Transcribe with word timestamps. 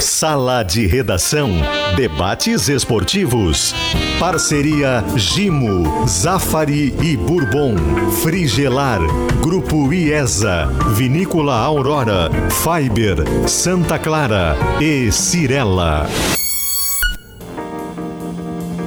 Sala 0.00 0.62
de 0.62 0.86
Redação. 0.86 1.50
Debates 1.96 2.68
esportivos. 2.68 3.74
Parceria 4.18 5.04
Gimo, 5.16 6.06
Zafari 6.06 6.94
e 7.02 7.16
Bourbon. 7.16 7.76
Frigelar. 8.22 9.00
Grupo 9.42 9.92
IESA. 9.92 10.66
Vinícola 10.94 11.56
Aurora. 11.56 12.30
Fiber. 12.50 13.48
Santa 13.48 13.98
Clara. 13.98 14.56
E 14.80 15.10
Cirela. 15.10 16.08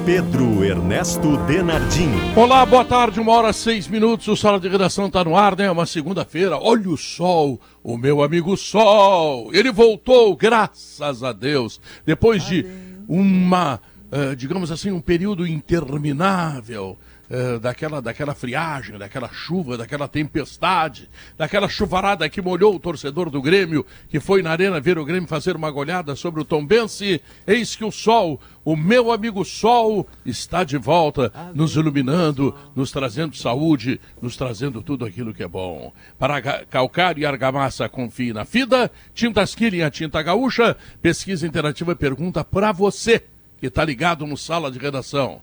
Pedro 0.04 0.64
Ernesto 0.64 1.36
Denardim. 1.46 2.10
Olá, 2.34 2.66
boa 2.66 2.84
tarde, 2.84 3.20
uma 3.20 3.30
hora 3.30 3.52
seis 3.52 3.86
minutos. 3.86 4.26
O 4.26 4.36
Sala 4.36 4.58
de 4.58 4.68
Redação 4.68 5.06
está 5.06 5.22
no 5.22 5.36
ar, 5.36 5.56
né? 5.56 5.70
Uma 5.70 5.86
segunda-feira. 5.86 6.58
Olha 6.58 6.88
o 6.88 6.96
sol, 6.96 7.60
o 7.84 7.96
meu 7.96 8.20
amigo 8.20 8.56
Sol. 8.56 9.54
Ele 9.54 9.70
voltou, 9.70 10.34
graças 10.34 11.22
a 11.22 11.32
Deus. 11.32 11.80
Depois 12.04 12.44
de 12.44 12.66
uma, 13.06 13.80
uh, 14.10 14.34
digamos 14.34 14.72
assim, 14.72 14.90
um 14.90 15.00
período 15.00 15.46
interminável 15.46 16.98
eh, 17.34 17.58
daquela, 17.58 18.02
daquela 18.02 18.34
friagem, 18.34 18.98
daquela 18.98 19.30
chuva, 19.32 19.78
daquela 19.78 20.06
tempestade, 20.06 21.08
daquela 21.34 21.66
chuvarada 21.66 22.28
que 22.28 22.42
molhou 22.42 22.74
o 22.74 22.78
torcedor 22.78 23.30
do 23.30 23.40
Grêmio, 23.40 23.86
que 24.10 24.20
foi 24.20 24.42
na 24.42 24.50
arena 24.50 24.78
ver 24.78 24.98
o 24.98 25.04
Grêmio 25.06 25.26
fazer 25.26 25.56
uma 25.56 25.70
goleada 25.70 26.14
sobre 26.14 26.42
o 26.42 26.44
Tombense. 26.44 27.22
Eis 27.46 27.74
que 27.74 27.86
o 27.86 27.90
sol, 27.90 28.38
o 28.62 28.76
meu 28.76 29.10
amigo 29.10 29.46
Sol, 29.46 30.06
está 30.26 30.62
de 30.62 30.76
volta, 30.76 31.32
nos 31.54 31.74
iluminando, 31.74 32.54
nos 32.76 32.92
trazendo 32.92 33.34
saúde, 33.34 33.98
nos 34.20 34.36
trazendo 34.36 34.82
tudo 34.82 35.06
aquilo 35.06 35.32
que 35.32 35.42
é 35.42 35.48
bom. 35.48 35.90
Para 36.18 36.42
calcário 36.66 37.22
e 37.22 37.24
argamassa, 37.24 37.88
confie 37.88 38.34
na 38.34 38.44
FIDA. 38.44 38.90
Tintas 39.14 39.54
Killing, 39.54 39.80
a 39.80 39.90
tinta 39.90 40.20
gaúcha. 40.20 40.76
Pesquisa 41.00 41.46
interativa 41.46 41.96
pergunta 41.96 42.44
para 42.44 42.72
você 42.72 43.24
que 43.58 43.68
está 43.68 43.82
ligado 43.82 44.26
no 44.26 44.36
sala 44.36 44.70
de 44.70 44.78
redação. 44.78 45.40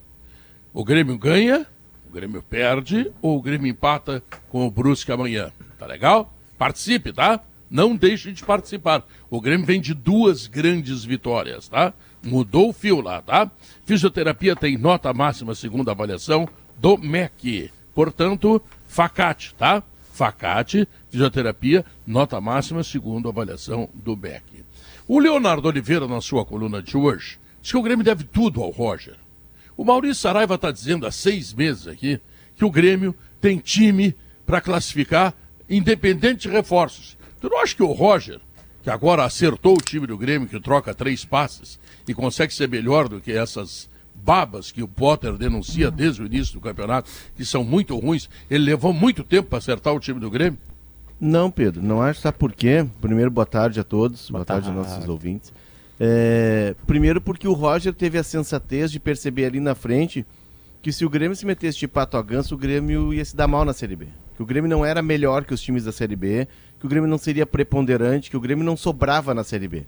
O 0.71 0.83
Grêmio 0.85 1.17
ganha 1.17 1.65
o 2.09 2.11
Grêmio 2.11 2.41
perde 2.41 3.11
ou 3.21 3.37
o 3.37 3.41
Grêmio 3.41 3.69
empata 3.69 4.23
com 4.49 4.65
o 4.65 4.71
Brusque 4.71 5.11
amanhã. 5.11 5.51
Tá 5.77 5.85
legal? 5.85 6.33
Participe, 6.57 7.13
tá? 7.13 7.39
Não 7.69 7.95
deixe 7.95 8.31
de 8.31 8.43
participar. 8.43 9.05
O 9.29 9.39
Grêmio 9.39 9.65
vem 9.65 9.79
de 9.79 9.93
duas 9.93 10.47
grandes 10.47 11.05
vitórias, 11.05 11.69
tá? 11.69 11.93
Mudou 12.23 12.69
o 12.69 12.73
fio 12.73 12.99
lá, 12.99 13.21
tá? 13.21 13.49
Fisioterapia 13.85 14.55
tem 14.55 14.75
nota 14.75 15.13
máxima 15.13 15.53
segundo 15.53 15.91
avaliação 15.91 16.49
do 16.77 16.97
MEC. 16.97 17.71
Portanto, 17.93 18.59
facate, 18.87 19.53
tá? 19.53 19.83
Facate, 20.11 20.87
fisioterapia, 21.09 21.85
nota 22.05 22.41
máxima 22.41 22.83
segundo 22.83 23.29
avaliação 23.29 23.87
do 23.93 24.17
MEC. 24.17 24.65
O 25.07 25.19
Leonardo 25.19 25.67
Oliveira, 25.67 26.07
na 26.07 26.21
sua 26.21 26.43
coluna 26.43 26.81
de 26.81 26.97
hoje, 26.97 27.39
diz 27.61 27.71
que 27.71 27.77
o 27.77 27.83
Grêmio 27.83 28.03
deve 28.03 28.23
tudo 28.23 28.63
ao 28.63 28.71
Roger. 28.71 29.15
O 29.79 29.85
Maurício 29.85 30.15
Saraiva 30.15 30.55
está 30.55 30.71
dizendo 30.71 31.07
há 31.07 31.11
seis 31.11 31.53
meses 31.53 31.87
aqui 31.87 32.19
que 32.57 32.65
o 32.65 32.69
Grêmio 32.69 33.15
tem 33.39 33.57
time 33.59 34.13
para 34.45 34.59
classificar 34.59 35.33
independente 35.69 36.49
de 36.49 36.53
reforços. 36.53 37.17
Tu 37.39 37.47
não 37.47 37.61
acha 37.61 37.73
que 37.73 37.81
o 37.81 37.93
Roger, 37.93 38.41
que 38.83 38.89
agora 38.89 39.23
acertou 39.23 39.77
o 39.77 39.81
time 39.81 40.05
do 40.05 40.17
Grêmio, 40.17 40.49
que 40.49 40.59
troca 40.59 40.93
três 40.93 41.23
passes 41.23 41.79
e 42.05 42.13
consegue 42.13 42.53
ser 42.53 42.67
melhor 42.67 43.07
do 43.07 43.21
que 43.21 43.31
essas 43.31 43.89
babas 44.13 44.69
que 44.69 44.83
o 44.83 44.87
Potter 44.87 45.37
denuncia 45.37 45.89
desde 45.89 46.23
o 46.23 46.25
início 46.25 46.55
do 46.55 46.59
campeonato, 46.59 47.09
que 47.37 47.45
são 47.45 47.63
muito 47.63 47.97
ruins, 47.97 48.29
ele 48.51 48.65
levou 48.65 48.91
muito 48.91 49.23
tempo 49.23 49.47
para 49.47 49.59
acertar 49.59 49.93
o 49.93 49.99
time 50.01 50.19
do 50.19 50.29
Grêmio? 50.29 50.59
Não, 51.21 51.49
Pedro, 51.49 51.81
não 51.81 52.01
acho. 52.01 52.19
Sabe 52.19 52.37
por 52.37 52.51
quê? 52.51 52.85
Primeiro, 52.99 53.31
boa 53.31 53.45
tarde 53.45 53.79
a 53.79 53.85
todos, 53.85 54.29
boa, 54.29 54.39
boa 54.39 54.45
tarde 54.45 54.67
aos 54.67 54.75
nossos 54.75 55.07
ouvintes. 55.07 55.53
É, 55.99 56.75
primeiro 56.87 57.19
porque 57.19 57.47
o 57.47 57.53
Roger 57.53 57.93
teve 57.93 58.17
a 58.17 58.23
sensatez 58.23 58.89
de 58.91 58.99
perceber 58.99 59.45
ali 59.45 59.59
na 59.59 59.75
frente 59.75 60.25
que 60.81 60.93
se 60.93 61.03
o 61.03 61.09
Grêmio 61.09 61.35
se 61.35 61.45
metesse 61.45 61.77
de 61.77 61.87
pato 61.87 62.15
a 62.15 62.21
ganso, 62.21 62.55
o 62.55 62.57
Grêmio 62.57 63.13
ia 63.13 63.25
se 63.25 63.35
dar 63.35 63.47
mal 63.47 63.65
na 63.65 63.73
Série 63.73 63.97
B. 63.97 64.07
Que 64.37 64.41
o 64.41 64.45
Grêmio 64.45 64.69
não 64.69 64.85
era 64.85 65.01
melhor 65.01 65.43
que 65.43 65.53
os 65.53 65.61
times 65.61 65.83
da 65.83 65.91
Série 65.91 66.15
B, 66.15 66.47
que 66.79 66.85
o 66.85 66.89
Grêmio 66.89 67.09
não 67.09 67.17
seria 67.17 67.45
preponderante, 67.45 68.29
que 68.29 68.37
o 68.37 68.39
Grêmio 68.39 68.63
não 68.63 68.77
sobrava 68.77 69.33
na 69.33 69.43
Série 69.43 69.67
B. 69.67 69.83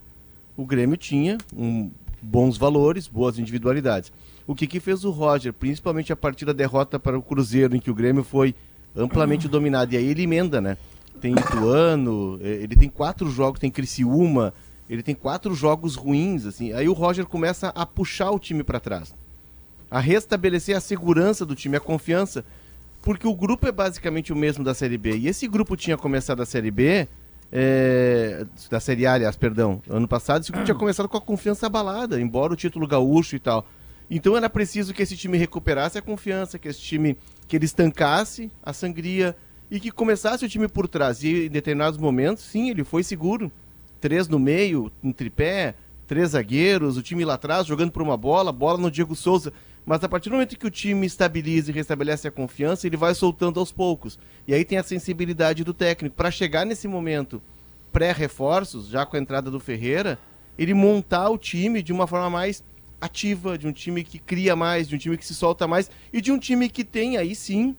O 0.58 0.66
Grêmio 0.66 0.97
tinha 0.97 1.38
um, 1.56 1.90
bons 2.22 2.57
valores, 2.57 3.07
boas 3.07 3.40
individualidades. 3.40 4.12
O 4.46 4.53
que, 4.53 4.68
que 4.68 4.81
fez 4.81 5.06
o 5.06 5.12
Roger, 5.12 5.53
principalmente 5.53 6.12
a 6.12 6.16
partir 6.16 6.44
da 6.44 6.52
derrota 6.52 7.00
para 7.00 7.18
o 7.18 7.22
Cruzeiro, 7.22 7.74
em 7.74 7.80
que 7.80 7.90
o 7.90 7.96
Grêmio 7.96 8.24
foi 8.24 8.53
amplamente 8.94 9.47
dominado, 9.47 9.94
e 9.94 9.97
aí 9.97 10.07
ele 10.07 10.24
emenda, 10.24 10.59
né? 10.59 10.78
Tem 11.22 11.31
Ituano, 11.31 12.38
é, 12.41 12.50
ele 12.50 12.75
tem 12.75 12.90
quatro 12.90 13.30
jogos, 13.31 13.59
tem 13.59 13.72
Criciúma, 13.72 14.53
ele 14.91 15.02
tem 15.02 15.16
quatro 15.16 15.56
jogos 15.56 15.96
ruins, 15.96 16.46
assim. 16.46 16.74
Aí 16.74 16.90
o 16.90 16.94
Roger 16.94 17.25
começa 17.25 17.69
a 17.69 17.85
puxar 17.85 18.29
o 18.29 18.38
time 18.38 18.62
para 18.62 18.78
trás, 18.78 19.16
a 19.90 20.02
restabelecer 20.02 20.75
a 20.75 20.81
segurança 20.81 21.46
do 21.46 21.56
time, 21.56 21.78
a 21.78 21.79
confiança, 21.79 22.44
porque 23.01 23.25
o 23.25 23.34
grupo 23.34 23.66
é 23.66 23.72
basicamente 23.72 24.34
o 24.34 24.35
mesmo 24.35 24.66
da 24.66 24.74
Série 24.74 24.97
B. 24.97 25.18
E 25.18 25.28
esse 25.30 25.47
grupo 25.47 25.78
tinha 25.78 25.97
começado 25.97 26.41
a 26.41 26.46
Série 26.46 26.69
B, 26.69 27.07
é, 27.50 28.46
da 28.69 28.81
Série 28.81 29.06
A, 29.06 29.13
aliás, 29.13 29.38
perdão, 29.38 29.81
ano 29.90 30.09
passado, 30.09 30.41
esse 30.41 30.51
grupo 30.51 30.66
tinha 30.66 30.75
começado 30.75 31.07
com 31.07 31.16
a 31.16 31.22
confiança 31.22 31.68
abalada, 31.68 32.19
embora 32.19 32.51
o 32.51 32.57
título 32.57 32.85
gaúcho 32.85 33.38
e 33.38 33.40
tal. 33.40 33.66
Então 34.09 34.35
era 34.35 34.50
preciso 34.50 34.94
que 34.94 35.01
esse 35.01 35.16
time 35.16 35.38
recuperasse 35.38 35.97
a 35.97 36.01
confiança, 36.01 36.59
que 36.59 36.68
esse 36.68 36.81
time 36.81 37.18
que 37.47 37.56
ele 37.56 37.63
estancasse 37.63 38.51
a 38.62 38.74
sangria 38.74 39.38
e 39.69 39.80
que 39.80 39.90
começasse 39.90 40.44
o 40.44 40.50
time 40.50 40.68
por 40.68 40.85
trás. 40.85 41.24
E 41.24 41.46
em 41.46 41.50
determinados 41.50 41.97
momentos, 41.97 42.44
sim, 42.44 42.69
ele 42.69 42.84
foi 42.84 43.03
seguro 43.03 43.50
três 44.01 44.28
no 44.28 44.39
meio, 44.39 44.91
um 45.01 45.13
tripé, 45.13 45.75
três 46.07 46.31
zagueiros, 46.31 46.97
o 46.97 47.01
time 47.01 47.23
lá 47.23 47.35
atrás 47.35 47.66
jogando 47.67 47.91
por 47.91 48.01
uma 48.01 48.17
bola, 48.17 48.51
bola 48.51 48.78
no 48.78 48.91
Diego 48.91 49.16
Souza. 49.16 49.53
Mas 49.85 50.03
a 50.03 50.09
partir 50.09 50.29
do 50.29 50.34
momento 50.34 50.57
que 50.57 50.67
o 50.67 50.72
time 50.72 51.07
estabiliza 51.07 51.72
e 51.72 51.73
restabelece 51.73 52.28
a 52.28 52.31
confiança, 52.31 52.85
ele 52.85 52.97
vai 52.97 53.16
soltando 53.16 53.59
aos 53.59 53.72
poucos. 53.72 54.19
E 54.47 54.53
aí 54.53 54.66
tem 54.66 54.78
a 54.78 54.84
sensibilidade 54.84 55.63
do 55.63 55.73
técnico. 55.73 56.16
Para 56.16 56.29
chegar 56.29 56.66
nesse 56.66 56.88
momento 56.88 57.41
pré-reforços, 57.91 58.88
já 58.88 59.06
com 59.06 59.16
a 59.16 59.19
entrada 59.19 59.50
do 59.50 59.59
Ferreira, 59.59 60.19
ele 60.57 60.73
montar 60.73 61.29
o 61.29 61.38
time 61.38 61.81
de 61.81 61.94
uma 61.94 62.07
forma 62.07 62.29
mais 62.29 62.63
ativa, 63.00 63.57
de 63.57 63.68
um 63.68 63.72
time 63.72 64.03
que 64.03 64.19
cria 64.19 64.56
mais, 64.56 64.88
de 64.88 64.95
um 64.95 65.00
time 65.00 65.18
que 65.18 65.25
se 65.25 65.33
solta 65.33 65.68
mais 65.68 65.89
e 66.13 66.22
de 66.22 66.31
um 66.31 66.38
time 66.38 66.69
que 66.69 66.83
tem 66.83 67.18
aí 67.18 67.35
sim 67.35 67.75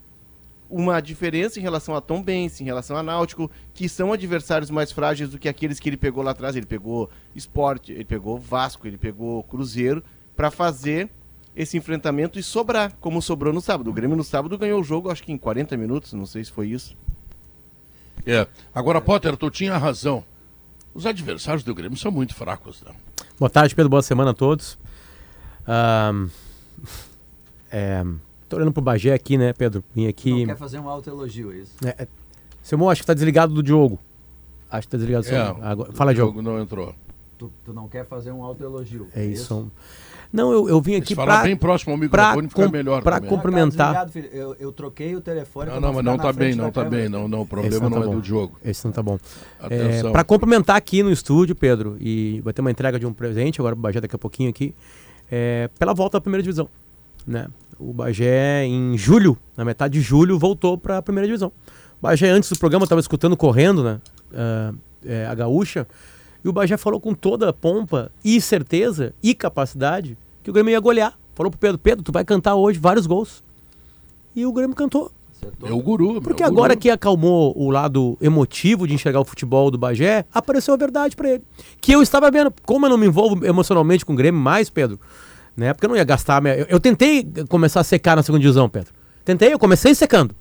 uma 0.73 1.01
diferença 1.01 1.61
em 1.61 1.63
relação 1.63 1.95
a 1.95 2.01
Tom 2.01 2.23
Benz, 2.23 2.59
em 2.61 2.65
relação 2.65 2.97
a 2.97 3.03
Náutico, 3.03 3.51
que 3.75 3.89
são 3.91 4.11
adversários 4.11 4.71
mais 4.71 4.91
frágeis 4.91 5.29
do 5.29 5.39
que 5.39 5.49
aqueles 5.49 5.79
que 5.79 5.91
ele 5.91 5.99
pegou 5.99 6.23
lá 6.25 6.31
atrás. 6.31 6.57
Ele 6.57 6.65
pegou 6.65 7.11
Esporte, 7.37 7.93
ele 7.93 8.07
pegou 8.07 8.39
Vasco, 8.39 8.87
ele 8.87 8.97
pegou 8.97 9.43
Cruzeiro, 9.45 10.03
para 10.35 10.51
fazer 10.51 11.11
esse 11.55 11.77
enfrentamento 11.77 12.39
e 12.39 12.43
sobrar, 12.43 12.95
como 13.01 13.21
sobrou 13.21 13.53
no 13.53 13.61
sábado. 13.61 13.91
O 13.91 13.93
Grêmio 13.93 14.17
no 14.17 14.25
sábado 14.25 14.57
ganhou 14.57 14.81
o 14.81 14.85
jogo, 14.85 15.11
acho 15.11 15.23
que 15.23 15.31
em 15.31 15.37
40 15.37 15.77
minutos, 15.77 16.15
não 16.15 16.25
sei 16.25 16.43
se 16.43 16.51
foi 16.51 16.69
isso. 16.69 16.97
É. 18.25 18.47
Agora, 18.75 19.01
Potter, 19.01 19.37
tu 19.37 19.51
tinha 19.51 19.77
razão. 19.77 20.25
Os 20.95 21.05
adversários 21.05 21.63
do 21.63 21.75
Grêmio 21.75 21.99
são 21.99 22.11
muito 22.11 22.35
fracos. 22.35 22.83
Né? 22.83 22.93
Boa 23.39 23.51
tarde, 23.51 23.75
Pedro. 23.75 23.91
Boa 23.91 24.03
semana 24.03 24.31
a 24.31 24.35
todos. 24.35 24.79
Um, 25.69 26.31
é, 27.71 28.05
Tô 28.53 28.57
olhando 28.57 28.71
pro 28.71 28.83
Bagé 28.83 29.15
aqui, 29.15 29.39
né, 29.39 29.55
Pedro? 29.55 29.83
Vim 29.95 30.07
aqui. 30.07 30.41
Não 30.41 30.47
quer 30.49 30.59
fazer 30.59 30.79
um 30.79 30.87
autoelogio, 30.87 31.53
é 31.53 31.57
isso? 31.57 31.73
É, 31.83 32.03
é... 32.03 32.09
Seu 32.63 32.77
Mo, 32.77 32.91
acho 32.91 33.01
que 33.01 33.07
tá 33.07 33.15
desligado 33.15 33.55
do 33.55 33.63
Diogo. 33.63 33.99
Acho 34.71 34.87
que 34.87 34.91
tá 34.91 34.99
desligado 34.99 35.25
do 35.25 35.35
é, 35.35 35.39
Agora, 35.67 35.91
Fala, 35.95 36.13
Diogo. 36.13 36.43
não 36.43 36.61
entrou. 36.61 36.95
Tu, 37.39 37.51
tu, 37.65 37.73
não 37.73 37.89
quer 37.89 38.05
fazer 38.05 38.31
um 38.31 38.45
autoelogio. 38.45 39.09
É, 39.15 39.23
é 39.23 39.25
isso. 39.25 39.45
isso? 39.45 39.73
Não, 40.31 40.53
eu, 40.53 40.69
eu 40.69 40.83
vim 40.83 40.97
aqui 40.97 41.17
para 41.17 41.45
bem 41.45 41.57
próximo 41.57 41.93
ao 41.93 41.99
microfone 41.99 42.47
fica 42.47 42.69
melhor. 42.69 43.03
Para 43.03 43.23
cumprimentar. 43.23 43.97
Ah, 43.97 44.05
tá 44.05 44.19
eu, 44.19 44.55
eu, 44.61 44.71
troquei 44.71 45.17
o 45.17 45.23
telefone. 45.23 45.71
Não, 45.71 45.81
não, 45.81 45.93
mas 45.95 46.05
não 46.05 46.19
tá 46.19 46.31
bem, 46.31 46.55
não 46.55 46.71
tá 46.71 46.85
bem, 46.85 47.09
não, 47.09 47.27
não. 47.27 47.41
O 47.41 47.47
problema 47.47 47.89
não, 47.89 48.01
tá 48.01 48.05
não 48.05 48.13
é 48.13 48.17
do 48.17 48.23
jogo. 48.23 48.59
Esse 48.63 48.85
não 48.85 48.93
tá 48.93 49.03
bom. 49.03 49.19
É, 49.71 50.03
para 50.11 50.25
cumprimentar 50.25 50.77
aqui 50.77 51.03
no 51.03 51.11
estúdio, 51.11 51.57
Pedro, 51.57 51.97
e 51.99 52.43
vai 52.45 52.53
ter 52.53 52.61
uma 52.61 52.71
entrega 52.71 52.99
de 52.99 53.07
um 53.07 53.15
presente 53.15 53.63
agora 53.63 53.75
pro 53.75 53.81
Bagé 53.81 53.99
daqui 53.99 54.15
a 54.15 54.19
pouquinho 54.19 54.51
aqui, 54.51 54.75
é, 55.31 55.71
pela 55.79 55.95
volta 55.95 56.19
à 56.19 56.21
primeira 56.21 56.43
divisão, 56.43 56.69
né? 57.27 57.47
O 57.79 57.93
Bagé, 57.93 58.65
em 58.65 58.97
julho, 58.97 59.37
na 59.57 59.65
metade 59.65 59.95
de 59.95 60.01
julho, 60.01 60.39
voltou 60.39 60.79
para 60.79 60.99
a 60.99 61.03
primeira 61.03 61.27
divisão. 61.27 61.53
O 61.99 62.03
Bagé, 62.03 62.31
antes 62.31 62.49
do 62.51 62.59
programa, 62.59 62.85
estava 62.85 63.01
escutando 63.01 63.37
correndo, 63.37 63.83
né? 63.83 64.01
Uh, 64.31 64.79
é, 65.05 65.27
a 65.27 65.35
gaúcha. 65.35 65.87
E 66.45 66.49
o 66.49 66.53
Bagé 66.53 66.77
falou 66.77 67.01
com 67.01 67.15
toda 67.15 67.49
a 67.49 67.53
pompa 67.53 68.11
e 68.25 68.41
certeza 68.41 69.15
e 69.23 69.35
capacidade 69.35 70.17
que 70.43 70.51
o 70.51 70.53
Grêmio 70.53 70.73
ia 70.73 70.81
golear. 70.81 71.17
Falou 71.35 71.51
pro 71.51 71.59
Pedro, 71.59 71.79
Pedro, 71.79 72.05
tu 72.05 72.13
vai 72.13 72.25
cantar 72.25 72.55
hoje 72.55 72.79
vários 72.79 73.07
gols. 73.07 73.43
E 74.35 74.45
o 74.45 74.53
Grêmio 74.53 74.75
cantou. 74.77 75.11
É 75.65 75.73
o 75.73 75.81
guru. 75.81 76.21
Porque 76.21 76.43
agora 76.43 76.77
que 76.77 76.89
acalmou 76.89 77.53
o 77.57 77.71
lado 77.71 78.17
emotivo 78.21 78.87
de 78.87 78.95
enxergar 78.95 79.21
o 79.21 79.25
futebol 79.25 79.71
do 79.71 79.79
Bagé, 79.79 80.25
apareceu 80.33 80.73
a 80.73 80.77
verdade 80.77 81.17
para 81.17 81.31
ele. 81.31 81.43
Que 81.81 81.93
eu 81.93 82.03
estava 82.03 82.31
vendo, 82.31 82.53
como 82.65 82.87
eu 82.87 82.91
não 82.91 82.99
me 82.99 83.07
envolvo 83.07 83.45
emocionalmente 83.45 84.07
com 84.07 84.13
o 84.13 84.17
Grêmio 84.17 84.41
mais, 84.41 84.71
Pedro, 84.71 85.01
né? 85.57 85.73
Porque 85.73 85.87
eu 85.87 85.89
não 85.89 85.97
ia 85.97 86.05
gastar. 86.05 86.41
Minha... 86.41 86.55
Eu, 86.55 86.67
eu, 86.69 86.81
tentei 86.81 87.27
começar 87.49 87.81
a 87.81 87.85
secar 87.85 88.17
na 88.17 88.23
segunda 88.23 88.41
divisão, 88.41 88.69
Pedro. 88.69 88.93
Tentei, 89.25 89.53
eu 89.53 89.59
comecei 89.59 89.95
secando. 89.95 90.35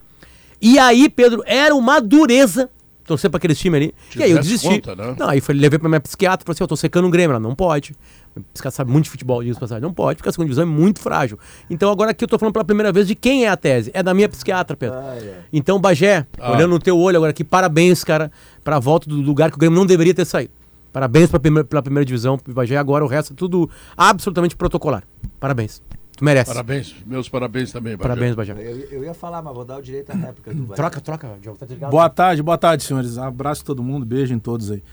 E 0.61 0.77
aí, 0.77 1.09
Pedro, 1.09 1.43
era 1.45 1.75
uma 1.75 1.99
dureza 1.99 2.69
torcer 3.11 3.29
pra 3.29 3.37
aqueles 3.37 3.59
times 3.59 3.77
ali. 3.77 3.95
e 4.15 4.23
aí 4.23 4.31
eu 4.31 4.39
desisti. 4.39 4.67
Conta, 4.67 4.95
né? 4.95 5.15
Não, 5.17 5.27
aí 5.27 5.41
foi, 5.41 5.55
levei 5.55 5.77
pra 5.77 5.89
minha 5.89 5.99
psiquiatra 5.99 6.43
e 6.43 6.45
falei 6.45 6.55
assim: 6.55 6.63
eu 6.63 6.67
tô 6.67 6.75
secando 6.75 7.07
um 7.07 7.11
Grêmio. 7.11 7.33
Ela 7.33 7.39
não 7.39 7.53
pode. 7.53 7.93
O 8.35 8.41
psiquiatra 8.53 8.77
sabe 8.77 8.91
muito 8.91 9.05
de 9.05 9.09
futebol, 9.09 9.43
diz 9.43 9.57
passagem. 9.59 9.81
Não 9.81 9.93
pode, 9.93 10.17
porque 10.17 10.29
a 10.29 10.31
segunda 10.31 10.47
divisão 10.47 10.63
é 10.63 10.67
muito 10.67 10.99
frágil. 10.99 11.37
Então 11.69 11.91
agora 11.91 12.11
aqui 12.11 12.23
eu 12.23 12.27
tô 12.27 12.39
falando 12.39 12.53
pela 12.53 12.63
primeira 12.63 12.91
vez 12.91 13.07
de 13.07 13.15
quem 13.15 13.45
é 13.45 13.49
a 13.49 13.57
tese. 13.57 13.91
É 13.93 14.01
da 14.01 14.13
minha 14.13 14.29
psiquiatra, 14.29 14.77
Pedro. 14.77 14.97
Ah, 14.97 15.17
é. 15.17 15.39
Então, 15.51 15.79
Bagé, 15.79 16.25
ah. 16.39 16.51
olhando 16.53 16.71
no 16.71 16.79
teu 16.79 16.97
olho 16.97 17.17
agora 17.17 17.31
aqui, 17.31 17.43
parabéns, 17.43 18.03
cara, 18.03 18.31
pra 18.63 18.79
volta 18.79 19.09
do 19.09 19.17
lugar 19.17 19.49
que 19.49 19.57
o 19.57 19.59
Grêmio 19.59 19.77
não 19.77 19.85
deveria 19.85 20.13
ter 20.13 20.25
saído. 20.25 20.53
Parabéns 20.91 21.29
pra 21.29 21.39
primeira, 21.39 21.67
pela 21.67 21.81
primeira 21.81 22.05
divisão, 22.05 22.39
Bagé. 22.47 22.77
Agora 22.77 23.03
o 23.03 23.07
resto 23.07 23.33
é 23.33 23.35
tudo 23.35 23.69
absolutamente 23.95 24.55
protocolar. 24.55 25.03
Parabéns. 25.39 25.81
Tu 26.17 26.25
merece. 26.25 26.51
Parabéns, 26.51 26.95
meus 27.05 27.29
parabéns 27.29 27.71
também, 27.71 27.95
Bajé. 27.95 28.07
Parabéns, 28.09 28.35
Bajé. 28.35 28.53
Eu, 28.53 28.77
eu, 28.91 29.03
ia 29.03 29.13
falar, 29.13 29.41
mas 29.41 29.53
vou 29.53 29.63
dar 29.63 29.77
o 29.77 29.81
direito 29.81 30.11
à 30.11 30.15
réplica 30.15 30.53
do 30.53 30.63
Bajé. 30.63 30.75
Troca, 30.75 31.01
troca, 31.01 31.37
Diogo. 31.41 31.57
Tá 31.57 31.89
boa 31.89 32.09
tarde, 32.09 32.43
boa 32.43 32.57
tarde, 32.57 32.83
senhores. 32.83 33.17
Abraço 33.17 33.61
a 33.63 33.65
todo 33.65 33.81
mundo, 33.81 34.05
beijo 34.05 34.33
em 34.33 34.39
todos 34.39 34.69
aí. 34.69 34.83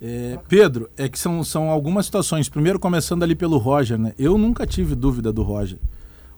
É, 0.00 0.36
Pedro, 0.48 0.90
é 0.96 1.08
que 1.08 1.16
são, 1.16 1.44
são 1.44 1.70
algumas 1.70 2.06
situações. 2.06 2.48
Primeiro, 2.48 2.80
começando 2.80 3.22
ali 3.22 3.36
pelo 3.36 3.58
Roger, 3.58 3.96
né? 3.96 4.12
Eu 4.18 4.36
nunca 4.36 4.66
tive 4.66 4.96
dúvida 4.96 5.32
do 5.32 5.42
Roger. 5.42 5.78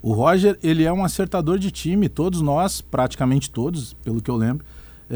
O 0.02 0.12
Roger, 0.12 0.58
ele 0.62 0.84
é 0.84 0.92
um 0.92 1.02
acertador 1.02 1.58
de 1.58 1.70
time. 1.70 2.10
Todos 2.10 2.42
nós, 2.42 2.82
praticamente 2.82 3.50
todos, 3.50 3.94
pelo 3.94 4.20
que 4.20 4.30
eu 4.30 4.36
lembro, 4.36 4.66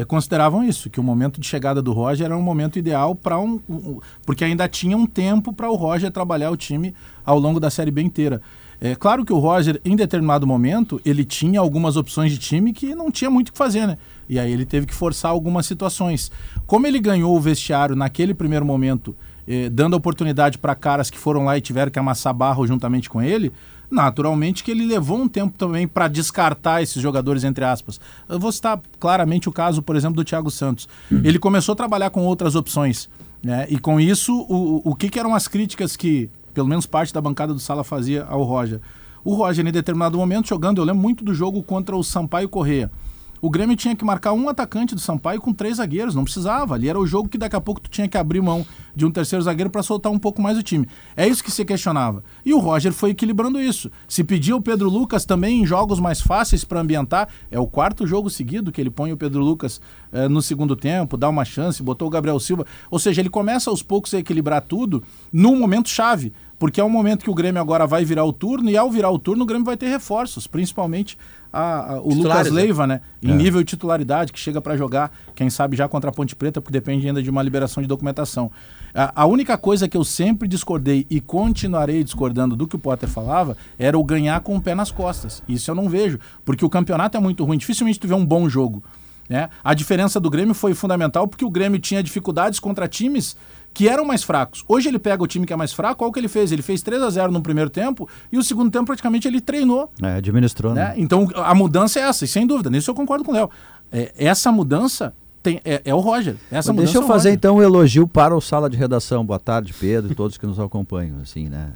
consideravam 0.07 0.63
isso, 0.63 0.89
que 0.89 0.99
o 0.99 1.03
momento 1.03 1.39
de 1.39 1.47
chegada 1.47 1.81
do 1.81 1.91
Roger 1.91 2.25
era 2.25 2.37
um 2.37 2.41
momento 2.41 2.77
ideal 2.77 3.15
para 3.15 3.39
um, 3.39 3.59
um, 3.69 3.99
porque 4.25 4.43
ainda 4.43 4.67
tinha 4.67 4.95
um 4.95 5.05
tempo 5.05 5.51
para 5.51 5.69
o 5.69 5.75
Roger 5.75 6.11
trabalhar 6.11 6.51
o 6.51 6.57
time 6.57 6.93
ao 7.25 7.39
longo 7.39 7.59
da 7.59 7.69
Série 7.69 7.91
B 7.91 8.01
inteira. 8.01 8.41
É 8.81 8.95
claro 8.95 9.25
que 9.25 9.33
o 9.33 9.39
Roger, 9.39 9.81
em 9.83 9.95
determinado 9.95 10.47
momento, 10.47 11.01
ele 11.05 11.25
tinha 11.25 11.59
algumas 11.59 11.97
opções 11.97 12.31
de 12.31 12.37
time 12.37 12.71
que 12.71 12.95
não 12.95 13.11
tinha 13.11 13.29
muito 13.29 13.49
o 13.49 13.51
que 13.51 13.57
fazer, 13.57 13.85
né? 13.85 13.97
E 14.29 14.39
aí 14.39 14.51
ele 14.51 14.65
teve 14.65 14.85
que 14.85 14.93
forçar 14.93 15.31
algumas 15.31 15.65
situações. 15.65 16.31
Como 16.65 16.87
ele 16.87 16.99
ganhou 16.99 17.35
o 17.35 17.41
vestiário 17.41 17.93
naquele 17.93 18.33
primeiro 18.33 18.65
momento, 18.65 19.13
eh, 19.45 19.69
dando 19.69 19.95
oportunidade 19.95 20.57
para 20.57 20.75
caras 20.75 21.09
que 21.09 21.17
foram 21.17 21.43
lá 21.43 21.57
e 21.57 21.61
tiveram 21.61 21.91
que 21.91 21.99
amassar 21.99 22.33
barro 22.33 22.65
juntamente 22.65 23.09
com 23.09 23.21
ele, 23.21 23.51
naturalmente 23.89 24.63
que 24.63 24.71
ele 24.71 24.85
levou 24.85 25.19
um 25.19 25.27
tempo 25.27 25.57
também 25.57 25.87
para 25.87 26.07
descartar 26.07 26.81
esses 26.81 27.01
jogadores, 27.01 27.43
entre 27.43 27.65
aspas. 27.65 27.99
Eu 28.27 28.39
vou 28.39 28.51
citar 28.51 28.79
claramente 28.99 29.49
o 29.49 29.51
caso, 29.51 29.81
por 29.81 29.95
exemplo, 29.95 30.15
do 30.15 30.23
Thiago 30.23 30.51
Santos. 30.51 30.87
Ele 31.23 31.39
começou 31.39 31.73
a 31.73 31.75
trabalhar 31.75 32.09
com 32.09 32.25
outras 32.25 32.55
opções. 32.55 33.09
Né? 33.41 33.67
E 33.69 33.79
com 33.79 33.99
isso, 33.99 34.33
o, 34.49 34.81
o 34.83 34.95
que, 34.95 35.09
que 35.09 35.19
eram 35.19 35.33
as 35.33 35.47
críticas 35.47 35.95
que 35.95 36.29
pelo 36.53 36.67
menos 36.67 36.85
parte 36.85 37.13
da 37.13 37.21
bancada 37.21 37.53
do 37.53 37.59
Sala 37.59 37.83
fazia 37.83 38.25
ao 38.25 38.43
Roger. 38.43 38.81
O 39.23 39.33
Roger, 39.33 39.65
em 39.65 39.71
determinado 39.71 40.17
momento, 40.17 40.47
jogando, 40.47 40.79
eu 40.79 40.85
lembro 40.85 41.01
muito 41.01 41.23
do 41.23 41.33
jogo 41.33 41.61
contra 41.63 41.95
o 41.95 42.03
Sampaio 42.03 42.49
Correia. 42.49 42.91
O 43.41 43.49
Grêmio 43.49 43.75
tinha 43.75 43.95
que 43.95 44.03
marcar 44.03 44.33
um 44.33 44.49
atacante 44.49 44.93
do 44.93 45.01
Sampaio 45.01 45.39
com 45.39 45.53
três 45.53 45.77
zagueiros, 45.77 46.15
não 46.15 46.23
precisava. 46.23 46.75
Ali 46.75 46.89
era 46.89 46.99
o 46.99 47.07
jogo 47.07 47.29
que 47.29 47.37
daqui 47.37 47.55
a 47.55 47.61
pouco 47.61 47.79
tu 47.81 47.89
tinha 47.89 48.07
que 48.07 48.17
abrir 48.17 48.41
mão 48.41 48.65
de 48.95 49.05
um 49.05 49.11
terceiro 49.11 49.43
zagueiro 49.43 49.69
para 49.69 49.81
soltar 49.81 50.11
um 50.11 50.19
pouco 50.19 50.41
mais 50.41 50.57
o 50.57 50.63
time. 50.63 50.87
É 51.15 51.27
isso 51.27 51.43
que 51.43 51.51
se 51.51 51.63
questionava. 51.63 52.23
E 52.45 52.53
o 52.53 52.59
Roger 52.59 52.91
foi 52.91 53.11
equilibrando 53.11 53.61
isso. 53.61 53.89
Se 54.07 54.23
pedia 54.23 54.55
o 54.55 54.61
Pedro 54.61 54.89
Lucas 54.89 55.25
também 55.25 55.61
em 55.61 55.65
jogos 55.65 55.99
mais 55.99 56.19
fáceis 56.21 56.63
para 56.65 56.81
ambientar, 56.81 57.29
é 57.49 57.59
o 57.59 57.67
quarto 57.67 58.05
jogo 58.05 58.29
seguido 58.29 58.71
que 58.71 58.81
ele 58.81 58.89
põe 58.89 59.11
o 59.13 59.17
Pedro 59.17 59.41
Lucas 59.41 59.79
eh, 60.11 60.27
no 60.27 60.41
segundo 60.41 60.75
tempo, 60.75 61.15
dá 61.15 61.29
uma 61.29 61.45
chance, 61.45 61.81
botou 61.81 62.07
o 62.07 62.11
Gabriel 62.11 62.39
Silva. 62.39 62.65
Ou 62.91 62.99
seja, 62.99 63.21
ele 63.21 63.29
começa 63.29 63.69
aos 63.69 63.81
poucos 63.81 64.13
a 64.13 64.19
equilibrar 64.19 64.61
tudo 64.61 65.01
num 65.31 65.57
momento 65.57 65.89
chave 65.89 66.33
porque 66.59 66.81
é 66.81 66.83
o 66.83 66.89
momento 66.89 67.23
que 67.23 67.29
o 67.29 67.33
Grêmio 67.33 67.61
agora 67.61 67.87
vai 67.87 68.03
virar 68.03 68.25
o 68.25 68.33
turno 68.33 68.69
e 68.69 68.77
ao 68.77 68.91
virar 68.91 69.09
o 69.09 69.17
turno 69.17 69.43
o 69.43 69.45
Grêmio 69.45 69.65
vai 69.65 69.77
ter 69.77 69.87
reforços, 69.87 70.45
principalmente 70.45 71.17
a, 71.51 71.93
a, 71.93 72.01
o 72.01 72.13
Lucas 72.13 72.51
né? 72.51 72.61
Leiva, 72.61 72.85
né? 72.85 73.01
Em 73.23 73.31
é. 73.31 73.35
nível 73.35 73.61
de 73.61 73.69
titularidade, 73.69 74.33
que 74.33 74.39
chega 74.39 74.61
para 74.61 74.75
jogar, 74.75 75.11
quem 75.33 75.49
sabe 75.49 75.77
já 75.77 75.87
contra 75.87 76.09
a 76.09 76.13
Ponte 76.13 76.35
Preta, 76.35 76.61
porque 76.61 76.73
depende 76.73 77.07
ainda 77.07 77.23
de 77.23 77.29
uma 77.29 77.41
liberação 77.41 77.81
de 77.81 77.87
documentação. 77.87 78.51
A, 78.93 79.23
a, 79.23 79.25
única 79.25 79.57
coisa 79.57 79.87
que 79.87 79.95
eu 79.95 80.03
sempre 80.03 80.47
discordei 80.47 81.07
e 81.09 81.21
continuarei 81.21 82.03
discordando 82.03 82.55
do 82.55 82.67
que 82.67 82.75
o 82.75 82.79
Potter 82.79 83.07
falava 83.07 83.55
era 83.77 83.97
o 83.97 84.03
ganhar 84.03 84.41
com 84.41 84.57
o 84.57 84.61
pé 84.61 84.75
nas 84.75 84.91
costas. 84.91 85.41
Isso 85.47 85.71
eu 85.71 85.75
não 85.75 85.87
vejo, 85.87 86.19
porque 86.43 86.65
o 86.65 86.69
campeonato 86.69 87.17
é 87.17 87.19
muito 87.21 87.43
ruim, 87.45 87.57
dificilmente 87.57 87.99
tu 87.99 88.07
vê 88.07 88.13
um 88.13 88.25
bom 88.25 88.49
jogo. 88.49 88.83
Né? 89.29 89.47
A 89.63 89.75
diferença 89.75 90.19
do 90.19 90.27
Grêmio 90.27 90.55
foi 90.55 90.73
fundamental 90.73 91.27
porque 91.27 91.45
o 91.45 91.51
Grêmio 91.51 91.79
tinha 91.79 92.01
dificuldades 92.01 92.59
contra 92.59 92.87
times 92.87 93.37
que 93.73 93.87
eram 93.87 94.05
mais 94.05 94.23
fracos. 94.23 94.63
Hoje 94.67 94.89
ele 94.89 94.99
pega 94.99 95.23
o 95.23 95.27
time 95.27 95.45
que 95.45 95.53
é 95.53 95.55
mais 95.55 95.73
fraco, 95.73 95.97
qual 95.97 96.11
que 96.11 96.19
ele 96.19 96.27
fez? 96.27 96.51
Ele 96.51 96.61
fez 96.61 96.81
3 96.81 97.01
a 97.01 97.09
0 97.09 97.31
no 97.31 97.41
primeiro 97.41 97.69
tempo 97.69 98.07
e 98.31 98.37
o 98.37 98.43
segundo 98.43 98.71
tempo 98.71 98.85
praticamente 98.85 99.27
ele 99.27 99.39
treinou. 99.41 99.91
É, 100.01 100.15
administrou, 100.15 100.73
né? 100.73 100.89
né? 100.89 100.93
Então 100.97 101.27
a 101.35 101.53
mudança 101.55 101.99
é 101.99 102.03
essa, 102.03 102.25
e 102.25 102.27
sem 102.27 102.45
dúvida, 102.45 102.69
nisso 102.69 102.89
eu 102.89 102.95
concordo 102.95 103.23
com 103.23 103.31
o 103.31 103.35
Léo. 103.35 103.49
É, 103.91 104.13
essa 104.17 104.51
mudança 104.51 105.13
tem, 105.41 105.61
é, 105.63 105.81
é, 105.85 105.93
o 105.93 105.99
Roger. 105.99 106.35
Essa 106.51 106.73
deixa 106.73 106.97
eu 106.97 107.03
é 107.03 107.07
fazer 107.07 107.31
então 107.31 107.57
um 107.57 107.61
elogio 107.61 108.07
para 108.07 108.35
o 108.35 108.41
Sala 108.41 108.69
de 108.69 108.77
Redação. 108.77 109.25
Boa 109.25 109.39
tarde, 109.39 109.73
Pedro, 109.73 110.11
e 110.11 110.15
todos 110.15 110.37
que 110.37 110.45
nos 110.45 110.59
acompanham. 110.59 111.19
Assim, 111.21 111.47
né? 111.47 111.71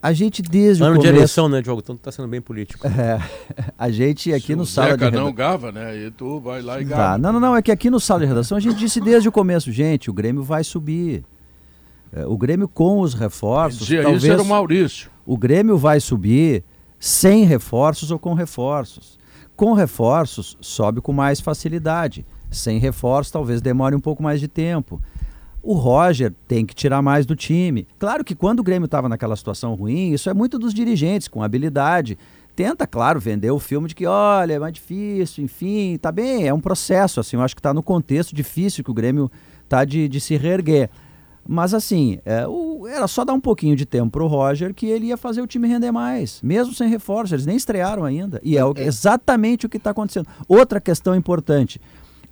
A 0.00 0.12
gente 0.12 0.42
desde 0.42 0.82
Ano 0.82 0.92
o 0.92 0.96
começo... 0.96 1.12
de 1.12 1.18
eleição, 1.18 1.48
né, 1.48 1.60
Diogo? 1.60 1.80
Então 1.82 1.96
tá 1.96 2.12
sendo 2.12 2.28
bem 2.28 2.40
político. 2.40 2.86
É, 2.86 3.20
a 3.76 3.90
gente 3.90 4.32
aqui 4.32 4.48
Se 4.48 4.54
no 4.54 4.64
sala 4.64 4.90
Zeca 4.90 4.98
de 4.98 5.04
redação... 5.06 5.24
não 5.26 5.32
gava, 5.32 5.72
né? 5.72 5.96
E 5.96 6.10
tu 6.10 6.38
vai 6.38 6.62
lá 6.62 6.80
e 6.80 6.84
gava. 6.84 7.02
Tá. 7.02 7.18
Não, 7.18 7.32
não, 7.32 7.40
não, 7.40 7.56
é 7.56 7.62
que 7.62 7.72
aqui 7.72 7.90
no 7.90 7.98
sala 7.98 8.20
de 8.20 8.26
redação 8.26 8.56
a 8.56 8.60
gente 8.60 8.76
disse 8.76 9.00
desde 9.00 9.28
o 9.28 9.32
começo, 9.32 9.72
gente, 9.72 10.08
o 10.08 10.12
Grêmio 10.12 10.42
vai 10.42 10.62
subir. 10.62 11.24
É, 12.12 12.24
o 12.26 12.36
Grêmio 12.36 12.68
com 12.68 13.00
os 13.00 13.14
reforços, 13.14 13.80
Dizia 13.80 14.02
talvez 14.02 14.22
isso 14.22 14.32
era 14.32 14.42
o 14.42 14.46
Maurício. 14.46 15.10
O 15.26 15.36
Grêmio 15.36 15.76
vai 15.76 15.98
subir 15.98 16.62
sem 17.00 17.44
reforços 17.44 18.10
ou 18.10 18.18
com 18.18 18.34
reforços. 18.34 19.18
Com 19.56 19.72
reforços, 19.72 20.56
sobe 20.60 21.00
com 21.00 21.12
mais 21.12 21.40
facilidade. 21.40 22.24
Sem 22.50 22.78
reforços, 22.78 23.32
talvez 23.32 23.60
demore 23.60 23.96
um 23.96 24.00
pouco 24.00 24.22
mais 24.22 24.38
de 24.38 24.46
tempo. 24.46 25.00
O 25.62 25.74
Roger 25.74 26.34
tem 26.48 26.66
que 26.66 26.74
tirar 26.74 27.00
mais 27.00 27.24
do 27.24 27.36
time. 27.36 27.86
Claro 27.98 28.24
que 28.24 28.34
quando 28.34 28.60
o 28.60 28.62
Grêmio 28.64 28.86
estava 28.86 29.08
naquela 29.08 29.36
situação 29.36 29.74
ruim, 29.74 30.12
isso 30.12 30.28
é 30.28 30.34
muito 30.34 30.58
dos 30.58 30.74
dirigentes, 30.74 31.28
com 31.28 31.42
habilidade. 31.42 32.18
Tenta, 32.56 32.86
claro, 32.86 33.20
vender 33.20 33.50
o 33.50 33.58
filme 33.58 33.88
de 33.88 33.94
que, 33.94 34.04
olha, 34.04 34.54
é 34.54 34.58
mais 34.58 34.74
difícil, 34.74 35.44
enfim, 35.44 35.96
tá 35.96 36.10
bem, 36.12 36.46
é 36.46 36.52
um 36.52 36.60
processo, 36.60 37.18
assim, 37.18 37.36
eu 37.36 37.42
acho 37.42 37.54
que 37.54 37.60
está 37.60 37.72
no 37.72 37.82
contexto 37.82 38.34
difícil 38.34 38.84
que 38.84 38.90
o 38.90 38.94
Grêmio 38.94 39.30
tá 39.68 39.84
de, 39.84 40.06
de 40.08 40.20
se 40.20 40.36
reerguer. 40.36 40.90
Mas 41.46 41.74
assim, 41.74 42.18
é, 42.24 42.46
o, 42.46 42.86
era 42.86 43.08
só 43.08 43.24
dar 43.24 43.32
um 43.32 43.40
pouquinho 43.40 43.74
de 43.74 43.84
tempo 43.84 44.10
pro 44.10 44.26
Roger 44.26 44.72
que 44.74 44.86
ele 44.86 45.06
ia 45.06 45.16
fazer 45.16 45.40
o 45.40 45.46
time 45.46 45.66
render 45.66 45.90
mais, 45.90 46.40
mesmo 46.42 46.72
sem 46.72 46.88
reforço, 46.88 47.34
eles 47.34 47.46
nem 47.46 47.56
estrearam 47.56 48.04
ainda. 48.04 48.40
E 48.44 48.56
é, 48.56 48.60
é. 48.60 48.84
exatamente 48.84 49.66
o 49.66 49.68
que 49.68 49.76
está 49.76 49.90
acontecendo. 49.90 50.28
Outra 50.46 50.80
questão 50.80 51.14
importante, 51.14 51.80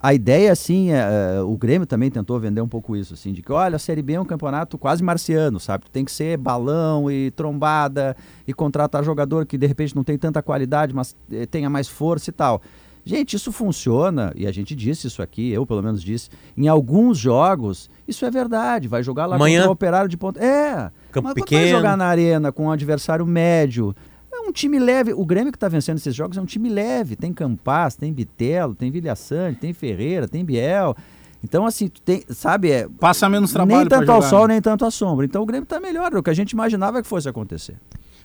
a 0.01 0.13
ideia, 0.13 0.51
assim, 0.51 0.91
é, 0.91 1.37
é, 1.37 1.41
o 1.41 1.55
Grêmio 1.55 1.85
também 1.85 2.09
tentou 2.09 2.39
vender 2.39 2.59
um 2.59 2.67
pouco 2.67 2.95
isso, 2.95 3.13
assim, 3.13 3.31
de 3.31 3.41
que, 3.43 3.51
olha, 3.51 3.75
a 3.75 3.79
Série 3.79 4.01
B 4.01 4.13
é 4.13 4.19
um 4.19 4.25
campeonato 4.25 4.77
quase 4.77 5.03
marciano, 5.03 5.59
sabe? 5.59 5.85
Tem 5.91 6.03
que 6.03 6.11
ser 6.11 6.37
balão 6.37 7.11
e 7.11 7.29
trombada 7.31 8.15
e 8.47 8.53
contratar 8.53 9.03
jogador 9.03 9.45
que 9.45 9.57
de 9.57 9.67
repente 9.67 9.95
não 9.95 10.03
tem 10.03 10.17
tanta 10.17 10.41
qualidade, 10.41 10.93
mas 10.95 11.15
eh, 11.31 11.45
tenha 11.45 11.69
mais 11.69 11.87
força 11.87 12.31
e 12.31 12.33
tal. 12.33 12.61
Gente, 13.03 13.35
isso 13.35 13.51
funciona, 13.51 14.31
e 14.35 14.45
a 14.45 14.51
gente 14.51 14.75
disse 14.75 15.07
isso 15.07 15.21
aqui, 15.21 15.51
eu 15.51 15.65
pelo 15.65 15.81
menos 15.81 16.03
disse, 16.03 16.29
em 16.55 16.67
alguns 16.67 17.17
jogos, 17.17 17.89
isso 18.07 18.25
é 18.25 18.31
verdade. 18.31 18.87
Vai 18.87 19.01
jogar 19.01 19.25
lá 19.25 19.35
Amanhã. 19.35 19.59
contra 19.61 19.69
o 19.69 19.73
operário 19.73 20.09
de 20.09 20.17
ponta. 20.17 20.43
É, 20.43 20.91
Campo 21.11 21.25
mas 21.25 21.33
pequeno. 21.33 21.61
vai 21.61 21.71
jogar 21.71 21.97
na 21.97 22.05
arena 22.05 22.51
com 22.51 22.65
um 22.65 22.71
adversário 22.71 23.25
médio, 23.25 23.95
um 24.41 24.51
time 24.51 24.79
leve. 24.79 25.13
O 25.13 25.25
Grêmio 25.25 25.51
que 25.51 25.57
está 25.57 25.67
vencendo 25.67 25.97
esses 25.97 26.15
jogos 26.15 26.37
é 26.37 26.41
um 26.41 26.45
time 26.45 26.69
leve. 26.69 27.15
Tem 27.15 27.33
Campas, 27.33 27.95
tem 27.95 28.11
Bitelo, 28.11 28.75
tem 28.75 28.91
Vilhaçante, 28.91 29.59
tem 29.59 29.73
Ferreira, 29.73 30.27
tem 30.27 30.43
Biel. 30.43 30.95
Então, 31.43 31.65
assim, 31.65 31.87
tem, 31.87 32.23
sabe, 32.29 32.71
é. 32.71 32.87
Passa 32.87 33.27
menos 33.27 33.51
trabalho. 33.51 33.79
Nem 33.79 33.87
tanto 33.87 34.11
ao 34.11 34.21
sol, 34.21 34.47
né? 34.47 34.55
nem 34.55 34.61
tanto 34.61 34.85
à 34.85 34.91
sombra. 34.91 35.25
Então 35.25 35.41
o 35.41 35.45
Grêmio 35.45 35.63
está 35.63 35.79
melhor. 35.79 36.15
O 36.15 36.21
que 36.21 36.29
a 36.29 36.33
gente 36.33 36.51
imaginava 36.51 37.01
que 37.01 37.07
fosse 37.07 37.27
acontecer. 37.27 37.77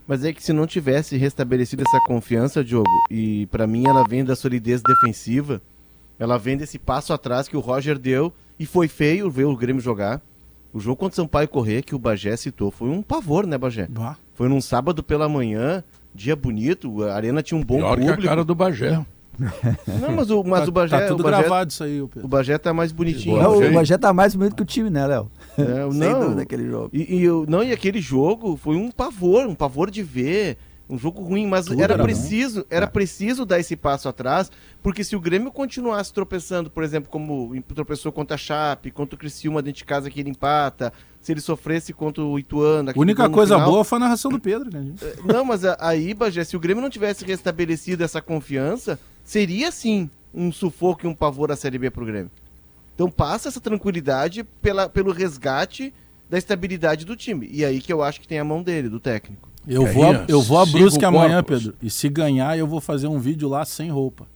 Mas 0.07 0.25
é 0.25 0.33
que 0.33 0.43
se 0.43 0.53
não 0.53 0.67
tivesse 0.67 1.17
restabelecido 1.17 1.83
essa 1.87 1.99
confiança, 2.07 2.63
Diogo, 2.63 2.89
e 3.11 3.47
para 3.47 3.67
mim 3.67 3.87
ela 3.87 4.05
vem 4.07 4.25
da 4.25 4.37
solidez 4.37 4.81
defensiva, 4.81 5.61
ela 6.19 6.39
vem 6.39 6.57
desse 6.57 6.79
passo 6.79 7.13
atrás 7.13 7.49
que 7.49 7.57
o 7.57 7.61
Roger 7.61 7.99
deu 7.99 8.33
e 8.59 8.65
foi 8.65 8.87
feio 8.87 9.31
ver 9.31 9.45
o 9.45 9.57
Grêmio 9.57 9.83
jogar. 9.83 10.23
O 10.73 10.79
jogo 10.79 10.97
contra 10.97 11.15
o 11.15 11.25
Sampaio 11.25 11.49
Corrêa, 11.49 11.83
que 11.83 11.95
o 11.95 11.99
Bagé 11.99 12.37
citou, 12.37 12.71
foi 12.71 12.89
um 12.89 13.03
pavor, 13.03 13.47
né, 13.47 13.57
Bagé? 13.57 13.87
Bah. 13.89 14.17
Foi 14.35 14.49
num 14.49 14.61
sábado 14.61 15.03
pela 15.03 15.29
manhã, 15.29 15.83
dia 16.17 16.35
bonito, 16.35 17.05
a 17.05 17.15
arena 17.15 17.43
tinha 17.43 17.59
um 17.59 17.63
bom 17.63 17.77
Pior 17.77 17.97
público. 17.97 18.21
Que 18.21 18.27
a 18.27 18.31
cara 18.31 18.45
do 18.45 18.55
Bagé. 18.55 19.05
Não, 20.01 20.13
mas 20.13 20.31
o, 20.31 20.43
mas 20.43 20.63
tá, 20.63 20.69
o 20.69 20.73
Bagé. 20.73 21.01
Tá 21.01 21.07
tudo 21.09 21.21
o 21.21 21.23
Bagé, 21.23 21.39
gravado 21.41 21.71
isso 21.71 21.85
aí, 21.85 22.01
Pedro. 22.09 22.25
O 22.25 22.29
Bagé 22.29 22.59
tá 22.59 22.73
mais 22.73 22.91
bonitinho. 22.91 23.41
Não, 23.41 23.59
o 23.59 23.73
Bagé 23.73 23.99
tá 23.99 24.13
mais 24.13 24.35
bonito 24.35 24.57
que 24.57 24.63
o 24.63 24.67
time, 24.67 24.91
né, 24.91 25.07
Léo? 25.07 25.31
É, 25.59 25.87
não, 25.93 26.35
daquele 26.35 26.69
jogo. 26.69 26.91
E, 26.93 27.25
e, 27.25 27.29
não, 27.47 27.63
e 27.63 27.73
aquele 27.73 28.01
jogo 28.01 28.57
foi 28.57 28.77
um 28.77 28.91
pavor, 28.91 29.47
um 29.47 29.55
pavor 29.55 29.91
de 29.91 30.03
ver. 30.03 30.57
Um 30.89 30.97
jogo 30.97 31.21
ruim, 31.21 31.49
mas 31.49 31.67
Tudo 31.67 31.83
era, 31.83 31.95
era 31.95 32.03
preciso, 32.05 32.65
era 32.71 32.85
é. 32.85 32.89
preciso 32.89 33.45
dar 33.45 33.59
esse 33.59 33.75
passo 33.75 34.09
atrás, 34.09 34.53
porque 34.81 35.03
se 35.03 35.17
o 35.17 35.21
Grêmio 35.21 35.51
continuasse 35.51 36.13
tropeçando, 36.13 36.71
por 36.71 36.85
exemplo, 36.85 37.11
como 37.11 37.61
tropeçou 37.75 38.13
contra 38.13 38.37
a 38.37 38.39
Chape, 38.39 38.93
contra 38.93 39.17
o 39.17 39.19
Criciúma 39.19 39.61
dentro 39.61 39.79
de 39.79 39.85
casa 39.85 40.09
que 40.09 40.21
ele 40.21 40.31
empata, 40.31 40.93
se 41.27 41.33
ele 41.33 41.41
sofresse 41.41 41.93
contra 41.93 42.23
o 42.23 42.39
Ituano. 42.39 42.93
A 42.93 42.93
única 42.97 43.29
coisa 43.29 43.57
final, 43.57 43.69
boa 43.69 43.85
foi 43.85 43.97
a 43.97 43.99
narração 43.99 44.31
do 44.31 44.39
Pedro, 44.39 44.71
né? 44.73 44.93
É, 45.03 45.33
não, 45.33 45.45
mas 45.45 45.65
aí, 45.65 46.15
Bagé, 46.15 46.45
se 46.45 46.57
o 46.57 46.61
Grêmio 46.61 46.81
não 46.81 46.89
tivesse 46.89 47.25
restabelecido 47.25 48.05
essa 48.05 48.23
confiança, 48.23 48.97
seria 49.25 49.73
sim 49.73 50.09
um 50.33 50.53
sufoco 50.53 51.05
e 51.05 51.09
um 51.09 51.15
pavor 51.17 51.51
a 51.51 51.57
Série 51.57 51.79
B 51.79 51.91
pro 51.91 52.07
Grêmio. 52.07 52.31
Então 52.95 53.11
passa 53.11 53.49
essa 53.49 53.61
tranquilidade 53.61 54.45
pela, 54.63 54.89
pelo 54.89 55.11
resgate 55.11 55.93
da 56.31 56.39
estabilidade 56.39 57.05
do 57.05 57.17
time. 57.17 57.49
E 57.51 57.65
aí 57.65 57.81
que 57.81 57.93
eu 57.93 58.05
acho 58.05 58.21
que 58.21 58.29
tem 58.29 58.39
a 58.39 58.45
mão 58.45 58.63
dele, 58.63 58.89
do 58.89 59.01
técnico. 59.01 59.49
Eu 59.67 59.85
vou, 59.85 60.05
a, 60.09 60.25
eu 60.29 60.41
vou 60.41 60.61
a 60.61 60.65
Brusque 60.65 61.05
amanhã, 61.05 61.43
Pedro. 61.43 61.75
E 61.83 61.91
se 61.91 62.09
ganhar, 62.09 62.57
eu 62.57 62.69
vou 62.69 62.81
fazer 62.81 63.09
um 63.09 63.19
vídeo 63.19 63.49
lá 63.49 63.65
sem 63.65 63.91
roupa. 63.91 64.29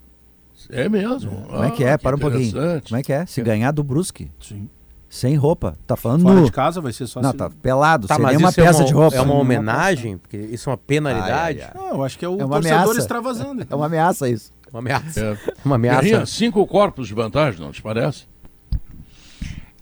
É 0.69 0.89
mesmo? 0.89 1.31
Como 1.49 1.63
é 1.63 1.71
que 1.71 1.85
é? 1.85 1.93
Ah, 1.93 1.99
Para 1.99 2.17
um 2.17 2.19
pouquinho. 2.19 2.53
Como 2.85 2.97
é 2.97 3.03
que 3.05 3.13
é? 3.13 3.25
Se 3.27 3.41
ganhar 3.41 3.71
do 3.71 3.85
Brusque? 3.85 4.29
Sim. 4.41 4.69
Sem 5.13 5.35
roupa. 5.35 5.77
Tá 5.89 5.97
falando 5.97 6.23
Fora 6.23 6.37
no... 6.37 6.45
de 6.45 6.53
casa 6.53 6.81
vai 6.81 6.93
ser 6.93 7.05
só 7.09 7.21
Não, 7.21 7.31
assim. 7.31 7.39
tá 7.39 7.51
pelado. 7.51 8.07
Tá, 8.07 8.15
Seria 8.15 8.29
mas 8.29 8.39
uma 8.39 8.49
é 8.49 8.53
peça 8.53 8.79
uma, 8.79 8.85
de 8.87 8.93
roupa. 8.95 9.17
é 9.17 9.21
uma 9.21 9.35
homenagem? 9.35 10.17
Porque 10.19 10.37
isso 10.37 10.71
é 10.71 10.73
uma 10.73 10.79
penalidade? 10.79 11.63
Ai, 11.63 11.63
ai, 11.63 11.71
Não, 11.75 11.89
eu 11.97 12.05
acho 12.05 12.17
que 12.17 12.25
é 12.25 12.29
o 12.29 12.41
É 12.41 12.45
uma 12.45 12.55
torcedor 12.55 12.79
ameaça. 12.79 12.99
extravasando. 13.01 13.67
É 13.69 13.75
uma 13.75 13.87
ameaça 13.87 14.29
isso. 14.29 14.53
Uma 14.73 14.79
ameaça. 14.79 15.21
É. 15.21 15.37
Uma 15.65 15.75
ameaça. 15.75 16.01
Guerrinha, 16.03 16.27
cinco 16.27 16.65
corpos 16.65 17.09
de 17.09 17.15
vantagem, 17.15 17.61
não 17.61 17.73
te 17.73 17.83
parece? 17.83 18.27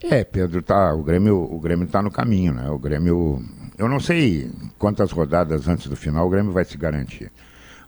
É, 0.01 0.23
Pedro, 0.23 0.63
tá, 0.63 0.93
o 0.95 1.03
Grêmio, 1.03 1.37
o 1.37 1.59
Grêmio 1.59 1.87
tá 1.87 2.01
no 2.01 2.09
caminho, 2.09 2.53
né? 2.53 2.69
O 2.71 2.79
Grêmio, 2.79 3.39
eu 3.77 3.87
não 3.87 3.99
sei 3.99 4.49
quantas 4.79 5.11
rodadas 5.11 5.67
antes 5.67 5.87
do 5.87 5.95
final 5.95 6.25
o 6.25 6.29
Grêmio 6.29 6.51
vai 6.51 6.65
se 6.65 6.75
garantir. 6.77 7.31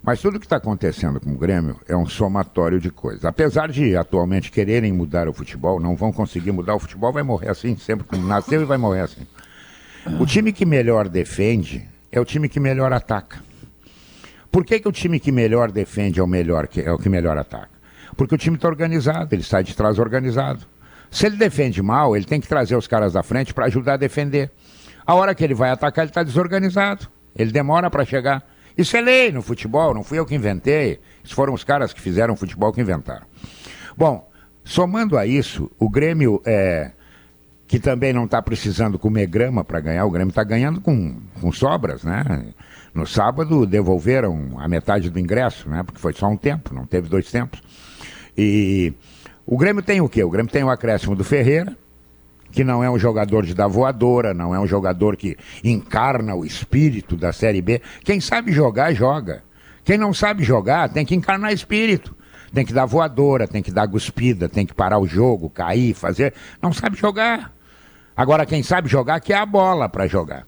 Mas 0.03 0.19
tudo 0.19 0.39
que 0.39 0.45
está 0.47 0.55
acontecendo 0.55 1.19
com 1.19 1.31
o 1.31 1.37
Grêmio 1.37 1.79
é 1.87 1.95
um 1.95 2.07
somatório 2.07 2.79
de 2.79 2.89
coisas. 2.89 3.23
Apesar 3.23 3.69
de 3.69 3.95
atualmente 3.95 4.51
quererem 4.51 4.91
mudar 4.91 5.27
o 5.29 5.33
futebol, 5.33 5.79
não 5.79 5.95
vão 5.95 6.11
conseguir 6.11 6.51
mudar 6.51 6.73
o 6.75 6.79
futebol, 6.79 7.13
vai 7.13 7.21
morrer 7.21 7.49
assim, 7.49 7.77
sempre 7.77 8.05
como 8.07 8.25
nasceu 8.27 8.61
e 8.61 8.65
vai 8.65 8.77
morrer 8.79 9.01
assim. 9.01 9.27
O 10.19 10.25
time 10.25 10.51
que 10.51 10.65
melhor 10.65 11.07
defende 11.07 11.87
é 12.11 12.19
o 12.19 12.25
time 12.25 12.49
que 12.49 12.59
melhor 12.59 12.91
ataca. 12.91 13.39
Por 14.51 14.65
que, 14.65 14.79
que 14.79 14.87
o 14.87 14.91
time 14.91 15.19
que 15.19 15.31
melhor 15.31 15.71
defende 15.71 16.19
é 16.19 16.23
o, 16.23 16.27
melhor, 16.27 16.67
que- 16.67 16.81
é 16.81 16.91
o 16.91 16.97
que 16.97 17.07
melhor 17.07 17.37
ataca? 17.37 17.69
Porque 18.17 18.33
o 18.35 18.37
time 18.37 18.55
está 18.57 18.67
organizado, 18.67 19.33
ele 19.35 19.43
sai 19.43 19.63
de 19.63 19.75
trás 19.75 19.99
organizado. 19.99 20.65
Se 21.11 21.25
ele 21.27 21.37
defende 21.37 21.81
mal, 21.81 22.15
ele 22.15 22.25
tem 22.25 22.41
que 22.41 22.47
trazer 22.47 22.75
os 22.75 22.87
caras 22.87 23.13
da 23.13 23.21
frente 23.21 23.53
para 23.53 23.65
ajudar 23.67 23.93
a 23.93 23.97
defender. 23.97 24.49
A 25.05 25.13
hora 25.13 25.35
que 25.35 25.43
ele 25.43 25.53
vai 25.53 25.69
atacar, 25.69 26.03
ele 26.03 26.09
está 26.11 26.23
desorganizado. 26.23 27.07
Ele 27.35 27.51
demora 27.51 27.89
para 27.89 28.03
chegar. 28.03 28.43
Isso 28.81 28.97
é 28.97 29.01
lei 29.01 29.31
no 29.31 29.41
futebol, 29.41 29.93
não 29.93 30.03
fui 30.03 30.17
eu 30.19 30.25
que 30.25 30.35
inventei. 30.35 30.99
Isso 31.23 31.35
foram 31.35 31.53
os 31.53 31.63
caras 31.63 31.93
que 31.93 32.01
fizeram 32.01 32.33
o 32.33 32.37
futebol 32.37 32.73
que 32.73 32.81
inventaram. 32.81 33.25
Bom, 33.95 34.29
somando 34.63 35.17
a 35.17 35.25
isso, 35.25 35.69
o 35.77 35.89
Grêmio, 35.89 36.41
é, 36.45 36.91
que 37.67 37.79
também 37.79 38.11
não 38.11 38.25
está 38.25 38.41
precisando 38.41 38.97
comer 38.97 39.27
grama 39.27 39.63
para 39.63 39.79
ganhar, 39.79 40.05
o 40.05 40.11
Grêmio 40.11 40.31
está 40.31 40.43
ganhando 40.43 40.81
com, 40.81 41.15
com 41.39 41.51
sobras, 41.51 42.03
né? 42.03 42.53
No 42.93 43.05
sábado 43.05 43.65
devolveram 43.65 44.59
a 44.59 44.67
metade 44.67 45.09
do 45.09 45.19
ingresso, 45.19 45.69
né? 45.69 45.83
Porque 45.83 45.99
foi 45.99 46.13
só 46.13 46.27
um 46.27 46.35
tempo, 46.35 46.73
não 46.73 46.85
teve 46.85 47.07
dois 47.07 47.31
tempos. 47.31 47.61
E 48.37 48.93
o 49.45 49.57
Grêmio 49.57 49.83
tem 49.83 50.01
o 50.01 50.09
quê? 50.09 50.23
O 50.23 50.29
Grêmio 50.29 50.51
tem 50.51 50.63
o 50.63 50.69
acréscimo 50.69 51.15
do 51.15 51.23
Ferreira, 51.23 51.77
que 52.51 52.63
não 52.63 52.83
é 52.83 52.89
um 52.89 52.99
jogador 52.99 53.45
de 53.45 53.53
dar 53.53 53.67
voadora, 53.67 54.33
não 54.33 54.53
é 54.53 54.59
um 54.59 54.67
jogador 54.67 55.15
que 55.15 55.37
encarna 55.63 56.35
o 56.35 56.45
espírito 56.45 57.15
da 57.15 57.31
Série 57.31 57.61
B. 57.61 57.81
Quem 58.03 58.19
sabe 58.19 58.51
jogar, 58.51 58.93
joga. 58.93 59.43
Quem 59.83 59.97
não 59.97 60.13
sabe 60.13 60.43
jogar, 60.43 60.89
tem 60.89 61.05
que 61.05 61.15
encarnar 61.15 61.53
espírito. 61.53 62.15
Tem 62.53 62.65
que 62.65 62.73
dar 62.73 62.85
voadora, 62.85 63.47
tem 63.47 63.63
que 63.63 63.71
dar 63.71 63.85
guspida, 63.85 64.49
tem 64.49 64.65
que 64.65 64.73
parar 64.73 64.99
o 64.99 65.07
jogo, 65.07 65.49
cair, 65.49 65.93
fazer. 65.93 66.33
Não 66.61 66.73
sabe 66.73 66.97
jogar. 66.97 67.53
Agora, 68.15 68.45
quem 68.45 68.61
sabe 68.61 68.89
jogar, 68.89 69.21
quer 69.21 69.37
a 69.37 69.45
bola 69.45 69.87
para 69.87 70.05
jogar. 70.05 70.45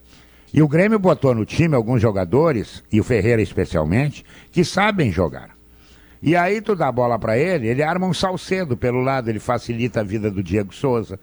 E 0.53 0.61
o 0.61 0.67
Grêmio 0.67 0.99
botou 0.99 1.33
no 1.33 1.45
time 1.45 1.75
alguns 1.75 2.01
jogadores, 2.01 2.83
e 2.91 2.99
o 2.99 3.03
Ferreira 3.03 3.41
especialmente, 3.41 4.23
que 4.51 4.63
sabem 4.63 5.11
jogar. 5.11 5.51
E 6.21 6.35
aí 6.35 6.61
tu 6.61 6.75
dá 6.75 6.87
a 6.87 6.91
bola 6.91 7.17
para 7.17 7.37
ele, 7.37 7.67
ele 7.67 7.81
arma 7.81 8.05
um 8.05 8.13
salcedo 8.13 8.77
pelo 8.77 9.01
lado, 9.01 9.29
ele 9.29 9.39
facilita 9.39 10.01
a 10.01 10.03
vida 10.03 10.29
do 10.29 10.43
Diego 10.43 10.73
Souza, 10.73 11.19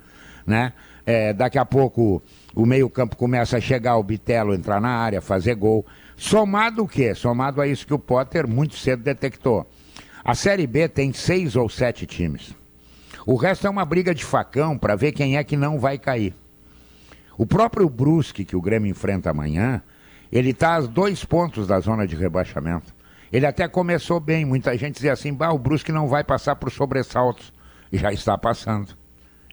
né? 0.47 0.73
É, 1.07 1.33
daqui 1.33 1.59
a 1.59 1.65
pouco 1.65 2.23
o 2.55 2.67
meio-campo 2.67 3.17
começa 3.17 3.57
a 3.57 3.61
chegar, 3.61 3.97
o 3.97 4.03
Bitelo 4.03 4.55
entrar 4.55 4.81
na 4.81 4.91
área, 4.91 5.21
fazer 5.21 5.55
gol. 5.55 5.85
Somado 6.17 6.85
o 6.85 6.89
quê? 6.89 7.15
Somado 7.15 7.61
a 7.61 7.67
isso 7.67 7.87
que 7.87 7.95
o 7.95 7.99
Potter 7.99 8.47
muito 8.47 8.77
cedo 8.77 9.03
detectou. 9.03 9.67
A 10.25 10.35
Série 10.35 10.67
B 10.67 10.89
tem 10.89 11.13
seis 11.13 11.57
ou 11.57 11.69
sete 11.69 12.07
times. 12.07 12.55
O 13.27 13.37
resto 13.37 13.67
é 13.67 13.71
uma 13.71 13.85
briga 13.85 14.15
de 14.15 14.25
facão 14.25 14.77
para 14.77 14.97
ver 14.97 15.13
quem 15.13 15.37
é 15.37 15.45
que 15.45 15.57
não 15.57 15.79
vai 15.79 15.99
cair. 15.99 16.35
O 17.37 17.47
próprio 17.47 17.89
Brusque, 17.89 18.45
que 18.45 18.57
o 18.57 18.61
Grêmio 18.61 18.91
enfrenta 18.91 19.31
amanhã, 19.31 19.83
ele 20.31 20.51
está 20.51 20.77
a 20.77 20.81
dois 20.81 21.25
pontos 21.25 21.67
da 21.67 21.81
zona 21.81 22.07
de 22.07 22.15
rebaixamento. 22.15 22.95
Ele 23.33 23.47
até 23.47 23.67
começou 23.67 24.21
bem, 24.21 24.45
muita 24.45 24.77
gente 24.77 24.97
dizia 24.97 25.13
assim, 25.13 25.33
bah, 25.33 25.53
o 25.53 25.59
Brusque 25.59 25.93
não 25.93 26.09
vai 26.09 26.23
passar 26.23 26.57
por 26.57 26.71
sobressaltos. 26.71 27.53
Já 27.93 28.13
está 28.13 28.37
passando. 28.37 29.00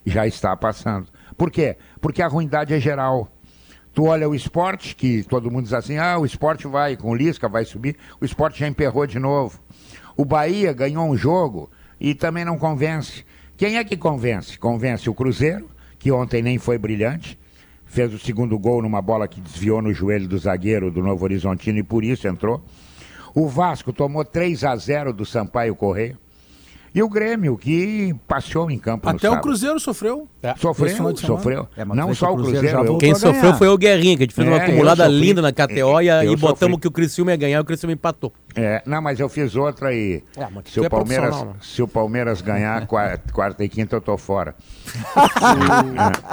Já 0.10 0.26
está 0.26 0.56
passando. 0.56 1.08
Por 1.38 1.52
quê? 1.52 1.78
Porque 2.00 2.22
a 2.22 2.28
ruindade 2.28 2.74
é 2.74 2.80
geral. 2.80 3.32
Tu 3.94 4.06
olha 4.06 4.30
o 4.30 4.36
esporte, 4.36 4.96
que 4.96 5.24
todo 5.24 5.52
mundo 5.52 5.64
diz 5.64 5.74
assim, 5.74 5.98
ah, 5.98 6.18
o 6.18 6.26
esporte 6.26 6.68
vai, 6.68 6.96
com 6.96 7.16
Lisca 7.16 7.50
vai 7.50 7.66
subir, 7.66 7.98
o 8.22 8.26
esporte 8.26 8.60
já 8.60 8.68
emperrou 8.68 9.08
de 9.08 9.18
novo. 9.20 9.60
O 10.16 10.24
Bahia 10.24 10.72
ganhou 10.72 11.10
um 11.10 11.18
jogo 11.18 11.70
e 12.00 12.14
também 12.14 12.46
não 12.46 12.58
convence. 12.58 13.26
Quem 13.58 13.78
é 13.78 13.84
que 13.84 13.98
convence? 13.98 14.58
Convence 14.58 15.10
o 15.10 15.14
Cruzeiro, 15.14 15.70
que 15.98 16.12
ontem 16.12 16.44
nem 16.44 16.60
foi 16.60 16.78
brilhante, 16.78 17.40
fez 17.86 18.14
o 18.14 18.20
segundo 18.20 18.58
gol 18.60 18.84
numa 18.84 19.02
bola 19.02 19.28
que 19.28 19.42
desviou 19.42 19.82
no 19.82 19.92
joelho 19.92 20.28
do 20.28 20.38
zagueiro 20.38 20.92
do 20.92 21.02
Novo 21.02 21.24
Horizontino 21.24 21.80
e 21.80 21.84
por 21.84 22.04
isso 22.04 22.28
entrou. 22.28 22.64
O 23.34 23.48
Vasco 23.48 23.92
tomou 23.92 24.24
3 24.24 24.64
a 24.64 24.76
0 24.76 25.12
do 25.12 25.26
Sampaio 25.26 25.76
Correia. 25.76 26.18
E 26.98 27.04
o 27.04 27.08
Grêmio, 27.08 27.56
que 27.56 28.16
passeou 28.28 28.72
em 28.72 28.80
campo 28.80 29.08
Até 29.08 29.30
o. 29.30 29.40
Cruzeiro 29.40 29.80
sofreu. 29.80 30.28
esse 30.42 30.60
Sofreu, 30.60 31.16
sofreu. 31.16 31.68
É, 31.78 31.86
não 31.86 32.12
só 32.12 32.32
o 32.32 32.36
Cruzeiro 32.38 32.60
Cruzeiro, 32.68 32.86
eu- 32.94 32.98
Quem 32.98 33.14
sofreu 33.14 33.54
foi 33.54 33.68
o 33.68 33.78
Guerrinha, 33.78 34.18
que 34.18 34.24
a 34.24 34.26
gente 34.26 34.34
fez 34.34 34.48
É, 34.48 34.50
uma 34.52 34.58
eu 34.58 34.64
acumulada 34.64 35.08
linda 35.08 35.40
na 35.40 35.52
KTO 35.52 36.02
e, 36.02 36.10
aí 36.10 36.26
Eu 36.26 36.36
botamos 36.36 36.74
sofri. 36.78 36.78
que 36.82 36.88
o 36.88 36.92
Criciúma 36.92 37.30
ia 37.30 37.38
ganhar 37.38 37.60
e 37.60 37.62
o 37.62 37.66
Criciúma 37.66 37.94
empatou. 37.94 38.34
É, 38.56 38.82
não, 38.84 39.00
mas 39.00 39.20
eu 39.20 39.30
fiz 39.30 39.56
outra 39.56 39.94
e 39.94 40.24
É, 40.36 40.48
se, 40.66 40.80
o 40.80 40.86
é 40.86 40.90
Palmeiras, 40.90 41.40
né? 41.44 41.54
se 41.62 41.84
o 41.84 41.88
Palmeiras 41.88 42.42
ganhar 42.42 42.86
quarta, 42.88 43.32
quarta 43.32 43.64
e 43.64 43.70
quinta, 43.70 43.96
eu 43.96 44.02
tô 44.02 44.18
fora. 44.18 44.56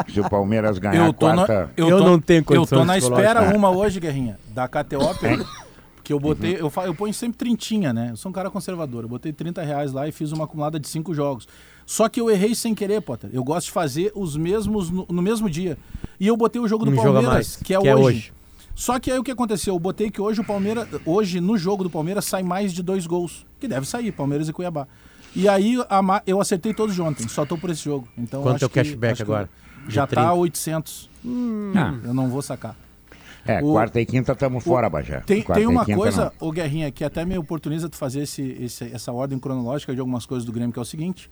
É, 0.06 0.11
se 0.12 0.21
o 0.21 0.30
Palmeiras 0.30 0.78
ganhar 0.78 1.04
Eu 1.06 1.12
tô, 1.12 1.28
na, 1.28 1.44
quarta... 1.44 1.71
eu 1.76 1.88
Eu 1.90 1.99
tô- 1.99 2.04
não 2.04 2.18
tenho 2.21 2.40
Eu 2.40 2.44
condição 2.44 2.78
tô 2.78 2.85
na 2.87 2.97
espera 2.97 3.54
uma 3.54 3.68
hoje, 3.71 4.00
Guerrinha, 4.00 4.38
da 4.49 4.66
KTO, 4.66 5.14
Porque 6.04 6.12
eu 6.12 6.20
botei, 6.20 6.61
eu, 6.61 6.68
fa- 6.68 6.84
eu 6.84 6.94
ponho 6.94 7.14
sempre 7.14 7.38
trintinha, 7.38 7.90
né? 7.90 8.08
Eu 8.11 8.16
sou 8.18 8.28
um 8.28 8.32
cara 8.32 8.50
conservador. 8.50 9.04
Eu 9.04 9.08
botei 9.08 9.32
30 9.32 9.62
reais 9.62 9.90
lá 9.90 10.06
e 10.06 10.12
fiz 10.12 10.32
uma 10.32 10.44
acumulada 10.44 10.78
de 10.78 10.87
cinco 10.87 11.14
jogos. 11.14 11.49
Só 11.87 12.11
que 12.11 12.20
eu 12.20 12.30
errei 12.30 12.54
sem 12.54 12.75
querer, 12.75 13.00
Potter. 13.00 13.30
Eu 13.32 13.42
gosto 13.42 13.66
de 13.68 13.73
fazer 13.73 14.12
os 14.14 14.37
mesmos 14.37 14.90
no, 14.90 15.06
no 15.08 15.23
mesmo 15.23 15.49
dia. 15.49 15.78
E 16.20 16.26
eu 16.26 16.37
botei 16.37 16.61
o 16.61 16.68
jogo 16.68 16.84
do 16.84 16.92
a 16.92 16.94
Palmeiras, 17.02 17.32
mais, 17.32 17.56
que, 17.56 17.73
é, 17.75 17.80
que 17.80 17.88
é 17.88 17.94
hoje. 17.94 18.04
hoje. 18.04 18.32
Só 18.75 18.99
que 18.99 19.11
aí 19.11 19.18
o 19.18 19.25
que 19.25 19.30
aconteceu? 19.30 19.73
Eu 19.75 19.78
botei 19.78 20.11
que 20.11 20.20
hoje 20.20 20.42
o 20.42 20.44
Palmeiras, 20.44 20.87
hoje 21.06 21.40
no 21.40 21.56
jogo 21.56 21.82
do 21.84 21.88
Palmeiras 21.88 22.26
sai 22.26 22.42
mais 22.42 22.70
de 22.75 22.82
dois 22.82 23.06
gols, 23.06 23.46
que 23.58 23.66
deve 23.66 23.87
sair, 23.87 24.12
Palmeiras 24.12 24.46
e 24.46 24.52
Cuiabá. 24.52 24.87
E 25.34 25.49
aí 25.49 25.78
a 25.88 26.23
eu 26.26 26.38
acertei 26.38 26.75
todos 26.75 26.94
de 26.94 27.00
ontem, 27.00 27.26
só 27.28 27.46
tô 27.46 27.56
por 27.56 27.70
esse 27.70 27.82
jogo. 27.82 28.06
Então 28.18 28.42
Quanto 28.42 28.56
acho 28.56 28.64
é 28.64 28.66
o 28.66 28.70
que- 28.70 28.75
cashback 28.82 29.16
que 29.16 29.23
agora? 29.23 29.49
Já 29.88 30.06
tá 30.06 30.16
30. 30.23 30.32
800. 30.34 31.11
Ah, 31.75 31.94
Eu 32.04 32.12
não 32.12 32.28
vou 32.28 32.42
sacar. 32.42 32.76
É, 33.46 33.62
o- 33.62 33.72
quarta 33.72 34.00
e 34.00 34.06
quinta 34.06 34.32
estamos 34.32 34.62
fora, 34.64 34.88
Bajé. 34.88 35.20
Tem, 35.20 35.42
tem 35.42 35.66
uma 35.66 35.84
quinta 35.84 35.98
coisa, 35.98 36.32
não. 36.40 36.48
ô 36.48 36.52
Guerrinha, 36.52 36.90
que 36.90 37.04
até 37.04 37.24
me 37.24 37.36
oportuniza 37.38 37.88
de 37.88 37.96
fazer 37.96 38.22
esse, 38.22 38.42
esse- 38.60 38.90
essa 38.92 39.12
ordem 39.12 39.38
cronológica 39.38 39.92
de 39.94 40.00
algumas 40.00 40.26
coisas 40.26 40.44
do 40.44 40.52
Grêmio, 40.52 40.72
que 40.72 40.78
é 40.78 40.82
o 40.82 40.84
seguinte. 40.84 41.30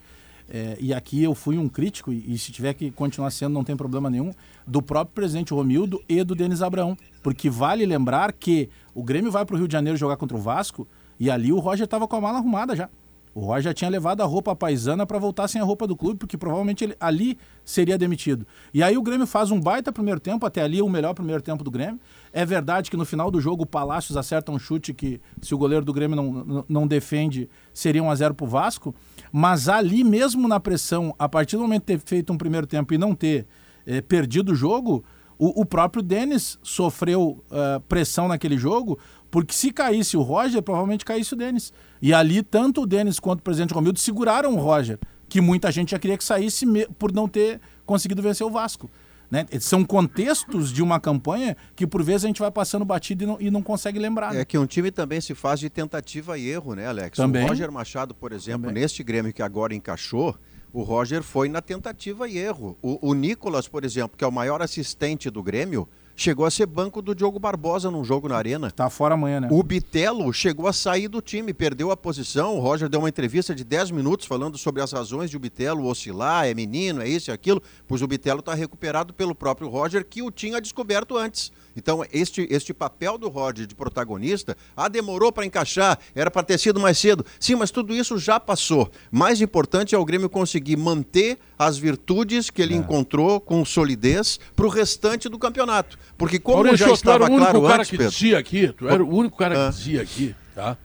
é, 0.54 0.76
e 0.80 0.92
aqui 0.92 1.22
eu 1.22 1.34
fui 1.34 1.56
um 1.56 1.68
crítico, 1.68 2.12
e, 2.12 2.34
e 2.34 2.36
se 2.36 2.50
tiver 2.52 2.74
que 2.74 2.90
continuar 2.90 3.30
sendo, 3.30 3.52
não 3.54 3.64
tem 3.64 3.76
problema 3.76 4.10
nenhum, 4.10 4.32
do 4.66 4.82
próprio 4.82 5.14
presidente 5.14 5.54
Romildo 5.54 6.02
e 6.08 6.22
do 6.24 6.34
Denis 6.34 6.60
Abraão. 6.60 6.96
Porque 7.22 7.48
vale 7.48 7.86
lembrar 7.86 8.32
que 8.32 8.68
o 8.92 9.02
Grêmio 9.02 9.30
vai 9.30 9.46
para 9.46 9.54
o 9.54 9.58
Rio 9.58 9.68
de 9.68 9.72
Janeiro 9.72 9.96
jogar 9.96 10.16
contra 10.16 10.36
o 10.36 10.40
Vasco, 10.40 10.86
e 11.18 11.30
ali 11.30 11.52
o 11.52 11.58
Roger 11.60 11.84
estava 11.84 12.06
com 12.08 12.16
a 12.16 12.20
mala 12.20 12.38
arrumada 12.38 12.74
já. 12.76 12.90
O 13.34 13.40
Roger 13.40 13.62
já 13.62 13.74
tinha 13.74 13.90
levado 13.90 14.20
a 14.20 14.26
roupa 14.26 14.54
paisana 14.54 15.06
para 15.06 15.18
voltar 15.18 15.48
sem 15.48 15.60
a 15.60 15.64
roupa 15.64 15.86
do 15.86 15.96
clube, 15.96 16.18
porque 16.18 16.36
provavelmente 16.36 16.84
ele 16.84 16.96
ali 17.00 17.38
seria 17.64 17.96
demitido. 17.96 18.46
E 18.74 18.82
aí 18.82 18.96
o 18.96 19.02
Grêmio 19.02 19.26
faz 19.26 19.50
um 19.50 19.58
baita 19.58 19.90
primeiro 19.90 20.20
tempo, 20.20 20.44
até 20.44 20.62
ali 20.62 20.82
o 20.82 20.88
melhor 20.88 21.14
primeiro 21.14 21.42
tempo 21.42 21.64
do 21.64 21.70
Grêmio. 21.70 21.98
É 22.32 22.44
verdade 22.44 22.90
que 22.90 22.96
no 22.96 23.04
final 23.04 23.30
do 23.30 23.40
jogo 23.40 23.62
o 23.62 23.66
Palácios 23.66 24.16
acerta 24.16 24.52
um 24.52 24.58
chute 24.58 24.92
que, 24.92 25.20
se 25.40 25.54
o 25.54 25.58
goleiro 25.58 25.84
do 25.84 25.92
Grêmio 25.92 26.16
não, 26.16 26.64
não, 26.68 26.86
defende, 26.86 27.48
seria 27.72 28.02
1 28.02 28.10
a 28.10 28.14
0 28.14 28.34
pro 28.34 28.46
Vasco. 28.46 28.94
Mas 29.32 29.68
ali 29.68 30.04
mesmo 30.04 30.46
na 30.46 30.60
pressão, 30.60 31.14
a 31.18 31.28
partir 31.28 31.56
do 31.56 31.62
momento 31.62 31.82
de 31.82 31.86
ter 31.86 31.98
feito 32.00 32.32
um 32.32 32.38
primeiro 32.38 32.66
tempo 32.66 32.92
e 32.92 32.98
não 32.98 33.14
ter 33.14 33.46
eh, 33.86 34.02
perdido 34.02 34.52
o 34.52 34.54
jogo, 34.54 35.02
o, 35.38 35.62
o 35.62 35.64
próprio 35.66 36.02
Denis 36.02 36.58
sofreu 36.62 37.42
ah, 37.50 37.80
pressão 37.88 38.28
naquele 38.28 38.56
jogo, 38.56 38.98
porque 39.28 39.52
se 39.52 39.72
caísse 39.72 40.16
o 40.16 40.22
Roger, 40.22 40.62
provavelmente 40.62 41.04
caísse 41.04 41.34
o 41.34 41.36
Denis. 41.36 41.72
E 42.02 42.12
ali, 42.12 42.42
tanto 42.42 42.82
o 42.82 42.86
Denis 42.86 43.20
quanto 43.20 43.38
o 43.38 43.42
presidente 43.44 43.72
Romildo 43.72 43.98
seguraram 44.00 44.54
o 44.54 44.58
Roger, 44.58 44.98
que 45.28 45.40
muita 45.40 45.70
gente 45.70 45.92
já 45.92 45.98
queria 46.00 46.18
que 46.18 46.24
saísse 46.24 46.66
por 46.98 47.12
não 47.12 47.28
ter 47.28 47.60
conseguido 47.86 48.20
vencer 48.20 48.44
o 48.44 48.50
Vasco. 48.50 48.90
Né? 49.30 49.46
São 49.60 49.82
contextos 49.82 50.70
de 50.70 50.82
uma 50.82 51.00
campanha 51.00 51.56
que, 51.74 51.86
por 51.86 52.02
vezes, 52.02 52.24
a 52.24 52.26
gente 52.26 52.40
vai 52.40 52.50
passando 52.50 52.84
batido 52.84 53.24
e 53.24 53.26
não, 53.26 53.36
e 53.40 53.50
não 53.50 53.62
consegue 53.62 53.98
lembrar. 53.98 54.34
né? 54.34 54.40
É 54.40 54.44
que 54.44 54.58
um 54.58 54.66
time 54.66 54.90
também 54.90 55.22
se 55.22 55.34
faz 55.34 55.58
de 55.60 55.70
tentativa 55.70 56.36
e 56.36 56.48
erro, 56.50 56.74
né, 56.74 56.86
Alex? 56.86 57.16
Também. 57.16 57.44
O 57.44 57.48
Roger 57.48 57.72
Machado, 57.72 58.14
por 58.14 58.32
exemplo, 58.32 58.66
Também. 58.66 58.82
neste 58.82 59.02
Grêmio 59.02 59.32
que 59.32 59.40
agora 59.42 59.74
encaixou, 59.74 60.36
O 60.74 60.82
Roger 60.82 61.22
foi 61.22 61.48
na 61.48 61.62
tentativa 61.62 62.28
e 62.28 62.36
erro. 62.36 62.76
O, 62.82 63.10
o 63.10 63.14
Nicolas, 63.14 63.68
por 63.68 63.84
exemplo, 63.84 64.16
que 64.16 64.24
é 64.24 64.26
o 64.26 64.32
maior 64.32 64.60
assistente 64.62 65.30
do 65.30 65.42
Grêmio, 65.42 65.86
chegou 66.16 66.44
a 66.44 66.50
ser 66.50 66.66
banco 66.66 67.00
do 67.00 67.14
Diogo 67.14 67.38
Barbosa 67.38 67.90
num 67.90 68.04
jogo 68.04 68.28
na 68.28 68.36
Arena. 68.36 68.70
Tá 68.70 68.88
fora 68.90 69.14
amanhã, 69.14 69.40
né? 69.40 69.48
O 69.50 69.62
Bitelo 69.62 70.32
chegou 70.32 70.66
a 70.66 70.72
sair 70.72 71.08
do 71.08 71.20
time, 71.20 71.52
perdeu 71.52 71.90
a 71.90 71.96
posição. 71.96 72.56
O 72.56 72.60
Roger 72.60 72.88
deu 72.88 73.00
uma 73.00 73.08
entrevista 73.08 73.54
de 73.54 73.64
10 73.64 73.90
minutos 73.90 74.26
falando 74.26 74.56
sobre 74.58 74.82
as 74.82 74.92
razões 74.92 75.30
de 75.30 75.36
o 75.36 75.40
Bitelo 75.40 75.86
oscilar, 75.86 76.46
é 76.46 76.54
menino, 76.54 77.02
é 77.02 77.08
isso 77.08 77.30
e 77.30 77.32
aquilo, 77.32 77.62
pois 77.86 78.02
o 78.02 78.06
Bitelo 78.06 78.40
está 78.40 78.54
recuperado 78.54 79.12
pelo 79.12 79.34
próprio 79.34 79.68
Roger, 79.68 80.04
que 80.04 80.22
o 80.22 80.30
tinha 80.30 80.60
descoberto 80.60 81.16
antes. 81.16 81.52
Então, 81.76 82.04
este, 82.12 82.46
este 82.50 82.74
papel 82.74 83.16
do 83.18 83.28
Roger 83.28 83.66
de 83.66 83.74
protagonista, 83.74 84.56
ah, 84.76 84.88
demorou 84.88 85.32
para 85.32 85.46
encaixar, 85.46 85.98
era 86.14 86.30
para 86.30 86.42
ter 86.42 86.58
sido 86.58 86.80
mais 86.80 86.98
cedo. 86.98 87.24
Sim, 87.38 87.56
mas 87.56 87.70
tudo 87.70 87.94
isso 87.94 88.18
já 88.18 88.38
passou. 88.38 88.90
Mais 89.10 89.40
importante 89.40 89.94
é 89.94 89.98
o 89.98 90.04
Grêmio 90.04 90.28
conseguir 90.28 90.76
manter 90.76 91.38
as 91.58 91.78
virtudes 91.78 92.50
que 92.50 92.60
ele 92.60 92.74
é. 92.74 92.76
encontrou 92.76 93.40
com 93.40 93.64
solidez 93.64 94.38
para 94.54 94.66
o 94.66 94.68
restante 94.68 95.28
do 95.28 95.38
campeonato. 95.38 95.98
Porque 96.16 96.38
como 96.38 96.64
Maurício, 96.64 96.86
já 96.86 96.92
estava 96.92 97.26
tu 97.26 97.32
era 97.32 97.32
o 97.32 97.36
único 97.36 97.68
cara 97.68 97.84
que 97.84 97.98
dizia 97.98 98.38
aqui, 98.38 98.72
tu 98.72 98.88
era 98.88 99.02
o 99.02 99.14
único 99.14 99.36
cara 99.36 99.54
que 99.54 99.60
ah. 99.60 99.70
dizia 99.70 100.02
aqui, 100.02 100.34
tá? 100.54 100.76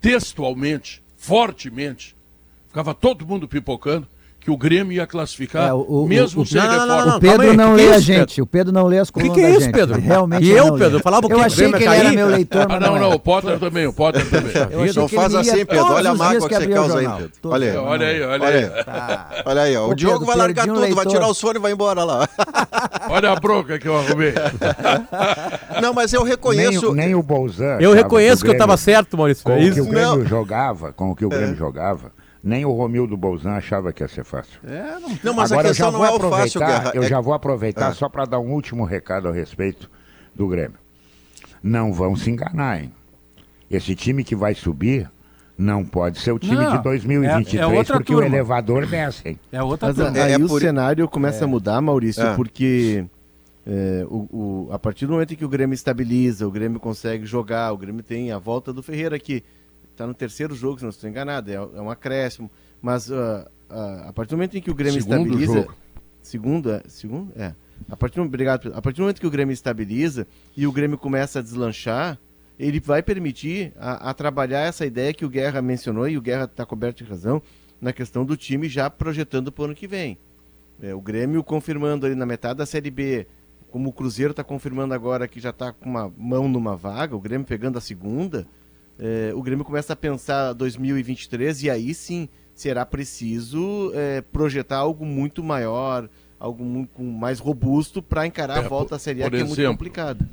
Textualmente, 0.00 1.02
fortemente, 1.16 2.16
ficava 2.68 2.92
todo 2.94 3.26
mundo 3.26 3.46
pipocando 3.46 4.08
que 4.42 4.50
o 4.50 4.56
Grêmio 4.56 4.92
ia 4.92 5.06
classificar, 5.06 5.68
é, 5.68 5.72
o, 5.72 6.04
mesmo 6.04 6.42
o, 6.42 6.46
sem 6.46 6.60
não, 6.60 6.84
não, 6.84 7.06
não, 7.06 7.16
O 7.16 7.20
Pedro 7.20 7.42
aí, 7.42 7.56
não 7.56 7.74
lê 7.74 7.86
é 7.86 7.94
a 7.94 8.00
gente. 8.00 8.42
O 8.42 8.46
Pedro 8.46 8.72
não 8.72 8.86
lê 8.86 8.98
as 8.98 9.08
colunas 9.08 9.36
que 9.36 9.40
que 9.40 9.46
é 9.46 9.50
isso, 9.56 9.70
Pedro? 9.70 10.00
Realmente 10.00 10.44
e 10.44 10.50
eu, 10.50 10.74
Pedro? 10.74 10.98
Falava 10.98 11.28
o 11.28 11.30
Eu 11.30 11.40
achei 11.40 11.70
que 11.70 11.84
ele 11.84 11.94
era 11.94 12.10
meu 12.10 12.26
leitor, 12.26 12.66
ah, 12.68 12.80
não, 12.80 12.98
não, 12.98 13.12
o 13.12 13.20
Potter 13.20 13.60
também, 13.60 13.86
o 13.86 13.92
Potter 13.92 14.28
também. 14.28 14.52
Não 14.96 15.06
faz 15.06 15.32
assim, 15.36 15.64
Pedro. 15.64 15.92
Olha 15.92 16.10
a 16.10 16.14
mágoa 16.14 16.48
que 16.48 16.56
você 16.56 16.66
causa 16.66 16.98
aí, 16.98 17.06
Pedro. 17.06 17.30
Olha 17.44 17.70
aí. 17.70 17.76
Olha 17.76 18.06
aí, 18.08 18.22
olha 18.26 18.48
aí. 18.48 18.70
Olha 19.46 19.62
aí, 19.62 19.76
O 19.76 19.94
Diogo 19.94 20.24
vai 20.24 20.36
largar 20.36 20.66
tudo, 20.66 20.94
vai 20.94 21.06
tirar 21.06 21.28
o 21.28 21.34
sono 21.34 21.58
e 21.58 21.62
vai 21.62 21.72
embora 21.72 22.02
lá. 22.02 22.28
Olha 23.10 23.30
a 23.30 23.36
bronca 23.36 23.78
que 23.78 23.86
eu 23.86 23.96
arrumei. 23.96 24.32
Não, 25.80 25.92
mas 25.92 26.12
eu 26.12 26.22
reconheço... 26.22 26.92
Nem 26.94 27.14
o 27.14 27.22
Bolzan... 27.22 27.78
Eu 27.78 27.92
reconheço 27.92 28.42
que 28.42 28.48
eu 28.48 28.54
estava 28.54 28.76
certo, 28.76 29.16
Maurício. 29.16 29.44
Com 29.44 29.56
o 29.56 29.72
que 29.72 29.80
o 29.80 29.86
Grêmio 29.86 30.26
jogava, 30.26 30.92
com 30.92 31.10
o 31.10 31.16
que 31.16 31.24
o 31.24 31.28
Grêmio 31.28 31.56
jogava 31.56 32.10
nem 32.42 32.64
o 32.64 32.72
Romildo 32.72 33.16
Bolzan 33.16 33.52
achava 33.52 33.92
que 33.92 34.02
ia 34.02 34.08
ser 34.08 34.24
fácil. 34.24 34.58
É, 34.64 34.98
não... 34.98 35.08
não, 35.22 35.34
mas 35.34 35.52
Agora, 35.52 35.68
a 35.68 35.70
questão 35.70 35.92
não 35.92 36.04
é 36.04 36.10
o 36.10 36.18
fácil, 36.18 36.60
Guerra. 36.60 36.90
Eu 36.94 37.04
é... 37.04 37.06
já 37.06 37.20
vou 37.20 37.32
aproveitar 37.32 37.92
é. 37.92 37.94
só 37.94 38.08
para 38.08 38.24
dar 38.24 38.40
um 38.40 38.50
último 38.50 38.84
recado 38.84 39.28
a 39.28 39.32
respeito 39.32 39.88
do 40.34 40.48
Grêmio. 40.48 40.78
Não 41.62 41.92
vão 41.92 42.16
se 42.16 42.30
enganar, 42.30 42.82
hein? 42.82 42.92
Esse 43.70 43.94
time 43.94 44.24
que 44.24 44.34
vai 44.34 44.54
subir 44.54 45.08
não 45.56 45.84
pode 45.84 46.18
ser 46.18 46.32
o 46.32 46.38
time 46.38 46.56
não, 46.56 46.76
de 46.76 46.82
2023, 46.82 47.60
é, 47.60 47.78
é 47.78 47.84
porque 47.84 48.12
turma. 48.12 48.22
o 48.22 48.24
elevador 48.24 48.86
desce, 48.86 49.28
hein? 49.28 49.40
É 49.52 49.62
outra 49.62 49.88
Mas 49.88 49.96
turma. 49.96 50.24
aí 50.24 50.32
é, 50.32 50.36
o 50.36 50.48
por... 50.48 50.60
cenário 50.60 51.08
começa 51.08 51.44
a 51.44 51.48
mudar, 51.48 51.80
Maurício, 51.80 52.22
é. 52.22 52.34
porque... 52.34 53.04
É, 53.64 54.04
o, 54.08 54.66
o, 54.66 54.72
a 54.72 54.78
partir 54.78 55.06
do 55.06 55.12
momento 55.12 55.34
em 55.34 55.36
que 55.36 55.44
o 55.44 55.48
Grêmio 55.48 55.72
estabiliza, 55.72 56.48
o 56.48 56.50
Grêmio 56.50 56.80
consegue 56.80 57.24
jogar, 57.24 57.72
o 57.72 57.78
Grêmio 57.78 58.02
tem 58.02 58.32
a 58.32 58.38
volta 58.38 58.72
do 58.72 58.82
Ferreira 58.82 59.14
aqui 59.14 59.44
está 60.02 60.06
no 60.06 60.14
terceiro 60.14 60.54
jogo, 60.54 60.78
se 60.78 60.82
não 60.82 60.90
estou 60.90 61.08
enganado, 61.08 61.50
é, 61.50 61.54
é 61.54 61.80
um 61.80 61.90
acréscimo. 61.90 62.50
Mas 62.80 63.08
uh, 63.08 63.14
uh, 63.70 64.08
a 64.08 64.12
partir 64.12 64.30
do 64.30 64.36
momento 64.36 64.56
em 64.56 64.60
que 64.60 64.70
o 64.70 64.74
Grêmio 64.74 65.00
segundo 65.00 65.20
estabiliza. 65.20 65.60
Jogo. 65.60 65.74
Segundo, 66.20 66.70
é, 66.70 66.82
segundo, 66.86 67.32
é. 67.36 67.54
A 67.88 67.96
partir, 67.96 68.16
do, 68.16 68.22
obrigado, 68.22 68.72
a 68.74 68.80
partir 68.80 68.98
do 68.98 69.02
momento 69.02 69.20
que 69.20 69.26
o 69.26 69.30
Grêmio 69.30 69.52
estabiliza 69.52 70.26
e 70.56 70.66
o 70.66 70.72
Grêmio 70.72 70.96
começa 70.96 71.40
a 71.40 71.42
deslanchar, 71.42 72.18
ele 72.58 72.78
vai 72.78 73.02
permitir 73.02 73.72
a, 73.76 74.10
a 74.10 74.14
trabalhar 74.14 74.60
essa 74.60 74.86
ideia 74.86 75.12
que 75.12 75.24
o 75.24 75.28
Guerra 75.28 75.60
mencionou, 75.60 76.08
e 76.08 76.16
o 76.16 76.22
Guerra 76.22 76.44
está 76.44 76.64
coberto 76.64 77.02
de 77.02 77.10
razão, 77.10 77.42
na 77.80 77.92
questão 77.92 78.24
do 78.24 78.36
time 78.36 78.68
já 78.68 78.88
projetando 78.88 79.50
para 79.50 79.62
o 79.62 79.64
ano 79.66 79.74
que 79.74 79.88
vem. 79.88 80.16
É, 80.80 80.94
o 80.94 81.00
Grêmio 81.00 81.42
confirmando 81.42 82.06
ali 82.06 82.14
na 82.14 82.24
metade 82.24 82.58
da 82.58 82.66
Série 82.66 82.90
B, 82.90 83.26
como 83.68 83.88
o 83.88 83.92
Cruzeiro 83.92 84.30
está 84.30 84.44
confirmando 84.44 84.94
agora 84.94 85.26
que 85.26 85.40
já 85.40 85.50
está 85.50 85.72
com 85.72 85.88
uma 85.88 86.12
mão 86.16 86.46
numa 86.46 86.76
vaga, 86.76 87.16
o 87.16 87.20
Grêmio 87.20 87.46
pegando 87.46 87.78
a 87.78 87.80
segunda, 87.80 88.46
é, 88.98 89.32
o 89.34 89.42
Grêmio 89.42 89.64
começa 89.64 89.92
a 89.92 89.96
pensar 89.96 90.52
2023 90.52 91.64
e 91.64 91.70
aí 91.70 91.94
sim 91.94 92.28
será 92.54 92.84
preciso 92.84 93.90
é, 93.94 94.20
projetar 94.20 94.78
algo 94.78 95.04
muito 95.04 95.42
maior, 95.42 96.08
algo 96.38 96.64
muito 96.64 97.02
mais 97.02 97.38
robusto 97.38 98.02
para 98.02 98.26
encarar 98.26 98.62
é, 98.62 98.66
a 98.66 98.68
volta 98.68 98.96
à 98.96 98.98
Série 98.98 99.22
A, 99.22 99.30
que 99.30 99.36
exemplo, 99.36 99.54
é 99.54 99.56
muito 99.56 99.70
complicado. 99.72 100.28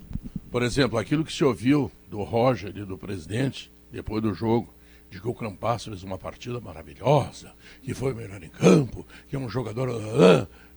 Por 0.51 0.63
exemplo, 0.63 0.97
aquilo 0.97 1.23
que 1.23 1.31
se 1.31 1.43
ouviu 1.43 1.91
do 2.09 2.23
Roger 2.23 2.75
e 2.75 2.83
do 2.83 2.97
presidente 2.97 3.71
depois 3.91 4.21
do 4.21 4.33
jogo, 4.33 4.73
de 5.09 5.19
que 5.19 5.27
o 5.27 5.33
Campasso 5.33 5.89
fez 5.89 6.03
uma 6.03 6.17
partida 6.17 6.59
maravilhosa, 6.59 7.51
que 7.81 7.93
foi 7.93 8.13
melhor 8.13 8.41
em 8.43 8.49
campo, 8.49 9.05
que 9.27 9.35
é 9.35 9.39
um 9.39 9.49
jogador. 9.49 9.89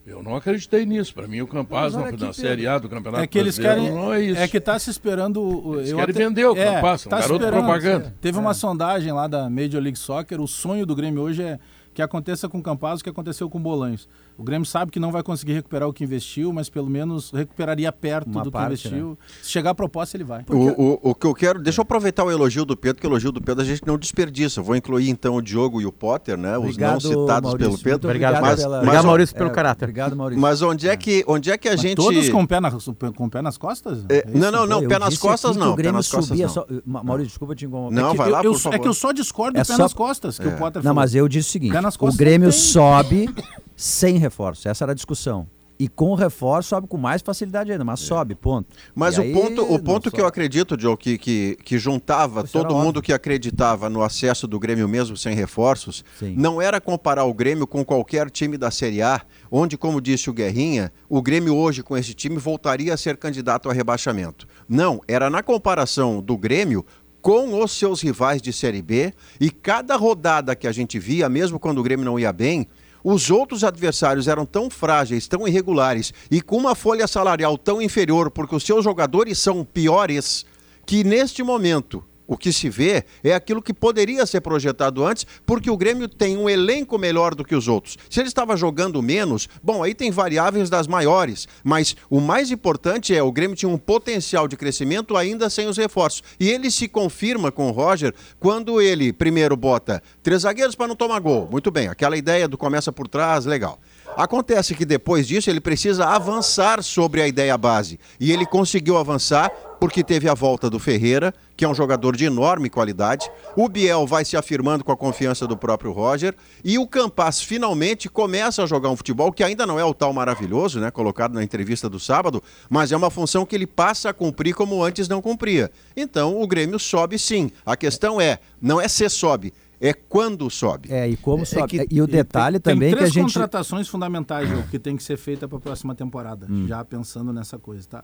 Eu 0.05 0.21
não 0.21 0.35
acreditei 0.35 0.85
nisso. 0.85 1.13
Para 1.13 1.27
mim, 1.27 1.39
o 1.41 1.47
Campaz 1.47 1.93
na, 1.93 2.11
na 2.11 2.33
Série 2.33 2.67
A 2.67 2.77
do 2.77 2.89
Campeonato 2.89 3.23
é 3.23 3.27
que 3.27 3.39
eles 3.39 3.57
querem, 3.57 3.89
não 3.89 4.13
é 4.13 4.21
isso. 4.21 4.41
É 4.41 4.47
que 4.47 4.57
está 4.57 4.77
se 4.77 4.89
esperando. 4.89 5.75
Eles 5.77 5.91
querem 5.91 6.03
até, 6.03 6.11
vender 6.11 6.45
o 6.45 6.57
é, 6.57 6.75
Campaz, 6.75 7.03
tá 7.03 7.17
um 7.17 7.19
garoto 7.21 7.47
propaganda. 7.47 8.15
Teve 8.19 8.37
é. 8.37 8.41
uma 8.41 8.53
sondagem 8.53 9.13
lá 9.13 9.27
da 9.27 9.49
Major 9.49 9.81
League 9.81 9.97
Soccer. 9.97 10.41
O 10.41 10.47
sonho 10.47 10.85
do 10.85 10.93
Grêmio 10.93 11.21
hoje 11.21 11.41
é 11.43 11.59
que 11.93 12.01
aconteça 12.01 12.49
com 12.49 12.57
o 12.57 12.61
Campaz 12.61 12.99
o 12.99 13.03
que 13.03 13.09
aconteceu 13.09 13.49
com 13.49 13.57
o 13.59 13.61
Bolanhos. 13.61 14.09
O 14.37 14.43
Grêmio 14.43 14.65
sabe 14.65 14.91
que 14.91 14.99
não 14.99 15.11
vai 15.11 15.21
conseguir 15.21 15.53
recuperar 15.53 15.87
o 15.87 15.93
que 15.93 16.03
investiu, 16.03 16.51
mas 16.51 16.69
pelo 16.69 16.89
menos 16.89 17.31
recuperaria 17.31 17.91
perto 17.91 18.29
Uma 18.29 18.43
do 18.43 18.51
parte, 18.51 18.81
que 18.81 18.87
investiu. 18.87 19.09
Né? 19.11 19.17
Se 19.41 19.51
chegar 19.51 19.71
a 19.71 19.75
proposta, 19.75 20.17
ele 20.17 20.23
vai. 20.23 20.43
O, 20.49 20.55
o, 20.55 20.99
o, 21.11 21.15
que 21.15 21.27
eu 21.27 21.33
quero. 21.33 21.61
Deixa 21.61 21.79
eu 21.79 21.83
aproveitar 21.83 22.23
o 22.23 22.31
elogio 22.31 22.65
do 22.65 22.75
Pedro, 22.75 22.99
que 23.01 23.07
o 23.07 23.09
elogio 23.09 23.31
do 23.31 23.41
Pedro 23.41 23.61
a 23.61 23.65
gente 23.65 23.85
não 23.85 23.97
desperdiça. 23.97 24.61
Vou 24.61 24.75
incluir 24.75 25.09
então 25.09 25.35
o 25.35 25.41
Diogo 25.41 25.81
e 25.81 25.85
o 25.85 25.91
Potter, 25.91 26.37
né? 26.37 26.57
Obrigado, 26.57 26.97
os 26.97 27.03
não 27.03 27.21
citados 27.21 27.49
Maurício, 27.49 27.71
pelo 27.71 27.83
Pedro. 27.83 28.09
Obrigado, 28.09 28.41
mas, 28.41 28.59
pela... 28.59 28.77
mas, 28.77 28.83
obrigado 28.83 29.05
Maurício, 29.05 29.35
pelo 29.35 29.49
é, 29.49 29.53
caráter. 29.53 29.85
Obrigado, 29.85 30.15
Maurício. 30.15 30.41
Mas 30.41 30.61
onde 30.61 30.89
é 30.89 30.97
que, 30.97 31.23
onde 31.27 31.51
é 31.51 31.57
que 31.57 31.67
a 31.67 31.71
mas 31.71 31.81
gente. 31.81 31.95
Todos 31.95 32.29
com 32.29 32.45
pé, 32.45 32.59
na, 32.59 32.71
com 33.15 33.29
pé 33.29 33.41
nas 33.41 33.57
costas? 33.57 34.05
É, 34.09 34.25
não, 34.33 34.51
não, 34.51 34.65
não. 34.65 34.87
Pé 34.87 34.97
nas 34.97 35.17
costas 35.17 35.55
não. 35.55 35.73
O 35.73 35.75
Grêmio 35.75 36.01
subia 36.01 36.47
só. 36.49 36.65
Maurício, 36.85 37.29
desculpa 37.29 37.55
te 37.55 37.65
incomodar. 37.65 38.03
Não, 38.03 38.11
é 38.11 38.15
vai 38.15 38.29
lá, 38.29 38.41
por 38.41 38.59
favor. 38.59 38.75
É 38.75 38.79
que 38.79 38.87
eu 38.87 38.93
só 38.93 39.11
discordo 39.11 39.59
do 39.59 39.65
pé 39.65 39.77
nas 39.77 39.93
costas 39.93 40.39
que 40.39 40.47
o 40.47 40.51
Potter 40.51 40.81
falou. 40.81 40.83
Não, 40.83 40.93
mas 40.93 41.13
eu 41.13 41.27
disse 41.27 41.49
o 41.49 41.51
seguinte: 41.51 41.75
o 41.99 42.13
Grêmio 42.13 42.51
sobe 42.51 43.29
sem 43.75 44.17
reforço. 44.17 44.67
Essa 44.67 44.85
era 44.85 44.91
a 44.91 44.95
discussão. 44.95 45.47
E 45.79 45.87
com 45.87 46.13
reforço 46.13 46.69
sobe 46.69 46.87
com 46.87 46.97
mais 46.97 47.21
facilidade 47.21 47.71
ainda, 47.71 47.83
mas 47.83 48.01
é. 48.01 48.05
sobe, 48.05 48.35
ponto. 48.35 48.67
Mas 48.93 49.15
e 49.15 49.19
o 49.19 49.23
aí, 49.23 49.33
ponto, 49.33 49.73
o 49.73 49.79
ponto 49.79 50.11
que 50.11 50.21
eu 50.21 50.25
acredito, 50.25 50.79
Joe, 50.79 50.95
que, 50.95 51.17
que, 51.17 51.57
que 51.63 51.77
juntava 51.77 52.43
todo 52.43 52.75
mundo 52.75 52.87
óbvio. 52.87 53.01
que 53.01 53.11
acreditava 53.11 53.89
no 53.89 54.03
acesso 54.03 54.47
do 54.47 54.59
Grêmio 54.59 54.87
mesmo 54.87 55.17
sem 55.17 55.35
reforços, 55.35 56.05
Sim. 56.19 56.35
não 56.37 56.61
era 56.61 56.79
comparar 56.79 57.25
o 57.25 57.33
Grêmio 57.33 57.65
com 57.65 57.83
qualquer 57.83 58.29
time 58.29 58.57
da 58.57 58.69
Série 58.69 59.01
A, 59.01 59.21
onde, 59.51 59.75
como 59.75 59.99
disse 59.99 60.29
o 60.29 60.33
Guerrinha, 60.33 60.91
o 61.09 61.21
Grêmio 61.21 61.55
hoje 61.55 61.81
com 61.81 61.97
esse 61.97 62.13
time 62.13 62.37
voltaria 62.37 62.93
a 62.93 62.97
ser 62.97 63.17
candidato 63.17 63.69
a 63.69 63.73
rebaixamento. 63.73 64.47
Não, 64.69 65.01
era 65.07 65.29
na 65.29 65.41
comparação 65.41 66.21
do 66.21 66.37
Grêmio 66.37 66.85
com 67.21 67.61
os 67.61 67.71
seus 67.71 68.01
rivais 68.01 68.41
de 68.41 68.53
Série 68.53 68.81
B 68.81 69.13
e 69.39 69.49
cada 69.49 69.95
rodada 69.95 70.55
que 70.55 70.67
a 70.67 70.71
gente 70.71 70.99
via, 70.99 71.27
mesmo 71.27 71.57
quando 71.57 71.79
o 71.79 71.83
Grêmio 71.83 72.05
não 72.05 72.19
ia 72.19 72.31
bem, 72.33 72.67
os 73.03 73.29
outros 73.29 73.63
adversários 73.63 74.27
eram 74.27 74.45
tão 74.45 74.69
frágeis, 74.69 75.27
tão 75.27 75.47
irregulares 75.47 76.13
e 76.31 76.41
com 76.41 76.57
uma 76.57 76.75
folha 76.75 77.07
salarial 77.07 77.57
tão 77.57 77.81
inferior, 77.81 78.31
porque 78.31 78.55
os 78.55 78.63
seus 78.63 78.83
jogadores 78.83 79.37
são 79.37 79.65
piores, 79.65 80.45
que 80.85 81.03
neste 81.03 81.43
momento 81.43 82.03
o 82.33 82.37
que 82.37 82.51
se 82.51 82.69
vê 82.69 83.03
é 83.23 83.33
aquilo 83.33 83.61
que 83.61 83.73
poderia 83.73 84.25
ser 84.25 84.41
projetado 84.41 85.05
antes, 85.05 85.25
porque 85.45 85.69
o 85.69 85.77
Grêmio 85.77 86.07
tem 86.07 86.35
um 86.35 86.49
elenco 86.49 86.97
melhor 86.97 87.35
do 87.35 87.45
que 87.45 87.55
os 87.55 87.67
outros. 87.67 87.97
Se 88.09 88.19
ele 88.19 88.27
estava 88.27 88.57
jogando 88.57 89.01
menos, 89.01 89.47
bom, 89.61 89.83
aí 89.83 89.93
tem 89.93 90.09
variáveis 90.11 90.69
das 90.69 90.87
maiores, 90.87 91.47
mas 91.63 91.95
o 92.09 92.19
mais 92.19 92.51
importante 92.51 93.15
é 93.15 93.21
o 93.21 93.31
Grêmio 93.31 93.55
tinha 93.55 93.69
um 93.69 93.77
potencial 93.77 94.47
de 94.47 94.57
crescimento 94.57 95.15
ainda 95.15 95.49
sem 95.49 95.67
os 95.67 95.77
reforços. 95.77 96.23
E 96.39 96.49
ele 96.49 96.71
se 96.71 96.87
confirma 96.87 97.51
com 97.51 97.67
o 97.67 97.71
Roger 97.71 98.13
quando 98.39 98.81
ele 98.81 99.13
primeiro 99.13 99.55
bota 99.55 100.01
três 100.21 100.41
zagueiros 100.41 100.75
para 100.75 100.87
não 100.87 100.95
tomar 100.95 101.19
gol. 101.19 101.47
Muito 101.51 101.69
bem, 101.69 101.87
aquela 101.87 102.17
ideia 102.17 102.47
do 102.47 102.57
começa 102.57 102.91
por 102.91 103.07
trás, 103.07 103.45
legal. 103.45 103.79
Acontece 104.15 104.75
que 104.75 104.85
depois 104.85 105.27
disso 105.27 105.49
ele 105.49 105.59
precisa 105.59 106.05
avançar 106.05 106.83
sobre 106.83 107.21
a 107.21 107.27
ideia 107.27 107.57
base. 107.57 107.99
E 108.19 108.31
ele 108.31 108.45
conseguiu 108.45 108.97
avançar 108.97 109.51
porque 109.83 110.01
teve 110.01 110.29
a 110.29 110.33
volta 110.33 110.69
do 110.69 110.79
Ferreira, 110.79 111.33
que 111.57 111.65
é 111.65 111.67
um 111.67 111.75
jogador 111.75 112.15
de 112.15 112.23
enorme 112.23 112.69
qualidade. 112.69 113.29
O 113.53 113.67
Biel 113.67 114.07
vai 114.07 114.23
se 114.23 114.37
afirmando 114.37 114.81
com 114.81 114.93
a 114.93 114.97
confiança 114.97 115.45
do 115.45 115.57
próprio 115.57 115.91
Roger. 115.91 116.33
E 116.63 116.77
o 116.77 116.87
Campas 116.87 117.41
finalmente 117.41 118.07
começa 118.07 118.63
a 118.63 118.65
jogar 118.65 118.89
um 118.89 118.95
futebol 118.95 119.29
que 119.29 119.43
ainda 119.43 119.65
não 119.65 119.77
é 119.77 119.83
o 119.83 119.93
tal 119.93 120.13
maravilhoso, 120.13 120.79
né? 120.79 120.89
Colocado 120.89 121.33
na 121.33 121.43
entrevista 121.43 121.89
do 121.89 121.99
sábado, 121.99 122.41
mas 122.69 122.93
é 122.93 122.97
uma 122.97 123.09
função 123.09 123.45
que 123.45 123.55
ele 123.55 123.67
passa 123.67 124.09
a 124.09 124.13
cumprir 124.13 124.55
como 124.55 124.81
antes 124.81 125.09
não 125.09 125.21
cumpria. 125.21 125.69
Então 125.97 126.41
o 126.41 126.47
Grêmio 126.47 126.79
sobe 126.79 127.19
sim. 127.19 127.51
A 127.65 127.75
questão 127.75 128.21
é, 128.21 128.39
não 128.61 128.79
é 128.79 128.87
se 128.87 129.09
sobe, 129.09 129.53
é 129.83 129.93
quando 129.93 130.49
sobe. 130.49 130.89
É, 130.89 131.09
e 131.09 131.17
como 131.17 131.43
é, 131.43 131.45
sobe. 131.45 131.77
É 131.77 131.85
que, 131.85 131.93
e 131.93 132.01
o 132.01 132.07
detalhe 132.07 132.57
tem, 132.57 132.73
também 132.73 132.89
tem 132.91 132.97
que 132.99 133.03
a 133.03 133.07
gente... 133.07 133.15
três 133.15 133.33
contratações 133.33 133.87
fundamentais, 133.89 134.49
que 134.71 134.79
tem 134.79 134.95
que 134.95 135.03
ser 135.03 135.17
feita 135.17 135.45
para 135.45 135.57
a 135.57 135.61
próxima 135.61 135.93
temporada, 135.93 136.47
hum. 136.49 136.65
já 136.65 136.83
pensando 136.85 137.33
nessa 137.33 137.59
coisa, 137.59 137.85
tá? 137.87 138.03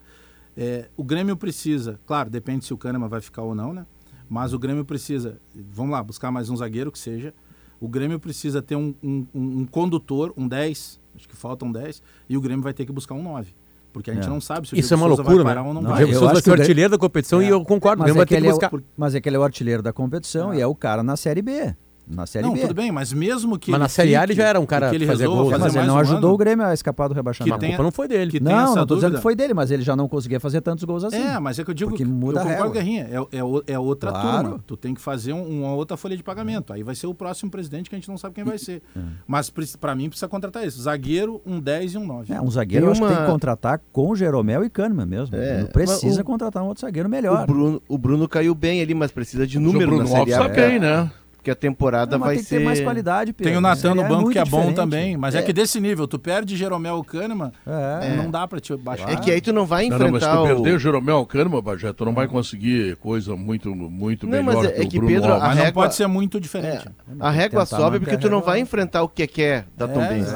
É, 0.57 0.89
o 0.97 1.05
Grêmio 1.05 1.37
precisa, 1.37 1.97
claro, 2.05 2.29
depende 2.29 2.65
se 2.65 2.73
o 2.73 2.77
Kahneman 2.77 3.07
vai 3.07 3.21
ficar 3.21 3.43
ou 3.43 3.55
não, 3.55 3.73
né? 3.73 3.85
Mas 4.27 4.51
o 4.51 4.59
Grêmio 4.59 4.83
precisa, 4.83 5.39
vamos 5.55 5.93
lá, 5.93 6.03
buscar 6.03 6.29
mais 6.31 6.49
um 6.49 6.57
zagueiro 6.57 6.91
que 6.91 6.99
seja. 6.99 7.33
O 7.79 7.87
Grêmio 7.87 8.19
precisa 8.19 8.61
ter 8.61 8.75
um, 8.75 8.93
um, 9.01 9.25
um 9.33 9.65
condutor, 9.65 10.33
um 10.35 10.49
10, 10.49 10.99
acho 11.15 11.29
que 11.29 11.35
faltam 11.35 11.71
10, 11.71 12.03
e 12.27 12.35
o 12.35 12.41
Grêmio 12.41 12.61
vai 12.61 12.73
ter 12.73 12.85
que 12.85 12.91
buscar 12.91 13.15
um 13.15 13.23
9. 13.23 13.55
Porque 13.99 14.11
a 14.11 14.13
gente 14.13 14.27
é. 14.27 14.29
não 14.29 14.39
sabe 14.39 14.67
se 14.67 14.73
o 14.73 14.77
Isso 14.77 14.87
Diego 14.87 15.03
é 15.03 15.05
uma 15.05 15.15
Souza 15.15 15.21
loucura, 15.23 15.43
vai 15.43 15.53
parar 15.53 15.63
né? 15.63 15.67
ou 15.67 15.73
não, 15.73 15.81
não 15.81 15.89
vai. 15.91 16.03
Eu 16.03 16.29
acho 16.29 16.41
que 16.41 16.49
é 16.49 16.53
o 16.53 16.59
artilheiro 16.59 16.91
da 16.91 16.97
competição 16.97 17.41
é. 17.41 17.45
e 17.45 17.49
eu 17.49 17.63
concordo. 17.63 18.01
Mas, 18.01 18.15
é 18.15 18.25
que, 18.25 18.35
ele 18.35 18.47
é 18.47 18.53
o, 18.53 18.59
mas 18.95 19.15
é 19.15 19.21
que 19.21 19.27
ele 19.29 19.35
é 19.35 19.39
o 19.39 19.43
artilheiro 19.43 19.83
da 19.83 19.91
competição 19.91 20.53
e 20.53 20.61
é 20.61 20.65
o 20.65 20.73
cara 20.73 21.03
na 21.03 21.17
Série 21.17 21.41
B 21.41 21.75
na 22.09 22.25
Série 22.25 22.45
não, 22.45 22.53
B. 22.53 22.61
tudo 22.61 22.73
bem, 22.73 22.91
mas 22.91 23.13
mesmo 23.13 23.57
que. 23.59 23.69
Mas 23.69 23.79
na 23.79 23.87
Série 23.87 24.15
A 24.15 24.23
ele 24.23 24.33
já 24.33 24.45
era 24.45 24.59
um 24.59 24.65
cara 24.65 24.89
que, 24.89 24.95
ele 24.95 25.05
fazia 25.05 25.27
gol. 25.27 25.51
Mas 25.51 25.75
ele 25.75 25.85
não 25.85 25.95
um 25.95 25.99
ajudou 25.99 26.29
ano, 26.29 26.33
o 26.33 26.37
Grêmio 26.37 26.65
a 26.65 26.73
escapar 26.73 27.07
do 27.07 27.13
rebaixamento. 27.13 27.55
a 27.55 27.67
culpa 27.67 27.83
não 27.83 27.91
foi 27.91 28.07
dele. 28.07 28.31
Que 28.31 28.39
não, 28.39 28.75
não 28.75 28.85
tô 28.87 28.95
dizendo 28.95 29.17
que 29.17 29.21
foi 29.21 29.35
dele, 29.35 29.53
mas 29.53 29.69
ele 29.69 29.83
já 29.83 29.95
não 29.95 30.07
conseguia 30.07 30.39
fazer 30.39 30.61
tantos 30.61 30.83
gols 30.83 31.03
assim. 31.03 31.17
É, 31.17 31.39
mas 31.39 31.59
é 31.59 31.63
que 31.63 31.69
eu 31.69 31.73
digo 31.75 31.93
que 31.93 32.03
muda 32.03 32.41
eu 32.41 32.47
concordo, 32.47 32.71
Guerrinha, 32.71 33.07
é, 33.11 33.37
é, 33.37 33.73
é 33.73 33.79
outra 33.79 34.11
claro. 34.11 34.43
turma. 34.43 34.63
Tu 34.65 34.75
tem 34.75 34.93
que 34.95 35.01
fazer 35.01 35.33
um, 35.33 35.61
uma 35.61 35.75
outra 35.75 35.95
folha 35.95 36.17
de 36.17 36.23
pagamento. 36.23 36.73
Aí 36.73 36.81
vai 36.81 36.95
ser 36.95 37.05
o 37.05 37.13
próximo 37.13 37.51
presidente 37.51 37.89
que 37.89 37.95
a 37.95 37.99
gente 37.99 38.09
não 38.09 38.17
sabe 38.17 38.33
quem 38.33 38.43
vai 38.43 38.57
ser. 38.57 38.81
É. 38.95 38.99
Mas 39.27 39.51
para 39.79 39.93
mim 39.93 40.09
precisa 40.09 40.27
contratar 40.27 40.65
isso. 40.65 40.81
Zagueiro, 40.81 41.41
um 41.45 41.59
10 41.59 41.93
e 41.93 41.97
um 41.99 42.07
9. 42.07 42.33
É, 42.33 42.41
um 42.41 42.49
zagueiro 42.49 42.87
eu 42.87 42.91
acho 42.91 43.01
que 43.01 43.07
tem 43.07 43.17
que 43.17 43.25
contratar 43.25 43.79
com 43.91 44.15
Jeromel 44.15 44.63
e 44.63 44.69
Kahneman 44.69 45.05
mesmo. 45.05 45.35
É, 45.35 45.65
precisa 45.65 46.21
o, 46.21 46.25
contratar 46.25 46.63
um 46.63 46.67
outro 46.67 46.81
zagueiro 46.81 47.07
melhor. 47.07 47.43
O 47.43 47.47
Bruno, 47.47 47.81
o 47.87 47.97
Bruno 47.97 48.27
caiu 48.27 48.55
bem 48.55 48.81
ali, 48.81 48.95
mas 48.95 49.11
precisa 49.11 49.45
de 49.45 49.59
número 49.59 49.97
na 49.97 50.07
Série 50.07 50.33
A. 50.33 50.47
bem, 50.47 50.79
né? 50.79 51.11
Porque 51.49 51.51
a 51.51 51.55
temporada 51.55 52.17
não, 52.17 52.25
vai 52.25 52.35
tem 52.35 52.43
ser. 52.43 52.57
Tem 52.57 52.65
mais 52.65 52.79
qualidade, 52.79 53.33
Pedro. 53.33 53.51
Tem 53.51 53.57
o 53.57 53.61
Natan 53.61 53.95
no 53.95 54.07
banco 54.07 54.29
que 54.29 54.39
é 54.39 54.45
bom 54.45 54.71
também. 54.73 55.17
Mas 55.17 55.35
é. 55.35 55.39
é. 55.39 55.41
que 55.41 55.51
desse 55.51 55.79
nível, 55.79 56.07
tu 56.07 56.19
perde 56.19 56.55
Jeromel 56.55 57.03
Kahneman, 57.03 57.51
é. 57.65 58.15
não 58.15 58.29
dá 58.29 58.47
pra 58.47 58.59
te 58.59 58.75
baixar. 58.75 59.11
É 59.11 59.15
que 59.15 59.31
aí 59.31 59.41
tu 59.41 59.51
não 59.51 59.65
vai 59.65 59.85
enfrentar. 59.85 60.05
Não, 60.05 60.11
não 60.11 60.19
mas 60.19 60.23
tu 60.23 60.43
o... 60.43 60.55
perder 60.55 60.75
o 60.75 60.79
Jeromel 60.79 61.25
Kahneman, 61.25 61.61
Bajé, 61.61 61.93
tu 61.93 62.05
não 62.05 62.13
vai 62.13 62.27
conseguir 62.27 62.95
coisa 62.97 63.35
muito, 63.35 63.73
muito 63.73 64.27
não, 64.27 64.43
melhor 64.43 64.63
mas 64.63 64.71
é, 64.71 64.71
que, 64.81 64.87
que 64.87 64.99
Pedro, 64.99 65.29
Mas 65.39 65.55
régua... 65.55 65.65
não 65.65 65.71
pode 65.71 65.95
ser 65.95 66.07
muito 66.07 66.39
diferente. 66.39 66.87
É. 66.87 66.91
A 67.19 67.29
régua 67.29 67.65
sobe 67.65 67.99
porque 67.99 68.17
tu 68.17 68.29
não 68.29 68.41
vai 68.41 68.59
enfrentar 68.59 69.03
o 69.03 69.09
que 69.09 69.25
quer 69.25 69.65
da 69.75 69.87
Tom 69.87 70.07
Benz. 70.07 70.27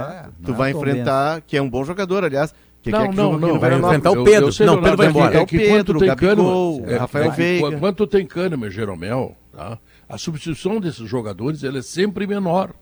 Tu 0.43 0.53
vai 0.53 0.71
enfrentar, 0.71 1.41
que 1.41 1.57
é 1.57 1.61
um 1.61 1.69
bom 1.69 1.83
jogador, 1.83 2.23
aliás. 2.23 2.53
Que 2.81 2.91
não, 2.91 3.09
que 3.09 3.15
não, 3.15 3.39
não. 3.39 3.59
Vai 3.59 3.77
enfrentar 3.77 4.11
o 4.11 4.23
Pedro. 4.25 4.49
não, 4.65 4.73
o 4.75 4.81
Pedro 4.81 4.97
vai 4.97 5.07
embora. 5.07 5.37
É 5.37 5.41
o 5.41 5.47
Pedro, 5.47 5.97
o 5.97 6.05
Gabigol, 6.05 6.83
Rafael 6.99 7.31
Veiga. 7.31 7.77
Quando 7.77 7.95
tu 7.95 8.07
tem 8.07 8.25
Kahneman, 8.25 8.69
Jeromel, 8.69 9.37
tá? 9.53 9.77
A 10.07 10.17
substituição 10.17 10.79
desses 10.79 11.07
jogadores 11.07 11.63
ela 11.63 11.79
é 11.79 11.81
sempre 11.81 12.27
menor. 12.27 12.73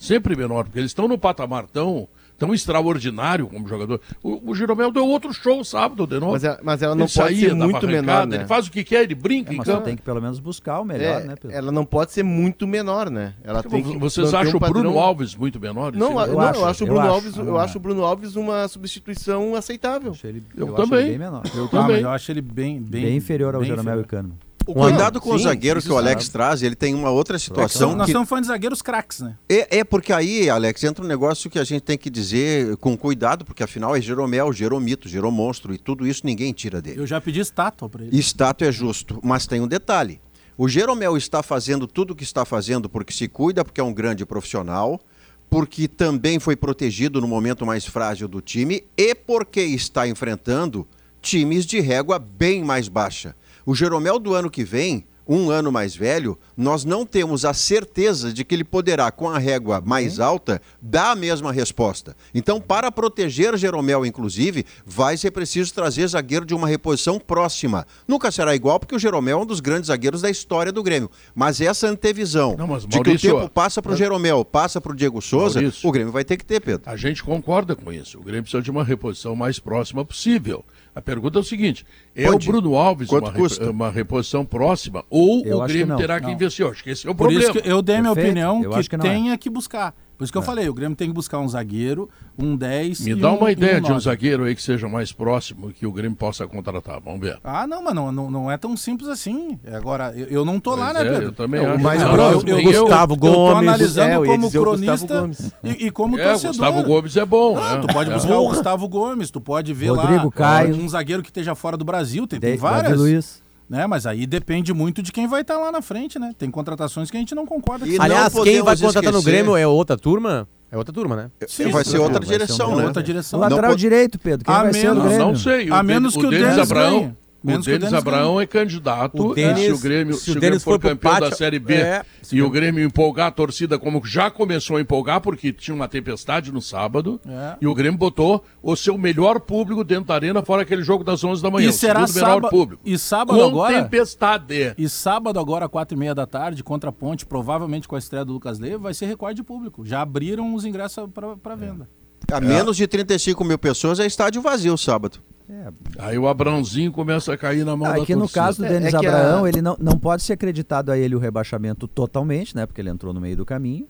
Sempre 0.00 0.34
menor, 0.34 0.64
porque 0.64 0.78
eles 0.78 0.92
estão 0.92 1.06
no 1.06 1.18
patamar 1.18 1.66
tão, 1.66 2.08
tão 2.38 2.54
extraordinário 2.54 3.46
como 3.46 3.68
jogador. 3.68 4.00
O, 4.22 4.50
o 4.50 4.54
Jeromel 4.54 4.90
deu 4.90 5.06
outro 5.06 5.30
show 5.30 5.62
sábado 5.62 6.06
de 6.06 6.18
novo. 6.18 6.32
Mas, 6.32 6.42
ela, 6.42 6.58
mas 6.62 6.82
ela 6.82 6.94
não 6.94 7.04
ele 7.04 7.12
pode 7.12 7.36
ser 7.38 7.54
muito 7.54 7.86
menor, 7.86 8.26
né? 8.26 8.36
Ele 8.36 8.46
faz 8.46 8.66
o 8.66 8.70
que 8.70 8.82
quer, 8.82 9.02
ele 9.02 9.14
brinca 9.14 9.52
é, 9.52 9.56
mas 9.56 9.68
tem 9.84 9.96
que 9.96 10.00
pelo 10.00 10.22
menos 10.22 10.40
buscar 10.40 10.80
o 10.80 10.86
melhor, 10.86 11.20
é, 11.20 11.24
né, 11.24 11.34
Pedro? 11.36 11.54
Ela 11.54 11.70
não 11.70 11.84
pode 11.84 12.12
ser 12.12 12.22
muito 12.22 12.66
menor, 12.66 13.10
né? 13.10 13.34
Ela 13.44 13.62
tem 13.62 13.82
que 13.82 13.98
Vocês 13.98 14.32
acham 14.32 14.56
o 14.56 14.58
Bruno 14.58 14.98
Alves 14.98 15.34
muito 15.34 15.60
menor? 15.60 15.92
Não, 15.92 16.18
eu, 16.18 16.32
não, 16.32 16.40
acho, 16.40 16.60
eu 16.60 16.64
acho 16.64 16.84
o 16.84 16.86
Bruno 16.86 17.04
eu 17.04 17.12
Alves, 17.12 17.32
acho, 17.34 17.42
eu 17.42 17.58
acho 17.58 17.76
o 17.76 17.80
Bruno 17.80 18.02
Alves 18.02 18.36
uma 18.36 18.68
substituição 18.68 19.54
aceitável. 19.54 20.16
Eu, 20.24 20.30
ele, 20.30 20.42
eu, 20.56 20.68
eu 20.68 20.74
também. 20.74 21.00
Ele 21.00 21.08
bem 21.10 21.18
menor. 21.18 21.42
Eu, 21.54 21.68
também. 21.68 22.00
eu 22.00 22.08
acho 22.08 22.32
ele 22.32 22.40
bem 22.40 22.80
bem, 22.80 23.02
bem 23.02 23.16
inferior 23.16 23.54
ao 23.54 23.60
bem 23.60 23.68
Jeromel 23.68 24.00
e 24.00 24.04
Cano. 24.04 24.38
O 24.66 24.74
cuidado 24.74 25.20
com 25.20 25.30
Sim, 25.30 25.36
o 25.36 25.38
zagueiro 25.38 25.82
que 25.82 25.90
o 25.90 25.96
Alex 25.96 26.24
sabe. 26.24 26.32
traz, 26.32 26.62
ele 26.62 26.76
tem 26.76 26.94
uma 26.94 27.10
outra 27.10 27.38
situação. 27.38 27.96
Nós 27.96 28.06
que... 28.06 28.10
estamos 28.12 28.28
falando 28.28 28.44
de 28.44 28.48
zagueiros 28.48 28.82
craques, 28.82 29.20
né? 29.20 29.36
É, 29.48 29.78
é, 29.78 29.84
porque 29.84 30.12
aí, 30.12 30.48
Alex, 30.50 30.84
entra 30.84 31.04
um 31.04 31.08
negócio 31.08 31.50
que 31.50 31.58
a 31.58 31.64
gente 31.64 31.82
tem 31.82 31.98
que 31.98 32.10
dizer 32.10 32.76
com 32.76 32.96
cuidado, 32.96 33.44
porque 33.44 33.62
afinal 33.62 33.96
é 33.96 34.00
Jeromel, 34.00 34.52
Jeromito, 34.52 35.08
Jeromonstro, 35.08 35.74
e 35.74 35.78
tudo 35.78 36.06
isso 36.06 36.22
ninguém 36.24 36.52
tira 36.52 36.80
dele. 36.80 37.00
Eu 37.00 37.06
já 37.06 37.20
pedi 37.20 37.40
estátua 37.40 37.88
para 37.88 38.04
ele. 38.04 38.16
Estátua 38.18 38.68
é 38.68 38.72
justo, 38.72 39.18
mas 39.22 39.46
tem 39.46 39.60
um 39.60 39.66
detalhe. 39.66 40.20
O 40.56 40.68
Jeromel 40.68 41.16
está 41.16 41.42
fazendo 41.42 41.86
tudo 41.86 42.12
o 42.12 42.14
que 42.14 42.22
está 42.22 42.44
fazendo 42.44 42.88
porque 42.88 43.14
se 43.14 43.26
cuida, 43.26 43.64
porque 43.64 43.80
é 43.80 43.84
um 43.84 43.94
grande 43.94 44.26
profissional, 44.26 45.00
porque 45.48 45.88
também 45.88 46.38
foi 46.38 46.54
protegido 46.54 47.20
no 47.20 47.26
momento 47.26 47.64
mais 47.64 47.86
frágil 47.86 48.28
do 48.28 48.40
time 48.42 48.84
e 48.96 49.14
porque 49.14 49.62
está 49.62 50.06
enfrentando 50.06 50.86
times 51.20 51.64
de 51.64 51.80
régua 51.80 52.18
bem 52.18 52.62
mais 52.62 52.88
baixa. 52.88 53.34
O 53.64 53.74
Jeromel 53.74 54.18
do 54.18 54.34
ano 54.34 54.50
que 54.50 54.64
vem, 54.64 55.04
um 55.32 55.48
ano 55.48 55.70
mais 55.70 55.94
velho, 55.94 56.36
nós 56.56 56.84
não 56.84 57.06
temos 57.06 57.44
a 57.44 57.54
certeza 57.54 58.32
de 58.32 58.44
que 58.44 58.52
ele 58.52 58.64
poderá, 58.64 59.12
com 59.12 59.30
a 59.30 59.38
régua 59.38 59.80
mais 59.80 60.18
alta, 60.18 60.60
dar 60.82 61.12
a 61.12 61.14
mesma 61.14 61.52
resposta. 61.52 62.16
Então, 62.34 62.60
para 62.60 62.90
proteger 62.90 63.56
Jeromel, 63.56 64.04
inclusive, 64.04 64.66
vai 64.84 65.16
ser 65.16 65.30
preciso 65.30 65.72
trazer 65.72 66.08
zagueiro 66.08 66.44
de 66.44 66.52
uma 66.52 66.66
reposição 66.66 67.20
próxima. 67.20 67.86
Nunca 68.08 68.32
será 68.32 68.56
igual, 68.56 68.80
porque 68.80 68.96
o 68.96 68.98
Jeromel 68.98 69.38
é 69.38 69.42
um 69.42 69.46
dos 69.46 69.60
grandes 69.60 69.86
zagueiros 69.86 70.20
da 70.20 70.28
história 70.28 70.72
do 70.72 70.82
Grêmio. 70.82 71.08
Mas 71.32 71.60
essa 71.60 71.86
antevisão 71.86 72.56
não, 72.58 72.66
mas, 72.66 72.84
Maurício, 72.84 73.02
de 73.02 73.18
que 73.20 73.28
o 73.28 73.38
tempo 73.38 73.48
passa 73.48 73.80
para 73.80 73.92
o 73.92 73.96
Jeromel, 73.96 74.44
passa 74.44 74.80
para 74.80 74.90
o 74.90 74.96
Diego 74.96 75.22
Souza, 75.22 75.60
Maurício, 75.60 75.88
o 75.88 75.92
Grêmio 75.92 76.12
vai 76.12 76.24
ter 76.24 76.36
que 76.36 76.44
ter, 76.44 76.60
Pedro. 76.60 76.82
A 76.90 76.96
gente 76.96 77.22
concorda 77.22 77.76
com 77.76 77.92
isso. 77.92 78.18
O 78.18 78.22
Grêmio 78.22 78.42
precisa 78.42 78.62
de 78.62 78.70
uma 78.72 78.82
reposição 78.82 79.36
mais 79.36 79.60
próxima 79.60 80.04
possível. 80.04 80.64
A 80.94 81.00
pergunta 81.00 81.38
é 81.38 81.40
o 81.40 81.44
seguinte: 81.44 81.86
é 82.14 82.24
Pode. 82.24 82.48
o 82.48 82.52
Bruno 82.52 82.74
Alves 82.74 83.08
uma, 83.08 83.70
uma, 83.70 83.90
reposição 83.90 84.44
próxima 84.44 85.04
ou 85.08 85.44
eu 85.46 85.58
o 85.58 85.66
Grêmio 85.66 85.96
que 85.96 86.02
terá 86.02 86.20
que 86.20 86.30
investir? 86.30 86.64
Eu 86.64 86.70
acho 86.70 86.82
que 86.82 86.90
esse 86.90 87.06
é 87.06 87.10
o 87.10 87.14
Por 87.14 87.28
problema. 87.28 87.44
Isso 87.44 87.52
que 87.52 87.68
eu 87.68 87.80
dei 87.80 88.00
minha 88.00 88.12
opinião 88.12 88.62
que, 88.62 88.88
que 88.88 88.98
tenha 88.98 89.32
é. 89.32 89.36
que 89.36 89.48
buscar. 89.48 89.94
Por 90.20 90.24
isso 90.24 90.32
que 90.34 90.36
eu 90.36 90.42
é. 90.42 90.44
falei, 90.44 90.68
o 90.68 90.74
Grêmio 90.74 90.94
tem 90.94 91.08
que 91.08 91.14
buscar 91.14 91.38
um 91.38 91.48
zagueiro, 91.48 92.06
um 92.38 92.54
10 92.54 93.00
Me 93.06 93.14
dá 93.14 93.32
um, 93.32 93.38
uma 93.38 93.50
ideia 93.50 93.78
um 93.78 93.80
de 93.80 93.90
um 93.90 93.98
zagueiro 93.98 94.44
aí 94.44 94.54
que 94.54 94.62
seja 94.62 94.86
mais 94.86 95.12
próximo 95.12 95.72
que 95.72 95.86
o 95.86 95.90
Grêmio 95.90 96.14
possa 96.14 96.46
contratar. 96.46 97.00
Vamos 97.00 97.20
ver. 97.20 97.38
Ah, 97.42 97.66
não, 97.66 97.82
mas 97.82 97.94
não, 97.94 98.12
não, 98.12 98.30
não 98.30 98.50
é 98.50 98.58
tão 98.58 98.76
simples 98.76 99.08
assim. 99.08 99.58
Agora, 99.72 100.12
eu, 100.14 100.26
eu 100.26 100.44
não 100.44 100.60
tô 100.60 100.72
pois 100.72 100.82
lá, 100.82 100.92
né, 100.92 101.04
Pedro? 101.04 101.22
Eu 101.22 101.32
também 101.32 101.64
é, 101.64 101.66
acho. 101.66 101.82
Mais 101.82 102.02
não, 102.02 102.12
próximo. 102.12 102.50
Eu, 102.50 102.60
eu, 102.60 102.82
Gustavo 102.82 103.16
Gomes. 103.16 103.34
Eu 103.34 103.44
tô 103.44 103.56
analisando 103.56 104.24
é, 104.24 104.28
como 104.28 104.50
cronista 104.50 105.30
e, 105.64 105.86
e, 105.86 105.90
como 105.90 106.18
é, 106.18 106.22
torcedor. 106.22 106.50
Gustavo 106.50 106.82
Gomes 106.82 107.16
é 107.16 107.24
bom. 107.24 107.54
Não, 107.54 107.62
né? 107.62 107.78
Tu 107.80 107.86
pode 107.86 108.10
buscar 108.10 108.38
o 108.38 108.48
Gustavo 108.48 108.88
Gomes, 108.90 109.30
tu 109.30 109.40
pode 109.40 109.72
ver 109.72 109.88
Rodrigo 109.88 110.26
lá 110.26 110.30
Caio. 110.32 110.76
um 110.76 110.86
zagueiro 110.86 111.22
que 111.22 111.30
esteja 111.30 111.54
fora 111.54 111.78
do 111.78 111.84
Brasil, 111.86 112.26
tem, 112.26 112.38
tem 112.38 112.58
várias. 112.58 112.98
Luiz 112.98 113.40
né? 113.70 113.86
Mas 113.86 114.04
aí 114.04 114.26
depende 114.26 114.74
muito 114.74 115.00
de 115.00 115.12
quem 115.12 115.28
vai 115.28 115.42
estar 115.42 115.54
tá 115.54 115.60
lá 115.60 115.70
na 115.70 115.80
frente, 115.80 116.18
né? 116.18 116.32
Tem 116.36 116.50
contratações 116.50 117.08
que 117.08 117.16
a 117.16 117.20
gente 117.20 117.36
não 117.36 117.46
concorda. 117.46 117.86
Que 117.86 118.00
Aliás, 118.00 118.34
quem 118.34 118.60
vai 118.60 118.76
contratar 118.76 119.04
esquecer... 119.04 119.12
no 119.12 119.22
Grêmio 119.22 119.56
é 119.56 119.64
outra 119.64 119.96
turma? 119.96 120.48
É 120.72 120.76
outra 120.76 120.92
turma, 120.92 121.14
né? 121.14 121.30
Sim, 121.46 121.70
vai 121.70 121.84
ser 121.84 121.98
outra 121.98 122.18
direção, 122.20 122.76
né? 122.76 122.84
Outra 122.84 123.02
direção. 123.02 123.38
O 123.38 123.42
lateral 123.42 123.76
direito, 123.76 124.18
Pedro. 124.18 124.44
Quem 124.44 124.54
a 124.54 124.62
vai 124.64 124.72
menos, 124.72 125.02
ser 125.02 125.08
Grêmio? 125.08 125.26
Não 125.26 125.36
sei. 125.36 125.70
A 125.70 125.82
menos 125.84 126.16
que 126.16 126.26
o 126.26 126.30
Denis 126.30 126.58
Abraão. 126.58 127.16
Menos 127.42 127.66
o 127.66 127.70
Denis 127.70 127.92
Abraão 127.92 128.40
é 128.40 128.46
candidato. 128.46 129.28
O 129.28 129.34
Denis, 129.34 129.64
se 129.64 129.72
o 129.72 129.78
Grêmio, 129.78 130.14
se, 130.14 130.24
se 130.24 130.30
o 130.32 130.34
Grêmio 130.34 130.60
for, 130.60 130.72
for 130.72 130.80
campeão 130.80 131.20
da 131.20 131.32
Série 131.32 131.58
B 131.58 131.74
é, 131.74 132.04
e 132.30 132.42
o 132.42 132.50
Grêmio 132.50 132.84
empolgar 132.84 133.28
a 133.28 133.30
torcida, 133.30 133.78
como 133.78 134.02
já 134.04 134.30
começou 134.30 134.76
a 134.76 134.80
empolgar, 134.80 135.20
porque 135.20 135.52
tinha 135.52 135.74
uma 135.74 135.88
tempestade 135.88 136.52
no 136.52 136.60
sábado, 136.60 137.18
é. 137.26 137.56
e 137.60 137.66
o 137.66 137.74
Grêmio 137.74 137.98
botou 137.98 138.44
o 138.62 138.76
seu 138.76 138.98
melhor 138.98 139.40
público 139.40 139.82
dentro 139.82 140.06
da 140.06 140.14
arena, 140.14 140.42
fora 140.42 140.62
aquele 140.62 140.82
jogo 140.82 141.02
das 141.02 141.24
11 141.24 141.42
da 141.42 141.50
manhã. 141.50 141.70
E 141.70 141.72
será 141.72 142.06
sábado, 142.06 142.50
público. 142.50 142.82
E 142.84 142.98
sábado 142.98 143.38
com 143.38 143.46
agora. 143.46 143.82
tempestade. 143.82 144.74
E 144.76 144.88
sábado 144.88 145.40
agora, 145.40 145.68
quatro 145.68 145.96
e 145.96 145.98
meia 145.98 146.14
da 146.14 146.26
tarde, 146.26 146.62
contra 146.62 146.90
a 146.90 146.92
Ponte, 146.92 147.24
provavelmente 147.24 147.88
com 147.88 147.96
a 147.96 147.98
estreia 147.98 148.24
do 148.24 148.34
Lucas 148.34 148.58
Leiva, 148.58 148.78
vai 148.78 148.94
ser 148.94 149.06
recorde 149.06 149.36
de 149.36 149.42
público. 149.42 149.84
Já 149.86 150.02
abriram 150.02 150.54
os 150.54 150.64
ingressos 150.64 151.08
para 151.42 151.54
venda. 151.54 151.88
A 152.30 152.40
menos 152.40 152.76
de 152.76 152.86
35 152.86 153.42
mil 153.44 153.58
pessoas 153.58 153.98
é 153.98 154.06
estádio 154.06 154.42
vazio 154.42 154.76
sábado. 154.76 155.20
É. 155.50 155.72
Aí 155.98 156.16
o 156.16 156.28
Abrãozinho 156.28 156.92
começa 156.92 157.34
a 157.34 157.36
cair 157.36 157.64
na 157.64 157.76
mão 157.76 157.88
ah, 157.88 157.96
da 157.96 158.02
Aqui 158.02 158.14
no 158.14 158.28
caso 158.28 158.62
do 158.62 158.68
Denis 158.68 158.94
é, 158.94 158.96
é 158.96 158.98
Abraão, 158.98 159.44
a... 159.44 159.48
ele 159.48 159.60
não, 159.60 159.76
não 159.80 159.98
pode 159.98 160.22
ser 160.22 160.34
acreditado 160.34 160.90
a 160.90 160.96
ele 160.96 161.16
o 161.16 161.18
rebaixamento 161.18 161.88
totalmente, 161.88 162.54
né? 162.54 162.66
Porque 162.66 162.80
ele 162.80 162.88
entrou 162.88 163.12
no 163.12 163.20
meio 163.20 163.36
do 163.36 163.44
caminho. 163.44 163.88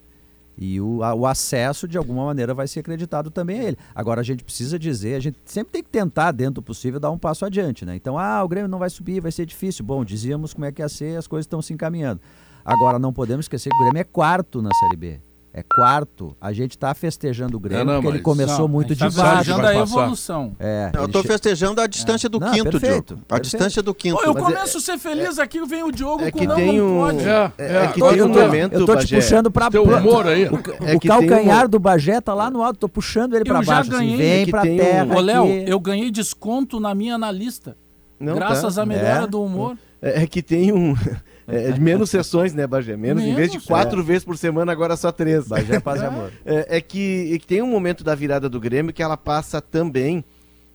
E 0.56 0.80
o, 0.80 1.02
a, 1.02 1.14
o 1.14 1.26
acesso, 1.26 1.86
de 1.86 1.98
alguma 1.98 2.24
maneira, 2.24 2.54
vai 2.54 2.66
ser 2.66 2.80
acreditado 2.80 3.30
também 3.30 3.60
a 3.60 3.64
ele. 3.64 3.76
Agora, 3.94 4.22
a 4.22 4.24
gente 4.24 4.42
precisa 4.42 4.78
dizer, 4.78 5.14
a 5.16 5.20
gente 5.20 5.38
sempre 5.44 5.72
tem 5.72 5.82
que 5.82 5.90
tentar, 5.90 6.32
dentro 6.32 6.54
do 6.54 6.62
possível, 6.62 6.98
dar 6.98 7.10
um 7.10 7.18
passo 7.18 7.44
adiante, 7.44 7.84
né? 7.84 7.94
Então, 7.94 8.18
ah, 8.18 8.42
o 8.42 8.48
Grêmio 8.48 8.68
não 8.68 8.78
vai 8.78 8.88
subir, 8.88 9.20
vai 9.20 9.32
ser 9.32 9.44
difícil. 9.44 9.84
Bom, 9.84 10.02
dizíamos 10.02 10.54
como 10.54 10.64
é 10.64 10.72
que 10.72 10.80
ia 10.80 10.88
ser, 10.88 11.18
as 11.18 11.26
coisas 11.26 11.44
estão 11.44 11.60
se 11.60 11.74
encaminhando. 11.74 12.20
Agora, 12.64 12.98
não 12.98 13.12
podemos 13.12 13.44
esquecer 13.44 13.68
que 13.70 13.76
o 13.76 13.80
Grêmio 13.84 14.00
é 14.00 14.04
quarto 14.04 14.62
na 14.62 14.70
Série 14.80 14.96
B 14.96 15.20
é 15.52 15.64
quarto, 15.64 16.36
a 16.40 16.52
gente 16.52 16.72
está 16.72 16.94
festejando 16.94 17.56
o 17.56 17.60
Grêmio, 17.60 17.82
é, 17.82 17.84
não, 17.84 17.94
porque 17.94 18.16
ele 18.16 18.22
começou 18.22 18.60
não, 18.60 18.68
muito 18.68 18.94
tá 18.94 19.08
de 19.08 19.16
baixo. 19.16 19.36
festejando 19.38 19.66
a 19.66 19.74
evolução. 19.74 20.52
É, 20.60 20.92
eu 20.94 21.06
estou 21.06 21.24
festejando 21.24 21.80
a 21.80 21.88
distância 21.88 22.28
é. 22.28 22.30
do 22.30 22.38
não, 22.38 22.52
quinto, 22.52 22.70
perfeito, 22.70 23.14
Diogo. 23.14 23.22
A 23.22 23.34
perfeito. 23.34 23.42
distância 23.42 23.82
do 23.82 23.92
quinto. 23.92 24.22
eu 24.22 24.34
começo 24.34 24.78
a 24.78 24.80
ser 24.80 24.96
feliz 24.98 25.38
é, 25.38 25.42
aqui, 25.42 25.64
vem 25.66 25.82
o 25.82 25.90
Diogo 25.90 26.22
é 26.22 26.30
que 26.30 26.46
não, 26.46 26.54
tem 26.54 26.80
um, 26.80 27.00
pode. 27.00 27.28
É, 27.28 27.52
é, 27.58 27.76
é 27.76 27.88
que 27.88 28.00
tem 28.00 28.22
um 28.22 28.28
momento, 28.28 28.74
Eu 28.74 28.86
tô 28.86 28.96
te 28.96 29.12
puxando 29.14 29.50
para 29.50 29.80
o 29.80 29.82
humor 29.82 30.26
aí. 30.28 30.46
O, 30.46 30.60
é 30.86 30.94
o 30.94 31.00
calcanhar 31.00 31.68
do 31.68 31.80
Bagé 31.80 32.20
tá 32.20 32.32
lá 32.32 32.48
no 32.48 32.62
alto, 32.62 32.78
tô 32.78 32.88
puxando 32.88 33.34
ele 33.34 33.44
para 33.44 33.60
baixo. 33.60 33.92
Assim, 33.92 34.16
vem 34.16 34.46
para 34.46 34.62
terra. 34.62 35.16
Ô, 35.16 35.20
Léo, 35.20 35.46
eu 35.66 35.80
ganhei 35.80 36.12
desconto 36.12 36.78
na 36.78 36.94
minha 36.94 37.16
analista. 37.16 37.76
Graças 38.20 38.76
tá. 38.76 38.82
à 38.82 38.86
melhora 38.86 39.26
do 39.26 39.42
humor. 39.42 39.76
É 40.00 40.26
que 40.26 40.42
tem 40.42 40.72
um 40.72 40.94
é, 41.46 41.70
é, 41.70 41.78
menos 41.78 42.10
sessões, 42.10 42.54
né, 42.54 42.66
Bagé? 42.66 42.96
Menos, 42.96 43.22
menos 43.22 43.24
em 43.24 43.34
vez 43.34 43.52
de 43.52 43.60
quatro 43.60 44.00
é. 44.00 44.02
vezes 44.02 44.24
por 44.24 44.36
semana, 44.36 44.72
agora 44.72 44.96
só 44.96 45.10
três. 45.10 45.48
Bagé 45.48 45.76
é 45.76 45.80
paz 45.80 46.00
e 46.00 46.04
amor. 46.04 46.32
É, 46.44 46.76
é, 46.76 46.80
que, 46.80 47.32
é 47.34 47.38
que 47.38 47.46
tem 47.46 47.62
um 47.62 47.66
momento 47.66 48.04
da 48.04 48.14
virada 48.14 48.48
do 48.48 48.60
Grêmio 48.60 48.92
que 48.92 49.02
ela 49.02 49.16
passa 49.16 49.60
também, 49.60 50.24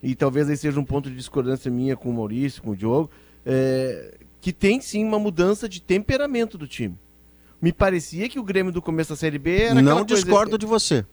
e 0.01 0.15
talvez 0.15 0.49
aí 0.49 0.57
seja 0.57 0.79
um 0.79 0.85
ponto 0.85 1.09
de 1.09 1.15
discordância 1.15 1.71
minha 1.71 1.95
com 1.95 2.09
o 2.09 2.13
Maurício, 2.13 2.61
com 2.61 2.71
o 2.71 2.75
Diogo, 2.75 3.09
é, 3.45 4.15
que 4.41 4.51
tem 4.51 4.79
sim 4.81 5.03
uma 5.03 5.19
mudança 5.19 5.67
de 5.67 5.81
temperamento 5.81 6.57
do 6.57 6.67
time. 6.67 6.97
Me 7.61 7.71
parecia 7.71 8.27
que 8.29 8.39
o 8.39 8.43
Grêmio 8.43 8.71
do 8.71 8.81
começo 8.81 9.11
da 9.11 9.15
Série 9.15 9.39
B 9.39 9.61
era 9.63 9.81
Não 9.81 10.03
discordo 10.03 10.51
coisa... 10.51 10.57
de 10.57 10.65
você 10.65 11.05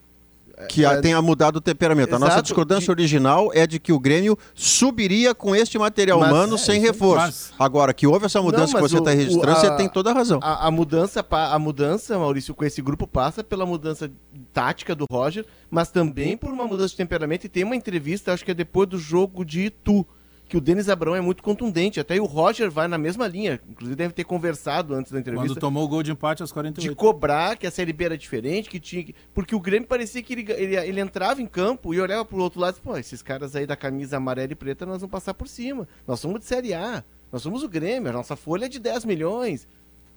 que 0.68 0.84
é, 0.84 1.00
tenha 1.00 1.20
mudado 1.20 1.56
o 1.56 1.60
temperamento. 1.60 2.10
Exato, 2.10 2.24
a 2.24 2.28
nossa 2.28 2.42
discordância 2.42 2.86
de... 2.86 2.90
original 2.90 3.50
é 3.54 3.66
de 3.66 3.78
que 3.78 3.92
o 3.92 3.98
Grêmio 3.98 4.38
subiria 4.54 5.34
com 5.34 5.54
este 5.54 5.78
material 5.78 6.20
mas, 6.20 6.30
humano 6.30 6.54
é, 6.54 6.58
sem 6.58 6.80
reforço. 6.80 7.50
Mas... 7.50 7.52
Agora, 7.58 7.92
que 7.92 8.06
houve 8.06 8.26
essa 8.26 8.40
mudança 8.40 8.72
não, 8.72 8.82
que 8.82 8.88
você 8.88 8.98
está 8.98 9.10
registrando, 9.10 9.48
o, 9.48 9.56
a, 9.56 9.60
você 9.60 9.76
tem 9.76 9.88
toda 9.88 10.10
a 10.10 10.14
razão. 10.14 10.38
A, 10.42 10.66
a, 10.66 10.70
mudança, 10.70 11.24
a 11.30 11.58
mudança, 11.58 12.18
Maurício, 12.18 12.54
com 12.54 12.64
esse 12.64 12.82
grupo 12.82 13.06
passa 13.06 13.42
pela 13.42 13.64
mudança 13.66 14.10
tática 14.52 14.94
do 14.94 15.06
Roger, 15.10 15.44
mas 15.70 15.90
também 15.90 16.36
por 16.36 16.50
uma 16.50 16.66
mudança 16.66 16.90
de 16.90 16.96
temperamento. 16.96 17.44
E 17.44 17.48
tem 17.48 17.64
uma 17.64 17.76
entrevista, 17.76 18.32
acho 18.32 18.44
que 18.44 18.50
é 18.50 18.54
depois 18.54 18.88
do 18.88 18.98
jogo 18.98 19.44
de 19.44 19.62
Itu 19.62 20.06
que 20.48 20.56
o 20.56 20.60
Denis 20.60 20.88
Abrão 20.88 21.14
é 21.14 21.20
muito 21.20 21.42
contundente. 21.42 21.98
Até 21.98 22.20
o 22.20 22.24
Roger 22.24 22.70
vai 22.70 22.86
na 22.86 22.98
mesma 22.98 23.26
linha. 23.26 23.60
Inclusive 23.68 23.96
deve 23.96 24.12
ter 24.12 24.24
conversado 24.24 24.94
antes 24.94 25.10
da 25.10 25.18
entrevista. 25.18 25.48
Quando 25.48 25.60
tomou 25.60 25.84
o 25.84 25.88
gol 25.88 26.02
de 26.02 26.10
empate 26.12 26.42
aos 26.42 26.52
48. 26.52 26.90
De 26.90 26.94
cobrar 26.94 27.56
que 27.56 27.66
a 27.66 27.70
Série 27.70 27.92
B 27.92 28.04
era 28.04 28.18
diferente, 28.18 28.68
que 28.68 28.78
tinha 28.78 29.02
que... 29.02 29.14
Porque 29.32 29.54
o 29.54 29.60
Grêmio 29.60 29.88
parecia 29.88 30.22
que 30.22 30.32
ele, 30.34 30.52
ele, 30.52 30.76
ele 30.76 31.00
entrava 31.00 31.40
em 31.40 31.46
campo 31.46 31.94
e 31.94 32.00
olhava 32.00 32.24
pro 32.24 32.38
outro 32.38 32.60
lado 32.60 32.76
e 32.76 32.80
pô, 32.80 32.96
esses 32.98 33.22
caras 33.22 33.56
aí 33.56 33.66
da 33.66 33.76
camisa 33.76 34.18
amarela 34.18 34.52
e 34.52 34.54
preta 34.54 34.84
nós 34.84 35.00
vamos 35.00 35.10
passar 35.10 35.32
por 35.32 35.48
cima. 35.48 35.88
Nós 36.06 36.20
somos 36.20 36.40
de 36.40 36.44
Série 36.44 36.74
A. 36.74 37.02
Nós 37.32 37.40
somos 37.40 37.62
o 37.62 37.68
Grêmio. 37.68 38.10
A 38.10 38.12
nossa 38.12 38.36
folha 38.36 38.66
é 38.66 38.68
de 38.68 38.78
10 38.78 39.06
milhões. 39.06 39.66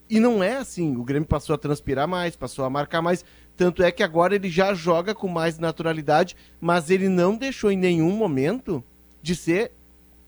E 0.10 0.20
não 0.20 0.44
é 0.44 0.58
assim. 0.58 0.96
O 0.98 1.04
Grêmio 1.04 1.28
passou 1.28 1.54
a 1.54 1.58
transpirar 1.58 2.08
mais, 2.08 2.36
passou 2.36 2.66
a 2.66 2.70
marcar 2.70 3.02
mais. 3.02 3.24
Tanto 3.56 3.82
é 3.82 3.92
que 3.92 4.04
agora 4.04 4.36
ele 4.36 4.50
já 4.50 4.74
joga 4.74 5.16
com 5.16 5.28
mais 5.28 5.58
naturalidade, 5.58 6.36
mas 6.60 6.90
ele 6.90 7.08
não 7.08 7.38
deixou 7.38 7.72
em 7.72 7.78
nenhum 7.78 8.12
momento 8.12 8.84
de 9.22 9.36
ser 9.36 9.72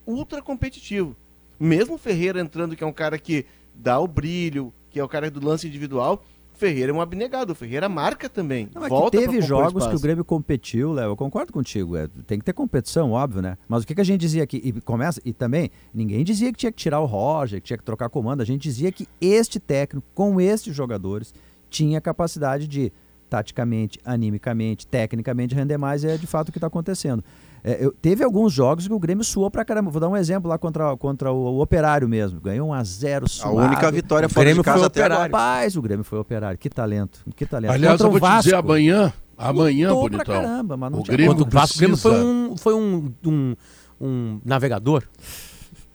ultra 0.08 0.42
competitivo. 0.42 1.16
Mesmo 1.60 1.96
o 1.96 1.98
Ferreira 1.98 2.40
entrando, 2.40 2.76
que 2.76 2.84
é 2.84 2.88
um 2.88 2.94
cara 2.94 3.20
que 3.20 3.46
dá 3.76 4.00
o 4.00 4.08
brilho, 4.08 4.74
que 4.90 5.00
é 5.00 5.04
o 5.04 5.08
cara 5.08 5.30
do 5.30 5.46
lance 5.46 5.68
individual, 5.68 6.24
Ferreira 6.58 6.92
é 6.92 6.96
um 6.96 7.00
abnegado. 7.00 7.52
O 7.52 7.56
Ferreira 7.56 7.88
marca 7.88 8.28
também. 8.28 8.68
Não, 8.74 8.88
Volta 8.90 9.18
teve 9.18 9.42
jogos 9.42 9.86
que 9.86 9.96
o 9.96 10.00
Grêmio 10.00 10.26
competiu, 10.26 10.92
Léo. 10.92 11.12
Eu 11.12 11.16
concordo 11.16 11.54
contigo. 11.54 11.96
É, 11.96 12.08
tem 12.26 12.40
que 12.40 12.46
ter 12.46 12.54
competição, 12.54 13.12
óbvio, 13.12 13.42
né? 13.42 13.58
Mas 13.68 13.84
o 13.84 13.88
que, 13.88 13.94
que 13.94 14.02
a 14.02 14.04
gente 14.04 14.20
dizia 14.20 14.44
aqui? 14.44 14.60
E 14.64 14.82
começa 14.82 15.22
e 15.24 15.32
também 15.32 15.70
ninguém 15.94 16.24
dizia 16.24 16.52
que 16.52 16.58
tinha 16.58 16.72
que 16.72 16.78
tirar 16.78 17.00
o 17.00 17.06
Roger, 17.06 17.62
que 17.62 17.68
tinha 17.68 17.78
que 17.78 17.84
trocar 17.84 18.10
comando. 18.10 18.42
A 18.42 18.46
gente 18.46 18.64
dizia 18.64 18.92
que 18.92 19.08
este 19.22 19.60
técnico, 19.60 20.06
com 20.16 20.42
estes 20.42 20.76
jogadores, 20.76 21.34
tinha 21.70 22.02
capacidade 22.02 22.68
de 22.68 22.92
taticamente, 23.30 24.00
animicamente, 24.04 24.88
tecnicamente 24.88 25.54
render 25.54 25.78
mais. 25.78 26.04
É 26.04 26.18
de 26.18 26.26
fato 26.26 26.50
o 26.50 26.52
que 26.52 26.58
está 26.58 26.68
acontecendo. 26.68 27.24
É, 27.64 27.84
eu, 27.84 27.92
teve 27.92 28.24
alguns 28.24 28.54
jogos 28.54 28.88
que 28.88 28.94
o 28.94 29.00
Grêmio 29.00 29.24
suou 29.24 29.50
pra 29.50 29.66
caramba. 29.66 29.90
Vou 29.90 30.00
dar 30.00 30.08
um 30.08 30.16
exemplo 30.16 30.50
lá 30.50 30.58
contra, 30.58 30.96
contra 30.98 31.32
o, 31.32 31.58
o 31.58 31.62
Operário 31.62 32.08
mesmo. 32.08 32.40
Ganhou 32.40 32.70
1 32.70 32.74
a 32.74 32.84
0 32.84 33.30
suado. 33.30 33.60
A 33.60 33.66
única 33.66 33.92
vitória 33.92 34.30
fora 34.30 34.46
Grêmio 34.46 34.64
de 34.64 34.66
casa 34.66 34.80
foi 34.80 34.88
até 34.88 35.02
operário. 35.02 35.34
Rapaz, 35.34 35.76
o 35.76 35.82
Grêmio 35.82 36.04
foi 36.04 36.20
Operário. 36.20 36.58
Que 36.58 36.70
talento, 36.70 37.20
que 37.36 37.46
talento. 37.46 37.72
Aliás, 37.72 37.94
contra 37.94 38.08
eu 38.08 38.12
vou 38.12 38.20
Vasco, 38.20 38.44
dizer 38.44 38.56
amanhã, 38.56 39.14
amanhã, 39.38 39.94
bonitão. 39.94 40.26
Caramba, 40.26 40.78
mas 40.78 40.92
não 40.92 41.00
o 41.00 41.04
Grêmio 41.04 41.36
contra 41.36 41.48
o 41.48 41.50
Vasco, 41.50 41.76
o 41.76 41.80
Grêmio 41.80 41.98
foi 41.98 42.24
um, 42.24 42.58
foi 42.58 42.74
um, 42.74 43.14
um, 43.26 43.56
um 44.00 44.42
navegador. 44.46 45.04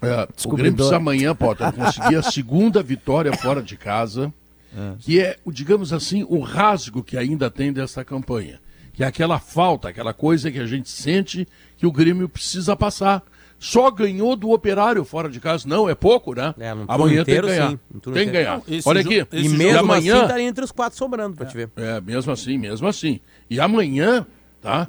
É, 0.00 0.28
o 0.44 0.56
Grêmio 0.56 0.74
precisa 0.74 0.96
amanhã, 0.96 1.34
Potter, 1.34 1.72
conseguir 1.72 2.16
a 2.16 2.22
segunda 2.22 2.82
vitória 2.82 3.32
fora 3.36 3.62
de 3.62 3.76
casa, 3.76 4.34
é. 4.76 4.94
que 4.98 5.20
é, 5.20 5.36
digamos 5.46 5.92
assim, 5.92 6.26
o 6.28 6.40
rasgo 6.40 7.04
que 7.04 7.16
ainda 7.16 7.48
tem 7.48 7.72
dessa 7.72 8.04
campanha 8.04 8.60
que 8.92 9.02
é 9.02 9.06
aquela 9.06 9.38
falta, 9.38 9.88
aquela 9.88 10.12
coisa 10.12 10.50
que 10.50 10.58
a 10.58 10.66
gente 10.66 10.88
sente 10.88 11.46
que 11.76 11.86
o 11.86 11.92
Grêmio 11.92 12.28
precisa 12.28 12.76
passar. 12.76 13.22
Só 13.58 13.90
ganhou 13.92 14.34
do 14.34 14.50
operário 14.50 15.04
fora 15.04 15.28
de 15.28 15.38
casa. 15.38 15.68
Não, 15.68 15.88
é 15.88 15.94
pouco, 15.94 16.34
né? 16.34 16.52
É, 16.58 16.70
amanhã 16.88 17.22
inteiro, 17.22 17.46
tem 17.46 17.56
que 17.56 17.60
ganhar. 17.60 17.70
Sim, 17.70 17.78
tem 18.12 18.26
que 18.26 18.32
ganhar. 18.32 18.56
Não, 18.56 18.80
Olha 18.86 19.00
aqui. 19.00 19.26
E 19.32 19.48
mesmo 19.48 19.78
amanhã, 19.78 20.18
assim 20.18 20.28
tá 20.28 20.40
entre 20.40 20.64
os 20.64 20.72
quatro 20.72 20.98
sobrando 20.98 21.36
pra 21.36 21.46
é, 21.46 21.48
te 21.48 21.56
ver. 21.56 21.70
É, 21.76 22.00
mesmo 22.00 22.32
assim, 22.32 22.58
mesmo 22.58 22.88
assim. 22.88 23.20
E 23.48 23.60
amanhã, 23.60 24.26
tá? 24.60 24.88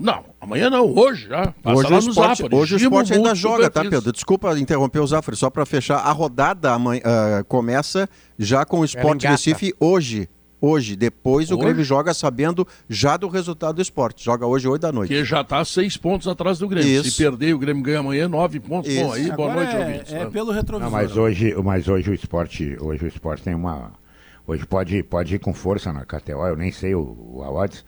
Não, 0.00 0.24
amanhã 0.40 0.70
não, 0.70 0.86
hoje 0.96 1.28
já. 1.28 1.54
Passa 1.62 1.78
hoje, 1.78 1.94
o 1.94 2.10
esporte, 2.10 2.42
hoje 2.50 2.74
o 2.74 2.78
esporte 2.78 3.12
ainda 3.12 3.34
joga, 3.34 3.70
tá, 3.70 3.82
Pedro? 3.82 4.10
Desculpa 4.12 4.58
interromper 4.58 5.00
o 5.00 5.06
Zafre, 5.06 5.36
só 5.36 5.50
para 5.50 5.66
fechar. 5.66 5.98
A 5.98 6.10
rodada 6.10 6.72
amanhã, 6.72 7.02
uh, 7.02 7.44
começa 7.44 8.08
já 8.38 8.64
com 8.64 8.80
o 8.80 8.84
Esporte 8.84 9.26
Recife 9.26 9.74
hoje 9.78 10.28
hoje. 10.62 10.94
Depois 10.94 11.50
hoje? 11.50 11.54
o 11.54 11.58
Grêmio 11.58 11.82
joga 11.82 12.14
sabendo 12.14 12.66
já 12.88 13.16
do 13.16 13.26
resultado 13.26 13.74
do 13.74 13.82
esporte. 13.82 14.24
Joga 14.24 14.46
hoje, 14.46 14.68
8 14.68 14.80
da 14.80 14.92
noite. 14.92 15.08
Que 15.08 15.24
já 15.24 15.40
está 15.40 15.64
seis 15.64 15.96
pontos 15.96 16.28
atrás 16.28 16.60
do 16.60 16.68
Grêmio. 16.68 16.88
Isso. 16.88 17.10
Se 17.10 17.22
perder, 17.22 17.52
o 17.54 17.58
Grêmio 17.58 17.82
ganha 17.82 17.98
amanhã, 17.98 18.28
nove 18.28 18.60
pontos. 18.60 18.90
Isso. 18.90 19.04
Bom, 19.04 19.12
aí, 19.12 19.30
Agora 19.30 19.36
boa 19.36 19.64
noite, 19.64 19.76
é, 19.76 19.80
ouvintes. 19.80 20.12
É 20.12 20.26
pelo 20.26 20.52
retrovisor. 20.52 20.90
Não, 20.90 20.96
mas 20.96 21.16
hoje, 21.16 21.54
mas 21.62 21.88
hoje 21.88 22.10
o 22.10 22.14
esporte, 22.14 22.76
hoje 22.80 23.04
o 23.04 23.08
esporte 23.08 23.42
tem 23.42 23.54
uma. 23.54 23.92
Hoje 24.46 24.64
pode, 24.64 25.02
pode 25.02 25.34
ir 25.34 25.38
com 25.38 25.52
força 25.52 25.92
na 25.92 26.04
KTO, 26.04 26.46
eu 26.46 26.56
nem 26.56 26.70
sei 26.70 26.94
o, 26.94 27.00
o 27.00 27.40
odds. 27.40 27.84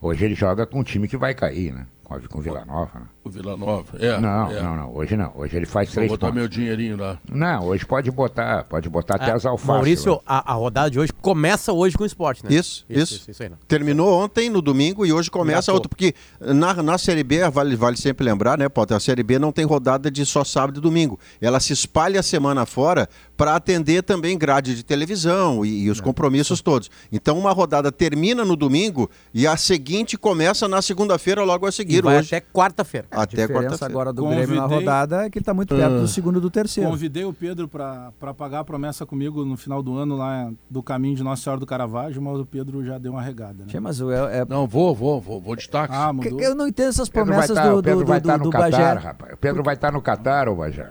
Hoje 0.00 0.24
ele 0.24 0.34
joga 0.34 0.66
com 0.66 0.80
um 0.80 0.82
time 0.82 1.06
que 1.06 1.16
vai 1.16 1.32
cair, 1.32 1.72
né? 1.72 1.86
Com, 2.20 2.28
com 2.28 2.38
o 2.38 2.42
Vila 2.42 2.64
Nova. 2.64 3.00
Né? 3.00 3.06
O 3.24 3.30
Vila 3.30 3.56
Nova, 3.56 3.96
é. 3.98 4.18
Não, 4.18 4.50
é. 4.50 4.62
não, 4.62 4.76
não. 4.76 4.94
Hoje 4.96 5.16
não. 5.16 5.32
Hoje 5.36 5.56
ele 5.56 5.66
faz 5.66 5.88
Vou 5.88 5.94
três 5.94 6.10
botar 6.10 6.26
pontos. 6.26 6.40
meu 6.40 6.48
dinheirinho 6.48 6.96
lá. 6.96 7.18
Não, 7.30 7.66
hoje 7.66 7.86
pode 7.86 8.10
botar, 8.10 8.64
pode 8.64 8.88
botar 8.88 9.14
até 9.14 9.30
ah, 9.30 9.36
as 9.36 9.46
alfaces. 9.46 9.66
Maurício, 9.68 10.20
a, 10.26 10.52
a, 10.52 10.54
rodada 10.54 10.90
de 10.90 10.98
hoje 10.98 11.12
começa 11.12 11.72
hoje 11.72 11.96
com 11.96 12.02
o 12.02 12.06
esporte, 12.06 12.44
né? 12.44 12.52
Isso, 12.52 12.84
isso. 12.88 13.02
isso. 13.02 13.14
isso, 13.14 13.30
isso 13.30 13.42
aí, 13.42 13.50
Terminou 13.68 14.12
ontem, 14.12 14.50
no 14.50 14.60
domingo, 14.60 15.06
e 15.06 15.12
hoje 15.12 15.30
começa 15.30 15.72
outro. 15.72 15.88
Porque 15.88 16.14
na, 16.40 16.74
na 16.82 16.98
Série 16.98 17.22
B, 17.22 17.48
vale, 17.48 17.76
vale 17.76 17.96
sempre 17.96 18.24
lembrar, 18.24 18.58
né, 18.58 18.68
Potter? 18.68 18.96
A 18.96 19.00
Série 19.00 19.22
B 19.22 19.38
não 19.38 19.52
tem 19.52 19.64
rodada 19.64 20.10
de 20.10 20.26
só 20.26 20.42
sábado 20.42 20.78
e 20.78 20.82
domingo. 20.82 21.18
Ela 21.40 21.60
se 21.60 21.72
espalha 21.72 22.20
a 22.20 22.22
semana 22.22 22.66
fora 22.66 23.08
para 23.36 23.56
atender 23.56 24.02
também 24.02 24.36
grade 24.36 24.74
de 24.74 24.82
televisão 24.82 25.64
e, 25.64 25.84
e 25.84 25.90
os 25.90 25.98
é. 25.98 26.02
compromissos 26.02 26.60
todos. 26.60 26.90
Então 27.10 27.38
uma 27.38 27.52
rodada 27.52 27.90
termina 27.90 28.44
no 28.44 28.56
domingo 28.56 29.10
e 29.32 29.46
a 29.46 29.56
seguinte 29.56 30.16
começa 30.16 30.68
na 30.68 30.82
segunda-feira 30.82 31.42
logo 31.42 31.66
a 31.66 31.72
seguir. 31.72 32.01
E 32.02 32.04
vai 32.04 32.18
hoje. 32.18 32.34
até 32.34 32.46
quarta-feira. 32.52 33.06
Até 33.10 33.46
quarta-feira. 33.48 33.86
agora 33.86 34.12
do 34.12 34.22
Convidei... 34.22 34.46
Grêmio 34.46 34.62
na 34.62 34.68
rodada 34.68 35.26
é 35.26 35.30
que 35.30 35.38
ele 35.38 35.42
está 35.42 35.54
muito 35.54 35.74
perto 35.74 35.98
do 35.98 36.04
ah. 36.04 36.08
segundo 36.08 36.38
e 36.38 36.40
do 36.40 36.50
terceiro. 36.50 36.90
Convidei 36.90 37.24
o 37.24 37.32
Pedro 37.32 37.68
para 37.68 38.12
pagar 38.36 38.60
a 38.60 38.64
promessa 38.64 39.06
comigo 39.06 39.44
no 39.44 39.56
final 39.56 39.82
do 39.82 39.96
ano 39.96 40.16
lá 40.16 40.50
do 40.68 40.82
caminho 40.82 41.16
de 41.16 41.22
Nossa 41.22 41.42
Senhora 41.42 41.60
do 41.60 41.66
Caravaggio, 41.66 42.20
mas 42.20 42.38
o 42.38 42.46
Pedro 42.46 42.84
já 42.84 42.98
deu 42.98 43.12
uma 43.12 43.22
regada. 43.22 43.64
Né? 43.64 43.80
mas 43.80 44.00
é, 44.00 44.40
é... 44.40 44.44
Não, 44.44 44.66
vou, 44.66 44.94
vou, 44.94 45.20
vou, 45.20 45.40
vou 45.40 45.56
de 45.56 45.68
táxi. 45.68 45.94
Ah, 45.94 46.12
mudou. 46.12 46.40
Eu 46.40 46.54
não 46.54 46.66
entendo 46.66 46.88
essas 46.88 47.08
promessas 47.08 47.54
tá, 47.54 47.68
do, 47.68 47.82
do, 47.82 48.04
do, 48.04 48.20
do, 48.20 48.38
do 48.38 48.50
Bagé. 48.50 48.92
Rapaz. 48.92 49.32
O 49.32 49.36
Pedro 49.36 49.62
vai 49.62 49.74
estar 49.74 49.88
tá 49.88 49.92
no 49.92 50.02
Catar, 50.02 50.48
ô 50.48 50.56
Bagé. 50.56 50.88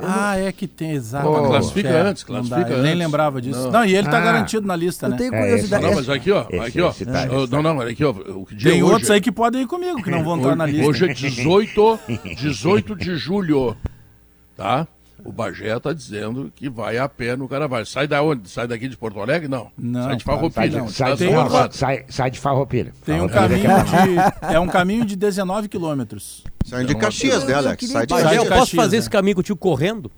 Ah, 0.00 0.36
é 0.38 0.52
que 0.52 0.66
tem, 0.66 0.92
exato. 0.92 1.28
Oh, 1.28 1.48
classifica 1.48 1.88
é, 1.88 2.00
antes, 2.00 2.24
classifica 2.24 2.66
antes. 2.66 2.82
nem 2.82 2.94
lembrava 2.94 3.40
disso. 3.40 3.64
Não, 3.64 3.70
não 3.72 3.84
e 3.84 3.94
ele 3.94 4.06
está 4.06 4.18
ah, 4.18 4.20
garantido 4.20 4.66
na 4.66 4.76
lista, 4.76 5.06
eu 5.06 5.10
né? 5.10 5.16
tenho 5.16 5.30
curiosidade. 5.30 5.84
É, 5.84 5.88
não, 5.88 5.96
mas 5.96 6.08
aqui, 6.08 6.30
ó, 6.30 6.40
aqui, 6.40 6.80
ó. 6.80 6.90
Esse 6.90 7.06
tá, 7.06 7.26
não, 7.26 7.62
não, 7.62 7.80
aqui, 7.80 8.04
ó. 8.04 8.14
tem 8.62 8.82
outros 8.82 9.10
aí 9.10 9.20
que 9.20 9.32
podem 9.32 9.62
ir 9.62 9.66
comigo, 9.66 10.02
que 10.02 10.10
não 10.10 10.24
vão 10.24 10.36
estar 10.38 10.56
na 10.56 10.66
lista. 10.66 10.86
Hoje 10.86 11.10
é 11.10 11.14
18, 11.14 11.98
18 12.36 12.96
de 12.96 13.16
julho, 13.16 13.76
tá? 14.56 14.86
O 15.26 15.32
Bagé 15.32 15.76
está 15.76 15.92
dizendo 15.92 16.52
que 16.54 16.70
vai 16.70 16.98
a 16.98 17.08
pé 17.08 17.36
no 17.36 17.48
Caravaggio. 17.48 17.86
Sai 17.86 18.06
da 18.06 18.22
onde? 18.22 18.48
Sai 18.48 18.68
daqui 18.68 18.88
de 18.88 18.96
Porto 18.96 19.20
Alegre? 19.20 19.48
Não. 19.48 19.72
não 19.76 20.04
sai 20.04 20.16
de 20.16 20.24
Farroupilha. 20.24 20.78
Não, 20.78 20.88
sai, 20.88 21.16
sai, 21.16 21.28
um, 21.28 21.72
sai, 21.72 22.04
sai, 22.08 22.30
de 22.30 22.38
Farroupilha. 22.38 22.92
Tem 23.04 23.20
um 23.20 23.28
caminho 23.28 23.68
de, 23.68 24.54
é 24.54 24.60
um 24.60 24.68
caminho 24.68 25.04
de 25.04 25.16
19 25.16 25.68
quilômetros. 25.68 26.44
Sai 26.64 26.84
de 26.84 26.94
Caxias, 26.94 27.44
né, 27.44 27.54
Alex? 27.54 27.88
Sai 27.88 28.06
de 28.06 28.14
Caxias. 28.14 28.44
Eu 28.44 28.46
posso 28.46 28.76
fazer 28.76 28.98
esse 28.98 29.10
caminho 29.10 29.34
contigo 29.34 29.58
correndo? 29.58 30.10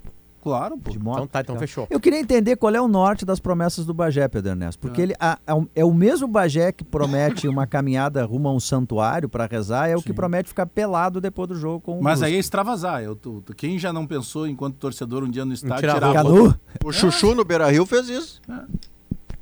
Claro, 0.49 0.77
pô. 0.79 0.91
Então 0.91 1.27
tá, 1.27 1.41
então, 1.41 1.55
então, 1.55 1.59
fechou. 1.59 1.87
Eu 1.91 1.99
queria 1.99 2.19
entender 2.19 2.55
qual 2.55 2.73
é 2.73 2.81
o 2.81 2.87
norte 2.87 3.23
das 3.23 3.39
promessas 3.39 3.85
do 3.85 3.93
Bagé, 3.93 4.27
Pedro 4.27 4.51
Ernesto. 4.51 4.79
Porque 4.79 4.99
é. 4.99 5.03
ele 5.03 5.15
a, 5.19 5.37
a, 5.45 5.61
é 5.75 5.85
o 5.85 5.93
mesmo 5.93 6.27
Bagé 6.27 6.71
que 6.71 6.83
promete 6.83 7.47
uma 7.47 7.65
caminhada 7.67 8.25
rumo 8.25 8.47
a 8.47 8.53
um 8.53 8.59
santuário 8.59 9.29
para 9.29 9.45
rezar, 9.45 9.89
é 9.89 9.95
o 9.95 9.99
Sim. 9.99 10.05
que 10.05 10.13
promete 10.13 10.49
ficar 10.49 10.65
pelado 10.65 11.21
depois 11.21 11.47
do 11.49 11.55
jogo 11.55 11.81
com 11.81 12.01
Mas 12.01 12.23
aí 12.23 12.35
é 12.35 12.39
extravasar. 12.39 13.03
Eu, 13.03 13.15
tu, 13.15 13.43
quem 13.55 13.77
já 13.77 13.93
não 13.93 14.07
pensou, 14.07 14.47
enquanto 14.47 14.77
torcedor, 14.77 15.23
um 15.23 15.29
dia 15.29 15.45
no 15.45 15.53
estádio, 15.53 15.77
tirar, 15.77 15.93
tirar 15.95 16.17
a 16.17 16.21
roupa? 16.21 16.59
O 16.83 16.91
Chuchu 16.91 17.35
no 17.35 17.45
Beira 17.45 17.69
Rio 17.69 17.85
fez 17.85 18.09
isso. 18.09 18.41
É. 18.49 18.61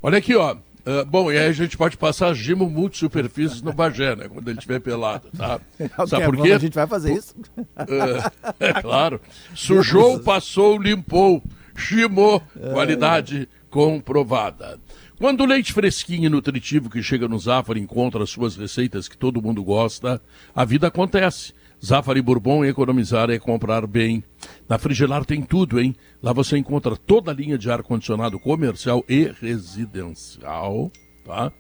Olha 0.02 0.18
aqui, 0.18 0.36
ó. 0.36 0.58
Uh, 0.88 1.04
bom, 1.06 1.30
e 1.30 1.38
aí 1.38 1.50
a 1.50 1.52
gente 1.52 1.76
pode 1.76 1.98
passar 1.98 2.34
gimo 2.34 2.70
multisuperfícies 2.70 3.62
no 3.62 3.74
Bagé, 3.74 4.16
né? 4.16 4.30
Quando 4.30 4.48
ele 4.48 4.58
estiver 4.58 4.80
pelado, 4.80 5.28
tá? 5.36 5.60
Sabe 6.08 6.24
por 6.28 6.42
quê? 6.42 6.54
A 6.54 6.58
gente 6.58 6.76
vai 6.76 6.88
fazer 6.88 7.14
isso. 7.14 7.36
Uh, 7.58 8.54
é 8.58 8.72
claro. 8.82 9.20
Sujou, 9.54 10.18
passou, 10.22 10.82
limpou. 10.82 11.44
Gimou, 11.76 12.42
qualidade 12.72 13.50
comprovada. 13.70 14.80
Quando 15.20 15.42
o 15.42 15.46
leite 15.46 15.74
fresquinho 15.74 16.28
e 16.28 16.30
nutritivo 16.30 16.90
que 16.90 17.04
chega 17.04 17.28
no 17.28 17.38
Zafari 17.38 17.82
encontra 17.82 18.24
as 18.24 18.30
suas 18.30 18.56
receitas 18.56 19.10
que 19.10 19.18
todo 19.18 19.42
mundo 19.42 19.62
gosta, 19.64 20.22
a 20.56 20.64
vida 20.64 20.88
acontece. 20.88 21.54
Zafari 21.84 22.22
Bourbon 22.22 22.66
economizar 22.66 23.30
é 23.30 23.38
comprar 23.38 23.86
bem. 23.86 24.24
Na 24.68 24.78
Frigelar 24.78 25.26
tem 25.26 25.42
tudo, 25.42 25.80
hein? 25.80 25.96
Lá 26.22 26.34
você 26.34 26.58
encontra 26.58 26.96
toda 26.96 27.32
a 27.32 27.34
linha 27.34 27.58
de 27.58 27.70
ar-condicionado 27.70 28.40
comercial 28.40 29.04
e 29.08 29.32
residencial, 29.40 30.92
tá? 31.24 31.52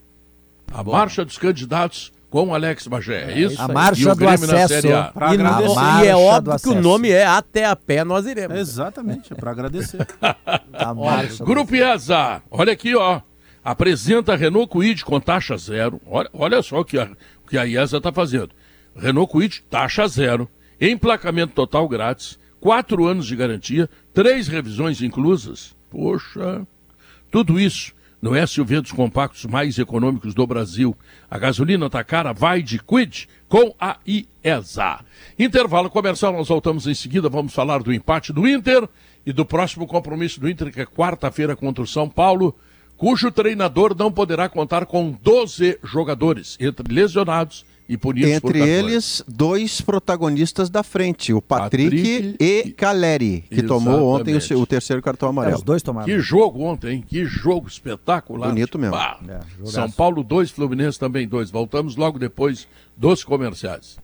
A 0.73 0.83
marcha 0.83 1.25
dos 1.25 1.37
candidatos 1.37 2.13
com 2.31 2.55
Alex 2.55 2.87
Bagé, 2.87 3.33
é 3.33 3.39
isso? 3.39 3.61
A 3.61 3.69
marcha 3.69 4.15
do 4.15 4.29
acesso. 4.29 4.89
Pra 5.15 5.31
e, 5.31 5.35
agradecer. 5.35 6.03
e 6.03 6.07
é 6.07 6.17
óbvio 6.17 6.59
que 6.61 6.69
o 6.69 6.81
nome 6.81 7.11
é 7.11 7.25
Até 7.25 7.65
a 7.65 7.77
Pé 7.77 8.05
Nós 8.05 8.27
Iremos. 8.27 8.59
Exatamente, 8.59 9.33
é 9.33 9.37
para 9.37 9.51
agradecer. 9.51 10.07
a 10.73 10.95
marcha 10.95 11.45
Grupo 11.45 11.75
IESA, 11.75 12.43
olha 12.51 12.73
aqui, 12.73 12.95
ó. 12.95 13.21
Apresenta 13.65 14.37
Renault 14.37 14.69
Kwid 14.69 15.05
com 15.05 15.19
taxa 15.19 15.57
zero. 15.57 16.01
Olha, 16.07 16.31
olha 16.33 16.63
só 16.63 16.81
o 16.81 16.85
que 16.85 16.99
a, 16.99 17.09
o 17.45 17.49
que 17.49 17.59
a 17.59 17.65
IESA 17.65 17.97
está 17.97 18.13
fazendo 18.13 18.51
Renault 18.95 19.31
Kwid, 19.31 19.63
taxa 19.69 20.07
zero, 20.09 20.49
emplacamento 20.81 21.53
total 21.53 21.89
grátis, 21.89 22.39
quatro 22.61 23.07
anos 23.07 23.27
de 23.27 23.37
garantia, 23.37 23.89
três 24.13 24.49
revisões 24.49 25.03
inclusas. 25.03 25.77
Poxa, 25.91 26.67
tudo 27.31 27.61
isso 27.61 27.93
no 28.27 28.35
SUV 28.45 28.81
dos 28.81 28.91
compactos 28.91 29.45
mais 29.45 29.79
econômicos 29.79 30.35
do 30.35 30.45
Brasil. 30.45 30.97
A 31.31 31.39
gasolina 31.39 31.89
tá 31.89 32.03
cara, 32.03 32.33
vai 32.33 32.61
de 32.61 32.81
Quid 32.81 33.29
com 33.49 33.73
a 33.79 33.99
IESA. 34.05 34.99
Intervalo 35.39 35.89
comercial, 35.89 36.33
nós 36.33 36.49
voltamos 36.49 36.89
em 36.89 36.95
seguida, 36.95 37.29
vamos 37.29 37.55
falar 37.55 37.85
do 37.85 37.95
empate 37.95 38.33
do 38.33 38.49
Inter 38.49 38.89
e 39.25 39.33
do 39.33 39.47
próximo 39.47 39.87
compromisso 39.87 40.41
do 40.41 40.51
Inter, 40.51 40.73
que 40.73 40.81
é 40.81 40.87
quarta-feira 40.87 41.55
contra 41.55 41.85
o 41.85 41.87
São 41.87 42.09
Paulo, 42.09 42.53
cujo 42.97 43.31
treinador 43.31 43.95
não 43.97 44.11
poderá 44.11 44.49
contar 44.49 44.87
com 44.87 45.13
12 45.23 45.79
jogadores, 45.85 46.57
entre 46.59 46.93
lesionados 46.93 47.65
e 47.89 47.97
punidos 47.97 48.31
Entre 48.31 48.61
eles, 48.61 49.23
dois 49.29 49.81
protagonistas 49.81 50.69
da 50.69 50.83
frente, 50.83 51.33
o 51.33 51.41
Patrick, 51.41 51.91
Patrick 51.91 52.37
e 52.41 52.73
Caleri, 52.73 53.45
que 53.49 53.61
Exatamente. 53.61 53.67
tomou 53.67 54.09
ontem 54.09 54.35
o, 54.35 54.61
o, 54.61 54.67
terceiro 54.67 55.01
cartão 55.03 55.29
amarelo. 55.29 55.55
É, 55.55 55.57
os 55.57 55.63
dois 55.63 55.83
tomaram. 55.83 56.07
Que 56.07 56.19
jogo 56.19 56.63
ontem, 56.63 56.97
hein? 56.97 57.05
Que 57.07 57.25
jogo 57.25 57.69
espetacular. 57.69 58.49
Bonito 58.49 58.79
mesmo. 58.79 58.97
É, 58.97 59.41
São 59.65 59.91
Paulo 59.91 60.23
2, 60.23 60.51
Fluminense 60.51 60.99
também 60.99 61.29
2. 61.29 61.51
Voltamos 61.51 61.97
logo 61.97 62.19
depois 62.19 62.67
dos 62.97 63.23
comerciais. 63.23 63.97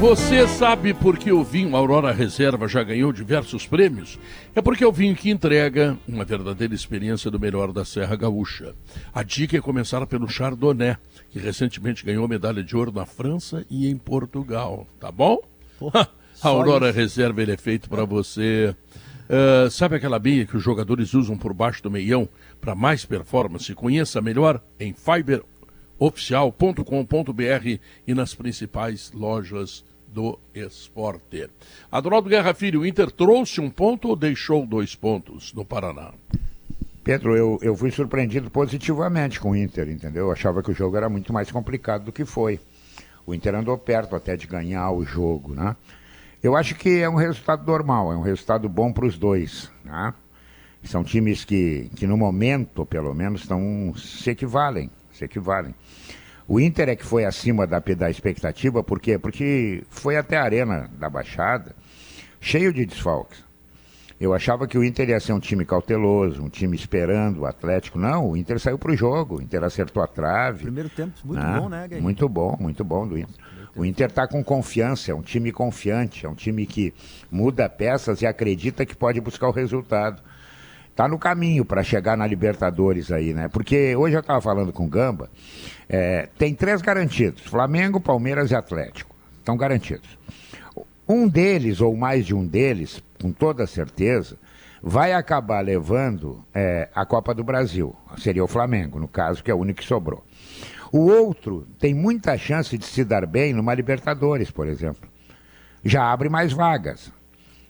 Você 0.00 0.48
sabe 0.48 0.94
por 0.94 1.18
que 1.18 1.30
o 1.30 1.44
vinho 1.44 1.76
Aurora 1.76 2.10
Reserva 2.10 2.66
já 2.66 2.82
ganhou 2.82 3.12
diversos 3.12 3.66
prêmios? 3.66 4.18
É 4.54 4.62
porque 4.62 4.82
é 4.82 4.86
o 4.86 4.92
vinho 4.92 5.14
que 5.14 5.28
entrega 5.28 5.94
uma 6.08 6.24
verdadeira 6.24 6.74
experiência 6.74 7.30
do 7.30 7.38
melhor 7.38 7.70
da 7.70 7.84
Serra 7.84 8.16
Gaúcha. 8.16 8.74
A 9.12 9.22
dica 9.22 9.58
é 9.58 9.60
começar 9.60 10.06
pelo 10.06 10.26
Chardonnay, 10.26 10.96
que 11.28 11.38
recentemente 11.38 12.02
ganhou 12.02 12.26
medalha 12.26 12.64
de 12.64 12.74
ouro 12.74 12.90
na 12.90 13.04
França 13.04 13.62
e 13.68 13.90
em 13.90 13.96
Portugal. 13.98 14.86
Tá 14.98 15.12
bom? 15.12 15.38
a 15.92 16.48
Aurora 16.48 16.90
Reserva 16.90 17.42
ele 17.42 17.52
é 17.52 17.58
feito 17.58 17.90
para 17.90 18.06
você. 18.06 18.74
Uh, 19.28 19.70
sabe 19.70 19.96
aquela 19.96 20.18
meia 20.18 20.46
que 20.46 20.56
os 20.56 20.62
jogadores 20.62 21.12
usam 21.12 21.36
por 21.36 21.52
baixo 21.52 21.82
do 21.82 21.90
meião 21.90 22.26
para 22.58 22.74
mais 22.74 23.04
performance? 23.04 23.74
Conheça 23.74 24.22
melhor 24.22 24.62
em 24.80 24.94
fiberoficial.com.br 26.00 27.78
e 28.06 28.14
nas 28.14 28.34
principais 28.34 29.12
lojas 29.12 29.84
do 30.08 30.38
esporte. 30.54 31.48
Adroaldo 31.92 32.30
Guerra 32.30 32.54
Filho, 32.54 32.80
o 32.80 32.86
Inter 32.86 33.10
trouxe 33.10 33.60
um 33.60 33.70
ponto 33.70 34.08
ou 34.08 34.16
deixou 34.16 34.66
dois 34.66 34.94
pontos 34.94 35.52
no 35.52 35.64
Paraná? 35.64 36.12
Pedro, 37.04 37.36
eu, 37.36 37.58
eu 37.62 37.76
fui 37.76 37.90
surpreendido 37.90 38.50
positivamente 38.50 39.38
com 39.38 39.50
o 39.50 39.56
Inter, 39.56 39.88
entendeu? 39.88 40.26
Eu 40.26 40.32
achava 40.32 40.62
que 40.62 40.70
o 40.70 40.74
jogo 40.74 40.96
era 40.96 41.08
muito 41.08 41.32
mais 41.32 41.50
complicado 41.50 42.04
do 42.04 42.12
que 42.12 42.24
foi. 42.24 42.58
O 43.26 43.34
Inter 43.34 43.54
andou 43.54 43.76
perto 43.78 44.16
até 44.16 44.36
de 44.36 44.46
ganhar 44.46 44.90
o 44.90 45.04
jogo, 45.04 45.54
né? 45.54 45.76
Eu 46.42 46.56
acho 46.56 46.74
que 46.74 47.00
é 47.00 47.08
um 47.08 47.16
resultado 47.16 47.66
normal, 47.66 48.12
é 48.12 48.16
um 48.16 48.22
resultado 48.22 48.68
bom 48.68 48.92
para 48.92 49.04
os 49.04 49.18
dois, 49.18 49.70
né? 49.84 50.14
São 50.82 51.04
times 51.04 51.44
que, 51.44 51.90
que 51.94 52.06
no 52.06 52.16
momento, 52.16 52.86
pelo 52.86 53.14
menos, 53.14 53.42
estão 53.42 53.92
se 53.94 54.30
equivalem, 54.30 54.90
se 55.20 55.24
equivalem. 55.24 55.74
O 56.48 56.58
Inter 56.58 56.88
é 56.88 56.96
que 56.96 57.04
foi 57.04 57.24
acima 57.24 57.66
da, 57.66 57.78
da 57.78 58.10
expectativa, 58.10 58.82
por 58.82 58.98
quê? 58.98 59.18
Porque 59.18 59.84
foi 59.88 60.16
até 60.16 60.36
a 60.36 60.42
arena 60.42 60.90
da 60.98 61.08
Baixada, 61.08 61.76
cheio 62.40 62.72
de 62.72 62.84
desfalques. 62.84 63.44
Eu 64.18 64.34
achava 64.34 64.66
que 64.66 64.76
o 64.76 64.84
Inter 64.84 65.08
ia 65.08 65.20
ser 65.20 65.32
um 65.32 65.40
time 65.40 65.64
cauteloso, 65.64 66.42
um 66.42 66.48
time 66.48 66.76
esperando 66.76 67.40
o 67.40 67.46
Atlético. 67.46 67.98
Não, 67.98 68.30
o 68.30 68.36
Inter 68.36 68.58
saiu 68.58 68.78
para 68.78 68.92
o 68.92 68.96
jogo, 68.96 69.38
o 69.38 69.42
Inter 69.42 69.64
acertou 69.64 70.02
a 70.02 70.06
trave. 70.06 70.64
Primeiro 70.64 70.90
tempo, 70.90 71.14
muito 71.24 71.40
ah, 71.40 71.60
bom, 71.60 71.68
né, 71.68 71.84
Guilherme? 71.84 72.02
Muito 72.02 72.28
bom, 72.28 72.56
muito 72.60 72.84
bom 72.84 73.06
do 73.06 73.16
Inter. 73.16 73.34
O 73.74 73.84
Inter 73.84 74.08
está 74.08 74.26
com 74.26 74.42
confiança, 74.42 75.12
é 75.12 75.14
um 75.14 75.22
time 75.22 75.52
confiante, 75.52 76.26
é 76.26 76.28
um 76.28 76.34
time 76.34 76.66
que 76.66 76.92
muda 77.30 77.68
peças 77.68 78.20
e 78.20 78.26
acredita 78.26 78.84
que 78.84 78.96
pode 78.96 79.20
buscar 79.20 79.48
o 79.48 79.52
resultado. 79.52 80.20
Está 80.90 81.08
no 81.08 81.18
caminho 81.18 81.64
para 81.64 81.82
chegar 81.82 82.16
na 82.16 82.26
Libertadores 82.26 83.10
aí, 83.10 83.32
né? 83.32 83.48
Porque 83.48 83.96
hoje 83.96 84.16
eu 84.16 84.20
estava 84.20 84.40
falando 84.40 84.72
com 84.72 84.84
o 84.84 84.88
Gamba, 84.88 85.30
é, 85.88 86.28
tem 86.36 86.54
três 86.54 86.82
garantidos: 86.82 87.42
Flamengo, 87.42 88.00
Palmeiras 88.00 88.50
e 88.50 88.54
Atlético. 88.54 89.14
Estão 89.38 89.56
garantidos. 89.56 90.18
Um 91.08 91.26
deles, 91.26 91.80
ou 91.80 91.96
mais 91.96 92.26
de 92.26 92.34
um 92.34 92.46
deles, 92.46 93.02
com 93.20 93.32
toda 93.32 93.66
certeza, 93.66 94.36
vai 94.82 95.12
acabar 95.12 95.60
levando 95.60 96.44
é, 96.54 96.88
a 96.94 97.04
Copa 97.04 97.34
do 97.34 97.42
Brasil. 97.42 97.96
Seria 98.18 98.44
o 98.44 98.48
Flamengo, 98.48 99.00
no 99.00 99.08
caso, 99.08 99.42
que 99.42 99.50
é 99.50 99.54
o 99.54 99.58
único 99.58 99.80
que 99.80 99.86
sobrou. 99.86 100.24
O 100.92 101.06
outro 101.06 101.66
tem 101.78 101.94
muita 101.94 102.36
chance 102.36 102.76
de 102.76 102.84
se 102.84 103.04
dar 103.04 103.26
bem 103.26 103.52
numa 103.52 103.74
Libertadores, 103.74 104.50
por 104.50 104.66
exemplo. 104.66 105.08
Já 105.84 106.12
abre 106.12 106.28
mais 106.28 106.52
vagas. 106.52 107.12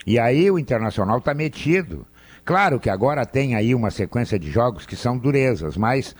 E 0.06 0.18
aí 0.18 0.50
o 0.50 0.58
Internacional 0.58 1.18
está 1.18 1.34
metido. 1.34 2.06
Claro 2.50 2.80
que 2.80 2.90
agora 2.90 3.24
tem 3.24 3.54
aí 3.54 3.76
uma 3.76 3.92
sequência 3.92 4.36
de 4.36 4.50
jogos 4.50 4.84
que 4.84 4.96
são 4.96 5.16
durezas, 5.16 5.76
mas 5.76 6.16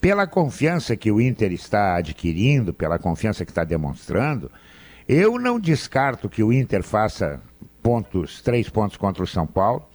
pela 0.00 0.26
confiança 0.26 0.96
que 0.96 1.12
o 1.12 1.20
Inter 1.20 1.52
está 1.52 1.96
adquirindo, 1.96 2.72
pela 2.72 2.98
confiança 2.98 3.44
que 3.44 3.50
está 3.50 3.64
demonstrando, 3.64 4.50
eu 5.06 5.38
não 5.38 5.60
descarto 5.60 6.26
que 6.26 6.42
o 6.42 6.50
Inter 6.50 6.82
faça 6.82 7.38
pontos, 7.82 8.40
três 8.40 8.66
pontos 8.70 8.96
contra 8.96 9.22
o 9.22 9.26
São 9.26 9.46
Paulo. 9.46 9.86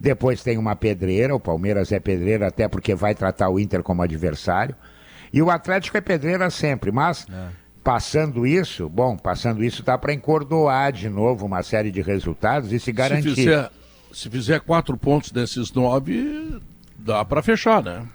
Depois 0.00 0.42
tem 0.42 0.58
uma 0.58 0.74
pedreira, 0.74 1.32
o 1.32 1.38
Palmeiras 1.38 1.92
é 1.92 2.00
pedreira 2.00 2.48
até 2.48 2.66
porque 2.66 2.92
vai 2.96 3.14
tratar 3.14 3.50
o 3.50 3.60
Inter 3.60 3.84
como 3.84 4.02
adversário. 4.02 4.74
E 5.32 5.40
o 5.40 5.48
Atlético 5.48 5.96
é 5.96 6.00
pedreira 6.00 6.50
sempre, 6.50 6.90
mas 6.90 7.24
é. 7.32 7.50
passando 7.84 8.44
isso, 8.44 8.88
bom, 8.88 9.16
passando 9.16 9.62
isso 9.62 9.84
dá 9.84 9.96
para 9.96 10.12
encordoar 10.12 10.90
de 10.90 11.08
novo 11.08 11.46
uma 11.46 11.62
série 11.62 11.92
de 11.92 12.02
resultados 12.02 12.72
e 12.72 12.80
se 12.80 12.90
garantir. 12.90 13.28
Se 13.28 13.34
fizer, 13.36 13.70
se 14.12 14.28
fizer 14.30 14.60
quatro 14.60 14.96
pontos 14.96 15.30
desses 15.30 15.72
nove, 15.72 16.60
dá 16.96 17.24
para 17.24 17.42
fechar, 17.42 17.82
né? 17.82 18.06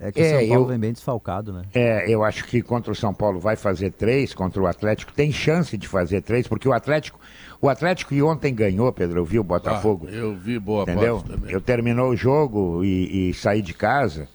É 0.00 0.12
que 0.12 0.20
o 0.20 0.24
é, 0.24 0.30
São 0.30 0.48
Paulo 0.48 0.64
eu, 0.64 0.66
vem 0.66 0.78
bem 0.78 0.92
desfalcado, 0.92 1.52
né? 1.52 1.62
É, 1.74 2.08
eu 2.08 2.22
acho 2.22 2.44
que 2.44 2.62
contra 2.62 2.92
o 2.92 2.94
São 2.94 3.12
Paulo 3.12 3.40
vai 3.40 3.56
fazer 3.56 3.90
três, 3.90 4.32
contra 4.32 4.62
o 4.62 4.66
Atlético 4.66 5.12
tem 5.12 5.32
chance 5.32 5.76
de 5.76 5.88
fazer 5.88 6.22
três, 6.22 6.46
porque 6.46 6.68
o 6.68 6.72
Atlético, 6.72 7.18
o 7.60 7.68
Atlético 7.68 8.14
que 8.14 8.22
ontem 8.22 8.54
ganhou, 8.54 8.92
Pedro, 8.92 9.20
eu 9.20 9.24
vi 9.24 9.40
o 9.40 9.44
Botafogo. 9.44 10.06
Ah, 10.08 10.14
eu 10.14 10.36
vi 10.36 10.58
boa 10.58 10.82
entendeu? 10.82 11.16
parte 11.16 11.30
também. 11.30 11.52
Eu 11.52 11.60
terminou 11.60 12.10
o 12.10 12.16
jogo 12.16 12.84
e, 12.84 13.30
e 13.30 13.34
saí 13.34 13.60
de 13.60 13.74
casa 13.74 14.28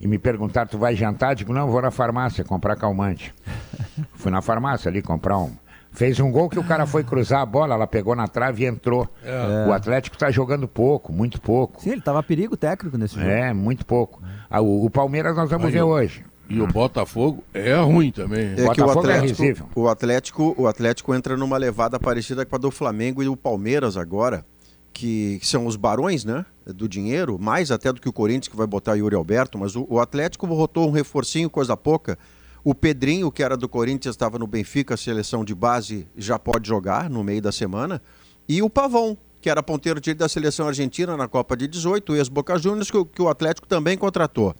e 0.00 0.08
me 0.08 0.18
perguntaram, 0.18 0.68
tu 0.68 0.78
vai 0.78 0.96
jantar? 0.96 1.34
Digo, 1.36 1.52
não, 1.52 1.70
vou 1.70 1.80
na 1.80 1.92
farmácia 1.92 2.42
comprar 2.42 2.74
calmante. 2.74 3.32
Fui 4.14 4.32
na 4.32 4.42
farmácia 4.42 4.88
ali 4.88 5.00
comprar 5.00 5.38
um, 5.38 5.52
Fez 5.94 6.18
um 6.18 6.30
gol 6.30 6.50
que 6.50 6.58
o 6.58 6.64
cara 6.64 6.86
foi 6.86 7.04
cruzar 7.04 7.40
a 7.40 7.46
bola, 7.46 7.74
ela 7.74 7.86
pegou 7.86 8.16
na 8.16 8.26
trave 8.26 8.64
e 8.64 8.66
entrou. 8.66 9.08
É. 9.22 9.68
O 9.68 9.72
Atlético 9.72 10.16
está 10.16 10.28
jogando 10.28 10.66
pouco, 10.66 11.12
muito 11.12 11.40
pouco. 11.40 11.80
Sim, 11.80 11.90
ele 11.90 12.00
estava 12.00 12.20
perigo 12.20 12.56
técnico 12.56 12.98
nesse 12.98 13.14
jogo. 13.14 13.28
É, 13.28 13.52
muito 13.52 13.86
pouco. 13.86 14.20
Ah, 14.50 14.60
o, 14.60 14.84
o, 14.84 14.90
Palmeiras 14.90 15.36
nós 15.36 15.48
vamos 15.48 15.66
Aí, 15.66 15.72
ver 15.72 15.82
hoje. 15.82 16.24
E 16.48 16.60
o 16.60 16.66
Botafogo 16.66 17.44
é 17.54 17.74
ruim 17.76 18.10
também. 18.10 18.54
É 18.56 18.68
que 18.74 18.82
o 18.82 18.88
é 18.88 18.92
Atlético, 18.92 19.44
é 19.44 19.54
o 19.80 19.88
Atlético, 19.88 20.54
o 20.58 20.66
Atlético 20.66 21.14
entra 21.14 21.36
numa 21.36 21.56
levada 21.56 21.98
parecida 21.98 22.44
com 22.44 22.56
a 22.56 22.58
do 22.58 22.72
Flamengo 22.72 23.22
e 23.22 23.26
do 23.26 23.36
Palmeiras 23.36 23.96
agora, 23.96 24.44
que, 24.92 25.38
que 25.38 25.46
são 25.46 25.64
os 25.64 25.76
barões, 25.76 26.24
né, 26.24 26.44
do 26.66 26.88
dinheiro, 26.88 27.38
mais 27.38 27.70
até 27.70 27.92
do 27.92 28.00
que 28.00 28.08
o 28.08 28.12
Corinthians 28.12 28.48
que 28.48 28.56
vai 28.56 28.66
botar 28.66 28.94
Yuri 28.94 29.14
Alberto, 29.14 29.56
mas 29.56 29.76
o, 29.76 29.86
o 29.88 30.00
Atlético 30.00 30.46
botou 30.46 30.88
um 30.88 30.92
reforcinho 30.92 31.48
coisa 31.48 31.76
pouca 31.76 32.18
o 32.64 32.74
Pedrinho, 32.74 33.30
que 33.30 33.42
era 33.42 33.58
do 33.58 33.68
Corinthians, 33.68 34.14
estava 34.14 34.38
no 34.38 34.46
Benfica, 34.46 34.96
seleção 34.96 35.44
de 35.44 35.54
base 35.54 36.08
já 36.16 36.38
pode 36.38 36.66
jogar 36.66 37.10
no 37.10 37.22
meio 37.22 37.42
da 37.42 37.52
semana. 37.52 38.00
E 38.48 38.62
o 38.62 38.70
Pavão, 38.70 39.18
que 39.38 39.50
era 39.50 39.62
ponteiro 39.62 40.00
direito 40.00 40.20
da 40.20 40.28
seleção 40.30 40.66
argentina 40.66 41.14
na 41.14 41.28
Copa 41.28 41.58
de 41.58 41.68
18, 41.68 42.16
ex-Boca 42.16 42.58
Juniors, 42.58 42.90
que, 42.90 43.04
que 43.04 43.20
o 43.20 43.28
Atlético 43.28 43.68
também 43.68 43.98
contratou. 43.98 44.54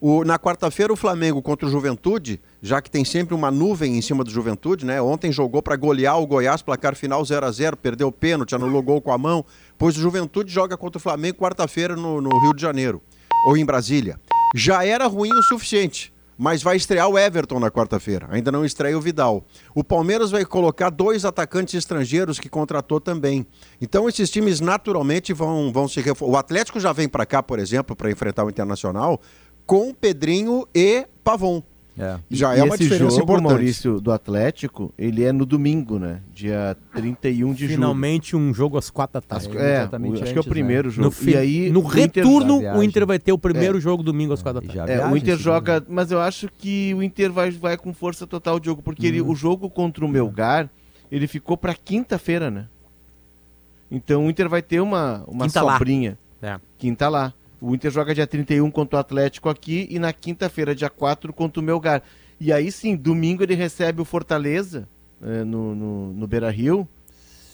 O, 0.00 0.24
na 0.24 0.36
quarta-feira, 0.36 0.92
o 0.92 0.96
Flamengo 0.96 1.40
contra 1.40 1.68
o 1.68 1.70
Juventude, 1.70 2.40
já 2.60 2.82
que 2.82 2.90
tem 2.90 3.04
sempre 3.04 3.36
uma 3.36 3.52
nuvem 3.52 3.96
em 3.96 4.02
cima 4.02 4.24
do 4.24 4.30
Juventude, 4.30 4.84
né? 4.84 5.00
Ontem 5.00 5.30
jogou 5.30 5.62
para 5.62 5.76
golear 5.76 6.20
o 6.20 6.26
Goiás, 6.26 6.60
placar 6.60 6.96
final 6.96 7.24
0 7.24 7.46
a 7.46 7.52
0 7.52 7.76
perdeu 7.76 8.08
o 8.08 8.12
pênalti, 8.12 8.56
anulou 8.56 8.82
gol 8.82 9.00
com 9.00 9.12
a 9.12 9.16
mão. 9.16 9.44
Pois 9.78 9.96
o 9.96 10.00
Juventude 10.00 10.52
joga 10.52 10.76
contra 10.76 10.98
o 10.98 11.00
Flamengo 11.00 11.38
quarta-feira 11.38 11.94
no, 11.94 12.20
no 12.20 12.36
Rio 12.40 12.52
de 12.52 12.60
Janeiro, 12.60 13.00
ou 13.46 13.56
em 13.56 13.64
Brasília. 13.64 14.18
Já 14.56 14.84
era 14.84 15.06
ruim 15.06 15.30
o 15.30 15.42
suficiente 15.44 16.13
mas 16.36 16.62
vai 16.62 16.76
estrear 16.76 17.08
o 17.08 17.18
Everton 17.18 17.60
na 17.60 17.70
quarta-feira. 17.70 18.28
Ainda 18.30 18.50
não 18.50 18.64
estreia 18.64 18.96
o 18.96 19.00
Vidal. 19.00 19.44
O 19.74 19.84
Palmeiras 19.84 20.30
vai 20.30 20.44
colocar 20.44 20.90
dois 20.90 21.24
atacantes 21.24 21.74
estrangeiros 21.74 22.38
que 22.38 22.48
contratou 22.48 23.00
também. 23.00 23.46
Então 23.80 24.08
esses 24.08 24.30
times 24.30 24.60
naturalmente 24.60 25.32
vão, 25.32 25.72
vão 25.72 25.88
se 25.88 26.00
reforçar. 26.00 26.32
O 26.32 26.36
Atlético 26.36 26.80
já 26.80 26.92
vem 26.92 27.08
para 27.08 27.26
cá, 27.26 27.42
por 27.42 27.58
exemplo, 27.58 27.94
para 27.94 28.10
enfrentar 28.10 28.44
o 28.44 28.50
Internacional 28.50 29.20
com 29.66 29.94
Pedrinho 29.94 30.66
e 30.74 31.06
Pavon. 31.22 31.62
É. 31.96 32.18
Já 32.28 32.56
e 32.56 32.60
é 32.60 32.64
uma 32.64 32.74
esse 32.74 32.84
diferença 32.84 33.10
jogo, 33.10 33.22
importante. 33.22 33.48
Maurício, 33.50 34.00
do 34.00 34.10
Atlético, 34.10 34.92
ele 34.98 35.22
é 35.22 35.32
no 35.32 35.46
domingo, 35.46 35.98
né? 35.98 36.20
Dia 36.32 36.76
31 36.92 37.52
de 37.52 37.68
Finalmente 37.68 38.32
julho. 38.32 38.44
um 38.44 38.54
jogo 38.54 38.76
às 38.76 38.90
quatro 38.90 39.14
da 39.14 39.20
tarde. 39.20 39.56
É, 39.56 39.78
exatamente 39.78 40.22
acho 40.22 40.32
que 40.32 40.38
é 40.38 40.40
o 40.40 40.44
primeiro 40.44 40.88
né? 40.88 40.94
jogo. 40.94 41.06
No, 41.06 41.10
fi... 41.12 41.30
e 41.30 41.36
aí, 41.36 41.70
no 41.70 41.82
retorno, 41.82 42.56
Inter... 42.58 42.76
o 42.76 42.82
Inter 42.82 43.06
vai 43.06 43.18
ter 43.18 43.32
o 43.32 43.38
primeiro 43.38 43.78
é. 43.78 43.80
jogo 43.80 44.02
domingo 44.02 44.32
às 44.32 44.42
quatro 44.42 44.60
da 44.60 44.74
tarde. 44.74 44.92
É, 44.92 45.06
o 45.06 45.16
Inter 45.16 45.36
joga, 45.38 45.84
mas 45.88 46.10
eu 46.10 46.20
acho 46.20 46.48
que 46.58 46.92
o 46.94 47.02
Inter 47.02 47.32
vai, 47.32 47.50
vai 47.52 47.76
com 47.76 47.94
força 47.94 48.26
total 48.26 48.58
o 48.60 48.64
jogo, 48.64 48.82
porque 48.82 49.06
ele, 49.06 49.20
uhum. 49.20 49.30
o 49.30 49.36
jogo 49.36 49.70
contra 49.70 50.04
o 50.04 50.08
Melgar, 50.08 50.68
ele 51.12 51.28
ficou 51.28 51.56
para 51.56 51.74
quinta-feira, 51.74 52.50
né? 52.50 52.66
Então 53.88 54.26
o 54.26 54.30
Inter 54.30 54.48
vai 54.48 54.62
ter 54.62 54.80
uma, 54.80 55.22
uma 55.28 55.46
quinta 55.46 55.60
sobrinha. 55.60 56.18
Lá. 56.42 56.54
É. 56.54 56.60
Quinta 56.76 57.08
lá. 57.08 57.32
O 57.64 57.74
Inter 57.74 57.90
joga 57.90 58.14
dia 58.14 58.26
31 58.26 58.70
contra 58.70 58.98
o 58.98 59.00
Atlético 59.00 59.48
aqui 59.48 59.88
e 59.90 59.98
na 59.98 60.12
quinta-feira, 60.12 60.74
dia 60.74 60.90
4, 60.90 61.32
contra 61.32 61.62
o 61.62 61.64
Melgar. 61.64 62.02
E 62.38 62.52
aí 62.52 62.70
sim, 62.70 62.94
domingo 62.94 63.42
ele 63.42 63.54
recebe 63.54 64.02
o 64.02 64.04
Fortaleza 64.04 64.86
é, 65.22 65.42
no, 65.44 65.74
no, 65.74 66.12
no 66.12 66.26
Beira 66.26 66.50
Rio. 66.50 66.86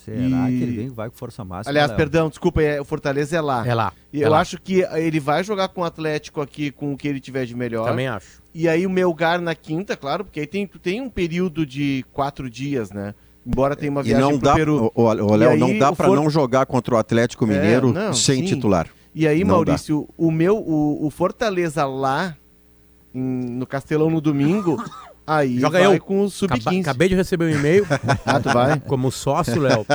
Será 0.05 0.51
e... 0.51 0.59
que 0.59 0.63
ele 0.65 0.77
vem, 0.79 0.89
vai 0.89 1.09
com 1.09 1.15
força 1.15 1.45
máxima? 1.45 1.71
Aliás, 1.71 1.93
perdão, 1.93 2.29
desculpa, 2.29 2.61
é, 2.61 2.81
o 2.81 2.85
Fortaleza 2.85 3.37
é 3.37 3.41
lá. 3.41 3.65
É 3.65 3.73
lá. 3.73 3.93
E 4.13 4.21
é 4.21 4.27
eu 4.27 4.31
lá. 4.31 4.41
acho 4.41 4.61
que 4.61 4.81
ele 4.95 5.21
vai 5.21 5.45
jogar 5.45 5.69
com 5.69 5.83
o 5.83 5.85
Atlético 5.85 6.41
aqui 6.41 6.73
com 6.73 6.93
o 6.93 6.97
que 6.97 7.07
ele 7.07 7.21
tiver 7.21 7.47
de 7.47 7.55
melhor. 7.55 7.89
Também 7.89 8.09
acho. 8.09 8.43
E 8.53 8.69
aí 8.69 8.85
o 8.85 8.91
Melgar 8.91 9.41
na 9.41 9.55
quinta, 9.55 9.97
claro, 9.97 10.25
porque 10.25 10.41
aí 10.41 10.47
tem, 10.47 10.67
tem 10.67 11.01
um 11.01 11.09
período 11.09 11.65
de 11.65 12.05
quatro 12.11 12.51
dias, 12.51 12.91
né? 12.91 13.15
Embora 13.47 13.77
tenha 13.77 13.93
uma 13.93 14.03
viagem 14.03 14.29
e 14.29 14.33
não 14.33 14.39
dá, 14.41 14.55
Peru. 14.55 14.93
Léo, 15.39 15.57
não 15.57 15.79
dá 15.79 15.93
para 15.93 16.09
For... 16.09 16.17
não 16.17 16.29
jogar 16.29 16.67
contra 16.67 16.97
o 16.97 16.99
Atlético 16.99 17.45
é, 17.45 17.49
Mineiro 17.49 17.91
é, 17.91 17.93
não, 17.93 18.13
sem 18.13 18.41
sim. 18.41 18.55
titular. 18.55 18.89
E 19.15 19.27
aí, 19.27 19.43
Não 19.45 19.55
Maurício, 19.55 20.07
dá. 20.09 20.15
o 20.17 20.31
meu, 20.31 20.57
o, 20.59 21.07
o 21.07 21.11
Fortaleza 21.11 21.85
lá 21.85 22.37
em, 23.15 23.21
no 23.23 23.67
Castelão 23.67 24.09
no 24.11 24.21
domingo, 24.21 24.77
Aí 25.31 25.61
Joga 25.61 25.79
vai 25.79 25.95
eu. 25.95 26.01
com 26.01 26.25
o 26.25 26.29
sub-15. 26.29 26.81
Acabei 26.81 27.09
de 27.09 27.15
receber 27.15 27.45
um 27.45 27.57
e-mail. 27.57 27.87
ah, 28.27 28.41
tu 28.41 28.49
vai? 28.53 28.81
Como 28.81 29.13
sócio, 29.13 29.61
Léo. 29.61 29.87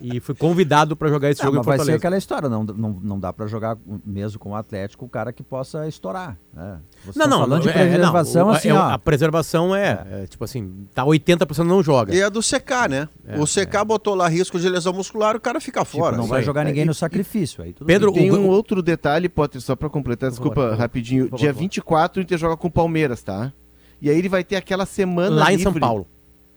E 0.00 0.20
fui 0.20 0.32
convidado 0.32 0.94
para 0.94 1.08
jogar 1.08 1.28
esse 1.28 1.42
não, 1.42 1.52
jogo 1.52 1.66
mas 1.66 1.78
vai 1.78 1.86
ser 1.86 1.94
aquela 1.94 2.16
história. 2.16 2.48
Não, 2.48 2.62
não, 2.62 3.00
não 3.02 3.18
dá 3.18 3.32
para 3.32 3.48
jogar 3.48 3.76
mesmo 4.06 4.38
com 4.38 4.50
o 4.50 4.54
Atlético 4.54 5.04
o 5.04 5.08
cara 5.08 5.32
que 5.32 5.42
possa 5.42 5.88
estourar. 5.88 6.38
Né? 6.54 6.78
Não, 7.16 7.26
não. 7.26 7.38
Falando 7.40 7.62
de 7.62 7.72
preservação, 7.72 8.42
é, 8.42 8.44
não, 8.44 8.50
assim, 8.52 8.68
é, 8.68 8.74
ó, 8.74 8.90
A 8.90 8.98
preservação 8.98 9.74
é, 9.74 10.06
é, 10.08 10.26
tipo 10.28 10.44
assim, 10.44 10.86
tá 10.94 11.04
80% 11.04 11.64
não 11.64 11.82
joga. 11.82 12.14
E 12.14 12.20
é 12.20 12.30
do 12.30 12.40
CK, 12.40 12.88
né? 12.88 13.08
É, 13.26 13.40
o 13.40 13.44
CK 13.44 13.78
é. 13.78 13.84
botou 13.84 14.14
lá 14.14 14.28
risco 14.28 14.56
de 14.56 14.68
lesão 14.68 14.92
muscular, 14.92 15.34
o 15.34 15.40
cara 15.40 15.60
fica 15.60 15.80
tipo, 15.80 15.98
fora. 15.98 16.12
Tipo, 16.12 16.22
não 16.22 16.28
vai 16.28 16.44
jogar 16.44 16.62
ninguém 16.62 16.84
no 16.84 16.94
sacrifício. 16.94 17.60
Aí 17.60 17.74
Pedro, 17.84 18.12
tem 18.12 18.30
um 18.30 18.46
outro 18.46 18.80
detalhe, 18.80 19.28
Potter, 19.28 19.60
só 19.60 19.74
para 19.74 19.90
completar, 19.90 20.30
desculpa, 20.30 20.62
favor, 20.62 20.78
rapidinho. 20.78 21.24
Favor, 21.24 21.38
Dia 21.40 21.52
24 21.52 22.20
o 22.20 22.22
Inter 22.22 22.38
joga 22.38 22.56
com 22.56 22.68
o 22.68 22.70
Palmeiras, 22.70 23.20
tá? 23.24 23.52
E 24.00 24.10
aí 24.10 24.18
ele 24.18 24.28
vai 24.28 24.44
ter 24.44 24.56
aquela 24.56 24.86
semana 24.86 25.36
Lá 25.36 25.50
livre. 25.50 25.60
em 25.60 25.64
São 25.64 25.74
Paulo. 25.74 26.06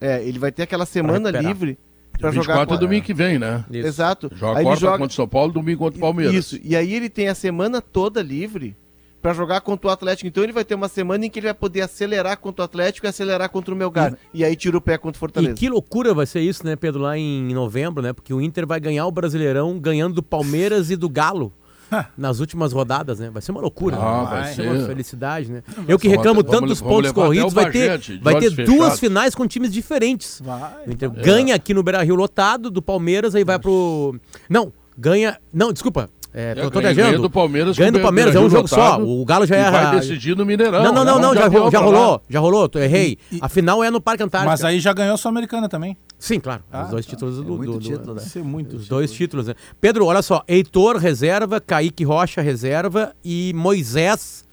É, 0.02 0.24
ele 0.24 0.40
vai 0.40 0.52
ter 0.52 0.64
aquela 0.64 0.86
semana 0.86 1.30
livre 1.30 1.78
para 2.20 2.32
jogar. 2.32 2.54
24 2.54 2.76
é 2.76 2.78
domingo 2.78 3.06
que 3.06 3.14
vem, 3.14 3.40
né? 3.40 3.66
Isso. 3.70 3.88
Exato. 3.88 4.30
Joga 4.34 4.60
aí 4.60 4.66
quarta 4.66 4.82
joga... 4.82 4.98
contra 4.98 5.12
o 5.12 5.16
São 5.16 5.28
Paulo, 5.28 5.52
domingo 5.52 5.80
contra 5.80 5.98
o 5.98 6.02
Palmeiras. 6.02 6.34
Isso. 6.34 6.60
E 6.64 6.76
aí 6.76 6.94
ele 6.94 7.10
tem 7.10 7.28
a 7.28 7.36
semana 7.36 7.82
toda 7.82 8.22
livre 8.22 8.76
para 9.22 9.34
jogar 9.34 9.62
contra 9.62 9.90
o 9.90 9.92
Atlético. 9.92 10.28
Então 10.28 10.44
ele 10.44 10.54
vai 10.54 10.64
ter 10.64 10.76
uma 10.76 10.88
semana 10.88 11.26
em 11.26 11.30
que 11.30 11.40
ele 11.40 11.48
vai 11.48 11.54
poder 11.54 11.82
acelerar 11.82 12.38
contra 12.38 12.64
o 12.64 12.66
Atlético 12.66 13.06
e 13.06 13.10
acelerar 13.10 13.50
contra 13.50 13.74
o 13.74 13.78
Melgar. 13.78 14.18
E, 14.34 14.40
e 14.40 14.46
aí 14.46 14.56
tira 14.56 14.78
o 14.78 14.82
pé 14.82 14.98
contra 14.98 15.18
o 15.18 15.20
Fortaleza. 15.20 15.54
E 15.54 15.58
que 15.58 15.70
loucura 15.70 16.14
vai 16.14 16.26
ser 16.26 16.42
isso, 16.42 16.66
né, 16.66 16.76
Pedro, 16.76 17.02
lá 17.02 17.18
em 17.18 17.54
novembro, 17.54 18.02
né? 18.02 18.14
Porque 18.14 18.34
o 18.34 18.42
Inter 18.42 18.66
vai 18.66 18.80
ganhar 18.80 19.06
o 19.06 19.12
Brasileirão 19.12 19.78
ganhando 19.80 20.16
do 20.16 20.24
Palmeiras 20.24 20.90
e 20.90 20.96
do 20.96 21.10
Galo. 21.10 21.54
nas 22.18 22.40
últimas 22.40 22.74
rodadas, 22.74 23.20
né? 23.20 23.30
Vai 23.30 23.42
ser 23.42 23.52
uma 23.52 23.62
loucura. 23.62 23.98
Ah, 23.98 24.24
né? 24.24 24.30
vai, 24.30 24.42
vai, 24.44 24.54
ser 24.54 24.70
uma 24.70 24.86
felicidade, 24.86 25.52
né? 25.52 25.64
Eu 25.88 26.00
que 26.00 26.08
reclamo 26.08 26.44
tanto 26.44 26.68
dos 26.68 26.82
pontos 26.82 27.12
corridos, 27.12 27.54
vai 27.54 27.72
ter, 27.72 28.00
vai 28.22 28.40
ter 28.40 28.52
duas 28.66 29.00
finais 29.00 29.36
com 29.36 29.48
times 29.48 29.72
diferentes. 29.72 30.42
Vai. 30.44 30.74
Então, 30.88 31.14
é. 31.16 31.22
Ganha 31.22 31.56
aqui 31.56 31.74
no 31.74 31.84
Beira 31.84 32.04
Rio 32.04 32.16
lotado 32.16 32.70
do 32.70 32.82
Palmeiras, 32.82 33.36
aí 33.36 33.44
vai 33.44 33.60
pro. 33.60 34.16
Não, 34.50 34.72
ganha. 34.98 35.38
Não, 35.54 35.72
desculpa. 35.72 36.10
É, 36.32 36.54
tô, 36.54 36.70
tô 36.70 36.80
ganha 36.80 37.18
do 37.18 37.30
Palmeiras. 37.30 37.76
Ganha 37.76 37.92
do 37.92 38.00
Palmeiras, 38.00 38.36
é 38.36 38.40
um 38.40 38.50
jogo 38.50 38.68
só. 38.68 39.02
O 39.02 39.26
Galo 39.26 39.46
já 39.46 39.56
é. 39.56 39.72
Vai 39.72 40.00
decidir 40.00 40.36
no 40.36 40.46
Mineirão. 40.46 40.84
Não, 40.84 40.94
não, 40.94 41.06
não, 41.06 41.20
não 41.20 41.34
já, 41.34 41.50
já, 41.50 41.70
já 41.72 41.80
rolou. 41.80 42.22
Já 42.30 42.40
rolou, 42.40 42.70
errei. 42.76 43.18
E, 43.32 43.40
a 43.42 43.50
final 43.50 43.84
é 43.84 43.90
no 43.90 44.00
Parque 44.00 44.22
Antártico. 44.22 44.52
Mas 44.52 44.64
aí 44.64 44.80
já 44.80 44.94
ganhou 44.94 45.16
a 45.16 45.18
Sul-Americana 45.18 45.68
também. 45.68 45.98
Sim, 46.20 46.40
claro. 46.40 46.62
Ah, 46.70 46.84
os 46.84 46.90
dois 46.90 47.06
tá. 47.06 47.12
títulos 47.12 47.38
do. 47.38 47.42
É 47.42 47.58
muito 47.58 47.72
do, 47.72 47.80
título, 47.80 48.14
né? 48.14 48.22
Ser 48.22 48.44
muito 48.44 48.76
os 48.76 48.88
dois 48.90 49.12
títulos, 49.12 49.48
né? 49.48 49.56
Pedro, 49.80 50.06
olha 50.06 50.22
só. 50.22 50.44
Heitor, 50.48 50.98
reserva. 50.98 51.62
Kaique 51.62 52.04
Rocha, 52.04 52.42
reserva. 52.42 53.16
E 53.24 53.54
Moisés 53.56 54.44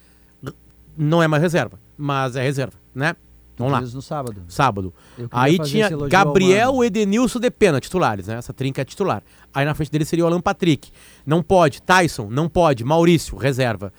não 0.97 1.23
é 1.23 1.29
mais 1.29 1.43
reserva, 1.43 1.79
mas 1.99 2.37
é 2.37 2.43
reserva, 2.43 2.75
né? 2.95 3.15
Vamos 3.59 3.73
lá. 3.73 3.81
no 3.81 4.03
sábado. 4.03 4.43
Sábado. 4.49 4.95
Aí 5.31 5.59
tinha 5.59 5.89
Gabriel 6.09 6.85
Edenilson 6.85 7.41
de 7.41 7.51
pena, 7.51 7.81
titulares, 7.81 8.27
né? 8.27 8.37
Essa 8.37 8.53
trinca 8.53 8.83
é 8.83 8.85
titular. 8.85 9.23
Aí 9.53 9.65
na 9.65 9.75
frente 9.75 9.91
dele 9.91 10.05
seria 10.05 10.25
o 10.25 10.29
Alan 10.29 10.41
Patrick. 10.41 10.91
Não 11.25 11.43
pode. 11.43 11.81
Tyson, 11.81 12.29
não 12.31 12.49
pode. 12.49 12.85
Maurício, 12.85 13.37
reserva. 13.37 13.93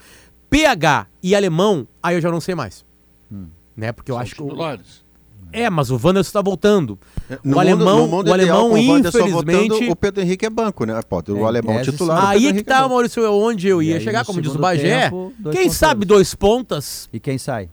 PH 0.50 1.08
e 1.22 1.36
Alemão, 1.36 1.88
aí 2.02 2.16
eu 2.16 2.22
já 2.22 2.32
não 2.32 2.40
sei 2.40 2.54
mais. 2.54 2.86
Hum. 3.32 3.48
Né? 3.76 3.92
Porque 3.92 4.12
eu 4.12 4.16
São 4.16 4.22
acho 4.22 4.36
que. 4.36 4.44
É, 5.58 5.70
mas 5.70 5.90
o 5.90 5.96
Wanderson 5.96 6.30
está 6.30 6.42
voltando. 6.42 7.00
No 7.44 7.58
o 7.58 7.60
alemão, 7.60 8.02
mundo, 8.02 8.12
mundo 8.12 8.28
o 8.28 8.34
alemão 8.34 8.78
ideal, 8.78 9.00
infelizmente. 9.00 9.70
Voltando, 9.70 9.92
o 9.92 9.96
Pedro 9.96 10.22
Henrique 10.22 10.46
é 10.46 10.50
banco, 10.50 10.86
né? 10.86 11.02
Pode, 11.02 11.32
o 11.32 11.40
é, 11.40 11.48
alemão 11.48 11.82
titular. 11.82 12.28
Aí 12.28 12.54
que 12.54 12.64
tá, 12.64 12.84
é 12.84 12.88
Maurício, 12.88 13.24
onde 13.32 13.68
eu 13.68 13.82
ia 13.82 14.00
chegar, 14.00 14.24
como 14.24 14.40
diz 14.40 14.54
o 14.54 14.60
Bagé. 14.60 15.06
Tempo, 15.06 15.34
quem 15.52 15.70
sabe 15.70 16.06
dois 16.06 16.36
pontas. 16.36 17.10
E 17.12 17.20
quem 17.20 17.38
sai? 17.38 17.70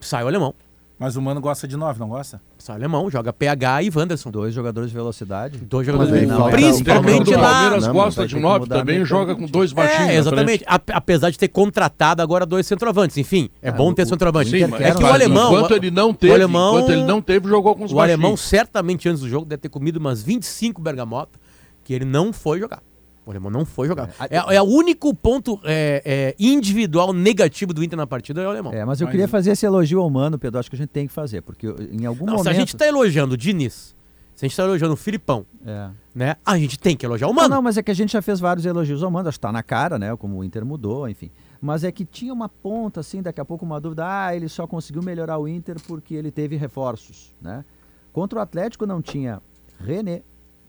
Sai 0.00 0.24
o 0.24 0.26
alemão. 0.26 0.54
Mas 0.98 1.14
o 1.14 1.22
Mano 1.22 1.40
gosta 1.40 1.68
de 1.68 1.76
nove, 1.76 2.00
não 2.00 2.08
gosta? 2.08 2.42
Sai 2.58 2.74
alemão, 2.74 3.08
joga 3.08 3.32
PH 3.32 3.84
e 3.84 3.90
Wanderson. 3.94 4.30
Dois 4.30 4.52
jogadores 4.52 4.90
de 4.90 4.96
velocidade. 4.96 5.58
Dois 5.58 5.86
jogadores 5.86 6.12
de 6.12 6.26
velocidade. 6.26 6.56
Principalmente 6.56 7.30
lá. 7.30 7.38
O 7.38 7.40
Palmeiras 7.40 7.86
gosta 7.86 8.26
de 8.26 8.38
nove 8.38 8.66
também, 8.66 9.04
joga 9.04 9.36
com 9.36 9.46
dois 9.46 9.72
baixinhos. 9.72 10.10
É, 10.10 10.16
exatamente. 10.16 10.64
Apesar 10.66 11.30
de 11.30 11.38
ter 11.38 11.48
contratado 11.48 12.20
agora 12.20 12.44
dois 12.44 12.66
centroavantes. 12.66 13.16
Enfim, 13.16 13.48
é, 13.62 13.68
é 13.68 13.72
bom 13.72 13.94
ter 13.94 14.06
centroavante. 14.06 14.50
Sim, 14.50 14.64
é 14.64 14.94
que 14.94 15.02
o 15.02 15.06
alemão. 15.06 15.52
Enquanto 15.54 15.72
ele 15.72 15.90
não 15.90 16.12
teve, 16.12 16.32
o 16.32 16.34
alemão, 16.34 16.76
enquanto 16.76 16.90
ele 16.92 17.04
não 17.04 17.22
teve, 17.22 17.48
jogou 17.48 17.76
com 17.76 17.84
os 17.84 17.92
o 17.92 17.94
baixinhos. 17.94 18.18
O 18.18 18.22
alemão, 18.22 18.36
certamente 18.36 19.08
antes 19.08 19.22
do 19.22 19.28
jogo, 19.28 19.46
deve 19.46 19.60
ter 19.60 19.68
comido 19.68 19.96
umas 19.98 20.20
25 20.22 20.82
bergamotas 20.82 21.40
que 21.84 21.94
ele 21.94 22.04
não 22.04 22.32
foi 22.32 22.58
jogar. 22.58 22.82
O 23.28 23.30
alemão 23.30 23.50
não 23.50 23.66
foi 23.66 23.86
jogar. 23.86 24.08
É, 24.30 24.38
é, 24.38 24.54
é 24.56 24.62
o 24.62 24.64
único 24.64 25.14
ponto 25.14 25.60
é, 25.62 26.02
é, 26.02 26.34
individual 26.38 27.12
negativo 27.12 27.74
do 27.74 27.84
Inter 27.84 27.94
na 27.94 28.06
partida 28.06 28.40
é 28.40 28.46
o 28.46 28.48
alemão. 28.48 28.72
É, 28.72 28.86
mas 28.86 29.02
eu 29.02 29.04
mas... 29.04 29.10
queria 29.10 29.28
fazer 29.28 29.50
esse 29.50 29.66
elogio 29.66 30.00
ao 30.00 30.08
Mano, 30.08 30.38
Pedro. 30.38 30.58
Acho 30.58 30.70
que 30.70 30.76
a 30.76 30.78
gente 30.78 30.88
tem 30.88 31.06
que 31.06 31.12
fazer, 31.12 31.42
porque 31.42 31.66
em 31.66 32.06
algum 32.06 32.24
não, 32.24 32.36
momento. 32.36 32.44
Se 32.44 32.48
a 32.48 32.54
gente 32.54 32.74
está 32.74 32.86
elogiando 32.86 33.34
o 33.34 33.36
Diniz, 33.36 33.94
se 34.34 34.46
a 34.46 34.48
gente 34.48 34.52
está 34.52 34.62
elogiando 34.64 34.94
o 34.94 34.96
Filipão, 34.96 35.44
é. 35.62 35.90
né? 36.14 36.36
A 36.42 36.56
gente 36.56 36.78
tem 36.78 36.96
que 36.96 37.04
elogiar 37.04 37.28
o 37.28 37.34
Mano. 37.34 37.50
Não, 37.50 37.56
não, 37.56 37.62
mas 37.62 37.76
é 37.76 37.82
que 37.82 37.90
a 37.90 37.94
gente 37.94 38.14
já 38.14 38.22
fez 38.22 38.40
vários 38.40 38.64
elogios 38.64 39.02
ao 39.02 39.10
Mano. 39.10 39.28
Acho 39.28 39.36
que 39.36 39.40
está 39.40 39.52
na 39.52 39.62
cara, 39.62 39.98
né? 39.98 40.16
Como 40.16 40.38
o 40.38 40.42
Inter 40.42 40.64
mudou, 40.64 41.06
enfim. 41.06 41.30
Mas 41.60 41.84
é 41.84 41.92
que 41.92 42.06
tinha 42.06 42.32
uma 42.32 42.48
ponta, 42.48 43.00
assim, 43.00 43.20
daqui 43.20 43.42
a 43.42 43.44
pouco 43.44 43.62
uma 43.62 43.78
dúvida. 43.78 44.06
Ah, 44.06 44.34
ele 44.34 44.48
só 44.48 44.66
conseguiu 44.66 45.02
melhorar 45.02 45.36
o 45.36 45.46
Inter 45.46 45.76
porque 45.86 46.14
ele 46.14 46.30
teve 46.30 46.56
reforços, 46.56 47.36
né? 47.42 47.62
Contra 48.10 48.38
o 48.38 48.40
Atlético 48.40 48.86
não 48.86 49.02
tinha 49.02 49.42
René, 49.78 50.22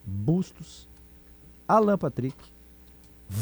Bustos, 0.05 0.89
Alan 1.70 1.99
Patrick, 1.99 2.49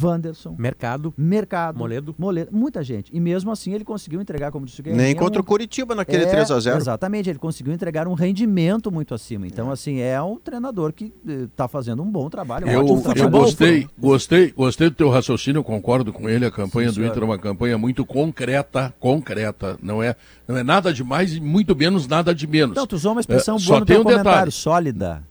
Wanderson. 0.01 0.55
Mercado. 0.57 1.13
Mercado. 1.17 1.77
Moledo. 1.77 2.15
Moledo. 2.17 2.49
Muita 2.51 2.83
gente. 2.83 3.15
E 3.15 3.19
mesmo 3.19 3.51
assim 3.51 3.73
ele 3.73 3.83
conseguiu 3.83 4.21
entregar, 4.21 4.51
como 4.51 4.65
disse 4.65 4.81
o 4.81 4.95
Nem 4.95 5.15
contra 5.15 5.39
um... 5.39 5.43
o 5.43 5.45
Curitiba 5.45 5.95
naquele 5.95 6.25
é, 6.25 6.35
3x0. 6.35 6.77
Exatamente, 6.77 7.29
ele 7.29 7.39
conseguiu 7.39 7.73
entregar 7.73 8.07
um 8.07 8.13
rendimento 8.13 8.91
muito 8.91 9.13
acima. 9.13 9.47
Então, 9.47 9.69
é. 9.69 9.73
assim, 9.73 9.99
é 9.99 10.21
um 10.21 10.37
treinador 10.37 10.91
que 10.91 11.13
está 11.25 11.65
eh, 11.65 11.67
fazendo 11.67 12.03
um 12.03 12.11
bom 12.11 12.29
trabalho. 12.29 12.67
Um 12.67 12.71
eu, 12.71 12.87
eu 12.87 13.01
trabalho. 13.01 13.29
gostei, 13.29 13.87
gostei, 13.97 14.51
gostei 14.51 14.89
do 14.89 14.95
teu 14.95 15.09
raciocínio, 15.09 15.63
concordo 15.63 16.11
com 16.11 16.29
ele. 16.29 16.45
A 16.45 16.51
campanha 16.51 16.89
Sim, 16.89 17.01
do 17.01 17.05
Inter 17.05 17.23
é 17.23 17.25
uma 17.25 17.39
campanha 17.39 17.77
muito 17.77 18.05
concreta, 18.05 18.93
concreta. 18.99 19.77
Não 19.81 20.03
é, 20.03 20.15
não 20.47 20.57
é 20.57 20.63
nada 20.63 20.93
de 20.93 21.03
mais 21.03 21.33
e 21.33 21.39
muito 21.39 21.75
menos 21.75 22.07
nada 22.07 22.35
de 22.35 22.45
menos. 22.45 22.75
Não, 22.75 22.85
tu 22.85 22.95
usou 22.95 23.13
uma 23.13 23.21
expressão 23.21 23.57
é, 23.57 23.59
boa 23.61 23.79
no 23.79 23.85
teu 23.85 24.01
um 24.01 24.03
comentário, 24.03 24.31
detalhe. 24.31 24.51
sólida. 24.51 25.23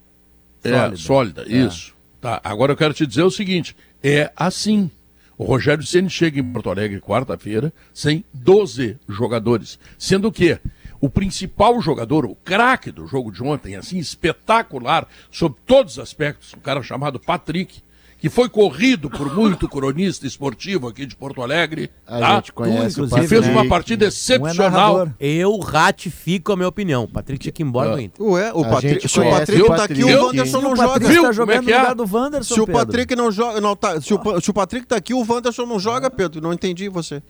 É, 0.65 0.71
sólida, 0.71 0.97
sólida 0.97 1.43
é. 1.47 1.67
isso. 1.67 1.96
Tá, 2.21 2.41
agora 2.43 2.73
eu 2.73 2.77
quero 2.77 2.95
te 2.95 3.07
dizer 3.07 3.23
o 3.23 3.31
seguinte: 3.31 3.77
é 4.03 4.31
assim. 4.37 4.91
O 5.39 5.45
Rogério 5.45 5.85
Ceni 5.85 6.09
chega 6.09 6.41
em 6.41 6.53
Porto 6.53 6.71
Alegre 6.71 6.99
quarta-feira 6.99 7.71
sem 7.93 8.25
12 8.33 8.99
jogadores, 9.07 9.79
sendo 9.99 10.33
que 10.33 10.59
o 10.99 11.11
principal 11.11 11.79
jogador, 11.81 12.25
o 12.25 12.35
craque 12.35 12.91
do 12.91 13.07
jogo 13.07 13.31
de 13.31 13.43
ontem, 13.43 13.77
assim, 13.77 13.99
espetacular, 13.99 15.07
sob 15.31 15.55
todos 15.67 15.95
os 15.95 15.99
aspectos, 15.99 16.55
um 16.55 16.61
cara 16.61 16.83
chamado 16.83 17.21
Patrick, 17.21 17.83
que 18.19 18.29
foi 18.29 18.49
corrido 18.49 19.11
por 19.11 19.35
muito 19.35 19.69
cronista 19.69 20.27
esportivo 20.27 20.89
aqui 20.89 21.05
de 21.07 21.15
Porto 21.15 21.43
Alegre. 21.43 21.91
A 22.07 22.19
tá? 22.19 22.35
gente 22.37 22.53
conhece 22.53 22.97
tu, 22.97 23.09
fez 23.29 23.47
uma 23.47 23.67
partida 23.69 24.07
excepcional. 24.07 25.07
Um 25.07 25.13
eu 25.21 25.59
ratifico 25.59 26.53
a 26.53 26.57
minha 26.57 26.69
opinião. 26.69 27.07
Patrick 27.07 27.41
tinha 27.41 27.53
que 27.53 27.63
ir 27.63 27.67
embora 27.67 27.93
do 27.93 28.01
Inter. 28.01 28.27
Ué, 28.27 28.53
o 28.53 28.65
Patrick, 28.65 29.09
se 29.09 29.21
o 29.21 29.31
Patrick 29.31 29.67
tá 29.69 29.85
aqui, 29.85 30.05
o 30.05 30.27
Wanderson 30.27 30.61
não 30.61 30.77
joga. 30.77 31.09
Viu? 31.09 31.23
Tá 31.23 31.33
jogando 31.33 31.57
é 31.57 31.61
no 31.61 31.67
lugar 31.67 31.95
do 31.95 32.17
Wanderson, 32.17 32.55
se 32.55 32.61
o 32.61 32.67
Patrick 32.67 33.17
não 33.17 33.31
joga, 33.31 33.61
não 33.61 33.77
tá, 33.77 34.01
se 34.01 34.15
o, 34.15 34.41
se 34.41 34.51
o 34.51 34.55
Patrick 34.55 34.87
tá 34.87 34.97
aqui, 34.97 35.13
o 35.13 35.25
Wanderson 35.29 35.67
não 35.67 35.79
joga, 35.79 36.11
Pedro. 36.11 36.41
Não 36.41 36.53
entendi 36.53 36.89
você. 36.89 37.23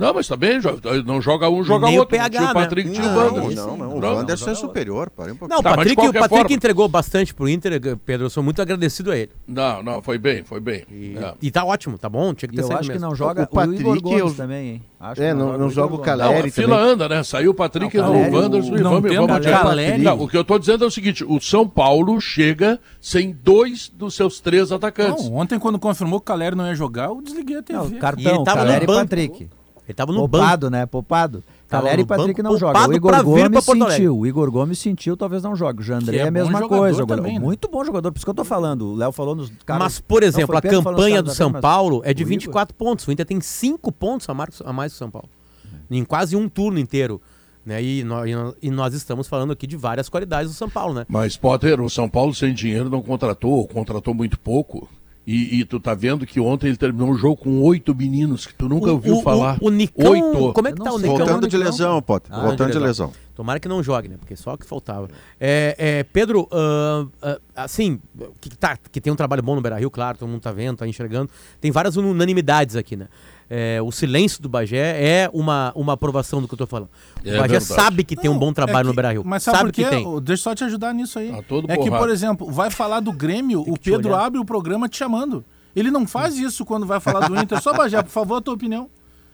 Não, 0.00 0.14
mas 0.14 0.26
também 0.26 0.58
não 1.04 1.20
joga 1.20 1.50
um, 1.50 1.62
joga 1.62 1.86
Nem 1.86 1.98
outro. 1.98 2.16
O 2.16 2.18
PH, 2.18 2.50
o 2.50 2.54
Patrick 2.54 2.88
né? 2.88 2.94
tinha 2.94 3.06
o 3.06 3.16
Wanderson. 3.18 3.76
Não, 3.76 3.76
não, 3.76 3.96
o 3.98 4.00
Wanderson 4.00 4.50
é 4.50 4.54
superior. 4.54 5.10
Parei 5.10 5.34
um 5.34 5.36
não, 5.46 5.58
o 5.58 5.62
tá, 5.62 5.76
Patrick, 5.76 6.08
o 6.08 6.12
Patrick 6.14 6.54
entregou 6.54 6.88
bastante 6.88 7.34
pro 7.34 7.46
Inter, 7.46 7.98
Pedro. 7.98 8.24
Eu 8.24 8.30
sou 8.30 8.42
muito 8.42 8.62
agradecido 8.62 9.12
a 9.12 9.18
ele. 9.18 9.30
Não, 9.46 9.82
não, 9.82 10.00
foi 10.00 10.16
bem, 10.16 10.42
foi 10.42 10.58
bem. 10.58 10.86
E, 10.90 11.18
é. 11.18 11.34
e 11.42 11.50
tá 11.50 11.66
ótimo, 11.66 11.98
tá 11.98 12.08
bom? 12.08 12.32
Tinha 12.32 12.48
que 12.48 12.56
ter 12.56 12.62
eu 12.62 12.72
acho 12.72 12.88
mesmo. 12.88 12.92
que 12.94 12.98
não 12.98 13.14
joga 13.14 13.42
o, 13.42 13.46
Patrick, 13.46 13.84
o 13.84 13.94
Igor 13.94 14.00
Gomes 14.00 14.20
eu... 14.20 14.34
também, 14.34 14.68
hein? 14.70 14.82
Acho 14.98 15.22
é, 15.22 15.34
não, 15.34 15.52
não, 15.52 15.58
não 15.58 15.70
joga 15.70 15.94
o 15.94 15.98
Caleri. 15.98 16.48
a 16.48 16.52
fila 16.52 16.78
anda, 16.78 17.06
né? 17.06 17.22
Saiu 17.22 17.50
o 17.50 17.54
Patrick, 17.54 17.94
não, 17.96 18.10
o 18.10 18.34
Wanderson 18.34 18.76
e 18.76 18.82
vamos, 18.82 19.14
vamos 19.14 19.46
Caleri. 19.46 20.02
Não, 20.02 20.18
o 20.18 20.28
que 20.28 20.36
eu 20.36 20.44
tô 20.44 20.58
dizendo 20.58 20.84
é 20.84 20.86
o 20.86 20.90
seguinte: 20.90 21.22
o 21.24 21.38
São 21.40 21.68
Paulo 21.68 22.18
chega 22.22 22.80
sem 23.00 23.32
dois 23.32 23.90
dos 23.94 24.14
seus 24.14 24.40
três 24.40 24.72
atacantes. 24.72 25.26
Não, 25.26 25.36
ontem, 25.36 25.58
quando 25.58 25.78
confirmou 25.78 26.20
que 26.20 26.24
o 26.24 26.26
Caleri 26.26 26.56
não 26.56 26.66
ia 26.66 26.74
jogar, 26.74 27.08
eu 27.08 27.20
desliguei 27.20 27.58
a 27.58 27.62
TV. 27.62 27.78
Não, 27.78 27.90
cartão, 27.92 28.44
Caleri 28.44 28.84
e 28.84 28.86
Patrick. 28.86 29.48
Ele 29.90 29.94
tava 29.94 30.12
no 30.12 30.20
Poupado, 30.20 30.66
banco. 30.66 30.70
né? 30.70 30.86
Poupado. 30.86 31.42
Caleri 31.68 32.02
e 32.02 32.04
Patrick 32.04 32.40
não 32.42 32.56
jogam. 32.56 32.88
O 32.88 32.92
Igor 32.92 33.24
Gomes 33.24 33.64
sentiu. 33.64 34.18
O 34.18 34.26
Igor 34.26 34.50
Gomes 34.50 34.78
sentiu, 34.78 35.16
talvez 35.16 35.42
não 35.42 35.56
jogue. 35.56 35.80
O 35.80 35.82
Jandré 35.82 36.18
é, 36.18 36.20
é 36.20 36.28
a 36.28 36.30
mesma 36.30 36.68
coisa. 36.68 37.04
Também, 37.04 37.34
né? 37.34 37.40
Muito 37.40 37.68
bom 37.68 37.84
jogador, 37.84 38.12
por 38.12 38.18
isso 38.18 38.24
que 38.24 38.30
eu 38.30 38.34
tô 38.34 38.44
falando. 38.44 38.92
O 38.92 38.94
Léo 38.94 39.10
falou 39.10 39.34
nos 39.34 39.50
caras. 39.66 39.82
Mas, 39.82 40.00
por 40.00 40.22
exemplo, 40.22 40.56
a 40.56 40.62
campanha 40.62 41.20
do 41.20 41.34
São 41.34 41.52
Paulo 41.52 42.02
é 42.04 42.14
de 42.14 42.22
24 42.22 42.74
pontos. 42.74 43.06
O 43.06 43.12
Inter 43.12 43.26
tem 43.26 43.40
5 43.40 43.90
pontos 43.90 44.28
a 44.28 44.34
mais, 44.34 44.62
a 44.64 44.72
mais 44.72 44.92
do 44.92 44.96
São 44.96 45.10
Paulo. 45.10 45.28
É. 45.64 45.96
Em 45.96 46.04
quase 46.04 46.36
um 46.36 46.48
turno 46.48 46.78
inteiro. 46.78 47.20
Né? 47.66 47.82
E, 47.82 48.04
nós, 48.04 48.30
e 48.62 48.70
nós 48.70 48.94
estamos 48.94 49.26
falando 49.26 49.52
aqui 49.52 49.66
de 49.66 49.76
várias 49.76 50.08
qualidades 50.08 50.52
do 50.52 50.56
São 50.56 50.70
Paulo, 50.70 50.94
né? 50.94 51.04
Mas, 51.08 51.36
Potter, 51.36 51.80
o 51.80 51.90
São 51.90 52.08
Paulo 52.08 52.32
sem 52.32 52.54
dinheiro 52.54 52.88
não 52.88 53.02
contratou, 53.02 53.66
contratou 53.66 54.14
muito 54.14 54.38
pouco. 54.38 54.88
E, 55.26 55.60
e, 55.60 55.64
tu 55.64 55.78
tá 55.78 55.94
vendo 55.94 56.26
que 56.26 56.40
ontem 56.40 56.68
ele 56.68 56.76
terminou 56.76 57.10
o 57.10 57.14
jogo 57.14 57.36
com 57.36 57.60
oito 57.62 57.94
meninos 57.94 58.46
que 58.46 58.54
tu 58.54 58.68
nunca 58.68 58.88
o, 58.88 58.94
ouviu 58.94 59.18
o, 59.18 59.22
falar. 59.22 59.58
O, 59.60 59.66
o 59.66 59.70
Nicão, 59.70 60.10
oito. 60.10 60.52
Como 60.52 60.68
é 60.68 60.72
que 60.72 60.82
tá 60.82 60.92
o 60.92 60.98
Nicão? 60.98 61.18
Voltando 61.18 61.46
de 61.46 61.56
lesão, 61.56 62.02
Potter. 62.02 62.34
Ah, 62.34 62.40
Voltando 62.40 62.72
de 62.72 62.78
lesão. 62.78 63.08
de 63.08 63.12
lesão. 63.12 63.30
Tomara 63.34 63.60
que 63.60 63.68
não 63.68 63.82
jogue, 63.82 64.08
né? 64.08 64.16
Porque 64.18 64.34
só 64.34 64.56
que 64.56 64.66
faltava. 64.66 65.08
É, 65.38 65.74
é, 65.78 66.02
Pedro, 66.04 66.48
uh, 66.52 67.04
uh, 67.04 67.40
assim, 67.54 68.00
que, 68.40 68.50
tá, 68.50 68.76
que 68.90 69.00
tem 69.00 69.12
um 69.12 69.16
trabalho 69.16 69.42
bom 69.42 69.54
no 69.54 69.62
Beira 69.62 69.78
Rio, 69.78 69.90
claro, 69.90 70.18
todo 70.18 70.28
mundo 70.28 70.40
tá 70.40 70.52
vendo, 70.52 70.78
tá 70.78 70.86
enxergando. 70.86 71.30
Tem 71.60 71.70
várias 71.70 71.96
unanimidades 71.96 72.76
aqui, 72.76 72.96
né? 72.96 73.08
É, 73.52 73.82
o 73.82 73.90
silêncio 73.90 74.40
do 74.40 74.48
Bagé 74.48 74.78
é 75.04 75.30
uma, 75.32 75.72
uma 75.74 75.94
aprovação 75.94 76.40
do 76.40 76.46
que 76.46 76.54
eu 76.54 76.56
estou 76.56 76.68
falando. 76.68 76.88
O 77.24 77.28
é 77.28 77.32
Bagé 77.36 77.58
verdade. 77.58 77.64
sabe 77.64 78.04
que 78.04 78.14
tem 78.14 78.30
um 78.30 78.38
bom 78.38 78.52
trabalho 78.52 78.78
é 78.78 78.82
que, 78.82 78.86
no 78.86 78.94
Beira-Rio. 78.94 79.22
Mas 79.26 79.42
sabe, 79.42 79.58
sabe 79.58 79.72
que 79.72 79.84
tem. 79.84 80.04
Deixa 80.20 80.32
eu 80.32 80.36
só 80.44 80.54
te 80.54 80.62
ajudar 80.62 80.94
nisso 80.94 81.18
aí. 81.18 81.30
Tá 81.32 81.38
é 81.38 81.42
porrado. 81.42 81.82
que, 81.82 81.90
por 81.90 82.08
exemplo, 82.08 82.48
vai 82.48 82.70
falar 82.70 83.00
do 83.00 83.12
Grêmio, 83.12 83.62
o 83.66 83.76
Pedro 83.76 84.14
abre 84.14 84.38
o 84.38 84.44
programa 84.44 84.88
te 84.88 84.96
chamando. 84.96 85.44
Ele 85.74 85.90
não 85.90 86.06
faz 86.06 86.38
isso 86.38 86.64
quando 86.64 86.86
vai 86.86 87.00
falar 87.00 87.28
do 87.28 87.36
Inter. 87.36 87.60
Só, 87.60 87.72
Bagé, 87.74 88.00
por 88.02 88.10
favor, 88.10 88.36
a 88.36 88.40
tua 88.40 88.54
opinião. 88.54 88.88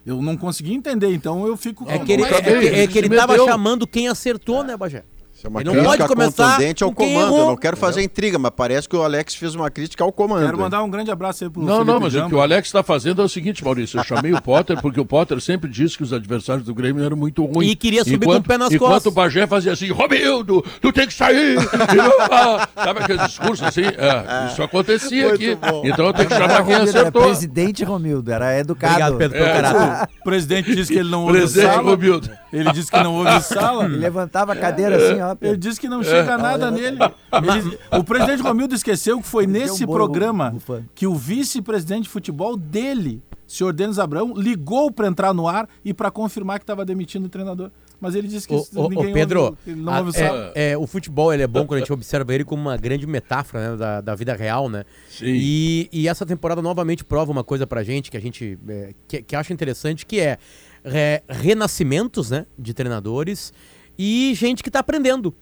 Eu 0.05 0.23
não 0.23 0.37
consegui 0.37 0.73
entender, 0.73 1.13
então 1.13 1.47
eu 1.47 1.57
fico... 1.57 1.85
É 1.89 1.99
que 1.99 2.13
ele, 2.13 2.23
é, 2.23 2.41
que, 2.41 2.49
é 2.49 2.87
que 2.87 2.99
ele 2.99 3.09
tava 3.09 3.37
chamando 3.37 3.87
quem 3.87 4.09
acertou, 4.09 4.63
né, 4.63 4.77
Bagé? 4.77 5.03
É 5.47 5.49
uma 5.49 5.61
ele 5.61 5.73
não 5.73 5.85
pode 5.85 6.07
começar 6.07 6.51
contundente 6.51 6.85
ao 6.85 6.93
comando. 6.93 7.37
Eu 7.37 7.47
não 7.47 7.57
quero 7.57 7.77
fazer 7.77 8.03
intriga, 8.03 8.39
mas 8.39 8.53
parece 8.55 8.89
que 8.89 8.97
o 8.97 9.03
Alex 9.03 9.35
fez 9.35 9.55
uma 9.55 9.71
crítica 9.71 10.03
ao 10.05 10.13
comando. 10.13 10.45
Quero 10.45 10.59
mandar 10.59 10.83
um 10.83 10.91
grande 10.91 11.11
abraço 11.11 11.45
aí 11.45 11.51
pro 11.51 11.63
Não, 11.63 11.77
Felipe 11.79 11.93
não, 11.93 12.01
mas 12.01 12.13
Jamba. 12.13 12.27
o 12.27 12.29
que 12.29 12.35
o 12.35 12.41
Alex 12.41 12.69
está 12.69 12.83
fazendo 12.83 13.23
é 13.23 13.25
o 13.25 13.29
seguinte, 13.29 13.65
Maurício. 13.65 13.99
Eu 13.99 14.05
chamei 14.05 14.33
o 14.33 14.43
Potter 14.43 14.81
porque 14.81 15.01
o 15.01 15.05
Potter 15.07 15.41
sempre 15.41 15.71
disse 15.71 15.97
que 15.97 16.03
os 16.03 16.13
adversários 16.13 16.67
do 16.67 16.75
Grêmio 16.75 17.05
eram 17.05 17.17
muito 17.17 17.45
ruins. 17.45 17.71
E 17.71 17.77
queria 17.77 18.03
subir 18.05 18.17
enquanto, 18.17 18.39
com 18.39 18.41
o 18.41 18.49
pé 18.49 18.59
nas 18.59 18.73
enquanto 18.73 18.91
costas. 18.91 19.13
Enquanto 19.13 19.13
o 19.13 19.25
Bagé 19.25 19.47
fazia 19.47 19.73
assim, 19.73 19.91
Romildo, 19.91 20.65
tu 20.81 20.93
tem 20.93 21.07
que 21.07 21.15
sair. 21.15 21.59
sabe 22.75 23.01
aquele 23.01 23.19
discurso 23.27 23.65
assim? 23.65 23.83
É, 23.83 24.51
isso 24.51 24.63
acontecia 24.63 25.29
muito 25.29 25.35
aqui. 25.35 25.55
Bom. 25.55 25.83
Então 25.85 26.07
eu 26.07 26.13
tenho 26.13 26.29
que 26.29 26.35
chamar 26.35 26.65
quem 26.65 26.75
acertou. 26.75 27.23
Era 27.23 27.29
presidente 27.31 27.85
Romildo, 27.85 28.33
era 28.33 28.59
educado. 28.59 29.15
Obrigado, 29.15 29.19
Pedro, 29.19 29.39
é, 29.39 30.09
O 30.21 30.25
presidente 30.25 30.75
disse 30.75 30.93
que 30.93 30.99
ele 30.99 31.11
não 31.11 31.23
ouve 31.23 31.39
presidente. 31.39 31.77
Romildo. 31.77 32.31
Ele 32.61 32.73
disse 32.73 32.91
que 32.91 33.03
não 33.03 33.15
ouve 33.15 33.41
sala. 33.41 33.85
Ele 33.85 33.97
levantava 33.97 34.53
a 34.53 34.57
cadeira 34.57 34.97
assim, 34.97 35.21
ó. 35.21 35.37
Ele 35.41 35.57
disse 35.57 35.81
que 35.81 35.89
não 35.89 36.03
chega 36.03 36.33
é. 36.33 36.37
nada 36.37 36.71
nele. 36.71 36.99
Ele, 37.33 37.79
o 37.93 38.05
presidente 38.05 38.43
Romildo 38.43 38.75
esqueceu 38.75 39.21
que 39.21 39.27
foi 39.27 39.47
nesse 39.47 39.85
um 39.85 39.87
programa 39.87 40.55
que 40.95 41.07
o 41.07 41.15
vice-presidente 41.15 42.05
de 42.05 42.09
futebol 42.09 42.57
dele, 42.57 43.23
senhor 43.47 43.73
Denis 43.73 43.99
Abrão, 43.99 44.33
ligou 44.35 44.91
para 44.91 45.07
entrar 45.07 45.35
no 45.35 45.47
ar 45.47 45.69
e 45.85 45.93
para 45.93 46.11
confirmar 46.11 46.59
que 46.59 46.65
estava 46.65 46.85
demitindo 46.85 47.27
o 47.27 47.29
treinador. 47.29 47.71
Mas 48.01 48.15
ele 48.15 48.29
disse 48.29 48.47
que 48.47 48.55
o, 48.55 48.89
ninguém 48.89 49.11
o 49.11 49.13
Pedro, 49.13 49.43
ouve, 49.43 49.57
ele 49.67 49.81
não 49.81 49.93
a, 49.93 50.01
ouve 50.01 50.19
é, 50.19 50.73
é, 50.73 50.79
o 50.79 50.87
futebol 50.87 51.33
ele 51.33 51.43
é 51.43 51.47
bom 51.47 51.67
quando 51.67 51.79
a 51.79 51.81
gente 51.81 51.93
observa 51.93 52.35
ele 52.35 52.45
como 52.45 52.61
uma 52.61 52.77
grande 52.77 53.07
metáfora 53.07 53.71
né, 53.71 53.77
da, 53.77 54.01
da 54.03 54.15
vida 54.15 54.35
real, 54.35 54.69
né? 54.69 54.85
Sim. 55.09 55.27
E, 55.27 55.89
e 55.91 56.09
essa 56.09 56.27
temporada 56.27 56.61
novamente 56.61 57.05
prova 57.05 57.33
uma 57.33 57.43
coisa 57.43 57.67
pra 57.67 57.83
gente 57.83 58.11
que 58.11 58.17
a 58.17 58.21
gente 58.21 58.59
é, 58.69 58.95
que, 59.09 59.23
que 59.23 59.35
acha 59.35 59.53
interessante, 59.53 60.05
que 60.05 60.21
é, 60.21 60.39
é 60.87 61.23
renascimentos 61.29 62.31
né, 62.31 62.47
de 62.59 62.73
treinadores 62.73 63.53
e 63.99 64.33
gente 64.35 64.63
que 64.63 64.69
está 64.69 64.79
aprendendo 64.79 65.35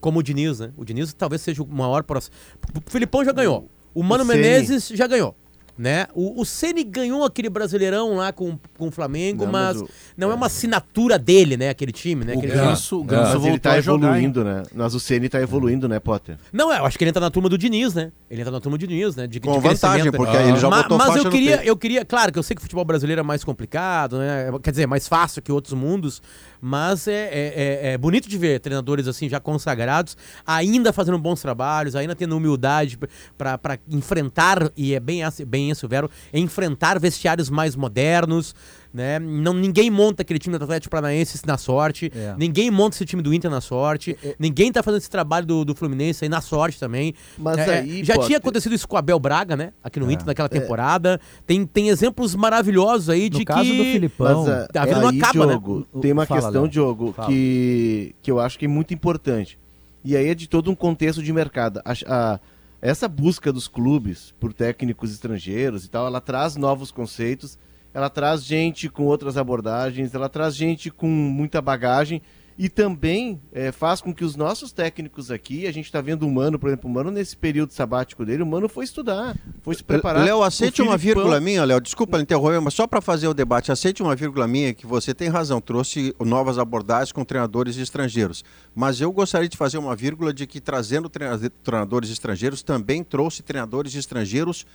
como 0.00 0.18
o 0.18 0.22
Diniz, 0.22 0.60
né? 0.60 0.72
O 0.76 0.84
Diniz 0.84 1.12
talvez 1.12 1.42
seja 1.42 1.62
o 1.62 1.66
maior 1.66 2.02
próximo. 2.02 2.34
O 2.74 2.90
Filipão 2.90 3.24
já 3.24 3.32
ganhou. 3.32 3.68
O 3.94 4.02
Mano 4.02 4.24
o 4.24 4.26
Menezes 4.26 4.88
já 4.88 5.06
ganhou. 5.06 5.36
Né? 5.80 6.06
O, 6.14 6.42
o 6.42 6.44
Ceni 6.44 6.84
ganhou 6.84 7.24
aquele 7.24 7.48
brasileirão 7.48 8.16
lá 8.16 8.34
com, 8.34 8.58
com 8.76 8.88
o 8.88 8.90
Flamengo, 8.90 9.46
não, 9.46 9.52
mas, 9.52 9.80
mas 9.80 9.88
o, 9.88 9.88
não 10.14 10.28
é. 10.28 10.32
é. 10.32 10.34
uma 10.34 10.44
assinatura 10.44 11.18
dele, 11.18 11.56
né? 11.56 11.70
Aquele 11.70 11.90
time, 11.90 12.22
né? 12.22 12.34
Aquele 12.34 12.52
o 12.52 12.54
Ganso, 12.54 13.00
o 13.00 13.02
Ganso 13.04 13.46
é. 13.46 13.48
ele 13.48 13.58
tá 13.58 13.78
evoluindo, 13.78 14.44
né? 14.44 14.62
Mas 14.74 14.94
o 14.94 15.00
Ceni 15.00 15.30
tá 15.30 15.40
evoluindo, 15.40 15.88
né, 15.88 15.98
Potter? 15.98 16.36
Não, 16.52 16.70
eu 16.70 16.84
acho 16.84 16.98
que 16.98 17.04
ele 17.04 17.08
entra 17.08 17.22
na 17.22 17.30
turma 17.30 17.48
do 17.48 17.56
Diniz, 17.56 17.94
né? 17.94 18.12
Ele 18.30 18.42
entra 18.42 18.52
na 18.52 18.60
turma 18.60 18.76
do 18.76 18.86
Diniz, 18.86 19.16
né? 19.16 19.26
De, 19.26 19.40
com 19.40 19.52
de 19.52 19.68
vantagem, 19.68 20.12
porque 20.12 20.36
ah. 20.36 20.48
ele 20.48 20.58
já 20.58 20.68
botou 20.68 20.98
Mas 20.98 21.16
eu 21.16 21.30
queria, 21.30 21.64
eu 21.64 21.74
queria, 21.74 22.04
claro 22.04 22.30
que 22.30 22.38
eu 22.38 22.42
sei 22.42 22.54
que 22.54 22.60
o 22.60 22.62
futebol 22.62 22.84
brasileiro 22.84 23.20
é 23.20 23.24
mais 23.24 23.42
complicado, 23.42 24.18
né? 24.18 24.50
Quer 24.62 24.72
dizer, 24.72 24.82
é 24.82 24.86
mais 24.86 25.08
fácil 25.08 25.40
que 25.40 25.50
outros 25.50 25.72
mundos, 25.72 26.20
mas 26.60 27.08
é, 27.08 27.12
é, 27.12 27.30
é, 27.32 27.92
é, 27.92 27.98
bonito 27.98 28.28
de 28.28 28.36
ver 28.36 28.60
treinadores 28.60 29.08
assim 29.08 29.30
já 29.30 29.40
consagrados, 29.40 30.14
ainda 30.46 30.92
fazendo 30.92 31.18
bons 31.18 31.40
trabalhos, 31.40 31.96
ainda 31.96 32.14
tendo 32.14 32.36
humildade 32.36 32.98
para 33.38 33.78
enfrentar, 33.88 34.70
e 34.76 34.92
é 34.92 35.00
bem, 35.00 35.22
bem 35.46 35.69
isso, 35.70 35.88
Vero, 35.88 36.10
enfrentar 36.32 36.98
vestiários 36.98 37.48
mais 37.48 37.74
modernos, 37.76 38.54
né? 38.92 39.18
Não, 39.18 39.54
ninguém 39.54 39.90
monta 39.90 40.22
aquele 40.22 40.38
time 40.38 40.58
do 40.58 40.64
Atlético 40.64 40.90
Paranaense 40.90 41.40
na 41.46 41.56
sorte, 41.56 42.10
é. 42.14 42.34
ninguém 42.36 42.70
monta 42.70 42.96
esse 42.96 43.04
time 43.04 43.22
do 43.22 43.32
Inter 43.32 43.50
na 43.50 43.60
sorte, 43.60 44.16
é. 44.22 44.28
é. 44.28 44.34
ninguém 44.38 44.72
tá 44.72 44.82
fazendo 44.82 44.98
esse 44.98 45.10
trabalho 45.10 45.46
do, 45.46 45.64
do 45.64 45.74
Fluminense 45.74 46.24
aí 46.24 46.28
na 46.28 46.40
sorte 46.40 46.78
também. 46.78 47.14
Mas 47.38 47.58
é, 47.58 47.78
aí, 47.78 48.04
já 48.04 48.18
tinha 48.18 48.38
acontecido 48.38 48.74
isso 48.74 48.88
com 48.88 48.96
o 48.96 48.98
Abel 48.98 49.18
Braga, 49.18 49.56
né? 49.56 49.72
Aqui 49.82 50.00
no 50.00 50.10
é. 50.10 50.14
Inter 50.14 50.26
naquela 50.26 50.46
é. 50.46 50.48
temporada. 50.48 51.20
Tem, 51.46 51.64
tem 51.64 51.88
exemplos 51.88 52.34
maravilhosos 52.34 53.08
aí 53.08 53.30
no 53.30 53.38
de 53.38 53.44
caso 53.44 53.70
que. 53.70 53.76
do 53.76 53.84
Filipão. 53.84 54.44
Mas, 54.44 54.68
a 54.74 54.84
vida 54.84 55.00
não 55.00 55.08
acaba? 55.08 55.46
Diogo, 55.46 55.78
né? 55.94 56.00
Tem 56.00 56.12
uma 56.12 56.26
Fala, 56.26 56.40
questão, 56.40 56.62
Léo. 56.62 56.70
Diogo, 56.70 57.14
que, 57.26 58.14
que 58.22 58.30
eu 58.30 58.40
acho 58.40 58.58
que 58.58 58.64
é 58.64 58.68
muito 58.68 58.92
importante. 58.92 59.58
E 60.04 60.16
aí 60.16 60.28
é 60.28 60.34
de 60.34 60.48
todo 60.48 60.70
um 60.70 60.74
contexto 60.74 61.22
de 61.22 61.32
mercado. 61.32 61.80
A, 61.84 61.92
a, 62.06 62.40
essa 62.80 63.08
busca 63.08 63.52
dos 63.52 63.68
clubes 63.68 64.34
por 64.40 64.52
técnicos 64.52 65.12
estrangeiros 65.12 65.84
e 65.84 65.90
tal, 65.90 66.06
ela 66.06 66.20
traz 66.20 66.56
novos 66.56 66.90
conceitos 66.90 67.58
ela 67.92 68.08
traz 68.08 68.44
gente 68.44 68.88
com 68.88 69.04
outras 69.04 69.36
abordagens, 69.36 70.14
ela 70.14 70.28
traz 70.28 70.54
gente 70.54 70.90
com 70.90 71.08
muita 71.08 71.60
bagagem 71.60 72.22
e 72.60 72.68
também 72.68 73.40
é, 73.54 73.72
faz 73.72 74.02
com 74.02 74.12
que 74.12 74.22
os 74.22 74.36
nossos 74.36 74.70
técnicos 74.70 75.30
aqui, 75.30 75.66
a 75.66 75.72
gente 75.72 75.86
está 75.86 76.02
vendo 76.02 76.26
o 76.26 76.30
Mano, 76.30 76.58
por 76.58 76.68
exemplo, 76.68 76.90
o 76.90 76.92
Mano 76.92 77.10
nesse 77.10 77.34
período 77.34 77.72
sabático 77.72 78.22
dele, 78.22 78.42
o 78.42 78.46
Mano 78.46 78.68
foi 78.68 78.84
estudar, 78.84 79.34
foi 79.62 79.74
se 79.74 79.82
preparar. 79.82 80.22
Léo, 80.26 80.42
aceite 80.42 80.82
uma 80.82 80.98
vírgula 80.98 81.40
minha, 81.40 81.64
Léo, 81.64 81.80
desculpa 81.80 82.20
interromper, 82.20 82.60
mas 82.60 82.74
só 82.74 82.86
para 82.86 83.00
fazer 83.00 83.28
o 83.28 83.32
debate, 83.32 83.72
aceite 83.72 84.02
uma 84.02 84.14
vírgula 84.14 84.46
minha 84.46 84.74
que 84.74 84.86
você 84.86 85.14
tem 85.14 85.30
razão, 85.30 85.58
trouxe 85.58 86.14
novas 86.20 86.58
abordagens 86.58 87.12
com 87.12 87.24
treinadores 87.24 87.78
estrangeiros, 87.78 88.44
mas 88.74 89.00
eu 89.00 89.10
gostaria 89.10 89.48
de 89.48 89.56
fazer 89.56 89.78
uma 89.78 89.96
vírgula 89.96 90.30
de 90.30 90.46
que 90.46 90.60
trazendo 90.60 91.08
treinadores 91.08 92.10
estrangeiros 92.10 92.62
também 92.62 93.02
trouxe 93.02 93.42
treinadores 93.42 93.94
estrangeiros 93.94 94.66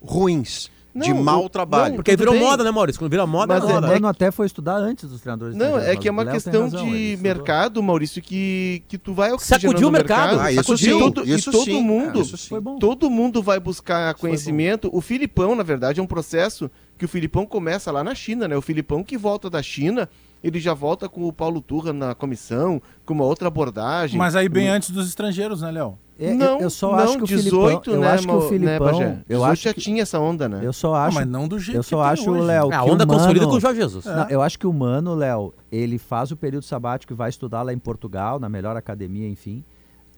ruins 0.00 0.70
Não, 0.94 1.06
de 1.06 1.14
mau 1.14 1.48
trabalho. 1.48 1.94
porque 1.94 2.14
virou 2.16 2.34
bem. 2.34 2.42
moda, 2.42 2.62
né, 2.62 2.70
Maurício? 2.70 3.00
Quando 3.00 3.10
vira 3.10 3.26
moda, 3.26 3.54
Mas 3.54 3.64
é 3.64 3.72
moda. 3.72 3.86
o 3.86 3.90
Mano 3.90 4.08
até 4.08 4.30
foi 4.30 4.46
estudar 4.46 4.76
antes 4.76 5.08
dos 5.08 5.20
treinadores. 5.20 5.56
Não, 5.56 5.78
é 5.78 5.96
que 5.96 6.06
é 6.06 6.10
uma 6.10 6.26
questão 6.26 6.64
razão, 6.64 6.84
de 6.84 7.18
mercado, 7.20 7.82
Maurício, 7.82 8.20
que, 8.20 8.82
que 8.88 8.98
tu 8.98 9.14
vai 9.14 9.30
Sacudiu 9.38 9.88
o 9.88 9.90
mercado. 9.90 10.36
mercado. 10.36 10.46
Ah, 10.46 10.52
isso 10.52 10.76
sim. 10.76 10.98
Todo, 10.98 11.28
isso 11.28 11.50
e 11.50 11.52
todo 11.52 11.64
sim. 11.64 11.82
mundo, 11.82 12.18
ah, 12.18 12.22
isso 12.22 12.62
todo 12.78 13.10
mundo 13.10 13.42
vai 13.42 13.58
buscar 13.58 14.14
conhecimento. 14.14 14.90
O 14.92 15.00
Filipão, 15.00 15.54
na 15.54 15.62
verdade, 15.62 16.00
é 16.00 16.02
um 16.02 16.06
processo 16.06 16.70
que 16.98 17.04
o 17.04 17.08
Filipão 17.08 17.46
começa 17.46 17.90
lá 17.90 18.04
na 18.04 18.14
China, 18.14 18.46
né? 18.46 18.56
O 18.56 18.62
Filipão 18.62 19.02
que 19.02 19.16
volta 19.16 19.48
da 19.48 19.62
China 19.62 20.08
ele 20.42 20.58
já 20.58 20.74
volta 20.74 21.08
com 21.08 21.26
o 21.26 21.32
Paulo 21.32 21.60
Turra 21.60 21.92
na 21.92 22.14
comissão, 22.14 22.82
com 23.06 23.14
uma 23.14 23.24
outra 23.24 23.48
abordagem. 23.48 24.18
Mas 24.18 24.34
aí 24.34 24.48
bem 24.48 24.68
antes 24.68 24.90
dos 24.90 25.06
estrangeiros, 25.08 25.62
né, 25.62 25.70
Léo? 25.70 25.96
É, 26.18 26.34
não, 26.34 26.60
eu 26.60 26.70
só 26.70 26.92
não, 26.92 26.98
acho 26.98 27.16
que 27.18 27.24
o 27.24 27.26
18, 27.26 27.84
Filipão, 27.84 28.00
né, 28.00 28.06
eu 28.06 28.10
acho 28.12 28.26
que 28.26 28.34
o 28.34 28.40
Filipão, 28.42 29.00
né, 29.00 29.24
eu 29.28 29.44
acho 29.44 29.62
já 29.62 29.74
que, 29.74 29.80
tinha 29.80 30.02
essa 30.02 30.20
onda, 30.20 30.48
né? 30.48 30.60
Eu 30.62 30.72
só 30.72 30.94
acho, 30.94 31.14
não, 31.14 31.20
mas 31.20 31.28
não 31.28 31.48
do 31.48 31.58
jeito 31.58 31.78
Eu 31.78 31.82
só 31.82 32.02
acho, 32.02 32.30
o 32.30 32.38
Léo, 32.38 32.72
a 32.72 32.84
onda 32.84 33.06
consolida 33.06 33.46
com 33.46 33.54
o 33.54 33.60
Jorge 33.60 33.80
Jesus. 33.80 34.04
Não, 34.04 34.28
eu 34.28 34.42
acho 34.42 34.58
que 34.58 34.66
o 34.66 34.72
Mano, 34.72 35.14
Léo, 35.14 35.52
ele 35.70 35.98
faz 35.98 36.30
o 36.30 36.36
período 36.36 36.64
sabático 36.64 37.12
e 37.12 37.16
vai 37.16 37.30
estudar 37.30 37.62
lá 37.62 37.72
em 37.72 37.78
Portugal, 37.78 38.38
na 38.38 38.48
melhor 38.48 38.76
academia, 38.76 39.28
enfim 39.28 39.64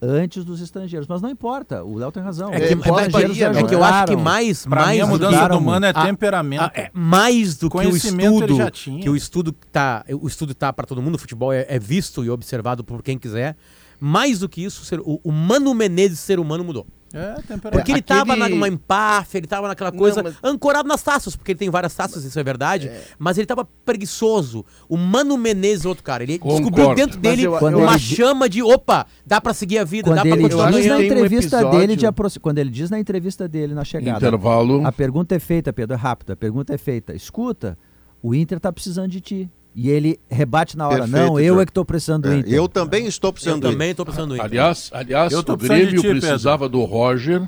antes 0.05 0.45
dos 0.45 0.61
estrangeiros. 0.61 1.09
Mas 1.09 1.23
não 1.23 1.31
importa, 1.31 1.83
o 1.83 1.97
Léo 1.97 2.13
tem 2.13 2.23
razão. 2.23 2.53
É 2.53 2.61
que, 2.61 2.65
é, 2.65 2.69
é, 2.69 3.61
é 3.61 3.63
que 3.63 3.75
eu 3.75 3.83
acho 3.83 4.07
que 4.07 4.17
mais. 4.17 4.67
Pra 4.67 4.83
mais 4.83 4.97
mim, 4.97 5.03
a 5.03 5.07
mudança 5.07 5.49
do 5.49 5.59
humano 5.59 5.87
é 5.87 5.91
a, 5.91 6.05
temperamento. 6.05 6.63
A, 6.63 6.73
é, 6.75 6.91
mais 6.93 7.57
do 7.57 7.71
que 7.71 7.77
o 7.77 7.97
estudo. 7.97 8.57
Que 9.01 9.09
o 9.09 9.17
estudo 9.17 9.53
tá. 9.73 10.05
O 10.21 10.27
estudo 10.27 10.55
tá 10.55 10.73
para 10.73 10.87
todo 10.87 11.01
mundo, 11.01 11.15
o 11.15 11.19
futebol 11.19 11.53
é, 11.53 11.65
é, 11.69 11.79
visto 11.79 12.25
e 12.25 12.31
observado 12.31 12.85
por 12.85 13.03
quem 13.03 13.19
quiser. 13.19 13.57
Mais 14.01 14.39
do 14.39 14.49
que 14.49 14.65
isso, 14.65 14.85
ser, 14.85 15.01
o, 15.01 15.21
o 15.23 15.33
Mano 15.33 15.75
Menezes, 15.75 16.21
ser 16.21 16.39
humano, 16.39 16.65
mudou. 16.65 16.87
É, 17.17 17.37
Porque 17.71 17.93
ele 17.93 18.01
estava 18.01 18.33
Aquele... 18.33 18.49
numa 18.49 18.67
empáfia, 18.67 19.39
ele 19.39 19.47
estava 19.47 19.69
naquela 19.69 19.93
coisa 19.93 20.21
não, 20.21 20.33
mas... 20.33 20.39
ancorado 20.43 20.89
nas 20.89 21.01
taças, 21.01 21.37
porque 21.37 21.53
ele 21.53 21.59
tem 21.61 21.71
várias 21.71 21.95
taças, 21.95 22.25
isso 22.25 22.37
é 22.37 22.43
verdade. 22.43 22.89
É... 22.89 23.05
Mas 23.17 23.39
ele 23.39 23.45
estava 23.45 23.65
preguiçoso. 23.85 24.65
O 24.89 24.97
Mano 24.97 25.37
Menezes, 25.37 25.85
outro 25.85 26.03
cara, 26.03 26.25
ele 26.25 26.41
Concordo. 26.41 26.63
descobriu 26.63 26.95
dentro 26.97 27.21
dele 27.21 27.45
eu, 27.45 27.53
uma 27.55 27.93
ele... 27.93 27.99
chama 28.01 28.49
de 28.49 28.65
opa, 28.65 29.07
dá 29.25 29.41
para 29.41 29.55
seguir 29.55 29.79
a 29.79 29.85
vida, 29.85 30.11
quando 30.11 30.17
dá 30.17 30.23
para 30.23 30.37
continuar 30.37 30.73
diz 30.73 30.87
na 30.87 31.05
entrevista 31.05 31.57
um 31.57 31.61
episódio... 31.61 31.79
dele 31.79 31.97
de 31.97 32.05
apro... 32.05 32.41
Quando 32.41 32.59
ele 32.59 32.71
diz 32.71 32.91
na 32.91 32.99
entrevista 32.99 33.47
dele 33.47 33.75
na 33.75 33.85
chegada. 33.85 34.19
Intervalo. 34.19 34.85
A 34.85 34.91
pergunta 34.91 35.37
é 35.37 35.39
feita, 35.39 35.73
Pedro, 35.73 35.95
é 35.95 35.99
rápida. 35.99 36.33
A 36.33 36.37
pergunta 36.37 36.75
é 36.75 36.79
feita. 36.79 37.15
Escuta, 37.15 37.79
o 38.21 38.35
Inter 38.35 38.57
está 38.57 38.73
precisando 38.73 39.11
de 39.11 39.21
ti. 39.21 39.51
E 39.75 39.91
ele 39.91 40.21
rebate 40.31 40.77
na 40.77 40.87
hora, 40.87 41.01
Perfeito, 41.01 41.27
não, 41.27 41.41
eu 41.41 41.61
é 41.61 41.65
que 41.65 41.71
estou 41.71 41.85
precisando 41.85 42.23
do 42.23 42.33
é, 42.33 42.39
Inter. 42.39 42.55
Eu 42.55 42.69
também 42.69 43.07
estou 43.07 43.33
precisando 43.33 43.55
do 43.55 43.59
Inter. 43.59 43.71
Eu 43.71 43.73
também 43.73 43.91
estou 43.91 44.05
precisando 44.05 44.29
do 44.29 44.35
Inter. 44.37 44.45
Aliás, 44.45 44.91
aliás 44.93 45.35
o 45.35 45.57
Grêmio 45.57 46.01
ti, 46.01 46.09
precisava 46.09 46.69
do 46.69 46.85
Roger, 46.85 47.43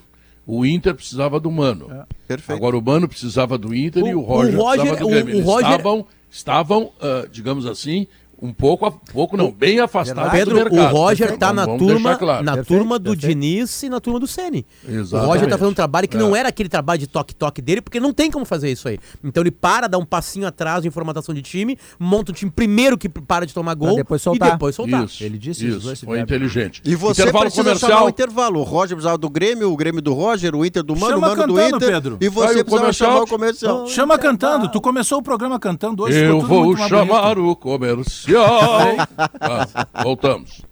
o 0.44 0.66
Inter 0.66 0.94
precisava 0.94 1.38
do 1.38 1.50
Mano. 1.52 1.86
É. 1.90 2.04
Perfeito. 2.26 2.56
Agora 2.56 2.76
o 2.76 2.82
Mano 2.82 3.08
precisava 3.08 3.56
do 3.56 3.72
Inter 3.72 4.02
o, 4.02 4.08
e 4.08 4.14
o 4.14 4.20
Roger, 4.22 4.58
o 4.58 4.62
Roger 4.62 4.86
precisava 4.86 5.00
do 5.04 5.08
Grêmio. 5.08 5.36
O, 5.36 5.40
o 5.40 5.44
Roger... 5.44 5.70
estavam, 5.70 6.06
estavam 6.28 6.82
uh, 6.84 7.28
digamos 7.30 7.64
assim, 7.64 8.08
um 8.40 8.52
pouco, 8.52 8.90
pouco 9.12 9.36
não, 9.36 9.50
bem 9.50 9.80
afastado 9.80 10.30
Pedro, 10.30 10.54
do 10.54 10.56
mercado. 10.56 10.94
O 10.94 10.98
Roger 10.98 11.32
está 11.32 11.52
na 11.52 11.66
turma, 11.66 12.16
claro. 12.16 12.44
na 12.44 12.54
perfeito, 12.54 12.78
turma 12.78 12.98
do 12.98 13.10
perfeito. 13.12 13.28
Diniz 13.28 13.82
e 13.82 13.88
na 13.88 13.98
turma 13.98 14.20
do 14.20 14.26
Ceni. 14.26 14.66
O 14.86 15.16
Roger 15.16 15.44
está 15.44 15.56
fazendo 15.56 15.70
um 15.70 15.74
trabalho 15.74 16.06
que 16.06 16.16
é. 16.16 16.20
não 16.20 16.36
era 16.36 16.48
aquele 16.48 16.68
trabalho 16.68 16.98
de 16.98 17.06
toque-toque 17.06 17.62
dele, 17.62 17.80
porque 17.80 17.98
não 17.98 18.12
tem 18.12 18.30
como 18.30 18.44
fazer 18.44 18.70
isso 18.70 18.88
aí. 18.88 18.98
Então 19.24 19.42
ele 19.42 19.50
para, 19.50 19.86
dá 19.86 19.96
um 19.96 20.04
passinho 20.04 20.46
atrás 20.46 20.84
em 20.84 20.90
formatação 20.90 21.34
de 21.34 21.40
time, 21.40 21.78
monta 21.98 22.30
o 22.30 22.34
time 22.34 22.50
primeiro 22.50 22.98
que 22.98 23.08
para 23.08 23.46
de 23.46 23.54
tomar 23.54 23.74
gol 23.74 23.88
pra 23.88 23.96
depois 23.96 24.22
soltar. 24.22 24.48
e 24.48 24.52
depois 24.52 24.74
soltar. 24.74 25.04
Isso, 25.04 25.24
ele 25.24 25.38
disse 25.38 25.66
isso. 25.66 25.92
isso 25.92 26.04
foi 26.04 26.20
inteligente. 26.20 26.82
E 26.84 26.94
você 26.94 27.22
intervalo 27.22 27.44
precisa 27.44 27.62
comercial. 27.62 27.90
chamar 27.90 28.04
o 28.04 28.08
intervalo. 28.08 28.60
O 28.60 28.62
Roger 28.64 28.96
precisava 28.96 29.18
do 29.18 29.30
Grêmio, 29.30 29.72
o 29.72 29.76
Grêmio 29.76 30.02
do 30.02 30.12
Roger, 30.12 30.54
o 30.54 30.64
Inter 30.64 30.82
do 30.82 30.94
Mano, 30.94 31.14
Chama 31.14 31.16
o 31.16 31.20
Mano 31.20 31.54
cantando, 31.54 31.54
do 31.54 31.76
Inter. 31.76 31.88
Pedro. 31.88 32.18
E 32.20 32.28
você 32.28 32.62
precisa 32.62 32.92
chamar 32.92 33.22
o 33.22 33.26
comercial. 33.26 33.86
Chama 33.88 34.18
cantando. 34.18 34.70
Tu 34.70 34.80
começou 34.80 35.18
o 35.18 35.22
programa 35.22 35.58
cantando 35.58 36.02
hoje. 36.02 36.18
Eu 36.18 36.40
vou 36.40 36.76
chamar 36.76 37.38
o 37.38 37.56
comercial. 37.56 38.25
Ah, 38.34 39.86
voltamos. 40.02 40.62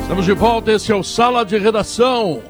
Estamos 0.00 0.24
de 0.24 0.32
volta, 0.32 0.72
esse 0.72 0.90
é 0.90 0.94
o 0.94 1.02
Sala 1.02 1.44
de 1.44 1.58
Redação. 1.58 2.42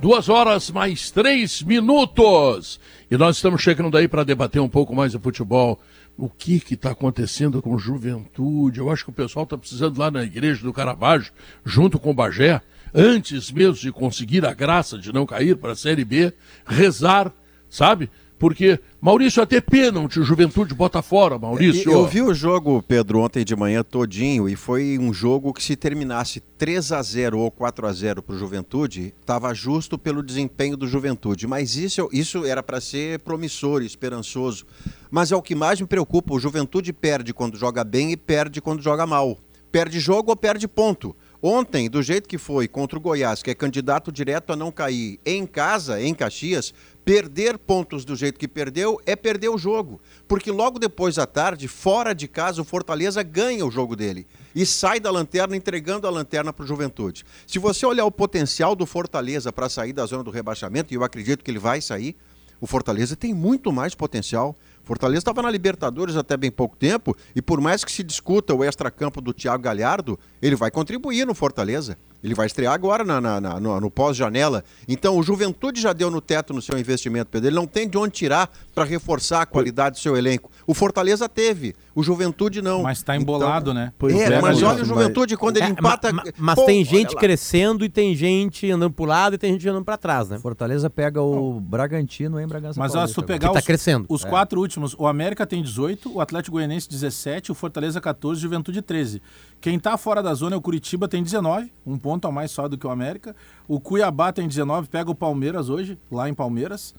Duas 0.00 0.30
horas 0.30 0.70
mais 0.70 1.10
três 1.10 1.62
minutos. 1.62 2.80
E 3.10 3.16
nós 3.18 3.36
estamos 3.36 3.60
chegando 3.60 3.96
aí 3.98 4.08
para 4.08 4.24
debater 4.24 4.62
um 4.62 4.68
pouco 4.68 4.94
mais 4.94 5.12
de 5.12 5.18
futebol. 5.18 5.78
O 6.16 6.28
que 6.28 6.62
está 6.70 6.92
acontecendo 6.92 7.60
com 7.60 7.76
juventude? 7.78 8.80
Eu 8.80 8.90
acho 8.90 9.04
que 9.04 9.10
o 9.10 9.14
pessoal 9.14 9.44
está 9.44 9.58
precisando 9.58 9.98
lá 9.98 10.10
na 10.10 10.24
igreja 10.24 10.62
do 10.62 10.72
Caravaggio, 10.72 11.32
junto 11.64 11.98
com 11.98 12.10
o 12.10 12.14
Bagé, 12.14 12.62
antes 12.94 13.52
mesmo 13.52 13.74
de 13.74 13.92
conseguir 13.92 14.46
a 14.46 14.54
graça 14.54 14.98
de 14.98 15.12
não 15.12 15.26
cair 15.26 15.56
para 15.56 15.72
a 15.72 15.76
Série 15.76 16.04
B, 16.04 16.32
rezar, 16.66 17.30
sabe? 17.68 18.10
Porque 18.42 18.80
Maurício 19.00 19.40
até 19.40 19.60
pênalti, 19.60 20.18
o 20.18 20.24
Juventude 20.24 20.74
bota 20.74 21.00
fora, 21.00 21.38
Maurício. 21.38 21.88
Eu 21.92 22.08
vi 22.08 22.20
o 22.22 22.34
jogo, 22.34 22.82
Pedro, 22.82 23.20
ontem 23.20 23.44
de 23.44 23.54
manhã 23.54 23.84
todinho 23.84 24.48
e 24.48 24.56
foi 24.56 24.98
um 24.98 25.14
jogo 25.14 25.52
que 25.52 25.62
se 25.62 25.76
terminasse 25.76 26.40
3 26.58 26.90
a 26.90 27.00
0 27.00 27.38
ou 27.38 27.52
4 27.52 27.86
a 27.86 27.92
0 27.92 28.20
para 28.20 28.34
o 28.34 28.38
Juventude, 28.38 29.14
estava 29.20 29.54
justo 29.54 29.96
pelo 29.96 30.24
desempenho 30.24 30.76
do 30.76 30.88
Juventude. 30.88 31.46
Mas 31.46 31.76
isso, 31.76 32.08
isso 32.12 32.44
era 32.44 32.64
para 32.64 32.80
ser 32.80 33.20
promissor, 33.20 33.80
esperançoso. 33.80 34.66
Mas 35.08 35.30
é 35.30 35.36
o 35.36 35.42
que 35.42 35.54
mais 35.54 35.80
me 35.80 35.86
preocupa, 35.86 36.34
o 36.34 36.40
Juventude 36.40 36.92
perde 36.92 37.32
quando 37.32 37.56
joga 37.56 37.84
bem 37.84 38.10
e 38.10 38.16
perde 38.16 38.60
quando 38.60 38.82
joga 38.82 39.06
mal. 39.06 39.38
Perde 39.70 40.00
jogo 40.00 40.30
ou 40.30 40.36
perde 40.36 40.66
ponto. 40.66 41.14
Ontem, 41.44 41.90
do 41.90 42.00
jeito 42.00 42.28
que 42.28 42.38
foi 42.38 42.68
contra 42.68 42.96
o 42.96 43.00
Goiás, 43.00 43.42
que 43.42 43.50
é 43.50 43.54
candidato 43.54 44.12
direto 44.12 44.52
a 44.52 44.56
não 44.56 44.70
cair 44.70 45.18
em 45.26 45.44
casa, 45.44 46.00
em 46.00 46.14
Caxias, 46.14 46.72
perder 47.04 47.58
pontos 47.58 48.04
do 48.04 48.14
jeito 48.14 48.38
que 48.38 48.48
perdeu 48.48 49.00
é 49.04 49.16
perder 49.16 49.48
o 49.48 49.58
jogo. 49.58 50.00
Porque 50.28 50.50
logo 50.50 50.78
depois 50.78 51.18
à 51.18 51.26
tarde, 51.26 51.68
fora 51.68 52.14
de 52.14 52.28
casa, 52.28 52.62
o 52.62 52.64
Fortaleza 52.64 53.22
ganha 53.22 53.66
o 53.66 53.70
jogo 53.70 53.96
dele 53.96 54.26
e 54.54 54.64
sai 54.64 55.00
da 55.00 55.10
lanterna 55.10 55.56
entregando 55.56 56.06
a 56.06 56.10
lanterna 56.10 56.52
para 56.52 56.64
o 56.64 56.66
Juventude. 56.66 57.24
Se 57.46 57.58
você 57.58 57.84
olhar 57.84 58.04
o 58.04 58.10
potencial 58.10 58.74
do 58.76 58.86
Fortaleza 58.86 59.52
para 59.52 59.68
sair 59.68 59.92
da 59.92 60.06
zona 60.06 60.22
do 60.22 60.30
rebaixamento, 60.30 60.92
e 60.92 60.96
eu 60.96 61.04
acredito 61.04 61.42
que 61.42 61.50
ele 61.50 61.58
vai 61.58 61.80
sair, 61.80 62.16
o 62.60 62.66
Fortaleza 62.66 63.16
tem 63.16 63.34
muito 63.34 63.72
mais 63.72 63.94
potencial. 63.94 64.54
Fortaleza 64.84 65.18
estava 65.18 65.42
na 65.42 65.50
Libertadores 65.50 66.16
até 66.16 66.36
bem 66.36 66.50
pouco 66.50 66.76
tempo 66.76 67.16
e 67.34 67.42
por 67.42 67.60
mais 67.60 67.84
que 67.84 67.90
se 67.90 68.02
discuta 68.02 68.54
o 68.54 68.64
extracampo 68.64 69.20
do 69.20 69.32
Thiago 69.32 69.62
Galhardo, 69.62 70.18
ele 70.40 70.54
vai 70.54 70.70
contribuir 70.70 71.26
no 71.26 71.34
Fortaleza. 71.34 71.98
Ele 72.22 72.34
vai 72.34 72.46
estrear 72.46 72.72
agora 72.72 73.04
na, 73.04 73.20
na, 73.20 73.40
na 73.40 73.60
no, 73.60 73.80
no 73.80 73.90
pós-janela. 73.90 74.62
Então, 74.86 75.16
o 75.16 75.22
Juventude 75.22 75.80
já 75.80 75.92
deu 75.92 76.10
no 76.10 76.20
teto 76.20 76.52
no 76.52 76.62
seu 76.62 76.78
investimento, 76.78 77.30
Pedro. 77.30 77.48
Ele 77.48 77.56
não 77.56 77.66
tem 77.66 77.88
de 77.88 77.98
onde 77.98 78.12
tirar 78.12 78.50
para 78.74 78.84
reforçar 78.84 79.42
a 79.42 79.46
qualidade 79.46 79.96
do 79.96 80.02
seu 80.02 80.16
elenco. 80.16 80.50
O 80.66 80.74
Fortaleza 80.74 81.28
teve, 81.28 81.74
o 81.94 82.02
Juventude 82.02 82.62
não. 82.62 82.82
Mas 82.82 82.98
está 82.98 83.16
embolado, 83.16 83.70
então, 83.70 83.82
né? 83.82 83.92
Pois 83.98 84.14
é, 84.14 84.34
é 84.34 84.40
mas 84.40 84.62
olha 84.62 84.82
o 84.82 84.84
Juventude 84.84 85.34
mas... 85.34 85.40
quando 85.40 85.56
ele 85.56 85.66
é, 85.66 85.68
empata. 85.70 86.12
mas, 86.12 86.32
mas 86.38 86.54
pô, 86.54 86.64
tem 86.64 86.84
gente 86.84 87.16
crescendo 87.16 87.84
e 87.84 87.88
tem 87.88 88.14
gente 88.14 88.70
andando 88.70 88.92
para 88.92 89.02
o 89.02 89.06
lado 89.06 89.34
e 89.34 89.38
tem 89.38 89.52
gente 89.52 89.68
andando 89.68 89.84
para 89.84 89.96
trás, 89.96 90.28
né? 90.28 90.38
Fortaleza 90.38 90.88
pega 90.88 91.20
o 91.20 91.60
Bragantino 91.60 92.40
em 92.40 92.46
Bragança 92.46 92.78
Mas 92.78 92.94
ó, 92.94 93.06
se 93.06 93.14
tu 93.14 93.22
pegar 93.22 93.50
tá 93.50 93.58
os, 93.58 93.64
crescendo. 93.64 94.06
os 94.08 94.24
é. 94.24 94.28
quatro 94.28 94.60
últimos, 94.60 94.94
o 94.98 95.06
América 95.06 95.46
tem 95.46 95.62
18, 95.62 96.14
o 96.14 96.20
Atlético 96.20 96.56
Goianense 96.56 96.88
17, 96.88 97.52
o 97.52 97.54
Fortaleza 97.54 98.00
14, 98.00 98.38
o 98.38 98.42
Juventude 98.42 98.80
13. 98.80 99.20
Quem 99.62 99.76
está 99.76 99.96
fora 99.96 100.20
da 100.20 100.34
zona 100.34 100.56
é 100.56 100.58
o 100.58 100.60
Curitiba, 100.60 101.06
tem 101.06 101.22
19, 101.22 101.72
um 101.86 101.96
ponto 101.96 102.26
a 102.26 102.32
mais 102.32 102.50
só 102.50 102.66
do 102.66 102.76
que 102.76 102.84
o 102.84 102.90
América. 102.90 103.34
O 103.68 103.78
Cuiabá 103.78 104.32
tem 104.32 104.48
19, 104.48 104.88
pega 104.88 105.08
o 105.08 105.14
Palmeiras 105.14 105.68
hoje, 105.68 105.96
lá 106.10 106.28
em 106.28 106.34
Palmeiras. 106.34 106.92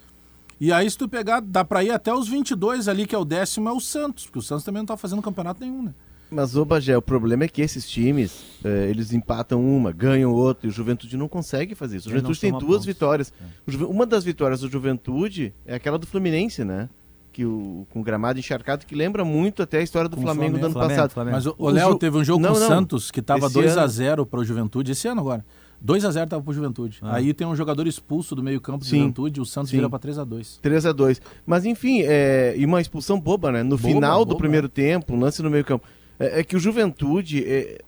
E 0.62 0.72
aí, 0.72 0.90
se 0.90 0.98
tu 0.98 1.10
pegar, 1.10 1.42
dá 1.42 1.66
para 1.66 1.84
ir 1.84 1.92
até 1.92 2.14
os 2.14 2.30
22 2.30 2.88
ali, 2.88 3.06
que 3.06 3.14
é 3.14 3.18
o 3.18 3.26
décimo, 3.26 3.68
é 3.68 3.74
o 3.74 3.82
Santos, 3.82 4.24
porque 4.24 4.40
o 4.40 4.42
Santos 4.42 4.64
também 4.64 4.80
não 4.80 4.86
tá 4.86 4.96
fazendo 4.96 5.22
campeonato 5.22 5.60
nenhum, 5.60 5.84
né? 5.84 5.94
Mas, 6.32 6.56
ô 6.56 6.64
Bagé, 6.64 6.96
o 6.96 7.02
problema 7.02 7.44
é 7.44 7.50
que 7.50 7.62
esses 7.62 7.86
times, 7.88 8.46
é, 8.64 8.90
eles 8.90 9.12
empatam 9.12 9.62
uma, 9.62 9.92
ganham 9.92 10.32
outra, 10.32 10.66
e 10.66 10.70
o 10.70 10.72
Juventude 10.72 11.18
não 11.18 11.28
consegue 11.28 11.76
fazer 11.76 11.98
isso. 11.98 12.08
O 12.08 12.12
Juventude 12.12 12.40
tem 12.40 12.52
duas 12.54 12.62
pontos. 12.62 12.86
vitórias. 12.86 13.34
É. 13.68 13.76
Uma 13.84 14.06
das 14.06 14.24
vitórias 14.24 14.62
do 14.62 14.70
Juventude 14.70 15.54
é 15.66 15.76
aquela 15.76 16.00
do 16.00 16.08
Fluminense, 16.08 16.64
né? 16.64 16.88
Que 17.34 17.44
o, 17.44 17.88
com 17.90 18.00
o 18.00 18.04
gramado 18.04 18.38
encharcado, 18.38 18.86
que 18.86 18.94
lembra 18.94 19.26
muito 19.26 19.64
até 19.64 19.80
a 19.80 19.82
história 19.82 20.08
do 20.08 20.16
Flamengo, 20.16 20.36
Flamengo, 20.36 20.60
do 20.60 20.66
ano 20.68 20.74
Flamengo, 20.74 20.96
passado. 20.96 21.12
Flamengo. 21.12 21.36
Mas 21.36 21.46
o, 21.48 21.70
Léo 21.70 21.98
teve 21.98 22.16
um 22.16 22.24
jogo 22.24 22.40
não, 22.40 22.52
com 22.52 22.58
o 22.58 22.60
Santos 22.60 23.10
que 23.10 23.20
estava 23.20 23.50
2 23.50 23.76
a 23.76 23.88
0 23.88 24.26
para 24.26 24.40
o 24.40 24.46
Juventude, 24.46 24.92
esse 24.92 25.08
ano 25.08 25.20
agora. 25.20 25.44
2 25.82 26.06
a 26.06 26.12
0 26.12 26.24
estava 26.26 26.44
para 26.44 26.52
o 26.52 26.54
Juventude. 26.54 27.00
Ah. 27.02 27.16
Aí 27.16 27.34
tem 27.34 27.46
um 27.48 27.56
jogador 27.56 27.88
expulso 27.88 28.36
do 28.36 28.44
meio-campo 28.44 28.86
do 28.86 28.86
Juventude, 28.86 29.42
o 29.42 29.46
Santos 29.46 29.72
sim. 29.72 29.78
vira 29.78 29.90
para 29.90 29.98
3 29.98 30.20
a 30.20 30.24
2 30.24 30.60
3 30.62 30.86
a 30.86 30.92
2 30.92 31.22
Mas 31.46 31.66
enfim, 31.66 32.04
é... 32.04 32.54
e 32.56 32.64
uma 32.66 32.80
expulsão 32.80 33.20
boba, 33.20 33.52
né? 33.52 33.64
No 33.64 33.78
boba, 33.78 33.88
final 33.88 34.20
boba. 34.20 34.34
do 34.34 34.38
primeiro 34.38 34.70
tempo, 34.70 35.14
um 35.14 35.20
lance 35.20 35.42
no 35.42 35.50
meio-campo. 35.50 35.86
É, 36.20 36.40
é, 36.40 36.44
que 36.44 36.56
o 36.56 36.60
Juventude. 36.60 37.44
É... 37.46 37.82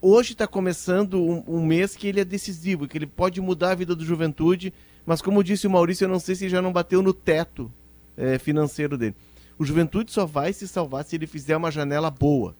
Hoje 0.00 0.32
está 0.32 0.48
começando 0.48 1.22
um, 1.22 1.44
um 1.46 1.64
mês 1.64 1.94
que 1.94 2.08
ele 2.08 2.20
é 2.20 2.24
decisivo, 2.24 2.88
que 2.88 2.98
ele 2.98 3.06
pode 3.06 3.40
mudar 3.40 3.70
a 3.70 3.74
vida 3.74 3.94
do 3.94 4.04
Juventude, 4.04 4.72
mas 5.06 5.22
como 5.22 5.44
disse 5.44 5.64
o 5.66 5.70
Maurício, 5.70 6.06
eu 6.06 6.08
não 6.08 6.18
sei 6.18 6.34
se 6.34 6.48
já 6.48 6.60
não 6.60 6.72
bateu 6.72 7.02
no 7.02 7.12
teto 7.12 7.70
é, 8.16 8.38
financeiro 8.38 8.96
dele. 8.96 9.14
O 9.58 9.64
Juventude 9.64 10.10
só 10.10 10.26
vai 10.26 10.52
se 10.52 10.66
salvar 10.66 11.04
se 11.04 11.16
ele 11.16 11.26
fizer 11.26 11.56
uma 11.56 11.70
janela 11.70 12.10
boa. 12.10 12.56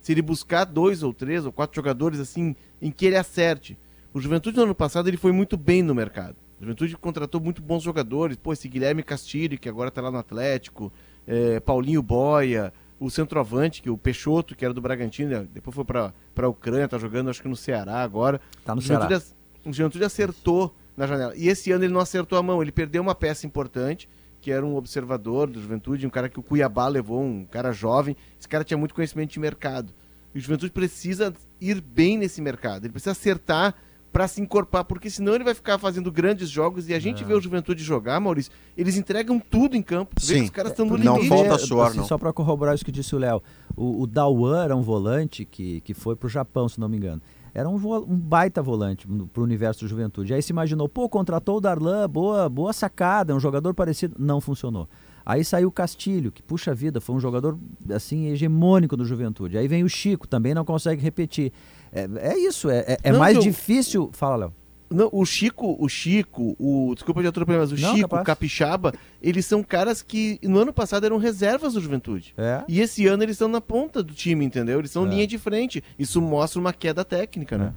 Se 0.00 0.12
ele 0.12 0.22
buscar 0.22 0.64
dois 0.64 1.02
ou 1.02 1.12
três 1.12 1.44
ou 1.44 1.52
quatro 1.52 1.74
jogadores 1.74 2.20
assim 2.20 2.54
em 2.80 2.90
que 2.90 3.06
ele 3.06 3.16
acerte. 3.16 3.78
O 4.14 4.20
Juventude 4.20 4.56
no 4.56 4.64
ano 4.64 4.74
passado 4.74 5.08
ele 5.08 5.16
foi 5.16 5.32
muito 5.32 5.56
bem 5.56 5.82
no 5.82 5.94
mercado. 5.94 6.36
O 6.58 6.64
Juventude 6.64 6.96
contratou 6.96 7.40
muito 7.40 7.60
bons 7.60 7.82
jogadores. 7.82 8.36
Pô, 8.36 8.52
esse 8.52 8.68
Guilherme 8.68 9.02
Castilho, 9.02 9.58
que 9.58 9.68
agora 9.68 9.88
está 9.88 10.00
lá 10.00 10.10
no 10.10 10.18
Atlético, 10.18 10.92
é, 11.26 11.60
Paulinho 11.60 12.02
Boia, 12.02 12.72
o 12.98 13.10
centroavante, 13.10 13.82
que 13.82 13.90
o 13.90 13.98
Peixoto, 13.98 14.54
que 14.54 14.64
era 14.64 14.72
do 14.72 14.80
Bragantino, 14.80 15.46
depois 15.52 15.74
foi 15.74 15.84
para 15.84 16.12
a 16.36 16.48
Ucrânia, 16.48 16.86
está 16.86 16.98
jogando 16.98 17.28
acho 17.28 17.42
que 17.42 17.48
no 17.48 17.56
Ceará 17.56 18.02
agora. 18.02 18.40
Tá 18.64 18.74
no 18.74 18.80
o 18.80 18.82
Ceará. 18.82 19.02
Juventude, 19.02 19.34
o 19.66 19.72
Juventude 19.72 20.04
acertou 20.04 20.74
na 20.96 21.06
janela. 21.06 21.34
E 21.36 21.48
esse 21.48 21.70
ano 21.70 21.84
ele 21.84 21.92
não 21.92 22.00
acertou 22.00 22.38
a 22.38 22.42
mão, 22.42 22.62
ele 22.62 22.72
perdeu 22.72 23.02
uma 23.02 23.14
peça 23.14 23.46
importante, 23.46 24.08
que 24.46 24.52
era 24.52 24.64
um 24.64 24.76
observador 24.76 25.50
do 25.50 25.60
Juventude, 25.60 26.06
um 26.06 26.10
cara 26.10 26.28
que 26.28 26.38
o 26.38 26.42
Cuiabá 26.42 26.86
levou, 26.86 27.20
um 27.20 27.44
cara 27.44 27.72
jovem. 27.72 28.16
Esse 28.38 28.48
cara 28.48 28.62
tinha 28.62 28.78
muito 28.78 28.94
conhecimento 28.94 29.32
de 29.32 29.40
mercado. 29.40 29.92
E 30.32 30.38
o 30.38 30.40
Juventude 30.40 30.70
precisa 30.70 31.34
ir 31.60 31.80
bem 31.80 32.16
nesse 32.16 32.40
mercado, 32.40 32.84
ele 32.84 32.92
precisa 32.92 33.10
acertar 33.10 33.74
para 34.12 34.28
se 34.28 34.40
encorpar, 34.40 34.84
porque 34.84 35.10
senão 35.10 35.34
ele 35.34 35.42
vai 35.42 35.52
ficar 35.52 35.78
fazendo 35.78 36.12
grandes 36.12 36.48
jogos 36.48 36.88
e 36.88 36.94
a 36.94 36.98
gente 37.00 37.24
é. 37.24 37.26
vê 37.26 37.34
o 37.34 37.40
Juventude 37.40 37.82
jogar, 37.82 38.20
Maurício, 38.20 38.52
eles 38.76 38.96
entregam 38.96 39.40
tudo 39.40 39.76
em 39.76 39.82
campo. 39.82 40.14
Sim. 40.20 40.44
os 40.44 40.50
caras 40.50 40.70
estão 40.70 40.86
no 40.86 40.96
não 40.96 41.16
limite. 41.16 41.28
falta 41.28 41.58
suor, 41.58 41.88
assim, 41.88 41.98
não. 41.98 42.04
Só 42.04 42.16
para 42.16 42.32
corroborar 42.32 42.72
isso 42.72 42.84
que 42.84 42.92
disse 42.92 43.16
o 43.16 43.18
Léo, 43.18 43.42
o, 43.76 44.02
o 44.02 44.06
Dawan 44.06 44.62
era 44.62 44.76
um 44.76 44.80
volante 44.80 45.44
que, 45.44 45.80
que 45.80 45.92
foi 45.92 46.14
pro 46.14 46.28
Japão, 46.28 46.68
se 46.68 46.78
não 46.78 46.88
me 46.88 46.96
engano. 46.96 47.20
Era 47.56 47.70
um, 47.70 47.76
um 47.76 48.18
baita 48.18 48.62
volante 48.62 49.06
para 49.32 49.40
o 49.40 49.42
universo 49.42 49.80
do 49.80 49.88
Juventude. 49.88 50.34
Aí 50.34 50.42
se 50.42 50.52
imaginou, 50.52 50.86
pô, 50.90 51.08
contratou 51.08 51.56
o 51.56 51.60
Darlan, 51.60 52.06
boa, 52.06 52.50
boa 52.50 52.70
sacada, 52.70 53.34
um 53.34 53.40
jogador 53.40 53.72
parecido. 53.72 54.14
Não 54.18 54.42
funcionou. 54.42 54.86
Aí 55.24 55.42
saiu 55.42 55.68
o 55.68 55.72
Castilho, 55.72 56.30
que 56.30 56.42
puxa 56.42 56.74
vida, 56.74 57.00
foi 57.00 57.16
um 57.16 57.18
jogador 57.20 57.58
assim 57.90 58.26
hegemônico 58.26 58.94
do 58.94 59.06
Juventude. 59.06 59.56
Aí 59.56 59.66
vem 59.66 59.82
o 59.84 59.88
Chico, 59.88 60.28
também 60.28 60.52
não 60.52 60.66
consegue 60.66 61.00
repetir. 61.02 61.50
É, 61.90 62.06
é 62.32 62.38
isso, 62.38 62.68
é, 62.68 62.80
é, 62.80 62.98
é 63.04 63.12
mais 63.12 63.36
eu- 63.36 63.42
difícil. 63.42 64.10
Fala, 64.12 64.36
Léo. 64.36 64.52
Não, 64.88 65.08
o 65.12 65.24
Chico, 65.26 65.76
o 65.80 65.88
Chico, 65.88 66.54
o 66.60 66.92
desculpa 66.94 67.20
de 67.20 67.26
atropellar, 67.28 67.62
mas 67.62 67.72
o 67.72 67.76
Não, 67.80 67.94
Chico, 67.96 68.08
capaz. 68.08 68.22
o 68.22 68.24
Capixaba, 68.24 68.94
eles 69.20 69.44
são 69.44 69.62
caras 69.62 70.00
que 70.00 70.38
no 70.44 70.58
ano 70.60 70.72
passado 70.72 71.04
eram 71.04 71.18
reservas 71.18 71.72
do 71.74 71.80
Juventude. 71.80 72.32
É? 72.38 72.62
E 72.68 72.80
esse 72.80 73.04
ano 73.06 73.22
eles 73.24 73.34
estão 73.34 73.48
na 73.48 73.60
ponta 73.60 74.00
do 74.02 74.14
time, 74.14 74.44
entendeu? 74.44 74.78
Eles 74.78 74.92
são 74.92 75.04
É. 75.04 75.10
linha 75.10 75.26
de 75.26 75.38
frente. 75.38 75.82
Isso 75.98 76.22
mostra 76.22 76.60
uma 76.60 76.72
queda 76.72 77.04
técnica, 77.04 77.58
né? 77.58 77.72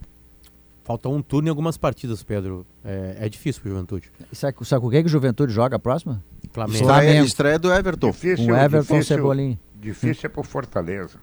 Falta 0.84 1.10
um 1.10 1.22
turno 1.22 1.47
em 1.47 1.49
algumas 1.49 1.78
partidas, 1.78 2.22
Pedro. 2.24 2.66
É, 2.86 3.18
é 3.22 3.30
difícil 3.30 3.62
pro 3.62 3.72
Juventude. 3.72 4.12
Sabe, 4.32 4.57
sabe 4.64 4.82
com 4.82 4.89
quem 4.89 5.01
que 5.01 5.07
o 5.07 5.12
Juventude 5.12 5.51
joga 5.53 5.76
a 5.78 5.80
próxima? 5.80 6.24
Flamengo. 6.51 6.78
Flamengo. 6.80 7.05
Estreia, 7.10 7.26
estreia 7.26 7.60
do 7.60 7.72
Everton. 7.74 8.10
Difícil, 8.12 8.45
Com 8.47 8.55
Everton 8.55 8.95
difícil, 8.95 9.16
Cebolinha. 9.18 9.60
Difícil 9.76 10.28
é 10.28 10.30
por 10.30 10.45
Fortaleza. 10.45 11.18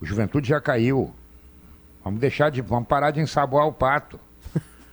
O 0.00 0.04
Juventude 0.06 0.48
já 0.48 0.60
caiu. 0.60 1.12
Vamos 2.04 2.20
deixar 2.20 2.50
de. 2.50 2.60
Vamos 2.62 2.88
parar 2.88 3.10
de 3.10 3.20
ensaboar 3.20 3.66
o 3.66 3.72
pato. 3.72 4.18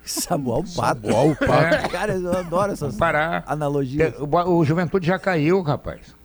Sabual 0.05 0.63
Pato. 0.75 1.07
Uau, 1.07 1.35
pá. 1.35 1.69
É, 1.69 1.87
Cara, 1.89 2.13
eu 2.13 2.31
adoro 2.31 2.71
essas 2.71 2.95
parar. 2.95 3.43
analogias. 3.47 4.13
O, 4.19 4.57
o 4.57 4.63
Juventude 4.65 5.07
já 5.07 5.17
caiu, 5.19 5.61
rapaz. 5.61 6.15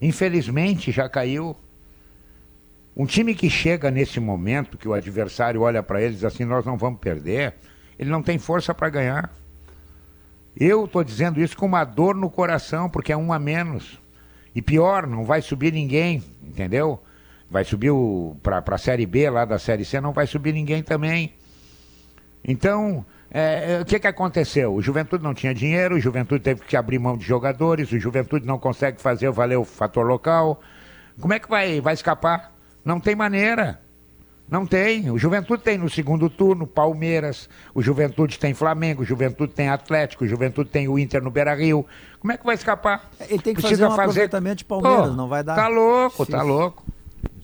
Infelizmente 0.00 0.92
já 0.92 1.08
caiu. 1.08 1.56
Um 2.96 3.06
time 3.06 3.34
que 3.34 3.50
chega 3.50 3.90
nesse 3.90 4.20
momento, 4.20 4.78
que 4.78 4.86
o 4.86 4.92
adversário 4.92 5.62
olha 5.62 5.82
para 5.82 6.00
ele 6.00 6.12
e 6.12 6.14
diz 6.16 6.24
assim: 6.24 6.44
nós 6.44 6.64
não 6.64 6.76
vamos 6.76 7.00
perder, 7.00 7.54
ele 7.98 8.10
não 8.10 8.22
tem 8.22 8.38
força 8.38 8.72
para 8.74 8.88
ganhar. 8.88 9.32
Eu 10.56 10.84
estou 10.84 11.02
dizendo 11.02 11.40
isso 11.40 11.56
com 11.56 11.66
uma 11.66 11.84
dor 11.84 12.14
no 12.14 12.30
coração, 12.30 12.88
porque 12.88 13.12
é 13.12 13.16
um 13.16 13.32
a 13.32 13.38
menos. 13.38 13.98
E 14.54 14.62
pior, 14.62 15.06
não 15.06 15.24
vai 15.24 15.42
subir 15.42 15.72
ninguém, 15.72 16.22
entendeu? 16.40 17.02
Vai 17.50 17.64
subir 17.64 17.90
para 18.42 18.62
a 18.64 18.78
Série 18.78 19.04
B 19.06 19.28
lá 19.28 19.44
da 19.44 19.58
Série 19.58 19.84
C, 19.84 20.00
não 20.00 20.12
vai 20.12 20.28
subir 20.28 20.52
ninguém 20.52 20.80
também. 20.82 21.34
Então, 22.44 23.04
é, 23.36 23.74
é, 23.78 23.80
o 23.80 23.84
que, 23.84 23.98
que 23.98 24.06
aconteceu? 24.06 24.72
O 24.72 24.80
Juventude 24.80 25.24
não 25.24 25.34
tinha 25.34 25.52
dinheiro, 25.52 25.96
o 25.96 26.00
Juventude 26.00 26.40
teve 26.44 26.60
que 26.62 26.76
abrir 26.76 26.98
mão 27.00 27.16
de 27.18 27.24
jogadores, 27.24 27.90
o 27.90 27.98
Juventude 27.98 28.46
não 28.46 28.58
consegue 28.58 29.00
fazer 29.00 29.28
valer 29.32 29.56
o 29.58 29.64
fator 29.64 30.06
local. 30.06 30.60
Como 31.20 31.32
é 31.34 31.38
que 31.40 31.48
vai, 31.50 31.80
vai 31.80 31.94
escapar? 31.94 32.52
Não 32.84 33.00
tem 33.00 33.16
maneira. 33.16 33.80
Não 34.48 34.66
tem. 34.66 35.10
O 35.10 35.16
Juventude 35.18 35.62
tem 35.62 35.78
no 35.78 35.88
segundo 35.88 36.28
turno 36.28 36.66
Palmeiras, 36.66 37.48
o 37.74 37.80
Juventude 37.82 38.38
tem 38.38 38.52
Flamengo, 38.52 39.00
o 39.02 39.04
Juventude 39.04 39.52
tem 39.54 39.70
Atlético, 39.70 40.24
o 40.24 40.28
Juventude 40.28 40.68
tem 40.68 40.86
o 40.86 40.98
Inter 40.98 41.22
no 41.22 41.30
Beira 41.30 41.54
Rio. 41.54 41.84
Como 42.20 42.30
é 42.30 42.36
que 42.36 42.44
vai 42.44 42.54
escapar? 42.54 43.08
Ele 43.20 43.38
tem 43.42 43.54
que 43.54 43.62
Precisa 43.62 43.84
fazer 43.84 43.84
um 43.86 43.96
fazer- 43.96 44.02
aproveitamento 44.02 44.56
de 44.58 44.64
Palmeiras, 44.66 45.08
Pô, 45.08 45.14
não 45.14 45.28
vai 45.28 45.42
dar. 45.42 45.54
Tá 45.56 45.66
louco, 45.66 46.26
tá 46.26 46.36
Difícil. 46.38 46.46
louco. 46.46 46.83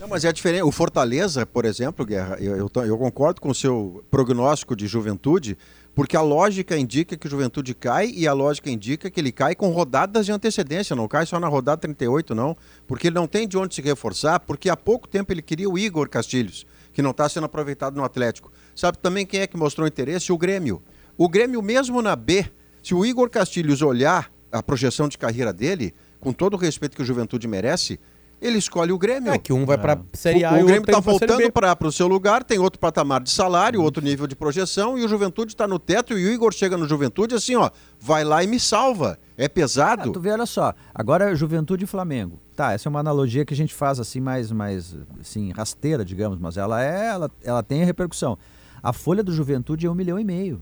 Não, 0.01 0.09
mas 0.09 0.25
é 0.25 0.33
diferente. 0.33 0.63
O 0.63 0.73
Fortaleza, 0.73 1.45
por 1.45 1.67
exemplo, 1.67 2.07
Guerra, 2.07 2.39
eu, 2.41 2.57
eu, 2.57 2.85
eu 2.87 2.97
concordo 2.97 3.39
com 3.39 3.51
o 3.51 3.55
seu 3.55 4.03
prognóstico 4.11 4.75
de 4.75 4.87
juventude, 4.87 5.59
porque 5.95 6.17
a 6.17 6.23
lógica 6.23 6.75
indica 6.75 7.19
que 7.19 7.27
o 7.27 7.31
juventude 7.31 7.75
cai 7.75 8.11
e 8.11 8.27
a 8.27 8.33
lógica 8.33 8.71
indica 8.71 9.11
que 9.11 9.21
ele 9.21 9.31
cai 9.31 9.55
com 9.55 9.69
rodadas 9.69 10.25
de 10.25 10.33
antecedência, 10.33 10.97
não 10.97 11.07
cai 11.07 11.27
só 11.27 11.39
na 11.39 11.49
rodada 11.49 11.83
38, 11.83 12.35
não. 12.35 12.57
Porque 12.87 13.09
ele 13.09 13.17
não 13.17 13.27
tem 13.27 13.47
de 13.47 13.59
onde 13.59 13.75
se 13.75 13.83
reforçar, 13.83 14.41
porque 14.41 14.71
há 14.71 14.77
pouco 14.77 15.07
tempo 15.07 15.35
ele 15.35 15.43
queria 15.43 15.69
o 15.69 15.79
Igor 15.79 16.09
Castilhos, 16.09 16.67
que 16.95 17.03
não 17.03 17.11
está 17.11 17.29
sendo 17.29 17.45
aproveitado 17.45 17.95
no 17.95 18.03
Atlético. 18.03 18.51
Sabe 18.75 18.97
também 18.97 19.27
quem 19.27 19.41
é 19.41 19.47
que 19.47 19.59
mostrou 19.59 19.87
interesse? 19.87 20.33
O 20.33 20.39
Grêmio. 20.39 20.83
O 21.19 21.29
Grêmio, 21.29 21.61
mesmo 21.61 22.01
na 22.01 22.17
B, 22.17 22.47
se 22.83 22.95
o 22.95 23.05
Igor 23.05 23.29
Castilhos 23.29 23.83
olhar 23.83 24.33
a 24.51 24.63
projeção 24.63 25.11
de 25.11 25.19
carreira 25.19 25.53
dele, 25.53 25.93
com 26.19 26.33
todo 26.33 26.55
o 26.55 26.57
respeito 26.57 26.97
que 26.97 27.03
o 27.03 27.05
Juventude 27.05 27.47
merece, 27.47 28.01
ele 28.41 28.59
escolhe 28.59 28.93
o 28.93 28.99
Grêmio. 28.99 29.33
É 29.33 29.39
que 29.39 29.53
um 29.53 29.67
vai 29.67 29.77
pra 29.77 29.99
Série 30.13 30.45
A 30.45 30.53
O, 30.53 30.57
e 30.57 30.61
o 30.61 30.63
o 30.63 30.67
Grêmio 30.67 30.81
outro 30.81 30.91
está 30.99 31.01
voltando 31.01 31.53
para 31.53 31.87
o 31.87 31.93
seu 31.93 32.07
lugar, 32.07 32.43
tem 32.43 32.59
outro 32.59 32.79
patamar 32.79 33.21
de 33.23 33.31
salário, 33.31 33.83
outro 33.83 34.03
nível 34.03 34.27
de 34.27 34.35
projeção, 34.35 34.99
e 34.99 35.05
o 35.05 35.09
Juventude 35.09 35.53
está 35.53 35.69
no 35.69 35.79
teto, 35.79 36.17
e 36.19 36.27
o 36.27 36.33
Igor 36.33 36.53
chega 36.53 36.77
no 36.77 36.89
Juventude 36.89 37.35
assim, 37.35 37.55
ó, 37.57 37.71
vai 37.99 38.25
lá 38.25 38.43
e 38.43 38.47
me 38.47 38.59
salva. 38.59 39.19
É 39.37 39.45
Ah, 39.45 39.49
pesado. 39.49 40.13
tu 40.13 40.21
vê, 40.21 40.31
olha 40.31 40.47
só, 40.47 40.75
agora 40.95 41.35
Juventude 41.35 41.85
e 41.85 41.87
Flamengo. 41.87 42.39
Tá, 42.57 42.73
essa 42.73 42.89
é 42.89 42.91
uma 42.91 43.01
analogia 43.01 43.45
que 43.45 43.55
a 43.55 43.57
gente 43.57 43.75
faz 43.75 43.99
assim 43.99 44.21
mais, 44.21 44.51
mais 44.53 44.97
assim, 45.21 45.51
rasteira, 45.51 46.05
digamos, 46.05 46.39
mas 46.39 46.57
ela 46.57 46.83
é, 46.85 47.07
ela, 47.09 47.31
ela 47.43 47.63
tem 47.63 47.85
repercussão. 47.85 48.39
A 48.83 48.93
folha 48.93 49.23
do 49.23 49.33
Juventude 49.33 49.87
é 49.87 49.91
um 49.91 49.95
milhão 49.95 50.19
e 50.19 50.25
meio. 50.25 50.61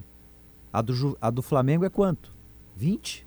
A 0.72 0.82
do, 0.82 1.16
a 1.20 1.30
do 1.30 1.42
Flamengo 1.42 1.84
é 1.84 1.88
quanto? 1.88 2.32
20? 2.76 3.26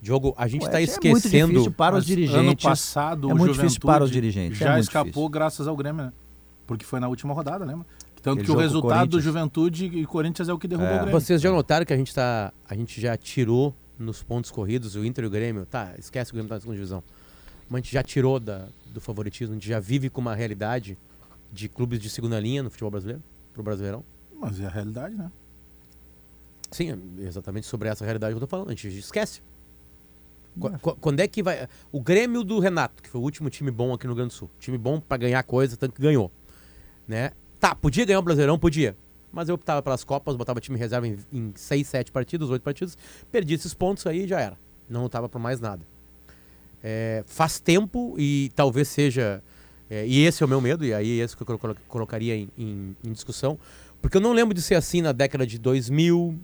Diogo, 0.00 0.32
a 0.38 0.46
gente 0.46 0.64
está 0.64 0.80
isso 0.80 0.98
é 1.02 1.08
muito 1.10 1.16
esquecendo. 1.26 1.52
difícil 1.52 1.72
para 1.72 1.96
os 1.96 2.06
dirigentes. 2.06 2.38
Ano 2.40 2.56
passado, 2.56 3.30
é 3.30 3.34
o 3.34 3.36
muito 3.36 3.40
Juventude 3.54 3.62
difícil 3.68 3.80
para 3.80 4.04
os 4.04 4.10
dirigentes. 4.10 4.60
é 4.60 4.64
Já 4.64 4.72
muito 4.72 4.82
escapou 4.84 5.06
difícil. 5.10 5.28
graças 5.30 5.66
ao 5.68 5.76
Grêmio, 5.76 6.04
né? 6.06 6.12
Porque 6.66 6.84
foi 6.84 7.00
na 7.00 7.08
última 7.08 7.34
rodada, 7.34 7.64
lembra? 7.64 7.84
Tanto 8.22 8.40
Aquele 8.40 8.46
que 8.46 8.50
o 8.52 8.56
resultado 8.56 9.10
do. 9.10 9.20
Juventude 9.20 9.86
e 9.86 10.04
Corinthians 10.06 10.48
é 10.48 10.52
o 10.52 10.58
que 10.58 10.68
derrubou 10.68 10.90
É. 10.90 10.96
o 10.96 11.00
Grêmio. 11.04 11.20
Vocês 11.20 11.40
já 11.40 11.50
notaram 11.50 11.84
que 11.86 11.92
a 11.92 11.96
gente 11.96 12.14
tá. 12.14 12.52
A 12.68 12.74
gente 12.74 13.00
já 13.00 13.16
tirou 13.16 13.74
nos 13.98 14.22
pontos 14.22 14.50
corridos 14.50 14.94
o 14.94 15.04
Inter 15.04 15.24
e 15.24 15.26
o 15.26 15.30
Grêmio. 15.30 15.66
Tá, 15.66 15.94
esquece 15.98 16.30
o 16.30 16.34
Grêmio 16.34 16.48
tá 16.48 16.56
na 16.56 16.60
segunda 16.60 16.76
divisão. 16.76 17.02
Mas 17.68 17.80
a 17.80 17.82
gente 17.82 17.92
já 17.92 18.02
tirou 18.02 18.38
da, 18.40 18.66
do 18.92 19.00
favoritismo, 19.00 19.52
a 19.54 19.58
gente 19.58 19.68
já 19.68 19.80
vive 19.80 20.08
com 20.08 20.20
uma 20.20 20.34
realidade 20.34 20.96
de 21.52 21.68
clubes 21.68 21.98
de 21.98 22.08
segunda 22.08 22.38
linha 22.38 22.62
no 22.62 22.70
futebol 22.70 22.90
brasileiro, 22.90 23.22
pro 23.52 23.62
Brasileirão. 23.62 24.04
Mas 24.40 24.60
é 24.60 24.66
a 24.66 24.70
realidade, 24.70 25.14
né? 25.16 25.30
Sim, 26.70 26.90
é 27.18 27.22
exatamente 27.22 27.66
sobre 27.66 27.88
essa 27.88 28.04
realidade 28.04 28.32
que 28.32 28.36
eu 28.36 28.40
tô 28.40 28.46
falando. 28.46 28.68
A 28.68 28.70
gente 28.74 28.88
esquece. 28.98 29.40
Qu- 30.58 30.78
qu- 30.78 30.96
Quando 31.00 31.20
é 31.20 31.28
que 31.28 31.42
vai. 31.42 31.68
O 31.92 32.00
Grêmio 32.00 32.42
do 32.44 32.58
Renato, 32.58 33.02
que 33.02 33.08
foi 33.08 33.20
o 33.20 33.24
último 33.24 33.48
time 33.50 33.70
bom 33.70 33.92
aqui 33.94 34.06
no 34.06 34.12
Rio 34.12 34.16
Grande 34.16 34.34
do 34.34 34.36
Sul. 34.36 34.50
Time 34.58 34.76
bom 34.78 35.00
pra 35.00 35.16
ganhar 35.16 35.42
coisa, 35.42 35.76
tanto 35.76 35.94
que 35.94 36.02
ganhou. 36.02 36.30
Né? 37.06 37.30
Tá, 37.60 37.74
podia 37.74 38.04
ganhar 38.04 38.18
o 38.18 38.22
Brasileirão? 38.22 38.58
Podia. 38.58 38.96
Mas 39.32 39.48
eu 39.48 39.54
optava 39.54 39.82
pelas 39.82 40.04
Copas, 40.04 40.36
botava 40.36 40.60
time 40.60 40.78
reserva 40.78 41.06
em, 41.06 41.16
em 41.32 41.52
6, 41.54 41.86
7 41.86 42.10
partidas, 42.12 42.48
8 42.50 42.62
partidas, 42.62 42.96
perdi 43.30 43.54
esses 43.54 43.74
pontos 43.74 44.06
aí 44.06 44.24
e 44.24 44.28
já 44.28 44.40
era. 44.40 44.58
Não 44.88 45.02
lutava 45.02 45.28
por 45.28 45.38
mais 45.38 45.60
nada. 45.60 45.84
É, 46.82 47.24
faz 47.26 47.58
tempo 47.60 48.14
e 48.18 48.50
talvez 48.54 48.88
seja. 48.88 49.42
é, 49.90 50.06
e 50.06 50.24
esse 50.24 50.42
é 50.42 50.46
o 50.46 50.48
meu 50.48 50.60
medo, 50.60 50.84
e 50.84 50.94
aí 50.94 51.20
esse 51.20 51.36
que 51.36 51.42
eu 51.42 51.58
colo- 51.58 51.76
colocaria 51.88 52.36
em, 52.36 52.48
em- 52.56 52.96
em 53.04 53.12
discussão. 53.12 53.58
Porque 54.00 54.16
eu 54.16 54.20
não 54.20 54.32
lembro 54.32 54.54
de 54.54 54.62
ser 54.62 54.76
assim 54.76 55.02
na 55.02 55.12
década 55.12 55.46
de 55.46 55.58
2000. 55.58 56.38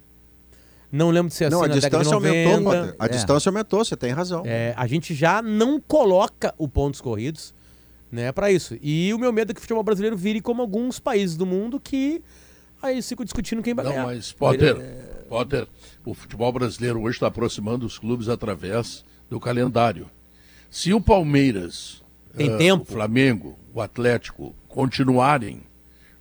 Não 0.97 1.11
lembro 1.11 1.29
de 1.29 1.35
ser 1.35 1.47
assim 1.47 1.57
Não, 1.57 1.65
a 1.65 1.69
na 1.69 1.75
década 1.75 1.99
de 1.99 2.05
distância 2.05 2.15
90. 2.29 2.51
aumentou, 2.51 2.73
Potter. 2.73 2.97
A 3.01 3.05
É. 3.07 3.09
distância 3.09 3.49
aumentou, 3.51 3.85
você 3.85 3.97
tem 3.97 4.13
razão. 4.13 4.43
É, 4.47 4.73
a 4.77 4.87
gente 4.87 5.13
já 5.15 5.43
não 5.43 5.81
coloca 5.81 6.55
o 6.57 6.69
pontos 6.69 7.01
corridos 7.01 7.53
né, 8.13 8.31
para 8.31 8.53
isso. 8.53 8.77
E 8.81 9.13
o 9.13 9.19
meu 9.19 9.33
medo 9.33 9.51
é 9.51 9.55
que 9.55 9.59
o 9.59 9.61
futebol 9.61 9.83
brasileiro 9.83 10.17
vire 10.17 10.41
como 10.41 10.63
alguns 10.63 11.01
países 11.01 11.37
do 11.37 11.45
mundo 11.45 11.81
que 11.81 12.23
aí 12.81 13.03
ficam 13.03 13.25
discutindo 13.25 13.61
quem 13.61 13.75
vai 13.75 13.85
Não, 13.85 13.91
ganhar. 13.93 14.07
mas 14.07 14.31
Potter, 14.33 14.77
Potter, 15.29 15.67
o 16.05 16.15
futebol 16.15 16.53
brasileiro 16.53 17.01
hoje 17.03 17.17
está 17.17 17.27
aproximando 17.27 17.85
os 17.85 17.99
clubes 17.99 18.29
através 18.29 19.05
do 19.29 19.41
calendário. 19.41 20.09
Se 20.71 20.93
o 20.95 21.01
Palmeiras, 21.01 22.03
Tem 22.37 22.53
ah, 22.53 22.57
tempo. 22.57 22.83
o 22.85 22.87
Flamengo, 22.87 23.59
o 23.73 23.81
Atlético 23.81 24.55
continuarem 24.69 25.63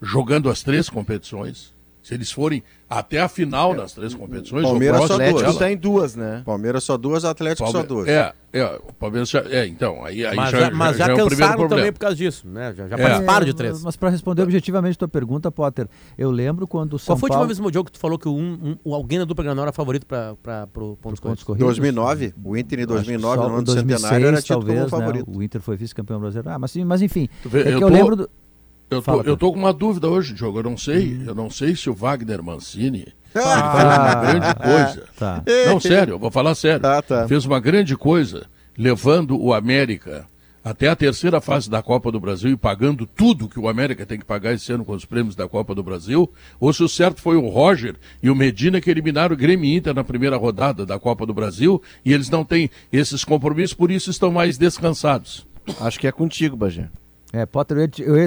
jogando 0.02 0.50
as 0.50 0.64
três 0.64 0.90
competições, 0.90 1.73
Se 2.04 2.14
eles 2.14 2.30
forem 2.32 2.62
até 2.90 3.22
a 3.22 3.30
final 3.30 3.74
das 3.74 3.94
três 3.94 4.14
competições, 4.14 4.62
Palmeiras 4.64 5.02
o 5.02 5.08
só 5.08 5.14
Atlético 5.14 5.40
duas. 5.40 5.54
está 5.54 5.72
em 5.72 5.78
duas, 5.78 6.16
né? 6.18 6.42
Palmeiras 6.46 6.84
só 6.84 6.98
duas, 6.98 7.24
Atlético 7.24 7.72
só 7.72 7.82
duas. 7.82 8.08
É, 8.10 8.34
é, 8.52 8.66
o 8.88 8.94
Palmeiras 8.94 9.30
já. 9.30 9.40
É, 9.50 9.66
então, 9.66 10.04
aí, 10.04 10.26
aí 10.26 10.36
Mas 10.36 10.52
já, 10.52 10.60
já, 10.60 10.72
mas 10.72 10.98
já, 10.98 11.06
já 11.08 11.14
é 11.14 11.16
cansaram 11.16 11.68
também 11.70 11.94
por 11.94 12.00
causa 12.00 12.16
disso, 12.18 12.46
né? 12.46 12.74
Já, 12.76 12.90
já 12.90 12.96
É. 12.98 13.02
participaram 13.02 13.46
de 13.46 13.54
três. 13.54 13.82
Mas 13.84 13.96
para 13.96 14.10
responder 14.10 14.42
objetivamente 14.44 14.96
a 14.96 15.00
tua 15.00 15.08
pergunta, 15.08 15.50
Potter, 15.50 15.88
eu 16.18 16.30
lembro 16.30 16.68
quando 16.68 16.96
o 16.96 17.00
São 17.00 17.16
Qual 17.16 17.20
foi 17.20 17.30
o 17.30 17.32
último 17.32 17.40
Paulo... 17.40 17.48
mesmo 17.48 17.74
jogo 17.74 17.86
que 17.86 17.94
tu 17.94 18.00
falou 18.00 18.20
que 18.20 18.28
um, 18.28 18.78
um, 18.86 18.94
alguém 18.94 19.18
da 19.18 19.26
dupla 19.26 19.46
Granal 19.46 19.64
era 19.64 19.72
favorito 19.72 20.06
para 20.06 20.34
o 20.76 20.98
pontos 20.98 21.22
corridos? 21.22 21.22
pontos 21.22 21.44
corridos? 21.46 21.66
2009, 21.68 22.34
o 22.44 22.58
Inter 22.58 22.80
em 22.82 22.86
2009, 22.86 23.36
Só 23.36 23.42
no 23.48 23.54
ano 23.56 23.64
do 23.64 23.74
2006, 23.74 24.02
centenário, 24.02 24.28
era 24.28 24.42
tido 24.42 24.48
talvez, 24.60 24.90
como 24.90 25.02
né? 25.02 25.08
favorito. 25.08 25.38
O 25.38 25.42
Inter 25.42 25.62
foi 25.62 25.78
vice-campeão 25.78 26.20
brasileiro. 26.20 26.50
Ah, 26.50 26.60
mas, 26.60 26.76
mas 26.76 27.02
enfim, 27.02 27.30
Tu 27.42 27.48
vê, 27.50 27.62
é 27.62 27.64
que 27.64 27.70
eu 27.70 27.74
eu, 27.74 27.80
tô- 27.80 27.88
lembro... 27.88 28.16
Do... 28.18 28.30
Eu 28.94 29.02
tô, 29.02 29.04
Fala, 29.04 29.24
eu 29.26 29.38
tô 29.38 29.52
com 29.52 29.60
uma 29.60 29.74
dúvida 29.74 30.08
hoje, 30.08 30.34
Diogo. 30.34 30.60
Eu 30.60 30.64
não 30.64 30.78
sei, 30.78 31.22
eu 31.26 31.36
não 31.36 31.50
sei 31.50 31.76
se 31.76 31.90
o 31.90 31.94
Wagner 31.94 32.44
Mancini 32.44 33.08
Ah, 33.36 33.74
fez 33.76 33.84
uma 33.98 34.16
grande 34.16 34.56
coisa. 34.56 35.08
Tá. 35.18 35.44
Não, 35.68 35.80
sério, 35.80 36.14
eu 36.14 36.20
vou 36.20 36.32
falar 36.32 36.56
sério. 36.56 36.82
Tá, 36.82 37.02
tá. 37.02 37.28
Fez 37.28 37.46
uma 37.46 37.60
grande 37.60 37.96
coisa 37.98 38.46
levando 38.78 39.40
o 39.42 39.54
América 39.54 40.26
até 40.64 40.88
a 40.88 40.96
terceira 40.96 41.42
fase 41.42 41.70
da 41.70 41.84
Copa 41.84 42.10
do 42.10 42.22
Brasil 42.22 42.52
e 42.52 42.56
pagando 42.56 43.06
tudo 43.06 43.50
que 43.50 43.60
o 43.60 43.68
América 43.68 44.06
tem 44.06 44.18
que 44.18 44.24
pagar 44.26 44.54
esse 44.54 44.72
ano 44.72 44.86
com 44.86 44.94
os 44.94 45.04
prêmios 45.04 45.36
da 45.36 45.48
Copa 45.48 45.76
do 45.76 45.84
Brasil, 45.84 46.32
ou 46.58 46.72
se 46.72 46.82
o 46.82 46.88
certo 46.88 47.22
foi 47.22 47.36
o 47.36 47.50
Roger 47.50 47.96
e 48.22 48.30
o 48.30 48.36
Medina 48.36 48.80
que 48.80 48.90
eliminaram 48.90 49.34
o 49.34 49.38
Grêmio 49.38 49.76
Inter 49.76 49.94
na 49.94 50.06
primeira 50.06 50.38
rodada 50.38 50.86
da 50.86 50.98
Copa 50.98 51.26
do 51.26 51.34
Brasil 51.34 51.82
e 52.06 52.14
eles 52.14 52.30
não 52.30 52.46
têm 52.46 52.70
esses 52.94 53.26
compromissos, 53.26 53.74
por 53.74 53.92
isso 53.92 54.10
estão 54.10 54.32
mais 54.32 54.58
descansados. 54.58 55.46
Acho 55.82 56.00
que 56.00 56.08
é 56.08 56.12
contigo, 56.14 56.56
Bagé. 56.56 56.90
É, 57.36 57.48
Potter, 57.48 57.76
eu 57.78 57.82
ia, 57.82 57.92
eu 58.00 58.18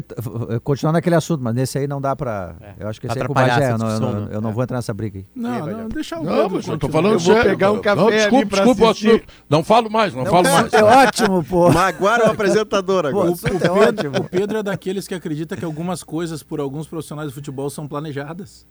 ia 0.52 0.60
continuar 0.64 0.92
naquele 0.92 1.14
assunto, 1.14 1.40
mas 1.40 1.54
nesse 1.54 1.78
aí 1.78 1.86
não 1.86 2.00
dá 2.00 2.16
pra. 2.16 2.56
eu 2.76 2.88
acho 2.88 3.00
que 3.00 3.06
esse 3.06 3.16
aí 3.16 3.22
é 3.24 3.28
com 3.28 3.32
Bagé, 3.32 3.70
eu 3.70 3.78
não, 3.78 3.88
eu 3.88 4.00
não- 4.00 4.12
né? 4.22 4.28
eu 4.32 4.40
não 4.40 4.50
É. 4.50 4.52
vou 4.52 4.64
entrar 4.64 4.78
nessa 4.78 4.92
briga 4.92 5.20
aí. 5.20 5.26
Não, 5.32 5.64
não, 5.64 5.88
deixa 5.88 6.18
o 6.18 6.24
Não, 6.24 6.48
mas 6.50 6.66
eu 6.66 6.76
tô 6.76 6.88
falando 6.88 7.12
Eu 7.12 7.18
vou 7.20 7.34
sério. 7.34 7.50
pegar 7.52 7.70
um 7.70 7.80
café 7.80 8.00
não, 8.00 8.08
ali 8.08 8.16
desculpa, 8.16 8.46
pra 8.48 8.64
desculpa, 8.64 8.90
assistir. 8.90 9.08
assunto. 9.10 9.24
Não 9.48 9.62
falo 9.62 9.88
mais, 9.88 10.12
não, 10.12 10.26
falo 10.26 10.42
mais. 10.42 10.72
É 10.74 10.82
ótimo, 10.82 11.44
pô. 11.44 11.70
Maguara 11.72 12.24
é 12.24 12.26
o 12.26 12.32
apresentador 12.32 13.06
agora. 13.06 13.26
Pô, 13.28 13.28
O, 13.28 13.30
o 13.30 13.34
Isso 13.34 13.46
é 13.46 13.50
Pedro, 13.52 13.72
ótimo. 14.10 14.16
o 14.18 14.28
Pedro 14.28 14.58
é 14.58 14.62
daqueles 14.64 15.06
que 15.06 15.14
acredita 15.14 15.56
que 15.56 15.64
algumas 15.64 16.02
coisas 16.02 16.42
por 16.42 16.58
alguns 16.58 16.88
profissionais 16.88 17.28
de 17.28 17.34
futebol 17.34 17.70
são 17.70 17.86
planejadas. 17.86 18.66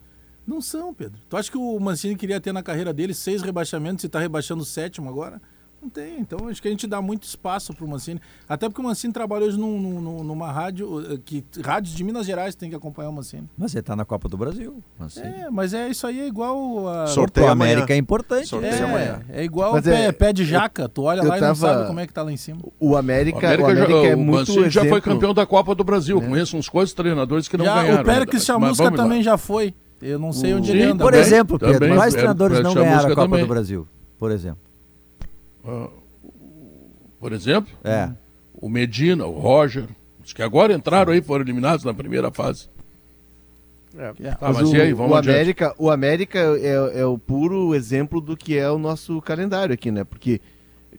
Não 0.46 0.60
são, 0.60 0.94
Pedro. 0.94 1.18
Tu 1.30 1.38
acha 1.38 1.50
que 1.50 1.58
o 1.58 1.80
Mancini 1.80 2.16
queria 2.18 2.42
ter 2.42 2.52
na 2.52 2.62
carreira 2.62 2.94
dele 2.94 3.14
seis 3.14 3.42
rebaixamentos 3.42 4.04
e 4.04 4.10
tá 4.10 4.20
rebaixando 4.20 4.64
o 4.64 4.66
sétimo 4.66 5.08
agora? 5.10 5.42
Não 5.86 5.90
tem. 5.90 6.20
Então 6.20 6.48
acho 6.50 6.60
que 6.60 6.68
a 6.68 6.72
gente 6.72 6.88
dá 6.88 7.00
muito 7.00 7.24
espaço 7.24 7.72
pro 7.74 7.88
Mancini. 7.88 8.20
Até 8.50 8.68
porque 8.68 8.82
o 8.82 8.84
Mancini 8.84 9.14
trabalha 9.14 9.46
hoje 9.46 9.58
num- 9.58 9.80
num- 10.02 10.24
numa 10.24 10.52
rádio, 10.52 11.14
eh, 11.14 11.20
que 11.24 11.44
rádios 11.64 11.94
de 11.96 12.04
Minas 12.04 12.26
Gerais 12.26 12.56
tem 12.56 12.70
que 12.72 12.76
acompanhar 12.76 13.10
o 13.10 13.14
Mancini. 13.14 13.48
Mas 13.56 13.76
ele 13.76 13.84
tá 13.84 13.96
na 13.96 14.04
Copa 14.04 14.28
do 14.28 14.36
Brasil. 14.36 14.82
Assim. 15.00 15.22
É, 15.22 15.48
mas 15.52 15.74
é 15.76 15.88
isso 15.88 16.08
aí 16.08 16.20
é 16.22 16.28
igual 16.28 16.88
a. 16.90 17.06
Sorteio. 17.08 17.48
América 17.48 17.94
é 17.94 17.98
importante. 17.98 18.48
Sorteio 18.48 18.74
É, 18.74 18.82
amanhã. 18.84 19.22
é 19.30 19.44
igual 19.44 19.74
Mas 19.74 19.84
pé, 19.86 20.06
é- 20.06 20.12
pé 20.12 20.34
de 20.34 20.44
jaca. 20.44 20.90
Tu 20.90 21.04
olha 21.04 21.20
eu 21.22 21.28
lá 21.28 21.38
e 21.38 21.42
não 21.42 21.48
tava- 21.50 21.56
sabe 21.74 21.88
como 21.88 22.00
é 22.00 22.08
que 22.08 22.14
tá 22.14 22.24
lá 22.24 22.32
em 22.32 22.38
cima. 22.38 22.60
O 22.80 22.98
América, 22.98 23.38
O 23.38 23.40
América, 23.46 23.64
o 23.68 23.72
América 23.72 23.92
já, 24.02 24.08
é 24.10 24.16
o 24.16 24.18
muito 24.18 24.32
Mancini 24.52 24.70
já 24.72 24.86
foi 24.86 25.00
campeão 25.02 25.34
da 25.36 25.46
Copa 25.46 25.76
do 25.76 25.84
Brasil. 25.84 26.20
Conheço 26.20 26.58
uns 26.58 26.68
quantos 26.68 26.94
treinadores 26.94 27.48
que 27.48 27.56
não 27.58 27.66
Já, 27.66 27.84
ganharam. 27.84 28.02
o 28.02 28.06
Pérez. 28.06 28.44
Chamusca 28.44 28.92
também 28.92 29.22
já 29.22 29.38
foi. 29.38 29.74
Eu 30.02 30.20
não 30.20 30.34
sei 30.34 30.54
onde 30.54 30.68
Sim, 30.68 30.74
ele 30.74 30.84
anda. 30.84 31.04
Por 31.04 31.12
Também, 31.14 31.26
exemplo, 31.26 31.58
Pedro, 31.60 31.80
também, 31.80 31.96
quais 31.96 32.14
é, 32.14 32.18
treinadores 32.18 32.60
é, 32.60 32.64
não 32.64 32.74
ganharam 32.74 33.12
a 33.12 33.16
Copa 33.16 33.38
do 33.38 33.48
Brasil? 33.48 33.88
Por 34.20 34.32
exemplo. 34.32 34.60
Por 37.20 37.34
exemplo, 37.34 37.74
É. 37.84 38.12
o 38.54 38.70
Medina, 38.70 39.26
o 39.26 39.32
Roger, 39.40 39.88
os 40.24 40.34
que 40.34 40.42
agora 40.44 40.74
entraram 40.74 41.12
aí 41.14 41.22
foram 41.22 41.44
eliminados 41.44 41.84
na 41.84 41.94
primeira 41.94 42.32
fase. 42.32 42.70
Tá, 43.96 44.14
Mas, 44.42 44.58
mas 44.58 44.70
o, 44.70 44.76
e 44.76 44.82
aí, 44.82 44.94
vamos 44.94 45.14
o. 45.14 45.16
América, 45.16 45.74
o 45.78 45.90
América 45.90 46.40
é, 46.40 47.00
é 47.00 47.06
o 47.06 47.18
puro 47.18 47.74
exemplo 47.74 48.20
do 48.20 48.36
que 48.36 48.58
é 48.58 48.70
o 48.70 48.78
nosso 48.78 49.22
calendário 49.22 49.74
aqui, 49.74 49.90
né? 49.90 50.04
Porque, 50.04 50.42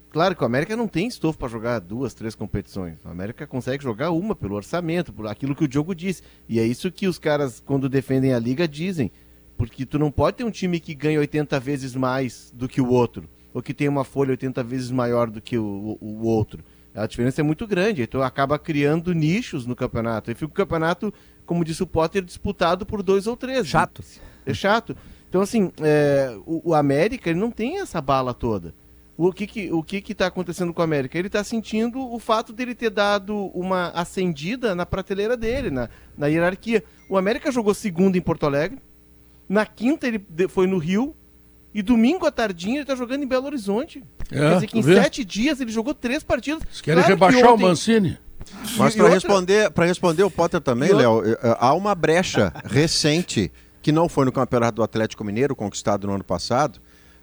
claro 0.09 0.35
que 0.35 0.41
o 0.41 0.45
América 0.47 0.75
não 0.75 0.87
tem 0.87 1.07
estofo 1.07 1.37
para 1.37 1.47
jogar 1.47 1.77
duas, 1.79 2.15
três 2.15 2.33
competições. 2.33 2.97
O 3.05 3.09
América 3.09 3.45
consegue 3.45 3.83
jogar 3.83 4.09
uma 4.09 4.35
pelo 4.35 4.55
orçamento, 4.55 5.13
por 5.13 5.27
aquilo 5.27 5.53
que 5.55 5.63
o 5.63 5.67
Diogo 5.67 5.93
disse. 5.93 6.23
E 6.49 6.59
é 6.59 6.65
isso 6.65 6.91
que 6.91 7.07
os 7.07 7.19
caras, 7.19 7.59
quando 7.63 7.87
defendem 7.87 8.33
a 8.33 8.39
liga, 8.39 8.67
dizem. 8.67 9.11
Porque 9.55 9.85
tu 9.85 9.99
não 9.99 10.09
pode 10.11 10.37
ter 10.37 10.43
um 10.43 10.51
time 10.51 10.79
que 10.79 10.95
ganha 10.95 11.19
80 11.19 11.59
vezes 11.59 11.93
mais 11.95 12.51
do 12.55 12.67
que 12.67 12.81
o 12.81 12.89
outro. 12.89 13.29
Ou 13.57 13.61
que 13.63 13.73
tem 13.73 13.87
uma 13.87 14.03
folha 14.03 14.29
80 14.29 14.63
vezes 14.63 14.91
maior 14.91 15.31
do 15.31 15.41
que 15.41 15.57
o, 15.57 15.97
o, 15.99 16.21
o 16.21 16.27
outro. 16.27 16.63
A 16.93 17.07
diferença 17.07 17.41
é 17.41 17.43
muito 17.43 17.65
grande. 17.65 18.03
Então 18.03 18.21
acaba 18.21 18.59
criando 18.59 19.15
nichos 19.15 19.65
no 19.65 19.75
campeonato. 19.75 20.29
E 20.29 20.35
fica 20.35 20.45
o 20.45 20.49
campeonato, 20.53 21.11
como 21.43 21.65
disse 21.65 21.81
o 21.81 21.87
Potter, 21.87 22.23
disputado 22.23 22.85
por 22.85 23.01
dois 23.01 23.25
ou 23.25 23.35
três. 23.35 23.65
Chato. 23.65 24.03
É 24.45 24.53
chato. 24.53 24.95
Então, 25.27 25.41
assim, 25.41 25.71
é, 25.81 26.37
o, 26.45 26.69
o 26.69 26.75
América 26.75 27.31
ele 27.31 27.39
não 27.39 27.49
tem 27.49 27.79
essa 27.79 27.99
bala 27.99 28.31
toda. 28.31 28.75
O 29.17 29.33
que 29.33 29.47
que, 29.47 29.73
o 29.73 29.81
que 29.81 30.01
que 30.01 30.13
tá 30.13 30.27
acontecendo 30.27 30.71
com 30.71 30.81
o 30.81 30.83
América? 30.83 31.17
Ele 31.17 31.25
está 31.25 31.43
sentindo 31.43 31.99
o 31.99 32.19
fato 32.19 32.53
dele 32.53 32.75
ter 32.75 32.91
dado 32.91 33.35
uma 33.55 33.87
acendida 33.87 34.75
na 34.75 34.85
prateleira 34.85 35.35
dele, 35.35 35.71
na, 35.71 35.89
na 36.15 36.27
hierarquia. 36.27 36.83
O 37.09 37.17
América 37.17 37.51
jogou 37.51 37.73
segundo 37.73 38.17
em 38.17 38.21
Porto 38.21 38.45
Alegre, 38.45 38.77
na 39.49 39.65
quinta 39.65 40.07
ele 40.07 40.23
foi 40.47 40.67
no 40.67 40.77
Rio, 40.77 41.15
e 41.77 41.81
domingo 41.83 42.25
à 42.25 42.31
tardinha 42.31 42.77
ele 42.79 42.85
tá 42.85 42.95
jogando 42.95 43.23
em 43.23 43.27
Belo 43.27 43.45
Horizonte. 43.45 44.03
É, 44.31 44.35
Quer 44.39 44.53
dizer 44.55 44.67
que 44.67 44.79
em 44.79 44.81
vê? 44.81 44.95
sete 44.95 45.23
dias 45.23 45.61
ele 45.61 45.71
jogou 45.71 45.93
três 45.93 46.23
partidas. 46.23 46.63
Vocês 46.63 46.81
querem 46.81 47.03
Claro 47.03 47.17
que 47.19 47.25
rebaixar 47.25 47.53
ontem- 47.53 47.63
o 47.63 47.67
Mancini? 47.67 48.17
Mas 48.77 48.95
para 48.95 49.03
outra- 49.03 49.09
responder, 49.09 49.71
para 49.71 49.85
responder 49.85 50.23
o 50.23 50.31
Potter 50.31 50.59
também, 50.61 50.91
Léo, 50.93 51.21
eh, 51.25 51.37
há 51.59 51.73
uma 51.73 51.93
brecha 51.93 52.51
recente 52.65 53.51
que 53.81 53.91
não 53.91 54.09
foi 54.09 54.25
no 54.25 54.31
Campeonato 54.31 54.77
do 54.77 54.83
Atlético 54.83 55.23
Mineiro, 55.23 55.55
conquistado 55.55 56.07
no 56.07 56.13
ano 56.13 56.23
passado, 56.23 56.79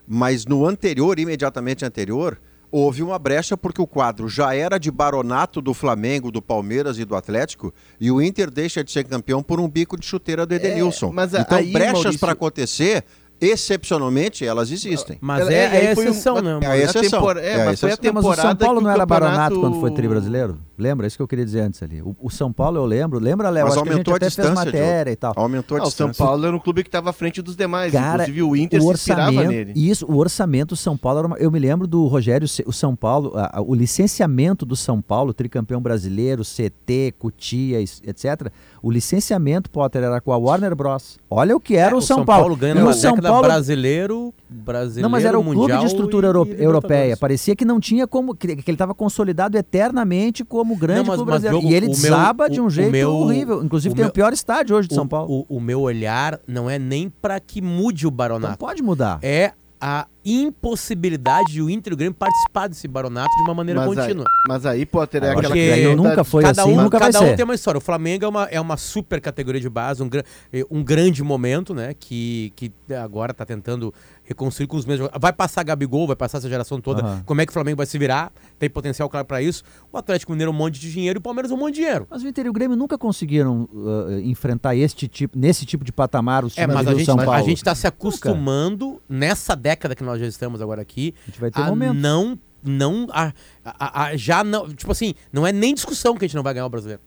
mas 0.07 0.47
no 0.47 0.67
anterior, 0.67 1.19
imediatamente 1.19 1.85
anterior, 1.85 2.39
houve 2.71 3.03
uma 3.03 3.19
brecha 3.19 3.57
porque 3.57 3.81
o 3.81 3.87
quadro 3.87 4.29
já 4.29 4.55
era 4.55 4.79
de 4.79 4.91
baronato 4.91 5.61
do 5.63 5.73
Flamengo, 5.73 6.31
do 6.31 6.43
Palmeiras 6.43 6.99
e 6.99 7.05
do 7.05 7.15
Atlético, 7.17 7.73
e 8.01 8.11
o 8.11 8.21
Inter 8.21 8.51
deixa 8.51 8.83
de 8.85 8.91
ser 8.93 9.05
campeão 9.05 9.43
por 9.43 9.61
um 9.61 9.69
bico 9.69 9.99
de 9.99 10.05
chuteira 10.05 10.45
do 10.45 10.55
Edenilson. 10.55 11.11
mas 11.13 11.33
então, 11.35 11.59
aí, 11.59 11.73
brechas 11.73 12.17
para 12.17 12.33
acontecer, 12.33 13.05
excepcionalmente, 13.41 14.45
elas 14.47 14.70
existem. 14.70 15.18
Mas 15.20 15.41
Ela- 15.43 15.53
é, 15.53 15.57
é, 15.57 15.85
é 15.85 15.89
um- 15.89 15.93
exceção, 15.93 16.35
uma- 16.37 16.43
né? 16.43 16.59
É 16.62 16.66
a? 16.66 16.70
A 16.70 16.78
exceção. 16.78 17.30
é, 17.30 17.49
É 17.51 17.62
a 17.62 17.64
mas 17.66 17.80
foi 17.80 17.91
a 17.91 17.93
exceção. 17.93 18.12
Não, 18.12 18.12
mas 18.12 18.24
o 18.24 18.35
São 18.35 18.35
temporada 18.35 18.57
Paulo 18.64 18.80
não 18.80 18.91
era 18.91 19.07
campeonato- 19.07 19.61
quando 19.61 19.80
foi 19.80 19.91
tri 19.91 20.09
brasileiro? 20.09 20.59
Lembra? 20.77 21.07
Isso 21.07 21.16
que 21.16 21.22
eu 21.22 21.29
queria 21.29 21.45
dizer 21.45 21.61
antes 21.61 21.83
ali. 21.83 22.03
O, 22.03 22.16
o 22.20 22.31
São 22.31 22.53
Paulo 22.53 22.79
eu 22.79 22.85
lembro. 22.85 23.18
Lembra, 23.18 23.49
Léo? 23.51 23.64
Mas 23.66 23.75
Acho 23.75 23.83
que 23.85 23.89
a 23.89 23.93
gente 23.93 24.09
aumentou 24.09 24.14
a 24.14 24.16
até 24.16 24.25
fez 24.31 24.37
distância, 24.37 24.64
matéria 24.64 25.11
e 25.11 25.16
tal. 25.16 25.33
Aumentou 25.37 25.77
a 25.77 25.81
Ah, 25.81 25.83
o 25.85 25.91
São 25.91 26.09
distância. 26.09 26.25
Paulo 26.25 26.47
era 26.47 26.57
um 26.57 26.59
clube 26.59 26.83
que 26.83 26.89
estava 26.89 27.11
à 27.11 27.12
frente 27.12 27.41
dos 27.43 27.55
demais. 27.57 27.93
Cara, 27.93 28.25
Inclusive 28.25 28.43
o 28.43 28.57
Inter 28.57 28.81
o 28.81 28.83
se 28.87 28.93
inspirava 28.93 29.31
orçamento, 29.31 29.51
nele. 29.51 29.72
Isso, 29.77 30.07
o 30.07 30.16
orçamento 30.16 30.68
do 30.70 30.77
São 30.77 30.97
Paulo 30.97 31.18
era 31.20 31.27
uma, 31.29 31.37
Eu 31.39 31.51
me 31.51 31.59
lembro 31.59 31.87
do 31.87 32.07
Rogério, 32.07 32.47
o 32.66 32.72
São 32.72 32.95
Paulo, 32.97 33.33
a- 33.37 33.59
a- 33.59 33.61
o 33.62 33.75
licenciamento 33.75 34.64
do 34.66 34.77
São 34.77 35.01
Paulo, 35.03 35.33
tricampeão 35.33 35.81
brasileiro, 35.81 36.43
CT, 36.45 37.14
Cutia, 37.18 37.81
etc. 37.81 38.51
O 38.83 38.91
licenciamento, 38.91 39.70
Potter, 39.70 40.03
era 40.03 40.20
com 40.20 40.33
a 40.33 40.37
Warner 40.37 40.75
Bros. 40.75 41.18
Olha 41.31 41.57
o 41.57 41.61
que 41.61 41.77
era 41.77 41.93
É, 41.95 41.99
o 41.99 42.01
São, 42.01 42.25
Paulo. 42.25 42.55
ganha 42.57 42.75
E 42.75 42.83
o 42.83 42.93
São 42.93 43.12
década 43.12 43.29
Paulo 43.29 43.43
brasileiro, 43.47 44.35
brasileiro, 44.49 45.03
Não, 45.03 45.11
mas 45.11 45.25
era 45.25 45.39
o 45.39 45.43
clube 45.45 45.77
de 45.79 45.87
estrutura 45.87 46.27
e- 46.27 46.29
euro- 46.29 46.49
e 46.49 46.62
europeia. 46.62 47.16
Parecia 47.16 47.57
que 47.57 47.64
não 47.64 47.81
tinha 47.81 48.07
como. 48.07 48.35
Que, 48.35 48.57
que 48.57 48.70
ele 48.70 48.75
estava 48.75 48.95
consolidado 48.95 49.57
eternamente 49.59 50.45
como 50.45 50.64
grande 50.75 51.01
Não, 51.01 51.07
mas- 51.07 51.17
clube 51.17 51.31
brasileiro. 51.31 51.59
Diogo, 51.61 51.73
e 51.73 51.77
ele 51.77 51.87
o 51.87 51.89
meu- 51.91 51.97
desaba 52.01 52.49
de 52.49 52.61
o- 52.61 52.65
um 52.65 52.67
o 52.67 52.71
jeito 52.71 52.91
meu- 52.91 53.11
horrível. 53.15 53.62
Inclusive 53.62 53.93
o 53.93 53.97
tem 53.97 54.05
meu- 54.05 54.11
o 54.11 54.12
pior 54.15 54.33
estádio 54.33 54.77
hoje 54.77 54.89
de 54.89 54.95
São 54.95 55.05
O- 55.05 55.09
Paulo. 55.09 55.45
O, 55.49 55.57
o 55.57 55.61
meu 55.61 55.81
olhar 55.83 56.41
não 56.49 56.71
é 56.71 56.79
nem 56.79 57.11
para 57.11 57.39
que 57.39 57.61
mude 57.61 58.07
o 58.07 58.11
Não 58.11 58.17
baronato. 58.17 58.57
pode 58.59 58.83
mudar. 58.83 59.19
É 59.23 59.53
a 59.79 60.07
impossibilidade 60.25 61.53
de 61.53 61.62
o 61.62 61.68
Inter 61.70 61.93
e 61.93 61.95
o 61.95 61.97
Grêmio 61.97 62.14
participar 62.14 62.68
desse 62.68 62.89
baronato 62.89 63.35
de 63.37 63.43
uma 63.43 63.55
maneira 63.55 63.81
Mas 63.81 63.91
aí, 63.91 63.97
contínua. 63.97 64.25
mas 64.49 64.66
aí, 64.66 64.87
Potter, 64.87 65.22
é 65.25 65.31
acho 65.31 65.39
aquela 65.39 65.55
que 65.55 65.95
nunca 65.95 66.25
foi 66.25 66.43
cada 66.43 66.62
assim, 66.62 66.72
um, 66.72 66.83
nunca 66.83 66.99
vai 66.99 67.12
cada 67.12 67.25
um 67.25 67.29
ser. 67.29 67.37
tem 67.37 67.45
uma 67.45 67.55
história. 67.55 67.79
O 67.79 67.81
Flamengo 67.81 68.25
é 68.25 68.29
uma, 68.29 68.45
é 68.45 68.61
uma 68.61 68.77
super 68.77 69.20
categoria 69.20 69.61
de 69.61 69.68
base, 69.68 70.03
um, 70.03 70.09
eh, 70.53 70.64
um 70.70 70.83
grande 70.83 71.22
momento, 71.22 71.75
né? 71.75 71.95
Que, 71.95 72.53
que 72.57 72.72
agora 72.95 73.33
está 73.33 73.45
tentando 73.45 73.93
reconstruir 74.25 74.66
com 74.66 74.77
os 74.77 74.87
mesmos. 74.87 75.09
Vai 75.20 75.33
passar 75.33 75.62
Gabigol, 75.62 76.07
vai 76.07 76.16
passar 76.16 76.39
essa 76.39 76.49
geração 76.49 76.81
toda. 76.81 77.03
Aham. 77.03 77.22
Como 77.27 77.41
é 77.41 77.47
que 77.47 77.51
o 77.51 77.53
Flamengo 77.53 77.77
vai 77.77 77.87
se 77.87 77.99
virar? 77.99 78.33
Tem 78.59 78.70
potencial 78.70 79.09
claro 79.09 79.27
para 79.27 79.43
isso. 79.43 79.62
O 79.93 79.99
Atlético 79.99 80.33
Mineiro 80.33 80.51
um 80.51 80.55
monte 80.55 80.81
de 80.81 80.91
dinheiro 80.91 81.18
e 81.18 81.20
o 81.20 81.22
Palmeiras 81.22 81.51
um 81.51 81.57
monte 81.57 81.75
de 81.75 81.81
dinheiro. 81.83 82.07
Mas 82.11 82.22
o 82.22 82.29
Inter 82.29 82.47
e 82.47 82.49
o 82.49 82.53
Grêmio 82.53 82.77
nunca 82.77 82.97
conseguiram 82.97 83.68
uh, 83.72 84.18
enfrentar 84.22 84.75
este 84.75 85.07
tipo, 85.07 85.39
nesse 85.39 85.66
tipo 85.66 85.85
de 85.85 85.93
patamar 85.93 86.45
os 86.45 86.57
É, 86.57 86.62
times 86.62 86.75
mas 86.75 86.87
do 86.87 86.91
a 86.91 86.95
gente, 86.95 87.05
São 87.07 87.16
Paulo. 87.16 87.33
a 87.33 87.43
gente 87.43 87.59
está 87.59 87.75
se 87.75 87.87
acostumando 87.87 89.01
nessa 89.09 89.55
década 89.55 89.95
que 89.95 90.03
nós 90.03 90.14
já 90.19 90.27
estamos 90.27 90.61
agora 90.62 90.83
aqui 90.83 91.15
A 91.23 91.31
gente 91.31 91.41
vai 91.41 91.51
ter 91.51 91.61
a 91.61 91.67
momentos. 91.67 92.01
não 92.03 92.39
não 92.62 93.07
a, 93.12 93.33
a- 93.65 94.05
a- 94.07 94.17
já 94.17 94.43
não 94.43 94.69
tipo 94.73 94.91
assim 94.91 95.15
não 95.33 95.47
é 95.47 95.53
nem 95.53 95.75
discussão 95.75 96.15
que 96.17 96.25
a 96.25 96.29
gente 96.29 96.37
não 96.37 96.43
vai 96.43 96.55
ganhar 96.55 96.67
o 96.67 96.71
brasileiro 96.71 97.03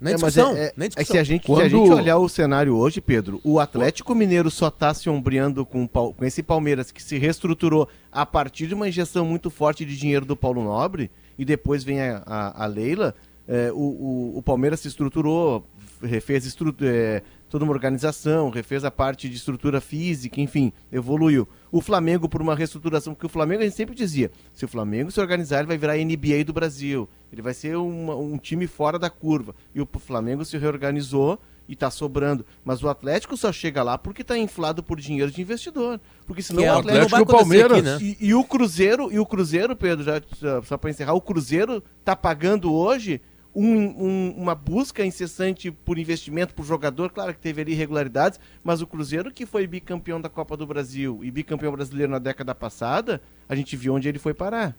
nem 0.00 0.12
É, 0.12 0.16
discussão 0.16 0.56
é, 0.56 0.64
é- 0.66 0.72
nem 0.76 0.86
é 0.86 0.90
que 0.90 0.96
discussão 0.96 1.14
se 1.14 1.18
a, 1.18 1.24
gente, 1.24 1.46
se 1.46 1.52
a 1.52 1.54
Quando- 1.54 1.68
gente 1.70 1.90
olhar 1.92 2.18
o 2.18 2.28
cenário 2.28 2.74
hoje, 2.76 3.00
Pedro, 3.00 3.40
o 3.44 3.60
Atlético 3.60 4.14
Mineiro 4.14 4.50
só 4.50 4.68
está 4.68 4.92
se 4.92 5.08
ombreando 5.08 5.64
com, 5.64 5.86
com 5.88 6.24
esse 6.24 6.42
Palmeiras 6.42 6.90
que 6.90 7.02
se 7.02 7.16
reestruturou 7.16 7.88
a 8.10 8.26
partir 8.26 8.66
de 8.66 8.74
uma 8.74 8.88
injeção 8.88 9.24
muito 9.24 9.50
forte 9.50 9.84
de 9.84 9.96
dinheiro 9.96 10.26
do 10.26 10.36
Paulo 10.36 10.62
Nobre 10.64 11.10
e 11.38 11.44
depois 11.44 11.84
vem 11.84 12.00
a, 12.00 12.22
a- 12.26 12.64
a 12.64 12.66
Leila. 12.66 13.14
é, 13.46 13.70
o, 13.72 13.76
o- 13.76 14.38
o 14.38 14.42
Palmeiras 14.42 14.80
se 14.80 14.88
estruturou, 14.88 15.64
refez 16.02 16.44
estrutura, 16.46 16.90
é, 16.90 17.22
toda 17.48 17.64
uma 17.64 17.72
organização, 17.72 18.50
refez 18.50 18.84
a 18.84 18.90
parte 18.90 19.28
de 19.28 19.36
estrutura 19.36 19.80
física, 19.80 20.40
enfim, 20.40 20.72
evoluiu. 20.90 21.48
O 21.70 21.80
Flamengo 21.80 22.28
por 22.28 22.42
uma 22.42 22.54
reestruturação, 22.54 23.14
porque 23.14 23.26
o 23.26 23.30
Flamengo 23.30 23.62
a 23.62 23.64
gente 23.64 23.76
sempre 23.76 23.94
dizia, 23.94 24.30
se 24.52 24.64
o 24.64 24.68
Flamengo 24.68 25.10
se 25.10 25.20
organizar, 25.20 25.58
ele 25.58 25.68
vai 25.68 25.78
virar 25.78 25.96
NBA 25.96 26.44
do 26.44 26.52
Brasil, 26.52 27.08
ele 27.32 27.42
vai 27.42 27.54
ser 27.54 27.76
uma, 27.76 28.14
um 28.14 28.38
time 28.38 28.66
fora 28.66 28.98
da 28.98 29.10
curva. 29.10 29.54
E 29.74 29.80
o 29.80 29.88
Flamengo 29.98 30.44
se 30.44 30.58
reorganizou 30.58 31.38
e 31.68 31.72
está 31.72 31.90
sobrando. 31.90 32.44
Mas 32.64 32.82
o 32.82 32.88
Atlético 32.88 33.36
só 33.36 33.52
chega 33.52 33.82
lá 33.82 33.96
porque 33.96 34.22
está 34.22 34.36
inflado 34.36 34.82
por 34.82 35.00
dinheiro 35.00 35.30
de 35.30 35.40
investidor. 35.40 36.00
Porque 36.26 36.42
senão 36.42 36.62
é, 36.62 36.72
o 36.72 36.78
Atlético, 36.78 37.06
Atlético 37.06 37.32
o 37.32 37.36
Palmeiras. 37.36 37.78
Aqui, 37.78 38.04
né? 38.04 38.16
e, 38.20 38.28
e, 38.28 38.34
o 38.34 38.44
Cruzeiro, 38.44 39.12
e 39.12 39.18
o 39.18 39.26
Cruzeiro, 39.26 39.74
Pedro, 39.74 40.04
já, 40.04 40.20
só 40.62 40.76
para 40.76 40.90
encerrar, 40.90 41.14
o 41.14 41.20
Cruzeiro 41.20 41.82
está 42.00 42.14
pagando 42.14 42.72
hoje 42.72 43.20
um, 43.54 44.04
um, 44.04 44.34
uma 44.36 44.54
busca 44.54 45.04
incessante 45.04 45.70
por 45.70 45.98
investimento 45.98 46.54
por 46.54 46.64
jogador. 46.64 47.10
Claro 47.10 47.32
que 47.32 47.40
teve 47.40 47.62
ali 47.62 47.72
irregularidades, 47.72 48.40
mas 48.62 48.82
o 48.82 48.86
Cruzeiro, 48.86 49.30
que 49.30 49.46
foi 49.46 49.66
bicampeão 49.66 50.20
da 50.20 50.28
Copa 50.28 50.56
do 50.56 50.66
Brasil 50.66 51.20
e 51.22 51.30
bicampeão 51.30 51.72
brasileiro 51.72 52.10
na 52.10 52.18
década 52.18 52.54
passada, 52.54 53.22
a 53.48 53.54
gente 53.54 53.76
viu 53.76 53.94
onde 53.94 54.08
ele 54.08 54.18
foi 54.18 54.34
parar. 54.34 54.76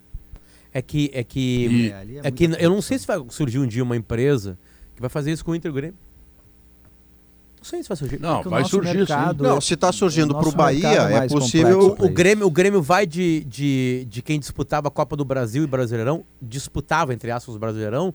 É 0.74 0.82
que, 0.82 1.10
é 1.14 1.24
que, 1.24 1.68
e... 1.68 1.92
é, 1.92 2.28
é 2.28 2.32
que 2.32 2.44
eu 2.60 2.70
não 2.70 2.82
sei 2.82 3.00
se 3.00 3.08
vai 3.08 3.24
surgir 3.30 3.60
um 3.60 3.68
dia 3.68 3.82
uma 3.82 3.96
empresa 3.96 4.60
que 4.94 5.00
vai 5.00 5.10
fazer 5.10 5.32
isso 5.32 5.46
com 5.46 5.52
o 5.52 5.56
Inter 5.56 5.72
Grêmio. 5.72 5.98
Não 7.58 7.70
sei 7.70 7.82
se 7.82 7.90
vai 7.90 7.98
surgir. 7.98 8.20
Não, 8.20 8.44
vai 8.44 8.64
surgir 8.66 8.96
mercado. 8.96 9.44
Não, 9.44 9.60
se 9.60 9.74
está 9.74 9.92
surgindo 9.92 10.36
para 10.36 10.48
o 10.48 10.52
Bahia, 10.52 10.88
é 10.88 11.28
possível. 11.28 11.96
O, 11.98 12.06
o, 12.06 12.10
Grêmio, 12.10 12.46
o 12.46 12.52
Grêmio 12.52 12.80
vai 12.80 13.08
de, 13.08 13.44
de, 13.46 14.06
de 14.08 14.22
quem 14.22 14.40
disputava 14.40 14.90
a 14.90 14.92
Copa 14.92 15.16
do 15.16 15.26
Brasil 15.26 15.64
e 15.64 15.68
Brasileirão, 15.68 16.24
disputava, 16.40 17.12
entre 17.12 17.32
aspas, 17.32 17.56
o 17.56 17.60
Brasileirão, 17.60 18.14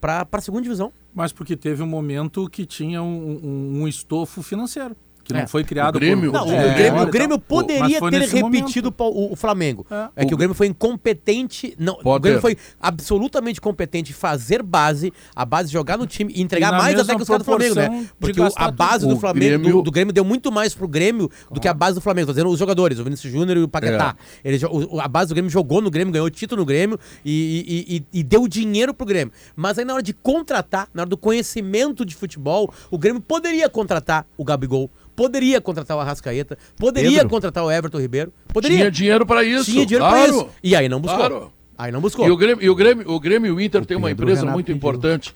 para 0.00 0.26
a 0.30 0.40
segunda 0.40 0.62
divisão. 0.62 0.92
Mas 1.14 1.32
porque 1.32 1.56
teve 1.56 1.82
um 1.82 1.86
momento 1.86 2.48
que 2.48 2.66
tinha 2.66 3.02
um, 3.02 3.40
um, 3.42 3.82
um 3.82 3.88
estofo 3.88 4.42
financeiro 4.42 4.96
que 5.26 5.32
não 5.32 5.40
é. 5.40 5.46
foi 5.46 5.64
criado 5.64 5.96
o 5.96 5.98
Grêmio, 5.98 6.30
por... 6.30 6.38
não, 6.38 6.46
o 6.46 6.74
Grêmio, 6.74 7.02
o 7.02 7.06
Grêmio 7.06 7.38
poderia 7.38 8.00
ter 8.00 8.28
repetido 8.28 8.94
o, 8.96 9.32
o, 9.32 9.36
Flamengo. 9.36 9.84
É. 9.90 10.22
é. 10.22 10.24
que 10.24 10.32
o 10.32 10.36
Grêmio 10.36 10.54
foi 10.54 10.68
incompetente. 10.68 11.74
Não, 11.78 11.98
o 12.02 12.18
Grêmio 12.20 12.40
foi 12.40 12.56
absolutamente 12.80 13.60
competente 13.60 14.12
em 14.12 14.14
fazer 14.14 14.62
base, 14.62 15.12
a 15.34 15.44
base 15.44 15.72
jogar 15.72 15.98
no 15.98 16.06
time 16.06 16.32
e 16.34 16.40
entregar 16.40 16.72
e 16.72 16.78
mais 16.78 17.00
até 17.00 17.16
que 17.16 17.22
os 17.22 17.28
caras 17.28 17.42
do 17.42 17.44
Flamengo, 17.44 17.74
né? 17.74 18.06
Porque 18.20 18.40
a 18.54 18.70
base 18.70 19.06
do 19.06 19.16
Flamengo, 19.16 19.58
Grêmio... 19.58 19.72
do, 19.72 19.82
do, 19.82 19.90
Grêmio 19.90 20.12
deu 20.12 20.24
muito 20.24 20.52
mais 20.52 20.74
pro 20.74 20.86
Grêmio 20.86 21.28
do 21.50 21.60
que 21.60 21.66
a 21.66 21.74
base 21.74 21.96
do 21.96 22.00
Flamengo. 22.00 22.28
Tô 22.28 22.32
dizendo 22.32 22.50
os 22.50 22.58
jogadores, 22.58 23.00
o 23.00 23.04
Vinícius 23.04 23.32
Júnior 23.32 23.56
e 23.56 23.62
o 23.62 23.68
Paquetá. 23.68 24.14
É. 24.44 24.48
Ele, 24.48 24.60
a 25.00 25.08
base 25.08 25.28
do 25.28 25.34
Grêmio 25.34 25.50
jogou 25.50 25.80
no 25.80 25.90
Grêmio, 25.90 26.12
ganhou 26.12 26.30
título 26.30 26.60
no 26.60 26.66
Grêmio 26.66 26.98
e, 27.24 27.64
e, 27.66 27.96
e, 27.96 28.20
e 28.20 28.22
deu 28.22 28.46
dinheiro 28.46 28.94
pro 28.94 29.04
Grêmio. 29.04 29.32
Mas 29.56 29.76
aí 29.76 29.84
na 29.84 29.94
hora 29.94 30.02
de 30.02 30.12
contratar, 30.12 30.88
na 30.94 31.02
hora 31.02 31.10
do 31.10 31.16
conhecimento 31.16 32.04
de 32.04 32.14
futebol, 32.14 32.72
o 32.90 32.96
Grêmio 32.96 33.20
poderia 33.20 33.68
contratar 33.68 34.24
o 34.36 34.44
Gabigol 34.44 34.88
poderia 35.16 35.60
contratar 35.60 35.96
o 35.96 36.00
Arrascaeta, 36.00 36.56
poderia 36.76 37.10
Pedro. 37.10 37.28
contratar 37.30 37.64
o 37.64 37.70
Everton 37.70 37.98
Ribeiro, 37.98 38.32
poderia. 38.48 38.76
Tinha 38.76 38.90
dinheiro 38.90 39.26
para 39.26 39.42
isso. 39.42 39.64
Tinha 39.64 39.86
dinheiro 39.86 40.04
claro. 40.04 40.32
para 40.32 40.36
isso. 40.36 40.48
E 40.62 40.76
aí 40.76 40.88
não 40.88 41.00
buscou. 41.00 41.18
Claro. 41.18 41.52
Aí 41.78 41.90
não 41.90 42.00
buscou. 42.00 42.26
E 42.26 42.30
o 42.30 42.36
Grêmio, 42.36 42.64
e 42.64 42.70
o 42.70 42.74
Grêmio, 42.74 43.10
o 43.10 43.18
Grêmio 43.18 43.48
e 43.48 43.52
o 43.52 43.60
Inter 43.60 43.82
o 43.82 43.86
tem 43.86 43.96
uma 43.96 44.10
empresa 44.10 44.40
Renato 44.40 44.54
muito 44.54 44.70
importante 44.70 45.34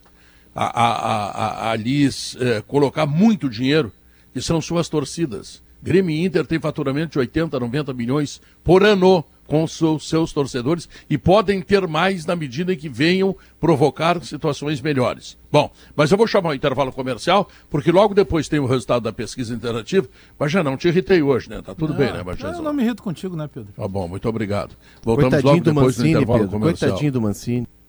a, 0.54 0.64
a, 0.64 0.90
a, 0.90 1.46
a, 1.68 1.70
ali 1.72 2.06
é, 2.06 2.62
colocar 2.66 3.06
muito 3.06 3.48
dinheiro, 3.48 3.92
que 4.32 4.40
são 4.40 4.60
suas 4.60 4.88
torcidas. 4.88 5.62
Grêmio 5.82 6.10
e 6.10 6.24
Inter 6.24 6.46
tem 6.46 6.60
faturamento 6.60 7.12
de 7.12 7.18
80, 7.18 7.58
90 7.58 7.94
milhões 7.94 8.40
por 8.62 8.82
ano 8.84 9.24
com 9.50 9.66
seus, 9.66 10.08
seus 10.08 10.32
torcedores 10.32 10.88
e 11.10 11.18
podem 11.18 11.60
ter 11.60 11.84
mais 11.88 12.24
na 12.24 12.36
medida 12.36 12.72
em 12.72 12.76
que 12.76 12.88
venham 12.88 13.34
provocar 13.58 14.22
situações 14.22 14.80
melhores. 14.80 15.36
Bom, 15.50 15.68
mas 15.96 16.12
eu 16.12 16.16
vou 16.16 16.28
chamar 16.28 16.50
o 16.50 16.54
intervalo 16.54 16.92
comercial, 16.92 17.48
porque 17.68 17.90
logo 17.90 18.14
depois 18.14 18.48
tem 18.48 18.60
o 18.60 18.66
resultado 18.66 19.02
da 19.02 19.12
pesquisa 19.12 19.52
interativa. 19.52 20.06
Mas 20.38 20.52
já 20.52 20.62
não 20.62 20.76
te 20.76 20.86
irritei 20.86 21.20
hoje, 21.20 21.50
né? 21.50 21.60
Tá 21.60 21.74
tudo 21.74 21.94
não, 21.94 21.98
bem, 21.98 22.12
né, 22.12 22.22
Bajazão? 22.22 22.58
Eu 22.58 22.62
não 22.62 22.72
me 22.72 22.84
irrito 22.84 23.02
contigo, 23.02 23.34
né, 23.34 23.50
Pedro? 23.52 23.72
Tá 23.72 23.88
bom, 23.88 24.06
muito 24.06 24.28
obrigado. 24.28 24.76
Voltamos 25.02 25.34
Coitadinho 25.34 25.52
logo 25.52 25.64
depois 25.64 25.96
do, 25.96 25.98
Mancini, 25.98 26.12
do 26.12 26.18
intervalo 26.18 26.38
Pedro. 26.38 26.58
comercial. 26.60 26.90
Coitadinho 26.90 27.12
do 27.12 27.20
Mancini. 27.20 27.79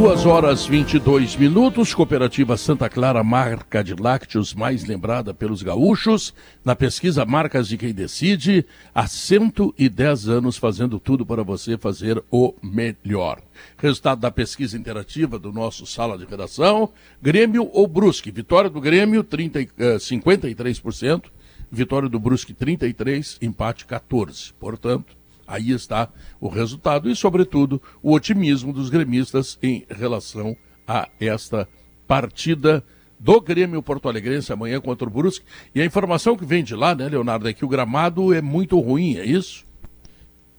Duas 0.00 0.24
horas 0.24 0.64
22 0.64 1.34
minutos, 1.34 1.92
Cooperativa 1.92 2.56
Santa 2.56 2.88
Clara, 2.88 3.24
marca 3.24 3.82
de 3.82 4.00
lácteos 4.00 4.54
mais 4.54 4.84
lembrada 4.84 5.34
pelos 5.34 5.60
gaúchos. 5.60 6.32
Na 6.64 6.76
pesquisa 6.76 7.26
Marcas 7.26 7.66
de 7.66 7.76
Quem 7.76 7.92
Decide, 7.92 8.64
há 8.94 9.08
110 9.08 10.28
anos 10.28 10.56
fazendo 10.56 11.00
tudo 11.00 11.26
para 11.26 11.42
você 11.42 11.76
fazer 11.76 12.22
o 12.30 12.54
melhor. 12.62 13.42
Resultado 13.76 14.20
da 14.20 14.30
pesquisa 14.30 14.78
interativa 14.78 15.36
do 15.36 15.52
nosso 15.52 15.84
sala 15.84 16.16
de 16.16 16.26
redação: 16.26 16.90
Grêmio 17.20 17.68
ou 17.72 17.88
Brusque? 17.88 18.30
Vitória 18.30 18.70
do 18.70 18.80
Grêmio, 18.80 19.24
30, 19.24 19.66
53%, 19.98 21.24
eh, 21.24 21.30
vitória 21.72 22.08
do 22.08 22.20
Brusque, 22.20 22.54
33%, 22.54 23.38
empate 23.42 23.84
14%. 23.84 24.54
Portanto, 24.60 25.17
Aí 25.48 25.70
está 25.70 26.10
o 26.38 26.48
resultado 26.48 27.10
e, 27.10 27.16
sobretudo, 27.16 27.80
o 28.02 28.12
otimismo 28.12 28.70
dos 28.70 28.90
gremistas 28.90 29.58
em 29.62 29.86
relação 29.88 30.54
a 30.86 31.08
esta 31.18 31.66
partida 32.06 32.84
do 33.18 33.40
Grêmio 33.40 33.82
Porto 33.82 34.10
Alegrense 34.10 34.52
amanhã 34.52 34.78
contra 34.78 35.08
o 35.08 35.10
Brusque. 35.10 35.46
E 35.74 35.80
a 35.80 35.86
informação 35.86 36.36
que 36.36 36.44
vem 36.44 36.62
de 36.62 36.74
lá, 36.74 36.94
né, 36.94 37.08
Leonardo, 37.08 37.48
é 37.48 37.54
que 37.54 37.64
o 37.64 37.68
gramado 37.68 38.34
é 38.34 38.42
muito 38.42 38.78
ruim, 38.78 39.16
é 39.16 39.24
isso? 39.24 39.66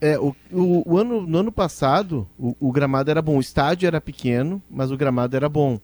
É, 0.01 0.17
o, 0.17 0.35
o, 0.51 0.93
o 0.93 0.97
ano, 0.97 1.21
no 1.21 1.37
ano 1.37 1.51
passado, 1.51 2.27
o, 2.37 2.55
o, 2.59 2.71
gramado 2.71 3.11
era 3.11 3.21
bom. 3.21 3.37
O 3.37 3.41
estádio 3.41 3.85
era 3.85 4.01
pequeno, 4.01 4.61
mas 4.69 4.91
o 4.91 4.97
gramado 4.97 5.35
era 5.35 5.47
bom. 5.47 5.79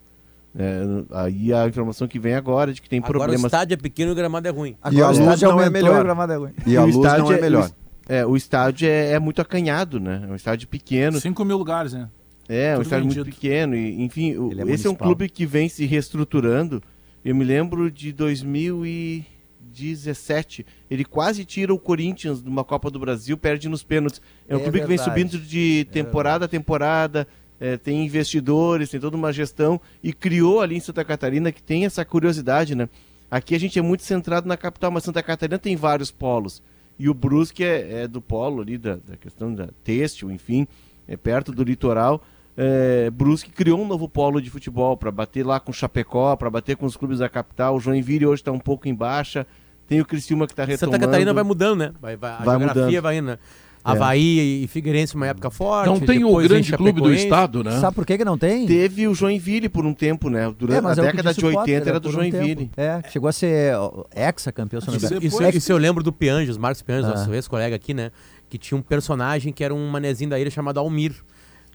É, 0.57 0.81
aí 1.11 1.53
a 1.53 1.67
informação 1.67 2.07
que 2.07 2.17
vem 2.17 2.33
agora 2.33 2.71
é 2.71 2.73
de 2.73 2.81
que 2.81 2.89
tem 2.89 2.99
agora 2.99 3.11
problemas. 3.11 3.43
o 3.43 3.47
estádio 3.47 3.73
é 3.75 3.77
pequeno 3.77 4.11
e 4.11 4.13
o 4.13 4.15
gramado 4.15 4.47
é 4.47 4.51
ruim. 4.51 4.75
Agora 4.81 4.99
e 4.99 5.01
a 5.03 5.25
luz 5.25 5.41
não 5.41 5.61
é 5.61 5.69
melhor. 5.69 5.97
E 5.97 5.99
o 5.99 6.03
gramado 6.03 6.33
é 6.33 6.35
ruim. 6.37 6.51
E 6.65 6.77
a 6.77 6.83
luz 6.83 6.95
não 6.95 7.31
é 7.31 7.41
melhor. 7.41 7.69
É, 8.07 8.23
o 8.25 8.35
estádio 8.35 8.87
é, 8.87 9.13
é, 9.13 9.19
muito 9.19 9.41
acanhado, 9.41 9.99
né? 9.99 10.23
É 10.27 10.31
um 10.31 10.35
estádio 10.35 10.67
pequeno. 10.67 11.19
5 11.19 11.43
mil 11.43 11.57
lugares, 11.57 11.93
né? 11.93 12.07
É, 12.47 12.73
Tudo 12.73 12.79
um 12.79 12.83
estádio 12.83 13.05
vendido. 13.05 13.25
muito 13.25 13.35
pequeno. 13.35 13.75
E, 13.75 14.03
enfim, 14.03 14.35
o, 14.35 14.51
é 14.51 14.71
esse 14.71 14.85
é 14.85 14.89
um 14.89 14.95
clube 14.95 15.27
que 15.27 15.43
vem 15.45 15.67
se 15.67 15.83
reestruturando. 15.85 16.81
Eu 17.23 17.35
me 17.35 17.43
lembro 17.43 17.89
de 17.89 18.13
2017. 18.13 20.63
Ele 20.89 21.03
quase 21.03 21.43
tira 21.43 21.73
o 21.73 21.79
Corinthians 21.79 22.41
de 22.43 22.49
uma 22.49 22.63
Copa 22.63 22.91
do 22.91 22.99
Brasil, 22.99 23.35
perde 23.35 23.67
nos 23.67 23.81
pênaltis. 23.81 24.21
É 24.47 24.55
um 24.55 24.59
é 24.59 24.61
clube 24.61 24.77
verdade. 24.77 24.99
que 24.99 25.09
vem 25.09 25.27
subindo 25.27 25.39
de 25.43 25.81
é 25.81 25.85
temporada 25.91 26.45
a 26.45 26.47
temporada. 26.47 27.27
É, 27.59 27.75
tem 27.77 28.05
investidores, 28.05 28.89
tem 28.89 28.99
toda 28.99 29.15
uma 29.15 29.31
gestão 29.31 29.79
e 30.03 30.11
criou 30.11 30.59
ali 30.61 30.75
em 30.75 30.79
Santa 30.79 31.05
Catarina 31.05 31.53
que 31.53 31.63
tem 31.63 31.85
essa 31.85 32.03
curiosidade, 32.03 32.75
né? 32.75 32.89
Aqui 33.31 33.55
a 33.55 33.59
gente 33.59 33.79
é 33.79 33.81
muito 33.81 34.03
centrado 34.03 34.45
na 34.47 34.57
capital, 34.57 34.91
mas 34.91 35.05
Santa 35.05 35.23
Catarina 35.23 35.57
tem 35.57 35.75
vários 35.75 36.11
polos. 36.11 36.61
E 36.97 37.09
o 37.09 37.13
Brusque 37.13 37.63
é, 37.63 38.03
é 38.03 38.07
do 38.07 38.21
polo 38.21 38.61
ali, 38.61 38.77
da, 38.77 38.95
da, 38.95 39.17
questão 39.17 39.53
da 39.53 39.67
têxtil, 39.83 40.31
enfim, 40.31 40.67
é 41.07 41.17
perto 41.17 41.51
do 41.51 41.63
litoral. 41.63 42.23
É, 42.57 43.09
Brusque 43.09 43.51
criou 43.51 43.81
um 43.81 43.87
novo 43.87 44.07
polo 44.07 44.41
de 44.41 44.49
futebol 44.49 44.95
para 44.95 45.11
bater 45.11 45.45
lá 45.45 45.59
com 45.59 45.71
o 45.71 45.73
Chapecó, 45.73 46.35
para 46.37 46.49
bater 46.49 46.77
com 46.77 46.85
os 46.85 46.95
clubes 46.95 47.19
da 47.19 47.27
capital. 47.27 47.75
O 47.75 47.79
Joinville 47.79 48.25
hoje 48.25 48.41
está 48.41 48.51
um 48.51 48.59
pouco 48.59 48.87
em 48.87 48.95
baixa. 48.95 49.45
Tem 49.87 50.01
o 50.01 50.05
Criciúma 50.05 50.47
que 50.47 50.53
está 50.53 50.63
retomando. 50.63 50.95
Santa 50.95 51.05
Catarina 51.05 51.33
vai 51.33 51.43
mudando, 51.43 51.79
né? 51.79 51.93
Vai, 52.01 52.15
vai, 52.15 52.31
a 52.31 52.37
vai 52.37 52.57
geografia 52.57 52.85
mudando. 52.85 53.01
vai 53.01 53.17
indo, 53.17 53.27
né? 53.27 53.39
É. 53.85 53.91
Havaí 53.91 54.63
e 54.63 54.67
Figueirense 54.67 55.13
uma 55.15 55.27
época 55.27 55.51
forte. 55.51 55.87
Não 55.87 55.99
tem 55.99 56.25
o 56.25 56.35
grande 56.37 56.75
clube 56.75 56.99
do 56.99 57.13
estado, 57.13 57.63
né? 57.63 57.79
Sabe 57.79 57.93
por 57.93 58.05
que, 58.05 58.17
que 58.17 58.25
não 58.25 58.37
tem? 58.37 58.65
Teve 58.65 59.07
o 59.07 59.13
Joinville 59.13 59.69
por 59.69 59.85
um 59.85 59.93
tempo, 59.93 60.27
né? 60.27 60.51
Durante 60.57 60.83
é, 60.83 60.87
a 60.87 60.91
é 60.91 60.95
década 60.95 61.33
de 61.33 61.45
80 61.45 61.89
era, 61.89 61.99
do 61.99 62.11
Joinville. 62.11 62.71
É, 62.75 63.01
chegou 63.11 63.29
a 63.29 63.31
ser 63.31 63.73
ex-campeão. 64.15 64.79
Isso, 64.79 65.17
isso, 65.21 65.43
isso, 65.43 65.71
eu 65.71 65.77
lembro 65.77 66.03
do 66.03 66.11
Pianges, 66.11 66.57
Marcos 66.57 66.81
Pianges, 66.81 67.05
ah. 67.05 67.15
nosso 67.15 67.31
ex-colega 67.33 67.75
aqui, 67.75 67.93
né? 67.93 68.11
Que 68.49 68.57
tinha 68.57 68.77
um 68.77 68.81
personagem 68.81 69.53
que 69.53 69.63
era 69.63 69.73
um 69.73 69.87
manezinho 69.87 70.31
da 70.31 70.39
ilha 70.39 70.49
chamado 70.49 70.79
Almir. 70.79 71.13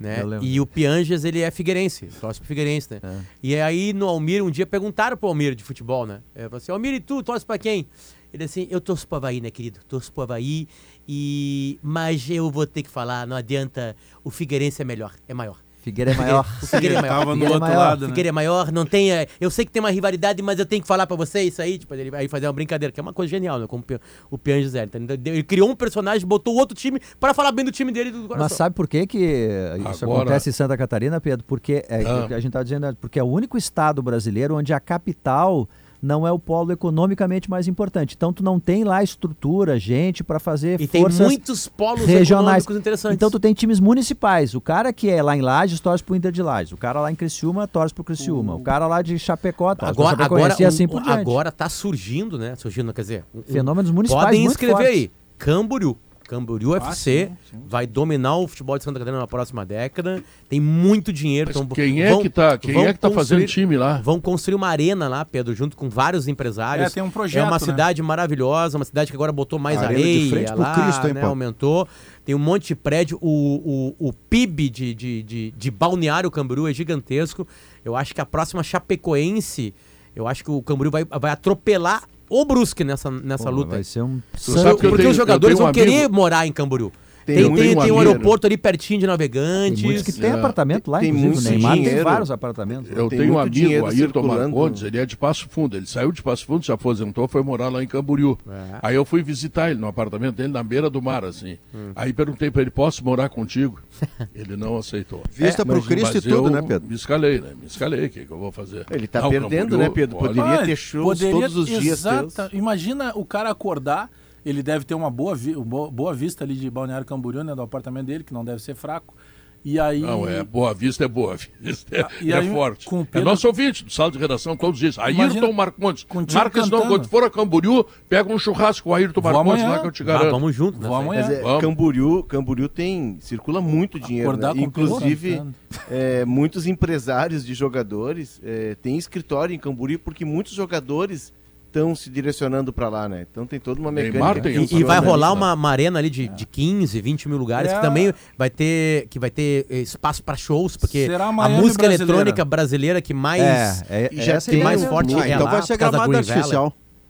Né? 0.00 0.22
E 0.40 0.58
o 0.58 0.66
Pianges, 0.66 1.24
ele 1.24 1.42
é 1.42 1.50
figueirense, 1.50 2.06
torce 2.18 2.40
pro 2.40 2.48
Figueirense, 2.48 2.88
né? 2.90 3.00
É. 3.04 3.16
E 3.42 3.60
aí 3.60 3.92
no 3.92 4.08
Almir, 4.08 4.42
um 4.42 4.50
dia 4.50 4.64
perguntaram 4.64 5.14
pro 5.14 5.28
Almir 5.28 5.54
de 5.54 5.62
futebol, 5.62 6.06
né? 6.06 6.20
Eu 6.34 6.48
falei 6.48 6.56
assim, 6.56 6.72
Almir, 6.72 6.94
e 6.94 7.00
tu 7.00 7.22
torce 7.22 7.44
pra 7.44 7.58
quem? 7.58 7.86
Ele 8.32 8.44
assim, 8.44 8.66
eu 8.70 8.80
torço 8.80 9.06
pro 9.06 9.16
Havaí, 9.16 9.40
né, 9.40 9.50
querido? 9.50 9.80
Torço 9.88 10.12
pro 10.12 10.22
Havaí, 10.22 10.68
e... 11.08 11.78
mas 11.82 12.28
eu 12.30 12.50
vou 12.50 12.66
ter 12.66 12.82
que 12.82 12.90
falar, 12.90 13.26
não 13.26 13.36
adianta, 13.36 13.96
o 14.22 14.30
Figueirense 14.30 14.82
é 14.82 14.84
melhor, 14.84 15.12
é 15.28 15.34
maior. 15.34 15.58
Figueira 15.80 16.10
é 16.10 16.14
maior. 16.14 16.46
O 16.62 16.66
Figueira 16.66 16.96
é 16.96 17.00
maior. 17.00 17.18
Tava 17.20 17.36
no 17.36 17.44
outro 17.46 17.68
é 17.68 17.76
lado, 17.76 18.00
né? 18.02 18.08
Figueira 18.08 18.28
é 18.28 18.32
maior, 18.32 18.70
não 18.70 18.84
tem. 18.84 19.08
Eu 19.40 19.50
sei 19.50 19.64
que 19.64 19.72
tem 19.72 19.80
uma 19.80 19.90
rivalidade, 19.90 20.42
mas 20.42 20.58
eu 20.58 20.66
tenho 20.66 20.82
que 20.82 20.88
falar 20.88 21.06
pra 21.06 21.16
você 21.16 21.42
isso 21.42 21.60
aí. 21.62 21.78
Tipo, 21.78 21.94
ele 21.94 22.10
vai 22.10 22.28
fazer 22.28 22.46
uma 22.46 22.52
brincadeira, 22.52 22.92
que 22.92 23.00
é 23.00 23.02
uma 23.02 23.12
coisa 23.12 23.30
genial, 23.30 23.58
né? 23.58 23.66
Como 23.66 23.82
o 24.30 24.38
Pian 24.38 24.62
José. 24.62 24.86
Ele 25.24 25.42
criou 25.42 25.70
um 25.70 25.74
personagem, 25.74 26.26
botou 26.26 26.54
outro 26.54 26.76
time 26.76 27.00
para 27.18 27.32
falar 27.32 27.50
bem 27.52 27.64
do 27.64 27.72
time 27.72 27.90
dele 27.92 28.10
do 28.10 28.28
coração. 28.28 28.38
Mas 28.38 28.52
sabe 28.52 28.74
por 28.74 28.86
que, 28.86 29.06
que 29.06 29.48
isso 29.90 30.04
Agora... 30.04 30.20
acontece 30.20 30.50
em 30.50 30.52
Santa 30.52 30.76
Catarina, 30.76 31.20
Pedro? 31.20 31.44
Porque 31.46 31.84
é, 31.88 32.02
ah. 32.04 32.34
a 32.34 32.40
gente 32.40 32.52
tá 32.52 32.62
dizendo, 32.62 32.94
porque 33.00 33.18
é 33.18 33.22
o 33.22 33.28
único 33.28 33.56
estado 33.56 34.02
brasileiro 34.02 34.56
onde 34.56 34.74
a 34.74 34.80
capital 34.80 35.66
não 36.02 36.26
é 36.26 36.32
o 36.32 36.38
polo 36.38 36.72
economicamente 36.72 37.50
mais 37.50 37.68
importante. 37.68 38.14
Então 38.16 38.32
tu 38.32 38.42
não 38.42 38.58
tem 38.58 38.84
lá 38.84 39.02
estrutura, 39.02 39.78
gente 39.78 40.24
para 40.24 40.38
fazer 40.38 40.80
e 40.80 40.86
forças 40.86 41.18
tem 41.18 41.26
muitos 41.26 41.68
polos 41.68 42.04
regionais 42.06 42.64
interessantes. 42.68 43.16
Então 43.16 43.30
tu 43.30 43.38
tem 43.38 43.52
times 43.52 43.80
municipais. 43.80 44.54
O 44.54 44.60
cara 44.60 44.92
que 44.92 45.10
é 45.10 45.22
lá 45.22 45.36
em 45.36 45.40
Lages 45.40 45.80
torce 45.80 46.02
pro 46.02 46.16
Inter 46.16 46.32
de 46.32 46.42
Lages. 46.42 46.72
O 46.72 46.76
cara 46.76 47.00
lá 47.00 47.10
em 47.10 47.14
Criciúma 47.14 47.66
torce 47.66 47.94
pro 47.94 48.04
Criciúma. 48.04 48.54
O 48.54 48.62
cara 48.62 48.86
lá 48.86 49.02
de 49.02 49.18
Chapecó 49.18 49.74
torce 49.74 49.90
agora, 49.90 50.16
pro 50.16 50.24
agora, 50.24 50.56
e 50.58 50.64
assim 50.64 50.88
por 50.88 51.02
diante. 51.02 51.20
Agora 51.20 51.52
tá 51.52 51.68
surgindo, 51.68 52.38
né? 52.38 52.54
Surgindo, 52.56 52.92
quer 52.92 53.02
dizer, 53.02 53.24
um, 53.34 53.42
fenômenos 53.42 53.90
municipais 53.90 54.26
Podem 54.26 54.44
escrever 54.46 54.86
aí. 54.86 55.10
Camboriú. 55.38 55.96
Camboriú 56.30 56.74
ah, 56.74 56.76
FC 56.76 57.26
sim, 57.26 57.36
sim. 57.50 57.62
vai 57.66 57.88
dominar 57.88 58.36
o 58.36 58.46
futebol 58.46 58.78
de 58.78 58.84
Santa 58.84 59.00
Catarina 59.00 59.18
na 59.18 59.26
próxima 59.26 59.66
década. 59.66 60.22
Tem 60.48 60.60
muito 60.60 61.12
dinheiro. 61.12 61.50
Então, 61.50 61.66
quem 61.66 62.00
é 62.00 62.10
vão, 62.10 62.22
que 62.22 62.30
tá, 62.30 62.56
quem 62.56 62.84
é 62.84 62.92
que 62.92 63.00
tá 63.00 63.10
fazendo 63.10 63.44
time 63.46 63.76
lá? 63.76 64.00
Vão 64.00 64.20
construir 64.20 64.54
uma 64.54 64.68
arena 64.68 65.08
lá, 65.08 65.24
Pedro, 65.24 65.52
junto 65.56 65.76
com 65.76 65.90
vários 65.90 66.28
empresários. 66.28 66.86
É, 66.86 66.90
tem 66.90 67.02
um 67.02 67.10
projeto, 67.10 67.42
é 67.42 67.46
uma 67.46 67.58
né? 67.58 67.58
cidade 67.58 68.00
maravilhosa, 68.00 68.78
uma 68.78 68.84
cidade 68.84 69.10
que 69.10 69.16
agora 69.16 69.32
botou 69.32 69.58
mais 69.58 69.82
areia 69.82 70.54
lá, 70.54 70.74
Cristo, 70.74 71.08
hein, 71.08 71.14
né, 71.14 71.22
aumentou. 71.22 71.88
Tem 72.24 72.32
um 72.32 72.38
monte 72.38 72.68
de 72.68 72.76
prédio. 72.76 73.18
O, 73.20 73.96
o, 73.98 74.08
o 74.08 74.12
PIB 74.12 74.70
de, 74.70 74.94
de, 74.94 75.22
de, 75.24 75.50
de 75.50 75.70
Balneário 75.70 76.30
Camboriú 76.30 76.68
é 76.68 76.72
gigantesco. 76.72 77.44
Eu 77.84 77.96
acho 77.96 78.14
que 78.14 78.20
a 78.20 78.26
próxima 78.26 78.62
Chapecoense, 78.62 79.74
eu 80.14 80.28
acho 80.28 80.44
que 80.44 80.50
o 80.52 80.62
Camboriú 80.62 80.92
vai, 80.92 81.04
vai 81.04 81.32
atropelar 81.32 82.04
o 82.30 82.44
Brusque 82.44 82.84
nessa, 82.84 83.10
nessa 83.10 83.44
Pô, 83.44 83.50
luta. 83.50 83.70
Vai 83.70 83.84
ser 83.84 84.02
um... 84.02 84.20
Porque 84.32 84.88
tenho, 84.96 85.10
os 85.10 85.16
jogadores 85.16 85.58
vão 85.58 85.68
um 85.68 85.72
querer 85.72 86.08
morar 86.08 86.46
em 86.46 86.52
Camboriú. 86.52 86.92
Tem, 87.34 87.44
tem, 87.44 87.54
tem, 87.54 87.76
tem 87.76 87.92
um 87.92 87.98
aeroporto 87.98 88.46
ali 88.46 88.56
pertinho 88.56 89.00
de 89.00 89.06
Navegantes. 89.06 89.80
Tem 89.80 89.90
muitos 89.90 90.02
que 90.02 90.12
tem 90.12 90.30
é. 90.30 90.34
apartamento 90.34 90.90
lá, 90.90 91.00
tem 91.00 91.10
inclusive. 91.10 91.48
O 91.48 91.50
Neymar 91.50 91.74
dinheiro. 91.74 91.94
tem 91.96 92.04
vários 92.04 92.30
apartamentos. 92.30 92.90
Eu 92.90 93.08
tenho 93.08 93.34
um 93.34 93.38
amigo, 93.38 93.54
dinheiro 93.54 93.86
Ayrton 93.86 94.04
circulando. 94.04 94.40
Marcondes, 94.40 94.82
ele 94.82 94.98
é 94.98 95.06
de 95.06 95.16
Passo 95.16 95.48
Fundo. 95.48 95.76
Ele 95.76 95.86
saiu 95.86 96.12
de 96.12 96.22
Passo 96.22 96.46
Fundo, 96.46 96.64
se 96.64 96.72
aposentou, 96.72 97.28
foi 97.28 97.42
morar 97.42 97.68
lá 97.68 97.82
em 97.82 97.86
Camboriú. 97.86 98.38
É. 98.48 98.78
Aí 98.82 98.94
eu 98.94 99.04
fui 99.04 99.22
visitar 99.22 99.70
ele 99.70 99.80
no 99.80 99.86
apartamento 99.86 100.36
dele, 100.36 100.52
na 100.52 100.62
beira 100.62 100.90
do 100.90 101.00
mar, 101.00 101.24
assim. 101.24 101.58
Hum. 101.74 101.92
Aí 101.94 102.12
perguntei 102.12 102.50
pra 102.50 102.62
ele, 102.62 102.70
posso 102.70 103.04
morar 103.04 103.28
contigo? 103.28 103.80
ele 104.34 104.56
não 104.56 104.76
aceitou. 104.76 105.22
Vista 105.30 105.62
é, 105.62 105.64
pro 105.64 105.82
Cristo 105.82 106.18
e 106.18 106.20
tudo, 106.20 106.50
né, 106.50 106.62
Pedro? 106.62 106.88
Me 106.88 106.94
escalei, 106.94 107.40
né? 107.40 107.50
Me 107.60 107.66
escalei, 107.66 108.06
o 108.06 108.10
que, 108.10 108.24
que 108.24 108.30
eu 108.30 108.38
vou 108.38 108.52
fazer? 108.52 108.86
Ele 108.90 109.06
tá 109.06 109.20
Não, 109.20 109.30
perdendo, 109.30 109.70
Camboriú, 109.70 109.78
né, 109.78 109.90
Pedro? 109.90 110.16
olha, 110.18 110.34
Poderia 110.34 110.66
ter 110.66 110.76
shows 110.76 111.18
Poderia, 111.18 111.40
todos 111.40 111.56
os 111.56 111.66
dias. 111.66 111.84
exata, 111.84 112.48
teus. 112.48 112.52
Imagina 112.52 113.12
o 113.14 113.24
cara 113.24 113.50
acordar, 113.50 114.10
ele 114.44 114.62
deve 114.62 114.84
ter 114.84 114.94
uma 114.94 115.10
boa, 115.10 115.34
vi, 115.34 115.54
boa, 115.54 115.90
boa 115.90 116.14
vista 116.14 116.44
ali 116.44 116.54
de 116.54 116.70
Balneário 116.70 117.06
Camboriú, 117.06 117.42
né, 117.44 117.54
do 117.54 117.62
apartamento 117.62 118.06
dele, 118.06 118.24
que 118.24 118.32
não 118.32 118.44
deve 118.44 118.62
ser 118.62 118.74
fraco. 118.74 119.14
E 119.62 119.78
aí... 119.78 120.00
Não, 120.00 120.26
é 120.26 120.42
Boa 120.42 120.72
Vista, 120.72 121.04
é 121.04 121.08
Boa 121.08 121.36
Vista, 121.36 121.94
é, 121.94 122.06
E 122.22 122.32
é 122.32 122.38
aí, 122.38 122.48
forte. 122.50 122.86
com 122.86 123.00
o 123.00 123.02
É 123.02 123.04
Pedro- 123.04 123.28
nosso 123.28 123.46
ouvinte 123.46 123.84
do 123.84 123.92
sala 123.92 124.10
de 124.10 124.16
redação 124.16 124.56
todos 124.56 124.76
os 124.76 124.80
dias. 124.80 124.96
Imagina 124.96 125.24
Ayrton 125.42 125.52
Marcondes. 125.52 126.06
nome, 126.10 126.26
cantando. 126.50 126.86
quando 126.88 127.06
for 127.08 127.24
a 127.24 127.28
Camboriú, 127.28 127.84
pega 128.08 128.32
um 128.32 128.38
churrasco 128.38 128.84
com 128.84 128.90
o 128.90 128.94
Ayrton 128.94 129.20
Vou 129.20 129.30
Marcondes 129.30 129.60
amanhã. 129.62 129.76
lá 129.76 129.78
que 129.82 129.86
eu 129.88 129.92
te 129.92 130.02
Ah, 130.02 130.06
garanto. 130.06 130.30
vamos 130.30 130.54
junto. 130.56 130.78
Vou 130.78 130.90
né? 130.90 130.96
amanhã. 131.04 131.20
Mas 131.26 131.30
é, 131.30 131.42
Vamos. 131.42 131.60
Camboriú, 131.60 132.22
Camboriú 132.24 132.70
tem, 132.70 133.18
circula 133.20 133.60
muito 133.60 134.00
dinheiro. 134.00 134.32
Né? 134.34 134.48
Pedro 134.48 134.62
Inclusive, 134.62 135.42
é, 135.90 136.24
muitos 136.24 136.66
empresários 136.66 137.44
de 137.44 137.52
jogadores 137.52 138.40
é, 138.42 138.74
têm 138.76 138.96
escritório 138.96 139.54
em 139.54 139.58
Camboriú 139.58 139.98
porque 139.98 140.24
muitos 140.24 140.54
jogadores 140.54 141.34
estão 141.70 141.94
se 141.94 142.10
direcionando 142.10 142.72
para 142.72 142.88
lá, 142.88 143.08
né? 143.08 143.26
Então 143.30 143.46
tem 143.46 143.60
toda 143.60 143.80
uma 143.80 143.92
mecânica. 143.92 144.40
tem 144.40 144.64
E, 144.64 144.74
e 144.80 144.84
vai 144.84 144.98
rolar 144.98 145.32
uma, 145.32 145.54
uma 145.54 145.70
arena 145.70 145.98
ali 145.98 146.10
de, 146.10 146.28
de 146.28 146.44
15, 146.44 147.00
20 147.00 147.28
mil 147.28 147.38
lugares, 147.38 147.70
É. 147.70 147.76
que 147.76 147.80
também 147.80 148.12
vai 148.36 148.50
ter, 148.50 149.06
que 149.08 149.18
vai 149.18 149.30
ter 149.30 149.66
eh, 149.70 149.78
espaço 149.80 150.22
para 150.22 150.36
shows, 150.36 150.76
porque 150.76 151.06
Será 151.06 151.26
a 151.26 151.28
a 151.28 151.48
música 151.48 151.84
brasileira. 151.84 151.94
eletrônica 151.94 152.44
brasileira 152.44 153.00
que 153.00 153.14
mais, 153.14 153.82
É, 153.88 154.10
é, 154.12 154.22
já 154.22 154.34
essa 154.34 154.50
tem 154.50 154.60
é 154.60 154.62
a 154.62 154.64
mais 154.64 154.84
forte. 154.84 155.14
Ah, 155.14 155.28
é 155.28 155.32
então 155.34 155.44
lá, 155.46 155.52
vai 155.52 155.62
ser 155.62 155.74
por 155.74 155.78
causa 155.78 155.98
da 155.98 156.04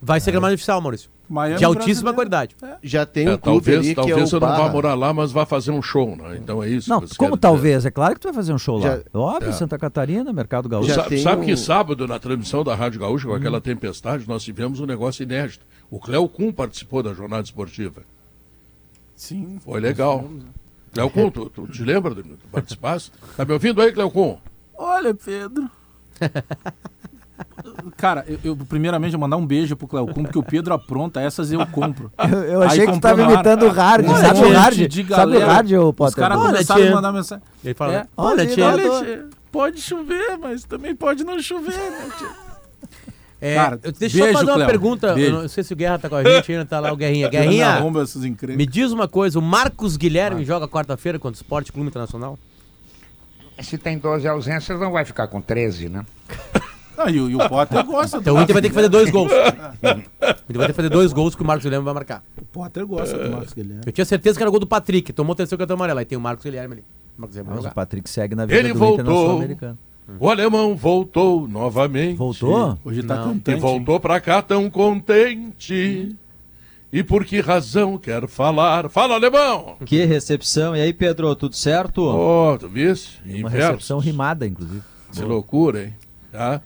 vai 0.00 0.20
ser 0.20 0.30
gramado 0.32 0.54
oficial, 0.54 0.80
Maurício. 0.80 1.10
Miami 1.28 1.58
De 1.58 1.64
altíssima 1.64 2.12
brasileiro. 2.12 2.14
qualidade. 2.16 2.56
Já 2.82 3.06
tem 3.06 3.28
um 3.28 3.32
É, 3.34 3.38
clube 3.38 3.64
talvez 3.64 3.78
ali 3.78 3.86
que 3.86 3.92
é 3.92 3.94
talvez 4.04 4.30
você 4.30 4.40
não 4.40 4.48
vá 4.48 4.68
morar 4.68 4.94
lá, 4.94 5.12
mas 5.14 5.30
vai 5.30 5.46
fazer 5.46 5.70
um 5.70 5.80
show, 5.80 6.16
né? 6.16 6.36
Então 6.42 6.60
é 6.60 6.68
isso. 6.68 6.90
Não, 6.90 7.04
como 7.16 7.36
talvez? 7.36 7.86
É 7.86 7.90
claro 7.90 8.14
que 8.14 8.20
tu 8.20 8.24
vai 8.24 8.32
fazer 8.34 8.52
um 8.52 8.58
show 8.58 8.78
lá. 8.78 8.96
Já- 8.96 9.02
Óbvio, 9.14 9.50
É. 9.50 9.52
Santa 9.52 9.78
Catarina, 9.78 10.32
Mercado 10.32 10.68
Gaúcho. 10.68 10.88
Já 10.88 11.04
sabe 11.22 11.42
um- 11.42 11.44
que 11.46 11.56
sábado, 11.56 12.08
na 12.08 12.18
transmissão 12.18 12.64
da 12.64 12.74
Rádio 12.74 12.98
Gaúcha, 12.98 13.26
Hum. 13.28 13.30
com 13.30 13.36
aquela 13.36 13.60
tempestade, 13.60 14.24
nós 14.26 14.42
tivemos 14.42 14.80
um 14.80 14.86
negócio 14.86 15.22
inédito. 15.22 15.64
O 15.88 16.00
Cléo 16.00 16.28
Kuhn 16.28 16.50
participou 16.52 17.00
da 17.00 17.14
jornada 17.14 17.44
esportiva. 17.44 18.02
Sim. 19.14 19.58
Foi 19.64 19.78
legal. 19.80 20.28
Cléo 20.92 21.10
Kuhn, 21.10 21.30
tu, 21.30 21.48
tu 21.50 21.68
te 21.68 21.84
lembra? 21.84 22.12
de- 22.12 22.24
Tu 22.24 22.48
participaste? 22.50 23.12
Tá 23.36 23.44
me 23.44 23.52
ouvindo 23.52 23.80
aí, 23.80 23.92
Cléo 23.92 24.10
Kuhn? 24.10 24.36
Olha, 24.76 25.14
Pedro. 25.14 25.70
Cara, 27.96 28.24
eu, 28.26 28.38
eu, 28.44 28.56
primeiramente 28.56 29.12
vou 29.12 29.20
mandar 29.20 29.36
um 29.36 29.46
beijo 29.46 29.76
pro 29.76 29.86
Cleocum, 29.86 30.22
porque 30.24 30.38
o 30.38 30.42
Pedro 30.42 30.72
apronta, 30.74 31.20
essas 31.20 31.50
eu 31.52 31.66
compro. 31.66 32.10
Eu, 32.30 32.38
eu 32.44 32.62
achei 32.62 32.86
que 32.86 32.92
tu 32.92 33.00
tava 33.00 33.22
imitando 33.22 33.64
o 33.66 33.70
Hard. 33.70 34.06
Olha, 34.08 34.18
Sabe 34.18 34.40
o 34.40 34.52
Hard? 34.52 34.74
de 34.88 35.06
Sabe 35.08 35.36
o 35.36 35.40
galera, 35.40 35.52
Hard, 35.52 35.72
ô 35.72 35.88
Os 35.88 35.94
Potter? 35.94 36.16
caras 36.16 36.38
Olha, 36.38 36.52
começaram 36.52 36.80
tia. 36.82 36.90
a 36.90 36.94
mandar 36.94 37.12
mensagem. 37.12 37.44
Ele 37.64 37.74
fala, 37.74 37.94
É, 37.94 38.06
olha, 38.16 38.46
tia, 38.46 38.66
Olha, 38.66 39.04
tia, 39.04 39.26
pode 39.50 39.80
chover, 39.80 40.38
mas 40.38 40.64
também 40.64 40.94
pode 40.94 41.24
não 41.24 41.40
chover, 41.42 41.74
né, 41.74 42.08
tia? 42.18 42.28
é, 43.40 43.54
Cara, 43.54 43.80
eu- 43.82 43.92
deixa 43.92 44.18
eu 44.18 44.22
beijo, 44.24 44.38
fazer 44.38 44.50
uma 44.50 44.56
Cléo. 44.56 44.68
pergunta. 44.68 45.14
Beijo. 45.14 45.34
Eu 45.36 45.42
não 45.42 45.48
sei 45.48 45.64
se 45.64 45.72
o 45.72 45.76
Guerra 45.76 45.98
tá 45.98 46.08
com 46.08 46.16
a 46.16 46.24
gente 46.24 46.52
ainda, 46.52 46.64
tá 46.66 46.80
lá 46.80 46.92
o 46.92 46.96
Guerrinha. 46.96 47.28
Guerrinha, 47.28 47.78
me 48.56 48.66
diz 48.66 48.92
uma 48.92 49.08
coisa, 49.08 49.38
o 49.38 49.42
Marcos 49.42 49.96
Guilherme 49.96 50.44
joga 50.44 50.66
quarta-feira 50.68 51.18
contra 51.18 51.36
o 51.36 51.42
Esporte 51.42 51.72
Clube 51.72 51.88
Internacional? 51.88 52.38
Se 53.60 53.76
tem 53.76 53.98
12 53.98 54.26
ausências, 54.26 54.80
não 54.80 54.90
vai 54.90 55.04
ficar 55.04 55.26
com 55.28 55.40
13, 55.40 55.88
né? 55.90 56.04
Ah, 57.02 57.10
e, 57.10 57.20
o- 57.20 57.30
e 57.30 57.34
o 57.34 57.48
Potter 57.48 57.84
gosta. 57.84 58.18
Então 58.18 58.36
o 58.36 58.42
Inter 58.42 58.52
vai 58.54 58.62
ter 58.62 58.68
que 58.68 58.74
fazer 58.74 58.88
dois 58.88 59.10
gols. 59.10 59.30
O 59.32 59.36
Inter 59.36 60.56
vai 60.56 60.66
ter 60.66 60.66
que 60.68 60.72
fazer 60.74 60.88
dois 60.88 61.12
gols 61.12 61.34
que 61.34 61.42
o 61.42 61.46
Marcos 61.46 61.64
Guilherme 61.64 61.84
vai 61.84 61.94
marcar. 61.94 62.22
O 62.40 62.44
Potter 62.44 62.86
gosta 62.86 63.16
do 63.16 63.30
Marcos 63.30 63.52
Guilherme. 63.52 63.82
Eu 63.86 63.92
tinha 63.92 64.04
certeza 64.04 64.36
que 64.38 64.42
era 64.42 64.48
o 64.48 64.52
gol 64.52 64.60
do 64.60 64.66
Patrick, 64.66 65.12
tomou 65.12 65.32
o 65.32 65.36
terceiro 65.36 65.58
cartão 65.58 65.74
amarelo. 65.76 65.98
Aí 65.98 66.04
tem 66.04 66.18
o 66.18 66.20
Marcos 66.20 66.44
Guilherme 66.44 66.74
ali. 66.74 66.84
O 67.16 67.20
Marcos 67.22 67.36
Guilherme 67.36 67.62
Mas 67.62 67.70
o. 67.72 67.74
Patrick 67.74 68.10
segue 68.10 68.34
na 68.34 68.46
vida 68.46 68.58
Ele 68.58 68.72
do 68.72 68.78
Inter 68.84 68.96
na 68.98 69.02
voltou. 69.04 69.26
Sul-Americana. 69.28 69.78
O 70.18 70.28
alemão 70.28 70.74
voltou 70.76 71.46
novamente. 71.46 72.16
Voltou? 72.16 72.76
Hoje 72.84 73.02
tá 73.04 73.14
Não. 73.14 73.22
E 73.22 73.28
contente. 73.34 73.60
voltou 73.60 74.00
pra 74.00 74.20
cá 74.20 74.42
tão 74.42 74.68
contente. 74.68 76.16
E 76.92 77.04
por 77.04 77.24
que 77.24 77.40
razão 77.40 77.96
quer 77.96 78.26
falar? 78.26 78.88
Fala, 78.88 79.14
alemão! 79.14 79.76
Que 79.86 80.04
recepção. 80.04 80.74
E 80.74 80.80
aí, 80.80 80.92
Pedro, 80.92 81.32
tudo 81.36 81.54
certo? 81.54 82.02
Ó, 82.04 82.56
tu 82.58 82.68
visse? 82.68 83.18
Uma 83.24 83.38
Inverso. 83.38 83.56
recepção 83.68 83.98
rimada, 84.00 84.44
inclusive. 84.44 84.82
Que 85.12 85.22
loucura, 85.22 85.84
hein? 85.84 85.94
Tá? 86.32 86.60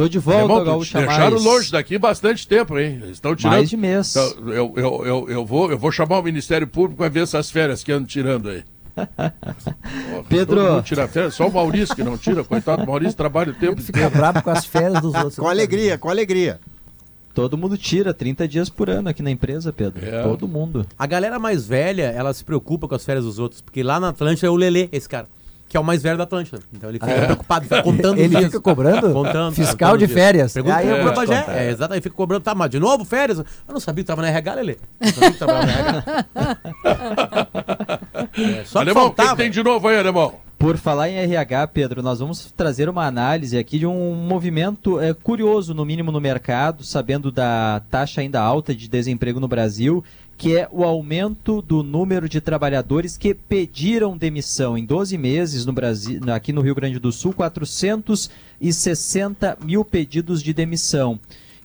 Tô 0.00 0.08
de 0.08 0.18
volta, 0.18 0.40
Alemão, 0.40 0.60
tu 0.60 0.64
Gaúcha 0.64 0.98
deixaram 0.98 1.30
Mais. 1.32 1.44
longe 1.44 1.72
daqui 1.72 1.98
bastante 1.98 2.48
tempo, 2.48 2.78
hein? 2.78 3.00
Eles 3.02 3.10
Estão 3.10 3.36
tirando. 3.36 3.52
Mais 3.52 3.68
de 3.68 3.76
mês. 3.76 4.16
Então, 4.16 4.48
eu, 4.48 4.72
eu, 4.74 5.04
eu, 5.04 5.28
eu, 5.28 5.44
vou, 5.44 5.70
eu 5.70 5.76
vou 5.76 5.92
chamar 5.92 6.20
o 6.20 6.22
Ministério 6.22 6.66
Público 6.66 6.96
para 6.96 7.10
ver 7.10 7.24
essas 7.24 7.50
férias 7.50 7.84
que 7.84 7.92
andam 7.92 8.06
tirando 8.06 8.48
aí. 8.48 8.64
Pedro. 10.26 10.62
mundo 10.62 10.82
tira 10.82 11.06
férias, 11.06 11.34
só 11.34 11.46
o 11.46 11.52
Maurício 11.52 11.94
que 11.94 12.02
não 12.02 12.16
tira, 12.16 12.42
coitado, 12.42 12.82
o 12.82 12.86
Maurício 12.86 13.14
trabalha 13.14 13.52
o 13.52 13.54
tempo 13.54 13.74
Ele 13.74 13.82
fica 13.82 14.08
bravo 14.08 14.42
com 14.42 14.48
as 14.48 14.64
férias 14.64 15.02
dos 15.02 15.14
outros. 15.14 15.36
Com 15.36 15.46
alegria, 15.46 15.98
com 15.98 16.08
alegria. 16.08 16.58
Todo 17.34 17.58
mundo 17.58 17.76
tira 17.76 18.14
30 18.14 18.48
dias 18.48 18.70
por 18.70 18.88
ano 18.88 19.10
aqui 19.10 19.22
na 19.22 19.30
empresa, 19.30 19.70
Pedro. 19.70 20.02
É. 20.02 20.22
Todo 20.22 20.48
mundo. 20.48 20.86
A 20.98 21.06
galera 21.06 21.38
mais 21.38 21.66
velha, 21.66 22.04
ela 22.04 22.32
se 22.32 22.42
preocupa 22.42 22.88
com 22.88 22.94
as 22.94 23.04
férias 23.04 23.26
dos 23.26 23.38
outros, 23.38 23.60
porque 23.60 23.82
lá 23.82 24.00
na 24.00 24.08
Atlântida 24.08 24.46
é 24.46 24.50
o 24.50 24.56
Lelê, 24.56 24.88
esse 24.92 25.08
cara, 25.08 25.28
que 25.70 25.76
é 25.76 25.80
o 25.80 25.84
mais 25.84 26.02
velho 26.02 26.18
da 26.18 26.24
Atlântida. 26.24 26.58
Então 26.74 26.90
ele 26.90 26.98
fica 26.98 27.10
É. 27.12 27.24
preocupado, 27.26 27.62
fica 27.64 27.80
contando 27.84 28.18
Ele 28.18 28.28
dias. 28.28 28.44
fica 28.46 28.60
cobrando? 28.60 29.12
Contando, 29.12 29.54
Fiscal 29.54 29.90
contando 29.92 29.98
de 30.00 30.06
dias. 30.08 30.18
férias. 30.20 30.52
Pergunta 30.52 30.76
Aí 30.76 30.88
eu 30.88 31.00
pro 31.04 31.14
Bagé. 31.14 31.44
É, 31.48 31.70
exato, 31.70 31.94
aí 31.94 32.00
fica 32.00 32.14
cobrando, 32.16 32.42
tá, 32.42 32.54
mas 32.56 32.68
de 32.70 32.80
novo 32.80 33.04
férias? 33.04 33.38
Eu 33.38 33.44
não 33.68 33.78
sabia 33.80 34.02
que 34.02 34.08
tava 34.08 34.20
na 34.20 34.28
RH, 34.28 34.54
Lelê. 34.54 34.76
Não 35.00 35.08
sabia 35.12 35.30
que 35.30 35.38
tava 35.38 35.52
na 35.54 35.72
RH. 35.72 36.26
É, 38.36 38.64
só 38.64 38.78
que 38.80 38.88
alemão, 38.90 39.06
o 39.06 39.10
que, 39.10 39.16
que 39.16 39.22
faltava. 39.22 39.36
tem 39.36 39.50
de 39.50 39.62
novo 39.62 39.88
aí, 39.88 39.98
alemão? 39.98 40.34
Por 40.58 40.76
falar 40.76 41.08
em 41.08 41.16
RH, 41.16 41.66
Pedro, 41.68 42.02
nós 42.02 42.18
vamos 42.20 42.52
trazer 42.56 42.88
uma 42.88 43.06
análise 43.06 43.56
aqui 43.56 43.78
de 43.78 43.86
um 43.86 44.14
movimento 44.14 45.00
é, 45.00 45.14
curioso, 45.14 45.72
no 45.74 45.84
mínimo 45.86 46.12
no 46.12 46.20
mercado, 46.20 46.84
sabendo 46.84 47.32
da 47.32 47.80
taxa 47.90 48.20
ainda 48.20 48.40
alta 48.40 48.74
de 48.74 48.88
desemprego 48.88 49.40
no 49.40 49.48
Brasil, 49.48 50.04
que 50.40 50.56
é 50.56 50.66
o 50.72 50.82
aumento 50.84 51.60
do 51.60 51.82
número 51.82 52.26
de 52.26 52.40
trabalhadores 52.40 53.18
que 53.18 53.34
pediram 53.34 54.16
demissão. 54.16 54.78
Em 54.78 54.86
12 54.86 55.18
meses 55.18 55.66
no 55.66 55.72
Brasil, 55.74 56.18
aqui 56.34 56.50
no 56.50 56.62
Rio 56.62 56.74
Grande 56.74 56.98
do 56.98 57.12
Sul, 57.12 57.34
460 57.34 59.58
mil 59.62 59.84
pedidos 59.84 60.42
de 60.42 60.54
demissão. 60.54 61.20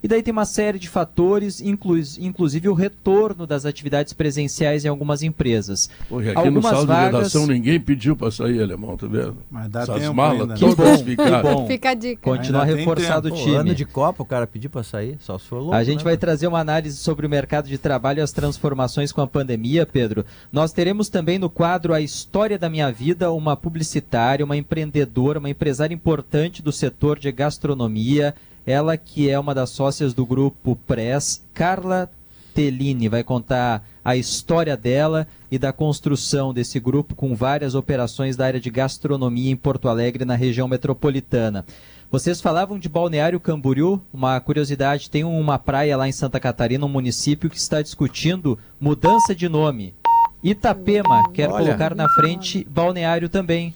E 0.06 0.08
daí 0.08 0.22
tem 0.22 0.32
uma 0.32 0.46
série 0.46 0.78
de 0.78 0.88
fatores, 0.88 1.60
inclu 1.60 1.98
inclusive 2.20 2.70
o 2.70 2.76
retorno 2.76 3.48
das 3.48 3.66
atividades 3.66 4.14
presenciais 4.14 4.86
em 4.86 4.88
algumas 4.88 5.24
empresas. 5.24 5.90
Porque 6.08 6.30
aqui 6.30 6.38
Algumas 6.38 6.64
no 6.64 6.70
saldo 6.70 6.86
vagas- 6.86 7.10
de 7.10 7.16
redação 7.18 7.48
ninguém 7.48 7.80
pediu 7.80 8.16
para 8.16 8.30
sair, 8.30 8.62
alemão, 8.62 8.96
tá 8.96 9.08
vendo? 9.08 9.38
Mas 9.50 9.68
dá 9.68 9.82
Essas 9.82 10.00
tempo 10.00 10.14
malas 10.14 10.42
ainda, 10.42 10.46
né? 10.46 10.54
Que 10.54 10.60
todas 10.60 11.02
bom, 11.02 11.06
ficaram. 11.08 11.42
que 11.50 11.56
bom. 11.56 11.66
Fica 11.68 11.90
a 11.90 11.94
dica. 11.96 12.22
Continua 12.22 12.64
reforçado 12.66 13.30
o 13.30 13.32
Pô, 13.32 13.38
time. 13.38 13.56
ano 13.56 13.74
de 13.74 13.84
Copa, 13.84 14.22
o 14.22 14.26
cara 14.28 14.46
pediu 14.46 14.70
pra 14.70 14.84
sair, 14.84 15.18
só 15.20 15.40
se 15.40 15.48
for 15.48 15.58
louco. 15.58 15.74
A 15.74 15.84
gente 15.84 15.98
né, 15.98 16.04
vai 16.04 16.14
mano? 16.14 16.22
trazer 16.22 16.46
uma 16.46 16.60
análise 16.60 16.98
sobre 16.98 17.26
o 17.26 17.30
mercado 17.30 17.68
de 17.68 17.80
trabalho 17.80 18.20
e 18.20 18.22
as 18.22 18.32
transformações 18.32 19.12
com 19.12 19.22
a 19.22 19.28
pandemia, 19.28 19.88
Pedro. 19.88 20.24
Nós 20.52 20.72
teremos 20.72 21.10
também 21.10 21.40
no 21.40 21.50
quadro 21.50 21.96
A 21.96 22.00
História 22.00 22.60
da 22.60 22.70
Minha 22.70 22.92
Vida 22.92 23.32
uma 23.32 23.58
publicitária, 23.58 24.46
uma 24.46 24.56
empreendedora, 24.56 25.40
uma 25.40 25.50
empresária 25.50 25.96
importante 25.96 26.62
do 26.62 26.72
setor 26.72 27.18
de 27.18 27.32
gastronomia. 27.32 28.36
Ela 28.66 28.98
que 28.98 29.30
é 29.30 29.40
uma 29.40 29.54
das 29.54 29.70
sócias 29.70 30.14
do 30.14 30.26
grupo 30.26 30.76
Press, 30.88 31.44
Carla 31.54 32.10
Tellini, 32.54 33.10
vai 33.10 33.24
contar 33.24 33.86
a 34.04 34.16
história 34.16 34.78
dela 34.78 35.28
e 35.52 35.60
da 35.60 35.74
construção 35.74 36.54
desse 36.54 36.80
grupo 36.80 37.14
com 37.14 37.36
várias 37.36 37.76
operações 37.76 38.36
da 38.36 38.46
área 38.46 38.60
de 38.60 38.70
gastronomia 38.70 39.52
em 39.52 39.56
Porto 39.56 39.90
Alegre, 39.90 40.26
na 40.26 40.36
região 40.36 40.68
metropolitana. 40.68 41.66
Vocês 42.10 42.40
falavam 42.40 42.80
de 42.80 42.88
Balneário 42.88 43.40
Camboriú, 43.40 44.02
uma 44.14 44.40
curiosidade, 44.40 45.10
tem 45.10 45.24
uma 45.24 45.60
praia 45.60 45.98
lá 45.98 46.08
em 46.08 46.12
Santa 46.12 46.40
Catarina, 46.40 46.86
um 46.86 46.90
município 46.90 47.50
que 47.50 47.58
está 47.58 47.82
discutindo 47.82 48.58
mudança 48.80 49.36
de 49.36 49.50
nome. 49.50 49.94
Itapema 50.42 51.30
quer 51.34 51.50
Olha. 51.50 51.66
colocar 51.66 51.96
na 51.96 52.08
frente 52.08 52.66
Balneário 52.70 53.28
também. 53.28 53.74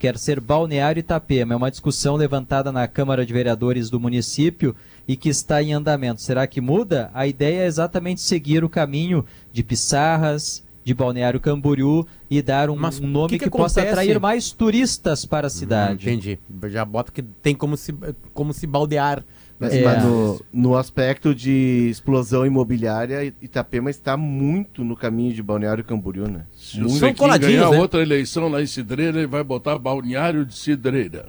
Quer 0.00 0.16
ser 0.16 0.40
Balneário 0.40 0.98
Itapema. 0.98 1.52
É 1.52 1.56
uma 1.58 1.70
discussão 1.70 2.16
levantada 2.16 2.72
na 2.72 2.88
Câmara 2.88 3.26
de 3.26 3.34
Vereadores 3.34 3.90
do 3.90 4.00
município 4.00 4.74
e 5.06 5.14
que 5.14 5.28
está 5.28 5.62
em 5.62 5.74
andamento. 5.74 6.22
Será 6.22 6.46
que 6.46 6.58
muda? 6.58 7.10
A 7.12 7.26
ideia 7.26 7.64
é 7.64 7.66
exatamente 7.66 8.22
seguir 8.22 8.64
o 8.64 8.68
caminho 8.70 9.26
de 9.52 9.62
Pissarras, 9.62 10.64
de 10.82 10.94
Balneário 10.94 11.38
Camboriú 11.38 12.06
e 12.30 12.40
dar 12.40 12.70
um, 12.70 12.72
um 12.72 13.06
nome 13.06 13.28
que, 13.28 13.38
que, 13.40 13.44
que 13.44 13.50
possa 13.50 13.82
atrair 13.82 14.18
mais 14.18 14.50
turistas 14.50 15.26
para 15.26 15.48
a 15.48 15.50
cidade. 15.50 16.08
Hum, 16.08 16.12
entendi. 16.12 16.38
Já 16.70 16.82
bota 16.82 17.12
que 17.12 17.20
tem 17.20 17.54
como 17.54 17.76
se, 17.76 17.94
como 18.32 18.54
se 18.54 18.66
baldear. 18.66 19.22
Mas, 19.60 19.74
é. 19.74 19.84
mas 19.84 20.02
no, 20.02 20.40
no, 20.50 20.74
aspecto 20.74 21.34
de 21.34 21.88
explosão 21.90 22.46
imobiliária, 22.46 23.34
Itapema 23.42 23.90
está 23.90 24.16
muito 24.16 24.82
no 24.82 24.96
caminho 24.96 25.34
de 25.34 25.42
Balneário 25.42 25.84
Camboriú, 25.84 26.26
né? 26.26 26.46
Se 26.56 26.80
muito. 26.80 26.94
o 26.94 26.98
São 26.98 27.38
ganhar 27.38 27.70
né? 27.70 27.78
outra 27.78 28.00
eleição 28.00 28.48
lá 28.48 28.62
em 28.62 28.66
Cidreira, 28.66 29.18
ele 29.18 29.26
vai 29.26 29.44
botar 29.44 29.78
Balneário 29.78 30.46
de 30.46 30.56
Cidreira. 30.56 31.26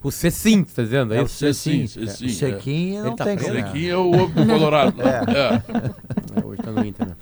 O 0.00 0.12
Cecim, 0.12 0.62
tá 0.62 0.82
dizendo? 0.84 1.12
É, 1.12 1.18
é 1.18 1.22
o 1.22 1.26
Cecim. 1.26 1.88
Cecim 1.88 2.26
o 2.26 2.30
Sequim 2.30 2.98
não 2.98 3.16
tá 3.16 3.24
tem 3.24 3.36
como. 3.36 3.50
O 3.50 3.54
Sequim 3.56 3.86
é 3.86 3.96
o 3.96 4.10
ovo 4.12 4.46
colorado. 4.46 4.94
é. 5.02 5.64
é. 6.38 6.46
Hoje 6.46 6.62
tá 6.62 6.70
no 6.70 6.84
Inter, 6.84 7.08
né? 7.08 7.16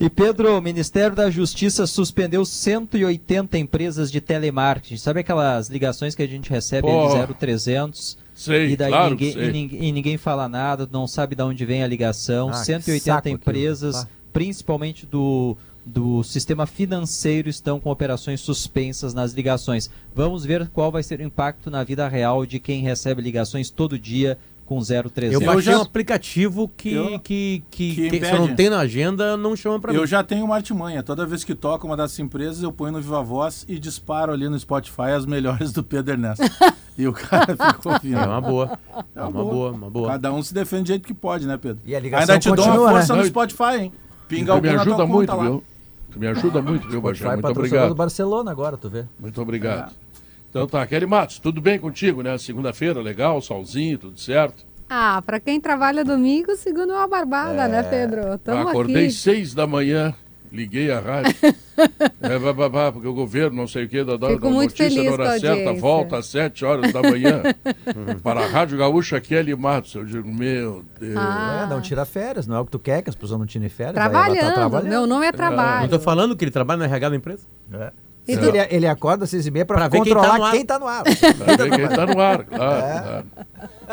E 0.00 0.10
Pedro, 0.10 0.58
o 0.58 0.60
Ministério 0.60 1.14
da 1.14 1.30
Justiça 1.30 1.86
suspendeu 1.86 2.44
180 2.44 3.56
empresas 3.58 4.10
de 4.10 4.20
telemarketing. 4.20 4.96
Sabe 4.96 5.20
aquelas 5.20 5.68
ligações 5.68 6.16
que 6.16 6.22
a 6.22 6.26
gente 6.26 6.50
recebe 6.50 6.88
de 6.88 7.34
0300? 7.34 8.25
Sei, 8.36 8.72
e 8.72 8.76
daí 8.76 8.90
claro, 8.90 9.10
ninguém, 9.10 9.32
sei. 9.32 9.48
E, 9.48 9.52
ninguém, 9.52 9.84
e, 9.84 9.92
ninguém, 9.92 10.16
fala 10.18 10.46
nada, 10.48 10.86
não 10.92 11.06
sabe 11.06 11.34
de 11.34 11.42
onde 11.42 11.64
vem 11.64 11.82
a 11.82 11.86
ligação. 11.86 12.50
Ah, 12.50 12.52
180 12.52 13.30
empresas, 13.30 13.96
aquilo. 13.96 14.10
principalmente 14.32 15.06
do 15.06 15.56
do 15.86 16.24
sistema 16.24 16.66
financeiro 16.66 17.48
estão 17.48 17.78
com 17.78 17.90
operações 17.90 18.40
suspensas 18.40 19.14
nas 19.14 19.32
ligações. 19.32 19.88
Vamos 20.12 20.44
ver 20.44 20.68
qual 20.70 20.90
vai 20.90 21.00
ser 21.00 21.20
o 21.20 21.22
impacto 21.22 21.70
na 21.70 21.84
vida 21.84 22.08
real 22.08 22.44
de 22.44 22.58
quem 22.58 22.82
recebe 22.82 23.22
ligações 23.22 23.70
todo 23.70 23.96
dia 23.96 24.36
com 24.66 24.80
0300. 24.80 25.32
Eu 25.32 25.40
baixei 25.40 25.72
já... 25.72 25.78
um 25.78 25.82
aplicativo 25.82 26.68
que, 26.76 26.92
eu... 26.92 27.18
que, 27.20 27.62
que, 27.70 27.94
que, 27.94 28.10
que 28.10 28.26
se 28.26 28.32
eu 28.32 28.38
não 28.40 28.54
tem 28.54 28.68
na 28.68 28.80
agenda, 28.80 29.36
não 29.36 29.54
chama 29.54 29.80
para 29.80 29.92
mim. 29.92 29.98
Eu 29.98 30.06
já 30.06 30.22
tenho 30.22 30.44
uma 30.44 30.56
artimanha. 30.56 31.02
Toda 31.02 31.24
vez 31.24 31.44
que 31.44 31.54
toca 31.54 31.86
uma 31.86 31.96
dessas 31.96 32.18
empresas, 32.18 32.62
eu 32.62 32.72
ponho 32.72 32.92
no 32.92 33.00
Viva 33.00 33.22
Voz 33.22 33.64
e 33.68 33.78
disparo 33.78 34.32
ali 34.32 34.48
no 34.48 34.58
Spotify 34.58 35.12
as 35.16 35.24
melhores 35.24 35.72
do 35.72 35.84
Pedro 35.84 36.14
Ernesto. 36.14 36.44
e 36.98 37.06
o 37.06 37.12
cara 37.12 37.56
ficou 37.56 37.92
ouvindo. 37.92 38.18
É 38.18 38.26
uma 38.26 38.40
boa. 38.40 38.78
É 39.14 39.22
uma, 39.22 39.30
boa. 39.30 39.44
boa. 39.44 39.72
uma 39.72 39.90
boa. 39.90 40.08
Cada 40.08 40.32
um 40.32 40.42
se 40.42 40.52
defende 40.52 40.82
do 40.82 40.88
jeito 40.88 41.06
que 41.06 41.14
pode, 41.14 41.46
né, 41.46 41.56
Pedro? 41.56 41.82
E 41.86 41.94
a 41.94 42.00
ligação 42.00 42.34
Ainda 42.34 42.38
te 42.38 42.52
dou 42.52 42.66
uma 42.66 42.90
força 42.90 43.14
né? 43.14 43.20
no 43.20 43.26
Spotify, 43.26 43.76
hein? 43.78 43.92
Pinga 44.28 44.52
alguma 44.52 44.72
me 44.72 44.78
ajuda 44.80 45.06
muito, 45.06 45.36
lá. 45.36 45.44
viu? 45.44 45.64
Tu 46.10 46.18
me 46.18 46.26
ajuda 46.26 46.60
muito, 46.60 46.88
viu, 46.88 47.00
Bajé? 47.00 47.30
Muito 47.30 47.46
obrigado. 47.46 47.88
do 47.90 47.94
Barcelona 47.94 48.50
agora, 48.50 48.76
tu 48.76 48.88
vê. 48.88 49.04
Muito 49.20 49.40
obrigado. 49.40 49.92
É. 49.92 50.05
Então 50.50 50.66
tá, 50.66 50.86
Kelly 50.86 51.06
Matos, 51.06 51.38
tudo 51.38 51.60
bem 51.60 51.78
contigo, 51.78 52.22
né? 52.22 52.36
Segunda-feira, 52.38 53.00
legal, 53.00 53.40
solzinho, 53.40 53.98
tudo 53.98 54.18
certo? 54.18 54.64
Ah, 54.88 55.20
para 55.24 55.40
quem 55.40 55.60
trabalha 55.60 56.04
domingo, 56.04 56.54
segundo 56.56 56.92
é 56.92 56.96
uma 56.96 57.08
barbada, 57.08 57.52
né, 57.52 57.64
é... 57.64 57.68
né, 57.68 57.82
Pedro? 57.82 58.38
Tamo 58.38 58.68
Acordei 58.68 59.06
aqui. 59.06 59.12
seis 59.12 59.52
da 59.52 59.66
manhã, 59.66 60.14
liguei 60.52 60.92
a 60.92 61.00
rádio. 61.00 61.34
é, 62.22 62.38
bababá, 62.38 62.92
porque 62.92 63.08
o 63.08 63.12
governo, 63.12 63.56
não 63.56 63.66
sei 63.66 63.84
o 63.84 63.88
que, 63.88 64.04
da, 64.04 64.16
da, 64.16 64.28
da 64.28 64.50
notícia 64.50 65.02
na 65.02 65.10
hora 65.10 65.40
certa, 65.40 65.72
volta 65.72 66.18
às 66.18 66.26
sete 66.26 66.64
horas 66.64 66.92
da 66.92 67.02
manhã 67.02 67.42
para 68.22 68.44
a 68.44 68.46
Rádio 68.46 68.78
Gaúcha 68.78 69.20
Kelly 69.20 69.56
Matos. 69.56 69.94
Eu 69.94 70.04
digo, 70.04 70.32
meu 70.32 70.84
Deus. 71.00 71.16
Ah. 71.16 71.64
É, 71.66 71.74
não 71.74 71.80
tira 71.80 72.04
férias, 72.04 72.46
não 72.46 72.56
é 72.56 72.60
o 72.60 72.64
que 72.64 72.70
tu 72.70 72.78
quer, 72.78 73.02
que 73.02 73.10
as 73.10 73.16
pessoas 73.16 73.40
não 73.40 73.46
tirem 73.46 73.68
férias. 73.68 73.94
Trabalhando, 73.94 74.46
tá 74.46 74.52
trabalhando. 74.52 74.88
meu 74.88 75.06
nome 75.06 75.26
é 75.26 75.32
trabalho. 75.32 75.78
É. 75.78 75.82
Não 75.82 75.88
tô 75.88 76.00
falando 76.00 76.36
que 76.36 76.44
ele 76.44 76.52
trabalha 76.52 76.78
na 76.78 76.84
RH 76.84 77.08
da 77.08 77.16
empresa? 77.16 77.46
É. 77.72 77.92
Ele, 78.26 78.58
ele, 78.70 78.86
acorda 78.86 79.24
às 79.24 79.30
seis 79.30 79.46
e 79.46 79.50
meia 79.50 79.64
para 79.64 79.88
controlar 79.88 80.50
quem 80.50 80.62
está 80.62 80.78
no 80.78 80.86
ar. 80.86 81.04
Quem 81.04 81.12
está 81.12 81.28
no, 81.28 81.76
quem 81.76 81.88
tá 81.88 82.06
no 82.06 82.20
ar, 82.20 82.44
claro, 82.44 82.84
é. 82.84 83.02
claro. 83.02 83.26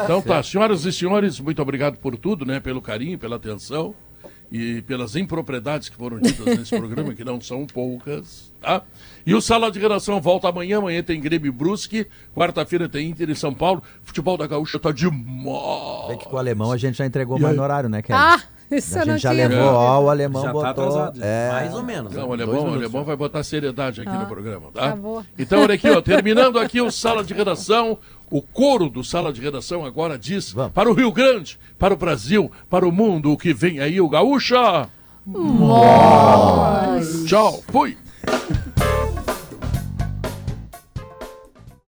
Então 0.03 0.21
tá, 0.21 0.41
senhoras 0.41 0.85
e 0.85 0.91
senhores, 0.91 1.39
muito 1.39 1.61
obrigado 1.61 1.97
por 1.97 2.17
tudo, 2.17 2.45
né? 2.45 2.59
Pelo 2.59 2.81
carinho, 2.81 3.17
pela 3.17 3.35
atenção 3.35 3.93
e 4.51 4.83
pelas 4.83 5.15
impropriedades 5.15 5.89
que 5.89 5.95
foram 5.95 6.19
ditas 6.19 6.45
nesse 6.45 6.77
programa, 6.77 7.13
que 7.15 7.23
não 7.23 7.41
são 7.41 7.65
poucas, 7.65 8.53
tá? 8.61 8.83
E 9.25 9.33
o 9.33 9.41
Sala 9.41 9.71
de 9.71 9.79
Redação 9.79 10.21
volta 10.21 10.47
amanhã, 10.47 10.77
amanhã 10.77 11.01
tem 11.01 11.19
Grêmio 11.19 11.51
Brusque, 11.51 12.05
quarta-feira 12.35 12.87
tem 12.87 13.09
Inter 13.09 13.31
em 13.31 13.35
São 13.35 13.51
Paulo, 13.51 13.81
futebol 14.03 14.37
da 14.37 14.45
Gaúcha 14.45 14.77
tá 14.77 14.91
demais. 14.91 16.07
Vê 16.07 16.17
que 16.17 16.25
com 16.25 16.35
o 16.35 16.39
alemão 16.39 16.71
a 16.71 16.77
gente 16.77 16.97
já 16.97 17.05
entregou 17.05 17.39
mais 17.39 17.55
no 17.55 17.63
horário, 17.63 17.89
né, 17.89 18.03
Kelly? 18.03 18.19
Ah! 18.19 18.43
Isso 18.71 18.97
a 18.97 19.05
gente 19.05 19.21
já 19.21 19.31
levou, 19.31 19.73
ó, 19.73 20.01
o 20.01 20.09
alemão 20.09 20.41
já 20.41 20.47
tá 20.47 20.53
botou. 20.53 20.91
Tá 20.91 21.13
é... 21.21 21.51
Mais 21.51 21.73
ou 21.73 21.83
menos. 21.83 22.13
Não, 22.13 22.29
o 22.29 22.33
alemão, 22.33 22.65
o 22.65 22.73
alemão 22.73 23.03
vai 23.03 23.15
botar 23.15 23.43
seriedade 23.43 24.01
aqui 24.01 24.09
ah, 24.09 24.19
no 24.19 24.25
programa, 24.25 24.71
tá? 24.73 24.91
tá 24.91 24.97
então, 25.37 25.61
olha 25.61 25.75
aqui, 25.75 25.89
ó, 25.89 26.01
terminando 26.01 26.59
aqui 26.59 26.81
o 26.81 26.91
Sala 26.91 27.23
de 27.23 27.33
Redação, 27.33 27.97
o 28.29 28.41
coro 28.41 28.89
do 28.89 29.03
Sala 29.03 29.31
de 29.31 29.41
Redação 29.41 29.85
agora 29.85 30.17
diz 30.17 30.51
Vamos. 30.51 30.73
para 30.73 30.89
o 30.89 30.93
Rio 30.93 31.11
Grande, 31.11 31.59
para 31.77 31.93
o 31.93 31.97
Brasil, 31.97 32.51
para 32.69 32.87
o 32.87 32.91
mundo, 32.91 33.31
o 33.31 33.37
que 33.37 33.53
vem 33.53 33.79
aí, 33.79 34.01
o 34.01 34.09
Gaúcha. 34.09 34.89
Mas... 35.25 37.23
Tchau, 37.25 37.63
fui. 37.71 37.97